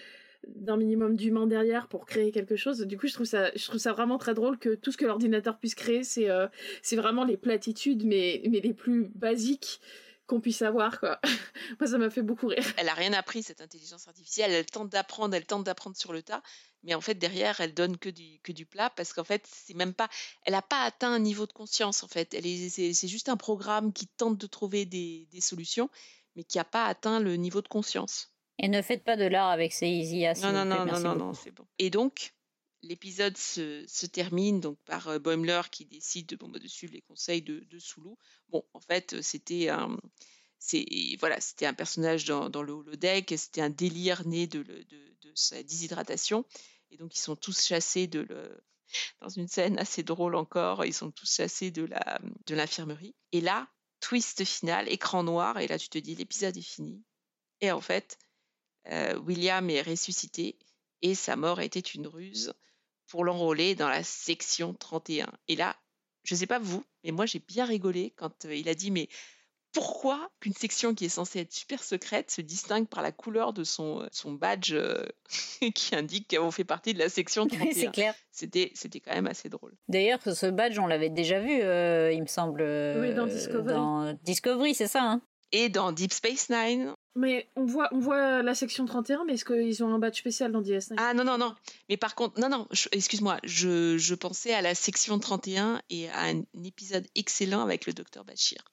d'un 0.47 0.77
minimum 0.77 1.15
d'humain 1.15 1.47
derrière 1.47 1.87
pour 1.87 2.05
créer 2.05 2.31
quelque 2.31 2.55
chose. 2.55 2.79
Du 2.81 2.97
coup, 2.97 3.07
je 3.07 3.13
trouve 3.13 3.25
ça, 3.25 3.51
je 3.55 3.65
trouve 3.65 3.79
ça 3.79 3.93
vraiment 3.93 4.17
très 4.17 4.33
drôle 4.33 4.57
que 4.57 4.75
tout 4.75 4.91
ce 4.91 4.97
que 4.97 5.05
l'ordinateur 5.05 5.57
puisse 5.57 5.75
créer, 5.75 6.03
c'est 6.03 6.29
euh, 6.29 6.47
vraiment 6.93 7.23
les 7.23 7.37
platitudes, 7.37 8.05
mais, 8.05 8.41
mais 8.49 8.59
les 8.59 8.73
plus 8.73 9.09
basiques 9.15 9.79
qu'on 10.27 10.41
puisse 10.41 10.61
avoir. 10.61 10.99
Moi 11.79 11.87
ça 11.87 11.97
m'a 11.97 12.09
fait 12.09 12.21
beaucoup 12.21 12.47
rire. 12.47 12.65
Elle 12.77 12.89
a 12.89 12.93
rien 12.93 13.13
appris 13.13 13.43
cette 13.43 13.61
intelligence 13.61 14.07
artificielle, 14.07 14.51
elle 14.51 14.65
tente 14.65 14.89
d'apprendre, 14.89 15.35
elle 15.35 15.45
tente 15.45 15.63
d'apprendre 15.63 15.95
sur 15.95 16.13
le 16.13 16.23
tas, 16.23 16.41
mais 16.83 16.95
en 16.95 17.01
fait 17.01 17.15
derrière 17.15 17.59
elle 17.61 17.73
donne 17.73 17.97
que 17.97 18.09
du 18.09 18.39
que 18.41 18.51
du 18.51 18.65
plat 18.65 18.89
parce 18.89 19.13
qu'en 19.13 19.23
fait 19.23 19.47
c'est 19.47 19.75
même 19.75 19.93
pas 19.93 20.09
elle 20.43 20.55
a 20.55 20.61
pas 20.61 20.81
atteint 20.83 21.11
un 21.11 21.19
niveau 21.19 21.45
de 21.45 21.53
conscience 21.53 22.03
en 22.03 22.07
fait, 22.07 22.35
c'est 22.69 23.07
juste 23.07 23.29
un 23.29 23.37
programme 23.37 23.93
qui 23.93 24.07
tente 24.07 24.37
de 24.37 24.47
trouver 24.47 24.85
des, 24.85 25.27
des 25.31 25.41
solutions 25.41 25.89
mais 26.35 26.43
qui 26.43 26.59
a 26.59 26.65
pas 26.65 26.85
atteint 26.85 27.19
le 27.19 27.35
niveau 27.35 27.61
de 27.61 27.67
conscience. 27.67 28.34
Et 28.60 28.68
ne 28.68 28.82
faites 28.82 29.03
pas 29.03 29.18
de 29.18 29.26
l'art 29.26 29.49
avec 29.49 29.74
ces 29.74 29.88
easy 29.88 30.24
Non, 30.41 30.51
non, 30.51 30.66
non, 30.66 30.86
non, 30.86 30.99
non, 30.99 31.16
non, 31.16 31.34
c'est 31.34 31.51
bon. 31.51 31.66
Et 31.78 31.89
donc, 31.89 32.34
l'épisode 32.82 33.38
se, 33.38 33.84
se, 33.88 34.06
termine 34.06 34.62
donc 34.62 34.78
par 34.86 35.08
euh, 35.08 35.20
Boimler 35.20 35.62
qui 35.72 35.86
décide 35.86 36.28
de, 36.28 36.36
bon, 36.36 36.47
bah, 36.47 36.60
de 36.60 36.68
suivre 36.68 36.93
les 36.93 37.01
conseils 37.01 37.41
de, 37.41 37.60
de 37.60 37.80
Soulou. 37.80 38.18
Bon, 38.49 38.64
en 38.74 38.80
fait, 38.80 39.22
c'était 39.22 39.70
un, 39.70 39.97
c'est, 40.60 40.86
voilà, 41.20 41.39
c'était 41.41 41.66
un 41.66 41.74
personnage 41.74 42.26
dans, 42.26 42.49
dans 42.49 42.64
le 42.64 42.74
holodeck, 42.74 43.34
c'était 43.38 43.62
un 43.62 43.70
délire 43.70 44.26
né 44.26 44.47
de, 44.47 44.64
de, 44.64 44.84
de, 44.84 45.32
sa 45.36 45.62
déshydratation. 45.62 46.45
Et 46.91 46.97
donc, 46.97 47.16
ils 47.16 47.20
sont 47.20 47.36
tous 47.36 47.66
chassés 47.66 48.08
de 48.08 48.22
le, 48.22 48.64
dans 49.22 49.30
une 49.30 49.47
scène 49.47 49.78
assez 49.80 50.03
drôle 50.03 50.36
encore, 50.36 50.86
ils 50.86 50.93
sont 50.93 51.12
tous 51.12 51.32
chassés 51.32 51.72
de, 51.72 51.84
la, 51.84 52.20
de 52.45 52.56
l'infirmerie. 52.56 53.16
Et 53.32 53.41
là, 53.41 53.68
twist 53.99 54.43
final, 54.43 54.88
écran 54.89 55.24
noir, 55.24 55.60
et 55.60 55.68
là, 55.68 55.78
tu 55.78 55.89
te 55.89 55.97
dis, 55.97 56.16
l'épisode 56.16 56.56
est 56.56 56.62
fini. 56.62 57.03
Et 57.62 57.72
en 57.72 57.82
fait, 57.82 58.18
euh, 58.91 59.17
William 59.19 59.69
est 59.69 59.81
ressuscité 59.81 60.57
et 61.01 61.15
sa 61.15 61.36
mort 61.36 61.61
était 61.61 61.79
une 61.79 62.07
ruse 62.07 62.53
pour 63.07 63.23
l'enrôler 63.23 63.75
dans 63.75 63.89
la 63.89 64.03
section 64.03 64.73
31. 64.73 65.31
Et 65.47 65.55
là, 65.55 65.75
je 66.23 66.33
ne 66.33 66.39
sais 66.39 66.47
pas 66.47 66.59
vous, 66.59 66.83
mais 67.03 67.11
moi 67.11 67.25
j'ai 67.25 67.39
bien 67.39 67.65
rigolé 67.65 68.13
quand 68.15 68.45
euh, 68.45 68.55
il 68.55 68.69
a 68.69 68.75
dit 68.75 68.91
mais 68.91 69.07
pourquoi 69.71 70.31
qu'une 70.39 70.53
section 70.53 70.95
qui 70.95 71.05
est 71.05 71.09
censée 71.09 71.39
être 71.41 71.51
super 71.51 71.83
secrète 71.83 72.31
se 72.31 72.39
distingue 72.39 72.88
par 72.88 73.03
la 73.03 73.11
couleur 73.11 73.51
de 73.51 73.63
son, 73.65 74.01
euh, 74.01 74.07
son 74.11 74.31
badge 74.31 74.75
qui 75.75 75.95
indique 75.95 76.36
qu'on 76.36 76.49
fait 76.51 76.63
partie 76.63 76.93
de 76.93 76.99
la 76.99 77.09
section 77.09 77.45
31 77.47 77.71
C'est 77.73 77.91
clair. 77.91 78.15
C'était, 78.31 78.71
c'était 78.73 79.01
quand 79.01 79.13
même 79.13 79.27
assez 79.27 79.49
drôle. 79.49 79.73
D'ailleurs, 79.89 80.19
ce 80.21 80.45
badge, 80.45 80.79
on 80.79 80.88
l'avait 80.88 81.09
déjà 81.09 81.39
vu, 81.39 81.51
il 81.51 82.21
me 82.21 82.27
semble. 82.27 82.61
oui, 82.61 83.13
dans 83.13 83.27
Discovery. 83.27 83.73
Dans 83.73 84.13
Discovery, 84.23 84.73
c'est 84.73 84.88
ça. 84.88 85.03
Hein? 85.03 85.21
Et 85.51 85.69
dans 85.69 85.91
Deep 85.91 86.13
Space 86.13 86.49
Nine. 86.49 86.95
Mais 87.16 87.47
on 87.55 87.66
voit, 87.66 87.88
on 87.93 87.99
voit 87.99 88.43
la 88.43 88.53
section 88.53 88.86
31, 88.86 89.24
mais 89.24 89.36
est-ce 89.36 89.45
qu'ils 89.45 89.84
ont 89.86 89.93
un 89.93 89.99
badge 89.99 90.20
spécial 90.20 90.51
dans 90.51 90.61
DS9 90.61 90.95
Ah 90.97 91.13
non, 91.13 91.24
non, 91.24 91.38
non. 91.38 91.55
Mais 91.88 91.95
par 91.95 92.13
contre, 92.13 92.39
non, 92.41 92.49
non, 92.49 92.68
excuse-moi, 92.91 93.39
je, 93.43 93.97
je, 93.97 94.16
pensais 94.16 94.53
à 94.53 94.61
la 94.61 94.76
section 94.76 95.18
31 95.18 95.82
et 95.89 96.09
à 96.09 96.26
un 96.26 96.43
épisode 96.66 97.07
excellent 97.16 97.61
avec 97.61 97.86
le 97.86 97.93
docteur 97.93 98.26
Bachir, 98.26 98.66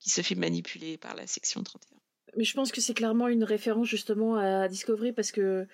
qui 0.00 0.10
se 0.10 0.20
fait 0.20 0.34
manipuler 0.34 0.98
par 0.98 1.14
la 1.14 1.26
section 1.26 1.62
31. 1.62 1.98
Mais 2.36 2.44
je 2.44 2.52
pense 2.52 2.72
que 2.72 2.82
c'est 2.82 2.92
clairement 2.92 3.28
une 3.28 3.44
référence 3.44 3.88
justement 3.88 4.36
à 4.36 4.68
Discovery 4.68 5.12
parce 5.12 5.32
que 5.32 5.66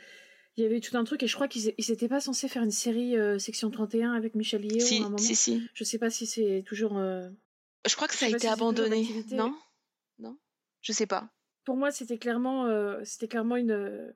il 0.57 0.63
y 0.63 0.67
avait 0.67 0.81
tout 0.81 0.97
un 0.97 1.03
truc 1.03 1.23
et 1.23 1.27
je 1.27 1.35
crois 1.35 1.49
qu'ils 1.49 1.75
n'étaient 1.89 2.09
pas 2.09 2.21
censés 2.21 2.47
faire 2.47 2.63
une 2.63 2.71
série 2.71 3.17
euh, 3.17 3.39
section 3.39 3.71
31 3.71 4.13
avec 4.13 4.35
Michel 4.35 4.65
Yeo 4.65 4.87
si, 4.87 4.97
à 4.97 4.99
un 4.99 5.03
moment. 5.05 5.19
Si, 5.19 5.35
si. 5.35 5.67
Je 5.75 5.83
sais 5.83 5.99
pas 5.99 6.11
si 6.11 6.27
c'est 6.27 6.63
toujours. 6.65 6.99
Euh, 6.99 7.29
je 7.89 7.97
crois 7.97 8.07
que 8.07 8.15
ça 8.15 8.27
a 8.27 8.29
été 8.29 8.47
abandonné, 8.47 9.09
non? 9.33 9.57
Non? 10.19 10.39
Je 10.83 10.93
sais 10.93 11.07
pas 11.07 11.33
pour 11.65 11.77
moi, 11.77 11.91
c'était 11.91 12.19
clairement, 12.19 12.67
euh, 12.67 13.01
c'était 13.05 13.29
clairement 13.29 13.57
une, 13.57 14.13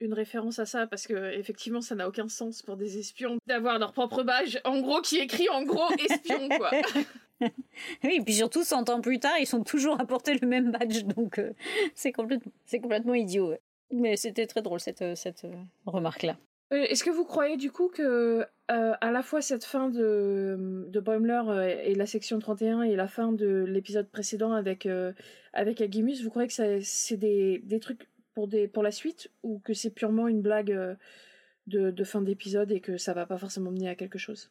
une 0.00 0.14
référence 0.14 0.58
à 0.58 0.66
ça 0.66 0.86
parce 0.86 1.06
que 1.06 1.32
effectivement, 1.32 1.80
ça 1.80 1.94
n'a 1.94 2.08
aucun 2.08 2.28
sens 2.28 2.62
pour 2.62 2.76
des 2.76 2.98
espions 2.98 3.38
d'avoir 3.46 3.78
leur 3.78 3.92
propre 3.92 4.22
badge, 4.22 4.58
en 4.64 4.80
gros, 4.80 5.00
qui 5.00 5.18
écrit 5.18 5.48
en 5.48 5.62
gros 5.62 5.90
espion, 6.08 6.48
quoi. 6.48 6.70
oui, 8.04 8.16
et 8.18 8.20
puis 8.20 8.34
surtout, 8.34 8.64
100 8.64 8.88
ans 8.90 9.00
plus 9.00 9.18
tard, 9.18 9.38
ils 9.38 9.46
sont 9.46 9.62
toujours 9.62 10.00
à 10.00 10.06
porter 10.06 10.38
le 10.38 10.46
même 10.46 10.70
badge, 10.70 11.04
donc 11.04 11.38
euh, 11.38 11.52
c'est 11.94 12.12
complètement, 12.12 12.52
c'est 12.66 12.80
complètement 12.80 13.14
idiot. 13.14 13.54
Mais 13.92 14.16
c'était 14.16 14.46
très 14.46 14.62
drôle 14.62 14.80
cette, 14.80 15.02
euh, 15.02 15.14
cette 15.14 15.46
remarque-là. 15.84 16.36
Est-ce 16.70 17.02
que 17.02 17.10
vous 17.10 17.24
croyez 17.24 17.56
du 17.56 17.72
coup 17.72 17.88
que 17.88 18.46
à 18.68 19.10
la 19.10 19.22
fois 19.22 19.42
cette 19.42 19.64
fin 19.64 19.88
de, 19.88 20.86
de 20.88 21.00
Boimler 21.00 21.80
et 21.84 21.96
la 21.96 22.06
section 22.06 22.38
31 22.38 22.82
et 22.82 22.94
la 22.94 23.08
fin 23.08 23.32
de 23.32 23.64
l'épisode 23.66 24.08
précédent 24.08 24.52
avec 24.52 24.86
avec 25.52 25.80
Agimus, 25.80 26.22
vous 26.22 26.30
croyez 26.30 26.48
que 26.48 26.80
c'est 26.82 27.16
des, 27.16 27.58
des, 27.64 27.80
trucs 27.80 28.08
pour, 28.34 28.48
des, 28.48 28.68
pour 28.68 28.82
la 28.82 28.92
suite 28.92 29.30
ou 29.42 29.58
que 29.58 29.74
c'est 29.74 29.90
purement 29.90 30.28
une 30.28 30.42
blague 30.42 30.72
euh, 30.72 30.94
de, 31.66 31.90
de 31.90 32.04
fin 32.04 32.22
d'épisode 32.22 32.70
et 32.70 32.80
que 32.80 32.96
ça 32.96 33.14
va 33.14 33.26
pas 33.26 33.38
forcément 33.38 33.70
mener 33.70 33.88
à 33.88 33.94
quelque 33.94 34.18
chose? 34.18 34.50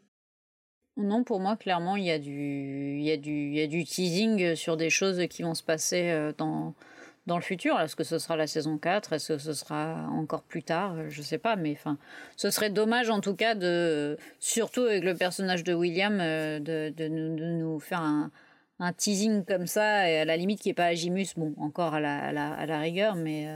Non, 0.97 1.23
pour 1.23 1.39
moi, 1.39 1.55
clairement, 1.55 1.95
il 1.95 2.03
y, 2.03 2.11
a 2.11 2.19
du, 2.19 2.97
il, 2.97 3.03
y 3.03 3.11
a 3.11 3.17
du, 3.17 3.31
il 3.31 3.55
y 3.55 3.61
a 3.61 3.67
du 3.67 3.85
teasing 3.85 4.55
sur 4.55 4.75
des 4.75 4.89
choses 4.89 5.25
qui 5.29 5.43
vont 5.43 5.53
se 5.53 5.63
passer 5.63 6.09
euh, 6.09 6.33
dans, 6.37 6.75
dans 7.29 7.37
le 7.37 7.43
futur. 7.43 7.79
Est-ce 7.79 7.95
que 7.95 8.03
ce 8.03 8.19
sera 8.19 8.35
la 8.35 8.47
saison 8.47 8.77
4 8.77 9.13
Est-ce 9.13 9.33
que 9.33 9.37
ce 9.37 9.53
sera 9.53 10.07
encore 10.11 10.41
plus 10.43 10.63
tard? 10.63 11.09
Je 11.09 11.21
sais 11.21 11.37
pas, 11.37 11.55
mais 11.55 11.71
enfin, 11.71 11.97
ce 12.35 12.49
serait 12.49 12.69
dommage 12.69 13.09
en 13.09 13.21
tout 13.21 13.35
cas 13.35 13.55
de, 13.55 14.17
surtout 14.39 14.81
avec 14.81 15.03
le 15.03 15.15
personnage 15.15 15.63
de 15.63 15.73
William, 15.73 16.17
de, 16.17 16.89
de, 16.89 17.07
nous, 17.07 17.79
faire 17.79 18.01
un, 18.01 18.31
teasing 18.97 19.45
comme 19.45 19.67
ça, 19.67 20.09
et 20.09 20.19
à 20.19 20.25
la 20.25 20.35
limite 20.35 20.59
qui 20.59 20.69
est 20.69 20.73
pas 20.73 20.85
Agimus, 20.85 21.27
bon, 21.37 21.53
encore 21.57 21.93
à 21.93 22.01
la, 22.01 22.79
rigueur, 22.79 23.15
mais 23.15 23.47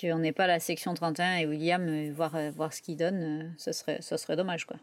qu'on 0.00 0.18
n'ait 0.18 0.32
pas 0.32 0.46
la 0.46 0.58
section 0.58 0.94
31 0.94 1.36
et 1.36 1.46
William 1.46 2.10
voir, 2.10 2.34
voir 2.52 2.72
ce 2.72 2.80
qu'il 2.82 2.96
donne, 2.96 3.54
ce 3.58 3.72
serait, 3.72 3.98
ce 4.00 4.16
serait 4.16 4.36
dommage, 4.36 4.64
quoi 4.64 4.78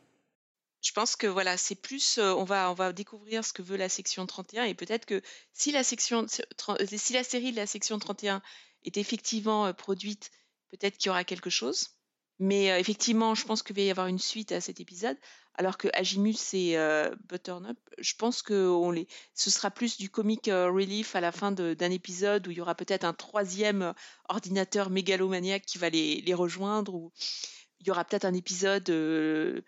je 0.88 0.94
pense 0.94 1.18
que 1.18 1.28
voilà, 1.28 1.58
c'est 1.58 1.76
plus, 1.76 2.18
on 2.18 2.46
va, 2.46 2.72
on 2.72 2.74
va 2.74 2.94
découvrir 2.94 3.44
ce 3.44 3.52
que 3.52 3.62
veut 3.62 3.76
la 3.76 3.90
section 3.90 4.26
31 4.26 4.64
et 4.64 4.74
peut-être 4.74 5.06
que 5.06 5.22
si 5.52 5.74
la 5.74 5.84
section, 5.84 6.26
si 6.28 7.14
la 7.14 7.24
série 7.24 7.52
de 7.52 7.58
la 7.58 7.68
section 7.68 8.00
31 8.00 8.42
est 8.86 8.96
effectivement 8.96 9.74
produite, 9.74 10.32
peut-être 10.70 10.98
qu'il 10.98 11.08
y 11.08 11.10
aura 11.10 11.26
quelque 11.26 11.50
chose. 11.50 11.90
Mais 12.40 12.68
effectivement, 12.80 13.36
je 13.36 13.46
pense 13.46 13.64
qu'il 13.64 13.76
va 13.76 13.82
y 13.82 13.90
avoir 13.90 14.08
une 14.08 14.20
suite 14.20 14.54
à 14.54 14.62
cet 14.62 14.80
épisode, 14.80 15.18
alors 15.56 15.78
que 15.78 15.90
Agimus 15.94 16.54
et 16.54 16.78
Butternup, 17.28 17.80
je 17.98 18.14
pense 18.14 18.42
que 18.42 18.70
on 18.70 18.92
les, 18.92 19.08
ce 19.34 19.50
sera 19.50 19.72
plus 19.72 19.98
du 19.98 20.10
comic 20.10 20.46
relief 20.46 21.16
à 21.16 21.22
la 21.22 21.34
fin 21.34 21.52
d'un 21.52 21.92
épisode 21.92 22.48
où 22.48 22.52
il 22.52 22.58
y 22.58 22.62
aura 22.62 22.76
peut-être 22.76 23.04
un 23.04 23.14
troisième 23.14 23.94
ordinateur 24.30 24.90
mégalomaniaque 24.90 25.66
qui 25.66 25.80
va 25.80 25.90
les, 25.90 26.22
les 26.22 26.34
rejoindre, 26.34 26.94
ou 26.94 27.12
il 27.80 27.88
y 27.88 27.92
aura 27.92 28.06
peut-être 28.06 28.26
un 28.26 28.34
épisode 28.34 28.90
euh, 28.90 29.62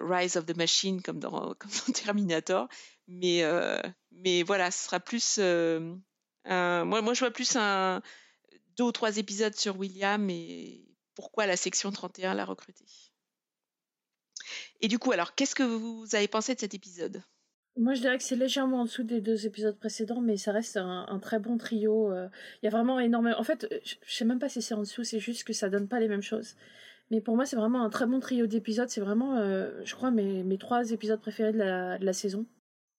Rise 0.00 0.36
of 0.36 0.46
the 0.46 0.56
Machine 0.56 1.02
comme 1.02 1.18
dans, 1.18 1.54
Terminator. 1.94 2.68
Mais, 3.08 3.42
euh, 3.42 3.80
mais 4.12 4.42
voilà, 4.42 4.70
ce 4.70 4.84
sera 4.84 5.00
plus. 5.00 5.38
Euh, 5.38 5.94
moi, 6.44 7.02
moi, 7.02 7.14
je 7.14 7.20
vois 7.20 7.30
plus 7.30 7.56
un, 7.56 8.02
deux 8.76 8.84
ou 8.84 8.92
trois 8.92 9.18
épisodes 9.18 9.54
sur 9.54 9.78
William 9.78 10.28
et 10.30 10.86
pourquoi 11.14 11.46
la 11.46 11.56
section 11.56 11.90
31 11.90 12.34
l'a 12.34 12.44
recruté. 12.44 12.84
Et 14.80 14.88
du 14.88 14.98
coup, 14.98 15.12
alors, 15.12 15.34
qu'est-ce 15.34 15.54
que 15.54 15.62
vous 15.62 16.06
avez 16.14 16.28
pensé 16.28 16.54
de 16.54 16.60
cet 16.60 16.74
épisode? 16.74 17.22
Moi, 17.76 17.94
je 17.94 18.00
dirais 18.00 18.18
que 18.18 18.24
c'est 18.24 18.36
légèrement 18.36 18.80
en 18.80 18.84
dessous 18.84 19.04
des 19.04 19.20
deux 19.20 19.46
épisodes 19.46 19.78
précédents, 19.78 20.20
mais 20.20 20.36
ça 20.36 20.52
reste 20.52 20.76
un, 20.76 21.18
très 21.20 21.38
bon 21.38 21.56
trio. 21.56 22.12
Il 22.12 22.64
y 22.64 22.66
a 22.66 22.70
vraiment 22.70 22.98
énormément. 22.98 23.38
En 23.38 23.44
fait, 23.44 23.66
je 23.84 24.12
sais 24.12 24.24
même 24.24 24.38
pas 24.38 24.48
si 24.48 24.62
c'est 24.62 24.74
en 24.74 24.80
dessous, 24.80 25.04
c'est 25.04 25.20
juste 25.20 25.44
que 25.44 25.52
ça 25.52 25.68
donne 25.68 25.88
pas 25.88 26.00
les 26.00 26.08
mêmes 26.08 26.22
choses. 26.22 26.56
Mais 27.10 27.20
pour 27.20 27.34
moi, 27.36 27.44
c'est 27.44 27.56
vraiment 27.56 27.82
un 27.82 27.90
très 27.90 28.06
bon 28.06 28.20
trio 28.20 28.46
d'épisodes. 28.46 28.88
C'est 28.88 29.00
vraiment, 29.00 29.36
euh, 29.36 29.70
je 29.84 29.94
crois, 29.94 30.10
mes, 30.10 30.44
mes 30.44 30.58
trois 30.58 30.90
épisodes 30.92 31.20
préférés 31.20 31.52
de 31.52 31.58
la, 31.58 31.98
de 31.98 32.04
la 32.04 32.12
saison. 32.12 32.46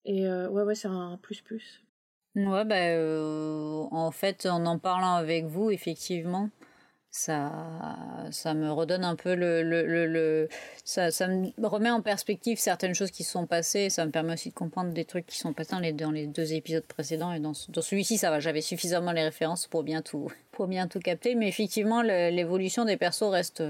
Et 0.06 0.28
euh, 0.28 0.50
ouais, 0.50 0.64
ouais, 0.64 0.76
c'est 0.76 0.88
un 0.90 1.18
plus-plus. 1.22 1.82
Ouais, 2.36 2.66
bah, 2.66 2.76
euh, 2.76 3.86
en 3.92 4.12
fait, 4.12 4.46
en 4.46 4.66
en 4.66 4.80
parlant 4.80 5.16
avec 5.16 5.46
vous, 5.46 5.70
effectivement, 5.70 6.50
ça, 7.12 7.52
ça 8.32 8.54
me 8.54 8.72
redonne 8.72 9.04
un 9.04 9.18
peu 9.18 9.36
le, 9.36 9.64
le, 9.64 10.08
le, 10.08 10.48
ça, 10.86 11.12
ça, 11.12 11.28
me 11.28 11.68
remet 11.68 11.90
en 11.90 12.02
perspective 12.02 12.58
certaines 12.58 12.96
choses 12.96 13.12
qui 13.12 13.26
sont 13.26 13.46
passées. 13.46 13.90
Ça 13.90 14.06
me 14.06 14.12
permet 14.12 14.34
aussi 14.34 14.50
de 14.50 14.54
comprendre 14.54 14.94
des 14.94 15.04
trucs 15.04 15.26
qui 15.26 15.38
sont 15.38 15.52
passés 15.52 15.72
dans 15.72 15.80
les, 15.80 15.92
dans 15.92 16.12
les 16.12 16.26
deux 16.26 16.54
épisodes 16.54 16.86
précédents 16.86 17.34
et 17.34 17.42
dans, 17.42 17.52
dans 17.68 17.82
celui-ci, 17.82 18.18
ça 18.18 18.30
va. 18.30 18.40
J'avais 18.40 18.62
suffisamment 18.62 19.12
les 19.12 19.24
références 19.24 19.68
pour 19.68 19.84
bien 19.84 20.02
tout, 20.02 20.32
pour 20.52 20.68
bien 20.68 20.88
tout 20.88 21.00
capter. 21.00 21.36
Mais 21.36 21.50
effectivement, 21.50 22.02
l'évolution 22.02 22.86
des 22.86 22.96
persos 22.96 23.30
reste 23.30 23.62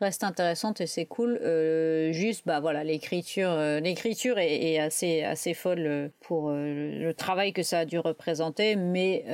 reste 0.00 0.24
intéressante 0.24 0.80
et 0.80 0.86
c'est 0.86 1.06
cool. 1.06 1.38
Euh, 1.42 2.12
juste, 2.12 2.42
bah 2.46 2.60
voilà, 2.60 2.84
l'écriture, 2.84 3.50
euh, 3.50 3.80
l'écriture 3.80 4.38
est, 4.38 4.78
assez 4.78 5.22
assez 5.22 5.54
folle 5.54 6.10
pour 6.20 6.50
euh, 6.50 6.98
le 6.98 7.14
travail 7.14 7.52
que 7.52 7.62
ça 7.62 7.80
a 7.80 7.84
dû 7.84 7.98
représenter, 7.98 8.76
mais 8.76 9.24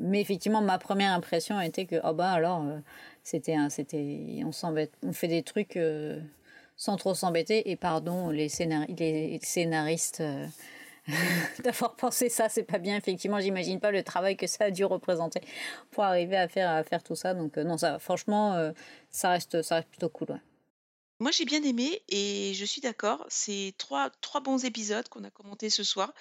mais 0.00 0.20
effectivement, 0.20 0.60
ma 0.60 0.78
première 0.78 1.12
impression 1.12 1.56
a 1.56 1.66
été 1.66 1.86
que 1.86 1.96
oh 2.04 2.12
bah 2.12 2.30
alors 2.30 2.64
c'était 3.22 3.56
c'était 3.70 4.42
on 4.44 4.52
s'embête, 4.52 4.92
on 5.02 5.12
fait 5.12 5.28
des 5.28 5.42
trucs 5.42 5.78
sans 6.76 6.96
trop 6.96 7.14
s'embêter 7.14 7.70
et 7.70 7.76
pardon 7.76 8.30
les, 8.30 8.48
les 8.98 9.38
scénaristes 9.42 10.22
d'avoir 11.62 11.96
pensé 11.96 12.28
ça, 12.28 12.48
c'est 12.48 12.62
pas 12.62 12.78
bien. 12.78 12.96
Effectivement, 12.96 13.40
j'imagine 13.40 13.80
pas 13.80 13.90
le 13.90 14.02
travail 14.02 14.36
que 14.36 14.46
ça 14.46 14.64
a 14.64 14.70
dû 14.70 14.84
représenter 14.84 15.40
pour 15.90 16.04
arriver 16.04 16.36
à 16.36 16.48
faire, 16.48 17.02
tout 17.02 17.14
ça. 17.14 17.34
Donc, 17.34 17.58
euh, 17.58 17.64
non, 17.64 17.76
ça, 17.76 17.98
franchement, 17.98 18.54
euh, 18.54 18.72
ça, 19.10 19.30
reste, 19.30 19.56
plutôt 19.90 20.08
cool. 20.08 20.40
Moi, 21.20 21.30
j'ai 21.30 21.44
bien 21.44 21.62
aimé 21.62 22.02
et 22.08 22.52
je 22.54 22.64
suis 22.64 22.80
d'accord. 22.80 23.24
C'est 23.28 23.74
trois, 23.78 24.10
bons 24.42 24.64
épisodes 24.64 25.08
qu'on 25.08 25.24
a 25.24 25.30
commentés 25.30 25.70
ce 25.70 25.84
soir 25.84 26.12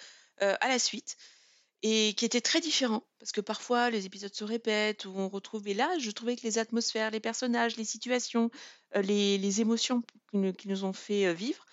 euh, 0.41 0.55
à 0.61 0.67
la 0.67 0.79
suite 0.79 1.17
et 1.81 2.13
qui 2.13 2.23
étaient 2.23 2.41
très 2.41 2.61
différents 2.61 3.03
parce 3.19 3.33
que 3.33 3.41
parfois 3.41 3.89
les 3.89 4.05
épisodes 4.05 4.33
se 4.33 4.45
répètent 4.45 5.05
ou 5.05 5.13
on 5.15 5.27
retrouve. 5.27 5.67
Et 5.67 5.73
là, 5.73 5.97
je 5.99 6.11
trouvais 6.11 6.35
que 6.35 6.43
les 6.43 6.57
atmosphères, 6.57 7.11
les 7.11 7.19
personnages, 7.19 7.75
les 7.75 7.83
situations, 7.83 8.51
les, 8.95 9.37
les 9.37 9.61
émotions 9.61 10.01
qui 10.31 10.67
nous 10.67 10.85
ont 10.85 10.93
fait 10.93 11.33
vivre 11.33 11.65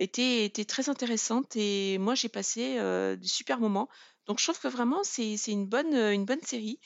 était, 0.00 0.64
très 0.64 0.88
intéressante 0.88 1.54
et 1.56 1.98
moi 1.98 2.14
j'ai 2.14 2.28
passé 2.28 2.78
euh, 2.78 3.16
de 3.16 3.26
super 3.26 3.60
moments. 3.60 3.88
Donc 4.26 4.38
je 4.38 4.44
trouve 4.44 4.58
que 4.58 4.68
vraiment 4.68 5.02
c'est 5.04 5.36
une 5.46 5.66
bonne, 5.66 5.94
une 5.94 6.24
bonne 6.24 6.42
série 6.42 6.80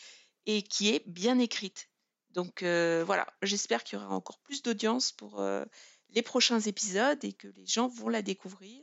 et 0.46 0.62
qui 0.62 0.90
est 0.90 1.02
bien 1.06 1.38
écrite. 1.38 1.88
Donc 2.30 2.62
voilà, 2.62 3.26
j'espère 3.42 3.84
qu'il 3.84 3.98
y 3.98 4.02
aura 4.02 4.14
encore 4.14 4.40
plus 4.40 4.62
d'audience 4.62 5.12
pour 5.12 5.42
les 6.10 6.22
prochains 6.22 6.60
épisodes 6.60 7.22
et 7.24 7.32
que 7.32 7.48
les 7.48 7.66
gens 7.66 7.88
vont 7.88 8.08
la 8.08 8.22
découvrir 8.22 8.82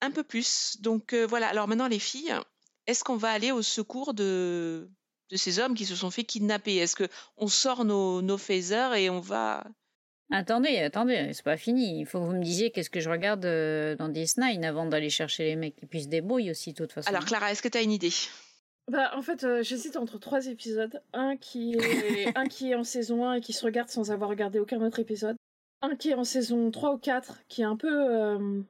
un 0.00 0.10
peu 0.10 0.22
plus. 0.22 0.78
Donc 0.80 1.14
voilà, 1.14 1.48
alors 1.48 1.68
maintenant 1.68 1.88
les 1.88 1.98
filles, 1.98 2.34
est-ce 2.86 3.04
qu'on 3.04 3.16
va 3.16 3.30
aller 3.30 3.52
au 3.52 3.62
secours 3.62 4.14
de, 4.14 4.90
de 5.28 5.36
ces 5.36 5.58
hommes 5.58 5.74
qui 5.74 5.84
se 5.84 5.96
sont 5.96 6.10
fait 6.10 6.24
kidnapper? 6.24 6.76
Est-ce 6.76 6.96
qu'on 6.96 7.48
sort 7.48 7.84
nos, 7.84 8.22
nos 8.22 8.38
phasers 8.38 8.94
et 8.96 9.10
on 9.10 9.20
va 9.20 9.66
Attendez, 10.30 10.78
attendez, 10.78 11.30
c'est 11.32 11.44
pas 11.44 11.56
fini. 11.56 12.00
Il 12.00 12.06
faut 12.06 12.20
que 12.20 12.24
vous 12.24 12.32
me 12.32 12.42
disiez 12.42 12.70
qu'est-ce 12.70 12.90
que 12.90 13.00
je 13.00 13.08
regarde 13.08 13.44
euh, 13.46 13.96
dans 13.96 14.08
Disney 14.08 14.62
avant 14.64 14.84
d'aller 14.84 15.08
chercher 15.08 15.44
les 15.44 15.56
mecs 15.56 15.76
qui 15.76 15.86
puissent 15.86 16.04
se 16.04 16.08
débrouiller 16.08 16.50
aussi, 16.50 16.72
de 16.72 16.76
toute 16.76 16.92
façon. 16.92 17.08
Alors, 17.08 17.24
Clara, 17.24 17.50
est-ce 17.50 17.62
que 17.62 17.68
tu 17.68 17.78
as 17.78 17.82
une 17.82 17.92
idée? 17.92 18.12
Bah, 18.90 19.10
en 19.16 19.22
fait, 19.22 19.44
euh, 19.44 19.62
j'hésite 19.62 19.96
entre 19.96 20.18
trois 20.18 20.46
épisodes. 20.46 21.02
Un 21.14 21.38
qui, 21.38 21.74
est, 21.74 22.36
un 22.36 22.44
qui 22.44 22.70
est 22.70 22.74
en 22.74 22.84
saison 22.84 23.26
1 23.26 23.34
et 23.34 23.40
qui 23.40 23.54
se 23.54 23.64
regarde 23.64 23.88
sans 23.88 24.10
avoir 24.10 24.28
regardé 24.28 24.58
aucun 24.58 24.82
autre 24.82 24.98
épisode. 24.98 25.36
Un 25.80 25.96
qui 25.96 26.10
est 26.10 26.14
en 26.14 26.24
saison 26.24 26.70
3 26.70 26.94
ou 26.94 26.98
4, 26.98 27.40
qui 27.48 27.62
est 27.62 27.66
un 27.66 27.76
peu 27.76 27.88
euh, 27.88 28.60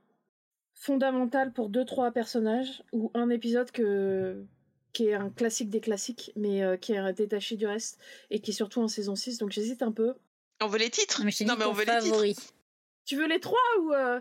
fondamental 0.75 1.53
pour 1.53 1.71
deux 1.71 1.85
trois 1.85 2.13
personnages. 2.13 2.85
Ou 2.93 3.11
un 3.15 3.31
épisode 3.31 3.73
que, 3.73 4.45
qui 4.93 5.09
est 5.09 5.15
un 5.15 5.31
classique 5.31 5.71
des 5.71 5.81
classiques, 5.81 6.33
mais 6.37 6.79
qui 6.81 6.93
est 6.93 7.13
détaché 7.15 7.57
du 7.57 7.67
reste. 7.67 7.99
Et 8.31 8.39
qui 8.39 8.53
est 8.53 8.55
surtout 8.55 8.81
en 8.81 8.87
saison 8.87 9.17
6. 9.17 9.39
Donc 9.39 9.51
j'hésite 9.51 9.83
un 9.83 9.91
peu. 9.91 10.15
On 10.61 10.67
veut 10.67 10.79
les 10.79 10.91
titres 10.91 11.23
Non, 11.45 11.57
mais 11.57 11.65
on 11.65 11.73
veut 11.73 11.85
les 11.85 12.01
titres. 12.01 12.53
Tu 13.05 13.17
veux 13.17 13.27
les 13.27 13.41
trois 13.41 13.59
ou 13.81 13.93
euh, 13.95 14.21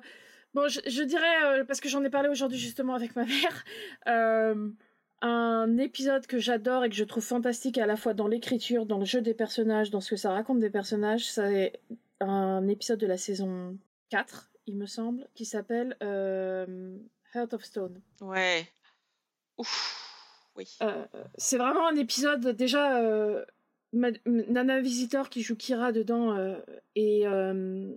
Bon, 0.54 0.70
je, 0.70 1.04
dirais 1.04 1.44
euh, 1.44 1.66
parce 1.66 1.82
que 1.82 1.90
j'en 1.90 2.04
ai 2.04 2.10
parlé 2.10 2.30
aujourd'hui 2.30 2.58
justement 2.58 2.96
avec 2.96 3.16
ma 3.16 3.26
mère. 3.26 3.66
Euh, 4.08 4.70
un 5.22 5.78
épisode 5.78 6.28
que 6.28 6.38
j'adore 6.38 6.86
et 6.86 6.90
que 6.90 6.96
je 6.96 7.04
trouve 7.04 7.24
fantastique 7.24 7.78
à 7.80 7.88
la 7.88 7.98
fois 7.98 8.14
dans 8.14 8.28
l'écriture, 8.28 8.86
dans 8.86 9.00
le 9.00 9.06
jeu 9.06 9.20
des 9.20 9.34
personnages, 9.34 9.90
dans 9.90 10.00
ce 10.00 10.12
que 10.12 10.16
ça 10.16 10.32
raconte 10.32 10.60
des 10.60 10.70
personnages, 10.70 11.26
c'est 11.26 11.82
un 12.20 12.68
épisode 12.68 13.00
de 13.00 13.08
la 13.08 13.18
saison 13.18 13.78
4, 14.12 14.52
il 14.68 14.78
me 14.78 14.86
semble, 14.86 15.28
qui 15.34 15.44
s'appelle 15.44 15.98
Heart 17.34 17.54
of 17.56 17.66
Stone. 17.66 18.00
Ouais. 18.22 18.72
Ouf. 19.58 20.54
Oui. 20.56 20.78
c'est 21.38 21.58
vraiment 21.58 21.88
un 21.88 21.96
épisode 21.96 22.48
déjà 22.50 23.44
Nana 23.94 24.82
Visitor 24.82 25.30
qui 25.30 25.42
joue 25.42 25.56
Kira 25.56 25.92
dedans 25.92 26.34
euh, 26.34 26.58
et 26.96 27.28
euh, 27.28 27.94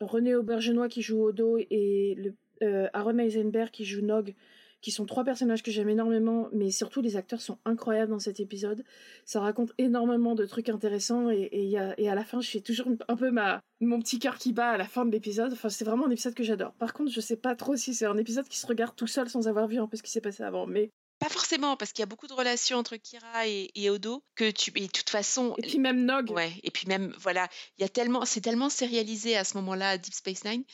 René 0.00 0.34
Aubergenois 0.34 0.88
qui 0.88 1.02
joue 1.02 1.22
Odo 1.22 1.58
et 1.58 2.14
le, 2.16 2.34
euh, 2.62 2.88
Aaron 2.92 3.18
Eisenberg 3.18 3.70
qui 3.70 3.84
joue 3.84 4.02
Nog 4.02 4.34
qui 4.80 4.90
sont 4.90 5.06
trois 5.06 5.22
personnages 5.22 5.62
que 5.62 5.70
j'aime 5.70 5.88
énormément, 5.88 6.48
mais 6.52 6.72
surtout 6.72 7.00
les 7.00 7.16
acteurs 7.16 7.40
sont 7.40 7.56
incroyables 7.64 8.10
dans 8.10 8.18
cet 8.18 8.40
épisode. 8.40 8.84
Ça 9.24 9.40
raconte 9.40 9.72
énormément 9.78 10.34
de 10.34 10.44
trucs 10.44 10.68
intéressants 10.68 11.30
et, 11.30 11.78
à 11.78 12.14
la 12.16 12.24
fin, 12.24 12.40
je 12.40 12.50
fais 12.50 12.60
toujours 12.60 12.88
un 13.06 13.16
peu 13.16 13.30
ma, 13.30 13.62
mon 13.80 14.00
petit 14.00 14.18
cœur 14.18 14.38
qui 14.38 14.52
bat 14.52 14.70
à 14.70 14.76
la 14.76 14.86
fin 14.86 15.06
de 15.06 15.12
l'épisode. 15.12 15.52
Enfin, 15.52 15.68
c'est 15.68 15.84
vraiment 15.84 16.08
un 16.08 16.10
épisode 16.10 16.34
que 16.34 16.42
j'adore. 16.42 16.72
Par 16.74 16.94
contre, 16.94 17.12
je 17.12 17.20
sais 17.20 17.36
pas 17.36 17.54
trop 17.54 17.76
si 17.76 17.94
c'est 17.94 18.06
un 18.06 18.18
épisode 18.18 18.48
qui 18.48 18.58
se 18.58 18.66
regarde 18.66 18.96
tout 18.96 19.06
seul 19.06 19.28
sans 19.28 19.46
avoir 19.46 19.68
vu 19.68 19.78
un 19.78 19.86
peu 19.86 19.96
ce 19.96 20.02
qui 20.02 20.10
s'est 20.10 20.20
passé 20.20 20.42
avant, 20.42 20.66
mais 20.66 20.90
pas 21.22 21.28
forcément, 21.28 21.76
parce 21.76 21.92
qu'il 21.92 22.02
y 22.02 22.04
a 22.04 22.06
beaucoup 22.06 22.26
de 22.26 22.32
relations 22.32 22.78
entre 22.78 22.96
Kira 22.96 23.46
et, 23.46 23.90
Odo 23.90 24.24
que 24.34 24.50
tu. 24.50 24.72
Et 24.76 24.86
de 24.86 24.92
toute 24.92 25.10
façon. 25.10 25.54
Et 25.58 25.62
puis 25.62 25.78
même 25.78 26.04
Nog. 26.04 26.30
Ouais, 26.30 26.52
et 26.62 26.70
puis 26.70 26.86
même, 26.86 27.14
voilà, 27.18 27.48
il 27.78 27.82
y 27.82 27.84
a 27.84 27.88
tellement. 27.88 28.24
C'est 28.24 28.40
tellement 28.40 28.68
sérialisé 28.68 29.36
à 29.36 29.44
ce 29.44 29.56
moment-là, 29.58 29.98
Deep 29.98 30.14
Space 30.14 30.44
Nine, 30.44 30.64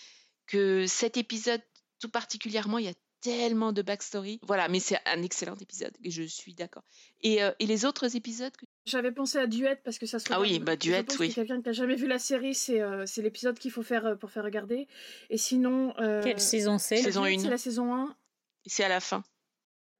que 0.46 0.86
cet 0.86 1.16
épisode, 1.16 1.62
tout 2.00 2.08
particulièrement, 2.08 2.78
il 2.78 2.86
y 2.86 2.88
a 2.88 2.94
tellement 3.20 3.72
de 3.72 3.82
backstory. 3.82 4.38
Voilà, 4.42 4.68
mais 4.68 4.80
c'est 4.80 4.98
un 5.06 5.22
excellent 5.22 5.56
épisode, 5.56 5.92
et 6.04 6.10
je 6.10 6.22
suis 6.22 6.54
d'accord. 6.54 6.84
Et, 7.20 7.42
euh, 7.42 7.50
et, 7.58 7.66
les 7.66 7.84
autres 7.84 8.16
épisodes 8.16 8.56
que... 8.56 8.64
J'avais 8.86 9.10
pensé 9.12 9.38
à 9.38 9.46
Duet 9.46 9.80
parce 9.84 9.98
que 9.98 10.06
ça 10.06 10.18
se 10.18 10.26
Ah 10.30 10.40
oui, 10.40 10.58
bah 10.60 10.76
Duet, 10.76 11.04
oui. 11.18 11.32
Quelqu'un 11.32 11.60
qui 11.60 11.68
a 11.68 11.72
jamais 11.72 11.96
vu 11.96 12.06
la 12.06 12.18
série, 12.18 12.54
c'est 12.54 12.80
euh, 12.80 13.04
c'est 13.06 13.22
l'épisode 13.22 13.58
qu'il 13.58 13.70
faut 13.70 13.82
faire 13.82 14.06
euh, 14.06 14.14
pour 14.14 14.30
faire 14.30 14.44
regarder. 14.44 14.86
Et 15.30 15.36
sinon. 15.36 15.92
Quelle 16.22 16.40
saison 16.40 16.78
c'est? 16.78 16.98
Saison 16.98 17.24
1. 17.24 17.38
C'est 17.38 17.50
la 17.50 17.58
saison 17.58 17.94
1. 17.94 18.16
Et 18.64 18.68
c'est 18.68 18.84
à 18.84 18.88
la 18.88 19.00
fin. 19.00 19.24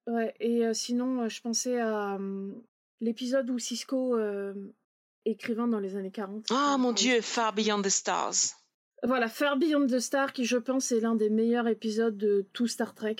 Ouais, 0.08 0.34
et 0.40 0.62
sinon, 0.74 1.28
je 1.28 1.40
pensais 1.40 1.78
à. 1.80 2.18
l'épisode 3.00 3.48
où 3.50 3.58
Cisco, 3.58 4.18
écrivain 5.24 5.68
dans 5.68 5.78
les 5.78 5.96
années 5.96 6.10
40. 6.10 6.46
Ah 6.50 6.76
mon 6.78 6.92
dieu, 6.92 7.20
Far 7.20 7.52
Beyond 7.52 7.82
the 7.82 7.88
Stars. 7.88 8.56
Voilà, 9.04 9.28
Far 9.28 9.56
Beyond 9.56 9.86
the 9.86 10.00
Star, 10.00 10.32
qui 10.32 10.44
je 10.44 10.56
pense 10.56 10.90
est 10.90 11.00
l'un 11.00 11.14
des 11.14 11.30
meilleurs 11.30 11.68
épisodes 11.68 12.16
de 12.16 12.46
tout 12.52 12.66
Star 12.66 12.94
Trek. 12.94 13.16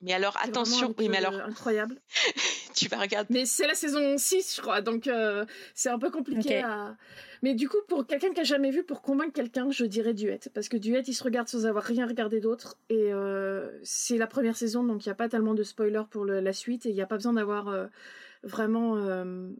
Mais 0.00 0.12
alors 0.12 0.36
attention, 0.40 0.94
oui 0.98 1.08
mais 1.08 1.16
alors 1.18 1.34
euh, 1.34 1.44
Incroyable. 1.46 1.96
tu 2.76 2.88
vas 2.88 2.98
regarder. 3.00 3.34
Mais 3.34 3.46
c'est 3.46 3.66
la 3.66 3.74
saison 3.74 4.16
6, 4.16 4.54
je 4.56 4.60
crois, 4.60 4.80
donc 4.80 5.08
euh, 5.08 5.44
c'est 5.74 5.88
un 5.88 5.98
peu 5.98 6.10
compliqué 6.10 6.58
à... 6.62 6.96
Mais 7.42 7.54
du 7.54 7.68
coup, 7.68 7.78
pour 7.88 8.06
quelqu'un 8.06 8.32
qui 8.32 8.40
a 8.40 8.44
jamais 8.44 8.70
vu, 8.70 8.82
pour 8.84 9.00
convaincre 9.02 9.32
quelqu'un, 9.32 9.70
je 9.70 9.84
dirais 9.84 10.14
Duet. 10.14 10.40
Parce 10.54 10.68
que 10.68 10.76
Duet, 10.76 11.02
il 11.06 11.14
se 11.14 11.22
regarde 11.24 11.46
sans 11.48 11.66
avoir 11.66 11.84
rien 11.84 12.06
regardé 12.06 12.40
d'autre. 12.40 12.76
Et 12.90 13.12
euh, 13.12 13.70
c'est 13.84 14.18
la 14.18 14.26
première 14.26 14.56
saison, 14.56 14.82
donc 14.84 15.04
il 15.04 15.08
n'y 15.08 15.12
a 15.12 15.16
pas 15.16 15.28
tellement 15.28 15.54
de 15.54 15.62
spoilers 15.62 16.02
pour 16.10 16.24
le- 16.24 16.40
la 16.40 16.52
suite. 16.52 16.84
Et 16.86 16.88
il 16.90 16.94
n'y 16.96 17.00
a 17.00 17.06
pas 17.06 17.14
besoin 17.16 17.32
d'avoir 17.34 17.68
euh, 17.68 17.86
vraiment 18.42 18.96
euh, 18.96 19.50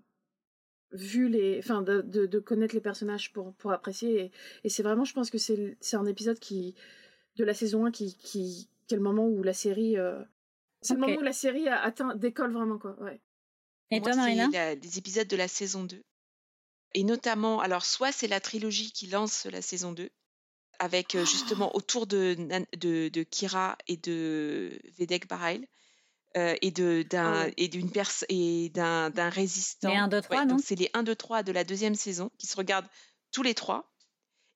vu 0.93 1.29
les... 1.29 1.59
Enfin, 1.59 1.83
de, 1.83 2.01
de- 2.01 2.27
de 2.27 2.39
connaître 2.41 2.75
les 2.75 2.81
personnages 2.81 3.33
pour, 3.33 3.53
pour 3.55 3.71
apprécier. 3.73 4.21
Et, 4.21 4.31
et 4.65 4.69
c'est 4.69 4.83
vraiment, 4.83 5.05
je 5.05 5.13
pense 5.15 5.31
que 5.31 5.39
c'est 5.39 5.77
c'est 5.81 5.97
un 5.97 6.07
épisode 6.07 6.39
qui 6.41 6.75
de 7.37 7.45
la 7.45 7.55
saison 7.55 7.87
1 7.87 7.93
qui, 7.93 8.17
qui, 8.17 8.69
qui 8.89 8.95
est 8.95 8.97
le 8.97 9.03
moment 9.03 9.27
où 9.27 9.43
la 9.43 9.53
série... 9.55 9.97
euh, 9.97 10.21
C'est 10.83 10.95
Ok. 10.95 11.01
le 11.01 11.07
moment 11.07 11.19
où 11.21 11.25
la 11.25 11.33
série 11.33 11.69
a 11.69 11.81
atteint, 11.83 12.15
décolle 12.17 12.53
vraiment, 12.53 12.79
quoi. 12.79 13.01
Ouais. 13.01 13.21
Et 13.91 14.01
Moi, 14.01 14.05
toi, 14.05 14.13
c'est 14.13 14.19
Marina 14.19 14.49
la- 14.53 14.75
les 14.75 14.99
épisodes 14.99 15.29
de 15.29 15.37
la 15.37 15.49
saison 15.49 15.85
2. 15.85 16.03
Et 16.95 17.05
notamment, 17.05 17.61
alors 17.61 17.85
soit 17.85 18.13
c'est 18.13 18.29
la 18.29 18.41
trilogie 18.41 18.91
qui 18.93 19.07
lance 19.09 19.45
la 19.47 19.61
saison 19.63 19.93
2, 19.93 20.11
avec 20.79 21.15
euh, 21.15 21.25
justement 21.25 21.75
autour 21.77 22.07
de, 22.07 22.35
de, 22.79 23.09
de 23.09 23.23
Kira 23.23 23.77
et 23.89 23.97
de 23.99 24.81
Vedek 24.99 25.29
Barail, 25.29 25.69
euh, 26.37 26.55
et 26.63 26.71
de 26.71 27.03
d'un 27.03 27.33
Ah 27.33 27.45
ouais. 27.47 27.55
et 27.57 27.69
d'une 27.69 27.91
pers 27.91 28.11
et 28.29 28.71
d'un 28.71 29.11
d'un 29.11 29.29
résistant. 29.29 29.91
Les 29.91 29.97
1, 29.97 30.09
2, 30.09 30.21
3, 30.23 30.37
Ouais, 30.39 30.45
non? 30.45 30.55
donc 30.57 30.61
c'est 30.65 30.75
les 30.77 30.91
1 30.95 31.03
2 31.03 31.15
3 31.17 31.43
de 31.43 31.53
la 31.53 31.65
deuxième 31.65 31.95
saison 31.95 32.31
qui 32.39 32.47
se 32.47 32.57
regardent 32.57 32.89
tous 33.33 33.43
les 33.43 33.55
trois. 33.55 33.93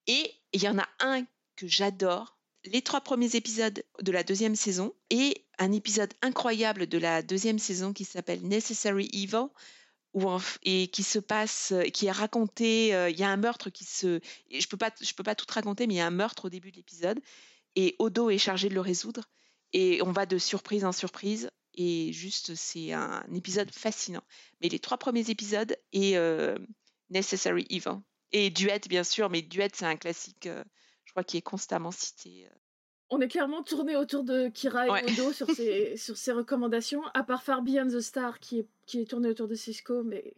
Et 0.06 0.32
il 0.52 0.62
y 0.62 0.68
en 0.68 0.78
a 0.78 0.88
un 1.00 1.24
que 1.56 1.66
j'adore, 1.66 2.38
les 2.64 2.82
trois 2.82 3.00
premiers 3.00 3.34
épisodes 3.36 3.82
de 4.00 4.12
la 4.12 4.22
deuxième 4.22 4.56
saison 4.56 4.94
et 5.10 5.44
un 5.58 5.72
épisode 5.72 6.12
incroyable 6.22 6.86
de 6.86 6.98
la 6.98 7.22
deuxième 7.22 7.58
saison 7.58 7.92
qui 7.92 8.04
s'appelle 8.04 8.46
Necessary 8.46 9.08
Evil 9.12 9.46
où 10.14 10.28
et 10.62 10.88
qui 10.88 11.02
se 11.02 11.18
passe, 11.18 11.72
euh, 11.72 11.84
qui 11.84 12.06
est 12.06 12.12
raconté. 12.12 12.94
euh, 12.94 13.08
Il 13.08 13.18
y 13.18 13.22
a 13.22 13.30
un 13.30 13.36
meurtre 13.36 13.70
qui 13.70 13.84
se, 13.84 14.20
je 14.50 14.66
peux 14.66 14.76
pas, 14.76 14.92
je 15.00 15.12
peux 15.14 15.22
pas 15.22 15.34
tout 15.34 15.46
raconter, 15.48 15.86
mais 15.86 15.94
il 15.94 15.98
y 15.98 16.00
a 16.00 16.06
un 16.06 16.10
meurtre 16.10 16.46
au 16.46 16.50
début 16.50 16.70
de 16.70 16.76
l'épisode 16.76 17.18
et 17.76 17.96
Odo 17.98 18.28
est 18.28 18.38
chargé 18.38 18.68
de 18.68 18.74
le 18.74 18.80
résoudre 18.80 19.24
et 19.72 20.02
on 20.02 20.12
va 20.12 20.26
de 20.26 20.36
surprise 20.36 20.84
en 20.84 20.92
surprise 20.92 21.50
et 21.74 22.12
juste 22.12 22.54
c'est 22.54 22.92
un 22.92 23.24
épisode 23.34 23.70
fascinant. 23.70 24.22
Mais 24.60 24.68
les 24.68 24.78
trois 24.78 24.98
premiers 24.98 25.30
épisodes 25.30 25.74
et 25.94 26.18
euh, 26.18 26.58
Necessary 27.08 27.66
Evil 27.70 27.98
et 28.32 28.50
Duet 28.50 28.80
bien 28.86 29.04
sûr, 29.04 29.30
mais 29.30 29.40
Duet 29.40 29.70
c'est 29.72 29.86
un 29.86 29.96
classique, 29.96 30.46
je 31.12 31.14
crois 31.14 31.24
qui 31.24 31.36
est 31.36 31.42
constamment 31.42 31.90
cité. 31.90 32.46
euh. 32.46 32.54
On 33.10 33.20
est 33.20 33.28
clairement 33.28 33.62
tourné 33.62 33.94
autour 33.96 34.24
de 34.24 34.48
Kira 34.48 34.86
et 34.86 34.90
Ouais. 34.90 35.04
Odo 35.12 35.30
sur 35.34 35.50
ses, 35.54 35.98
sur 35.98 36.16
ses 36.16 36.32
recommandations, 36.32 37.02
à 37.12 37.22
part 37.22 37.42
Far 37.42 37.60
Beyond 37.60 37.88
the 37.88 38.00
Star 38.00 38.40
qui 38.40 38.60
est, 38.60 38.66
qui 38.86 39.02
est 39.02 39.04
tourné 39.04 39.28
autour 39.28 39.46
de 39.46 39.54
Cisco, 39.54 40.02
mais 40.02 40.32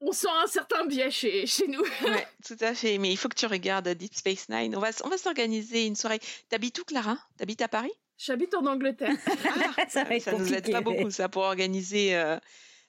on 0.00 0.12
sent 0.12 0.28
un 0.42 0.46
certain 0.46 0.84
biais 0.86 1.10
chez, 1.10 1.46
chez 1.48 1.66
nous. 1.66 1.82
Ouais, 2.04 2.26
tout 2.46 2.56
à 2.60 2.72
fait. 2.74 2.98
Mais 2.98 3.10
il 3.10 3.16
faut 3.16 3.28
que 3.28 3.34
tu 3.34 3.46
regardes 3.46 3.88
Deep 3.88 4.14
Space 4.14 4.48
Nine. 4.48 4.76
On 4.76 4.80
va, 4.80 4.90
s- 4.90 5.02
on 5.04 5.08
va 5.08 5.18
s'organiser 5.18 5.86
une 5.86 5.96
soirée. 5.96 6.20
T'habites 6.48 6.78
où, 6.78 6.84
Clara? 6.84 7.18
T'habites 7.36 7.62
à 7.62 7.68
Paris? 7.68 7.92
J'habite 8.18 8.54
en 8.54 8.64
Angleterre. 8.66 9.16
ça 9.88 10.04
va 10.04 10.14
être 10.14 10.22
Ça 10.22 10.32
nous 10.38 10.54
aide 10.54 10.70
pas 10.70 10.80
beaucoup, 10.80 11.10
ça, 11.10 11.28
pour 11.28 11.42
organiser 11.42 12.14
euh, 12.14 12.36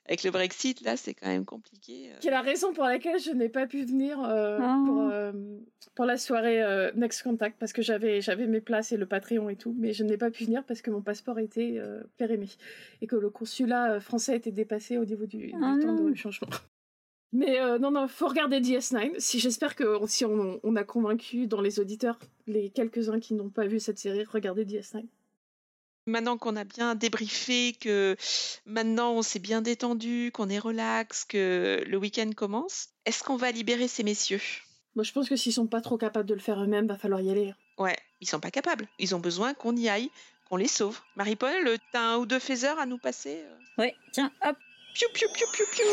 avec 0.06 0.24
le 0.24 0.32
Brexit. 0.32 0.82
Là, 0.82 0.98
c'est 0.98 1.14
quand 1.14 1.28
même 1.28 1.46
compliqué. 1.46 2.12
euh. 2.12 2.18
qui 2.20 2.28
est 2.28 2.32
la 2.32 2.42
raison 2.42 2.74
pour 2.74 2.84
laquelle 2.84 3.20
je 3.20 3.32
n'ai 3.32 3.50
pas 3.50 3.68
pu 3.68 3.84
venir 3.86 4.20
euh, 4.24 4.60
Oh. 4.62 4.86
pour, 4.86 5.02
euh, 5.10 5.32
pour 5.96 6.06
la 6.06 6.18
soirée 6.18 6.62
euh, 6.62 6.92
Next 6.96 7.24
Contact, 7.24 7.58
parce 7.60 7.74
que 7.74 7.82
j'avais 7.82 8.22
j'avais 8.22 8.48
mes 8.48 8.62
places 8.62 8.92
et 8.92 8.98
le 8.98 9.06
Patreon 9.06 9.50
et 9.50 9.56
tout, 9.56 9.76
mais 9.78 9.94
je 9.94 10.04
n'ai 10.04 10.18
pas 10.18 10.32
pu 10.32 10.46
venir 10.46 10.64
parce 10.66 10.82
que 10.82 10.92
mon 10.92 11.02
passeport 11.02 11.40
était 11.40 11.76
euh, 11.78 12.02
périmé 12.18 12.48
et 13.02 13.08
que 13.08 13.16
le 13.16 13.30
consulat 13.30 13.94
euh, 13.94 14.00
français 14.00 14.36
était 14.36 14.52
dépassé 14.52 14.98
au 14.98 15.06
niveau 15.06 15.26
du, 15.26 15.38
du 15.48 15.54
Oh 15.56 15.60
temps 15.82 15.94
de 15.96 16.14
changement. 16.16 16.50
Mais 17.36 17.60
euh, 17.60 17.80
non, 17.80 17.90
non, 17.90 18.08
faut 18.08 18.28
regarder 18.28 18.60
DS9. 18.62 19.16
Si 19.18 19.40
j'espère 19.40 19.76
que 19.76 19.98
si 20.06 20.24
on, 20.24 20.60
on 20.62 20.76
a 20.76 20.84
convaincu 20.84 21.48
dans 21.48 21.62
les 21.62 21.80
auditeurs 21.80 22.20
les 22.46 22.70
quelques-uns 22.70 23.20
qui 23.20 23.34
n'ont 23.34 23.50
pas 23.50 23.66
vu 23.66 23.80
cette 23.80 23.98
série, 23.98 24.24
regardez 24.24 24.66
DS9. 24.66 25.04
Maintenant 26.06 26.38
qu'on 26.38 26.56
a 26.56 26.66
bien 26.66 26.96
débriefé, 26.96 27.74
que 27.80 28.18
maintenant 28.66 29.14
on 29.14 29.22
s'est 29.22 29.40
bien 29.40 29.62
détendu, 29.62 30.32
qu'on 30.34 30.50
est 30.50 30.60
relax, 30.60 31.24
que 31.24 31.84
le 31.88 31.98
week-end 31.98 32.30
commence, 32.36 32.90
est-ce 33.06 33.24
qu'on 33.24 33.38
va 33.38 33.52
libérer 33.52 33.88
ces 33.88 34.04
messieurs? 34.04 34.42
Moi, 34.96 35.04
je 35.04 35.12
pense 35.12 35.28
que 35.28 35.36
s'ils 35.36 35.54
sont 35.54 35.68
pas 35.68 35.82
trop 35.82 35.98
capables 35.98 36.28
de 36.28 36.34
le 36.34 36.40
faire 36.40 36.62
eux-mêmes, 36.62 36.88
va 36.88 36.98
falloir 36.98 37.22
y 37.22 37.32
aller. 37.32 37.54
Ouais, 37.78 37.98
ils 38.22 38.28
sont 38.28 38.40
pas 38.40 38.52
capables. 38.52 38.88
Ils 39.00 39.16
ont 39.16 39.20
besoin 39.20 39.54
qu'on 39.54 39.76
y 39.76 39.90
aille, 39.90 40.12
qu'on 40.50 40.58
les 40.58 40.68
sauve. 40.68 41.00
Marie-Paul, 41.16 41.78
t'as 41.92 42.02
un 42.02 42.18
ou 42.18 42.26
deux 42.26 42.40
phasers 42.40 42.78
à 42.78 42.86
nous 42.86 43.00
passer? 43.00 43.44
Ouais, 43.78 43.96
tiens, 44.12 44.32
hop. 44.46 44.56
Piou, 44.94 45.10
piou, 45.14 45.30
piou, 45.34 45.48
piou, 45.52 45.66
piou. 45.72 45.88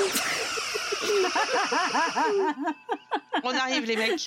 On 3.45 3.55
arrive, 3.57 3.87
les 3.87 3.97
mecs. 3.97 4.27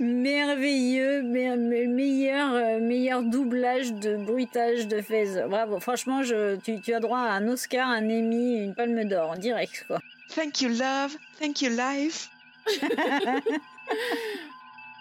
Merveilleux, 0.00 1.22
me- 1.22 1.56
me- 1.56 1.86
meilleur, 1.88 2.54
euh, 2.54 2.78
meilleur 2.80 3.22
doublage 3.22 3.92
de 3.92 4.16
bruitage 4.16 4.86
de 4.86 5.02
Fez. 5.02 5.42
Bravo, 5.48 5.78
franchement, 5.80 6.22
je, 6.22 6.56
tu, 6.56 6.80
tu 6.80 6.94
as 6.94 7.00
droit 7.00 7.18
à 7.18 7.32
un 7.32 7.46
Oscar, 7.48 7.86
un 7.88 8.04
Emmy, 8.04 8.62
une 8.62 8.74
palme 8.74 9.04
d'or, 9.04 9.30
en 9.32 9.36
direct, 9.36 9.84
quoi. 9.86 9.98
Thank 10.34 10.60
you, 10.62 10.68
love. 10.70 11.14
Thank 11.40 11.60
you, 11.62 11.70
life. 11.70 12.30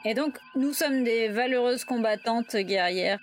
Et 0.06 0.14
donc, 0.14 0.38
nous 0.56 0.74
sommes 0.74 1.04
des 1.04 1.28
valeureuses 1.30 1.84
combattantes 1.84 2.56
guerrières 2.56 3.20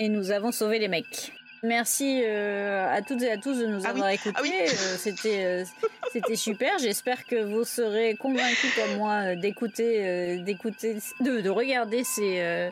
et 0.00 0.08
nous 0.08 0.30
avons 0.32 0.50
sauvé 0.52 0.78
les 0.80 0.88
mecs. 0.88 1.32
Merci 1.66 2.20
euh, 2.24 2.86
à 2.94 3.00
toutes 3.00 3.22
et 3.22 3.30
à 3.30 3.38
tous 3.38 3.58
de 3.58 3.64
nous 3.66 3.80
Ah 3.86 3.90
avoir 3.90 4.08
oui, 4.08 4.14
écoutés. 4.14 4.34
ah 4.36 4.40
oui. 4.42 4.52
Euh, 4.60 4.96
c'était, 4.98 5.44
euh, 5.46 5.64
c'était 6.12 6.36
super. 6.36 6.78
J'espère 6.78 7.24
que 7.24 7.42
vous 7.42 7.64
serez 7.64 8.16
convaincus 8.16 8.70
comme 8.76 8.98
moi 8.98 9.34
d'écouter, 9.34 10.38
d'écouter, 10.44 10.96
de, 11.20 11.40
de 11.40 11.48
regarder 11.48 12.04
ces, 12.04 12.68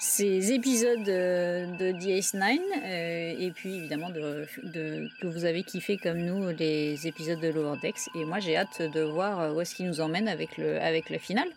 ces 0.00 0.50
épisodes 0.52 1.02
de 1.02 1.92
DS9 1.92 2.58
euh, 2.84 3.34
et 3.38 3.50
puis 3.50 3.76
évidemment 3.76 4.08
de, 4.08 4.46
de- 4.62 5.08
que 5.20 5.26
vous 5.26 5.44
avez 5.44 5.62
kiffé 5.62 5.98
comme 5.98 6.16
nous 6.18 6.48
les 6.58 7.06
épisodes 7.06 7.38
de 7.40 7.48
Lower 7.48 7.76
Decks. 7.82 8.08
Et 8.14 8.24
moi, 8.24 8.40
j'ai 8.40 8.56
hâte 8.56 8.80
de 8.80 9.02
voir 9.02 9.54
où 9.54 9.60
est-ce 9.60 9.74
qu'ils 9.74 9.86
nous 9.88 10.00
emmènent 10.00 10.28
avec 10.28 10.56
le, 10.56 10.80
avec 10.80 11.10
la 11.10 11.18
finale. 11.18 11.48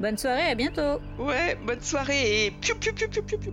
Bonne 0.00 0.18
soirée, 0.18 0.42
à 0.50 0.54
bientôt. 0.56 1.00
Ouais, 1.20 1.56
bonne 1.64 1.80
soirée 1.82 2.46
et 2.46 2.50
piou, 2.50 2.74
piou, 2.80 2.92
piou, 2.94 3.08
piou, 3.08 3.22
piou, 3.22 3.38
piou. 3.38 3.52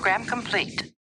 Program 0.00 0.24
complete. 0.24 0.89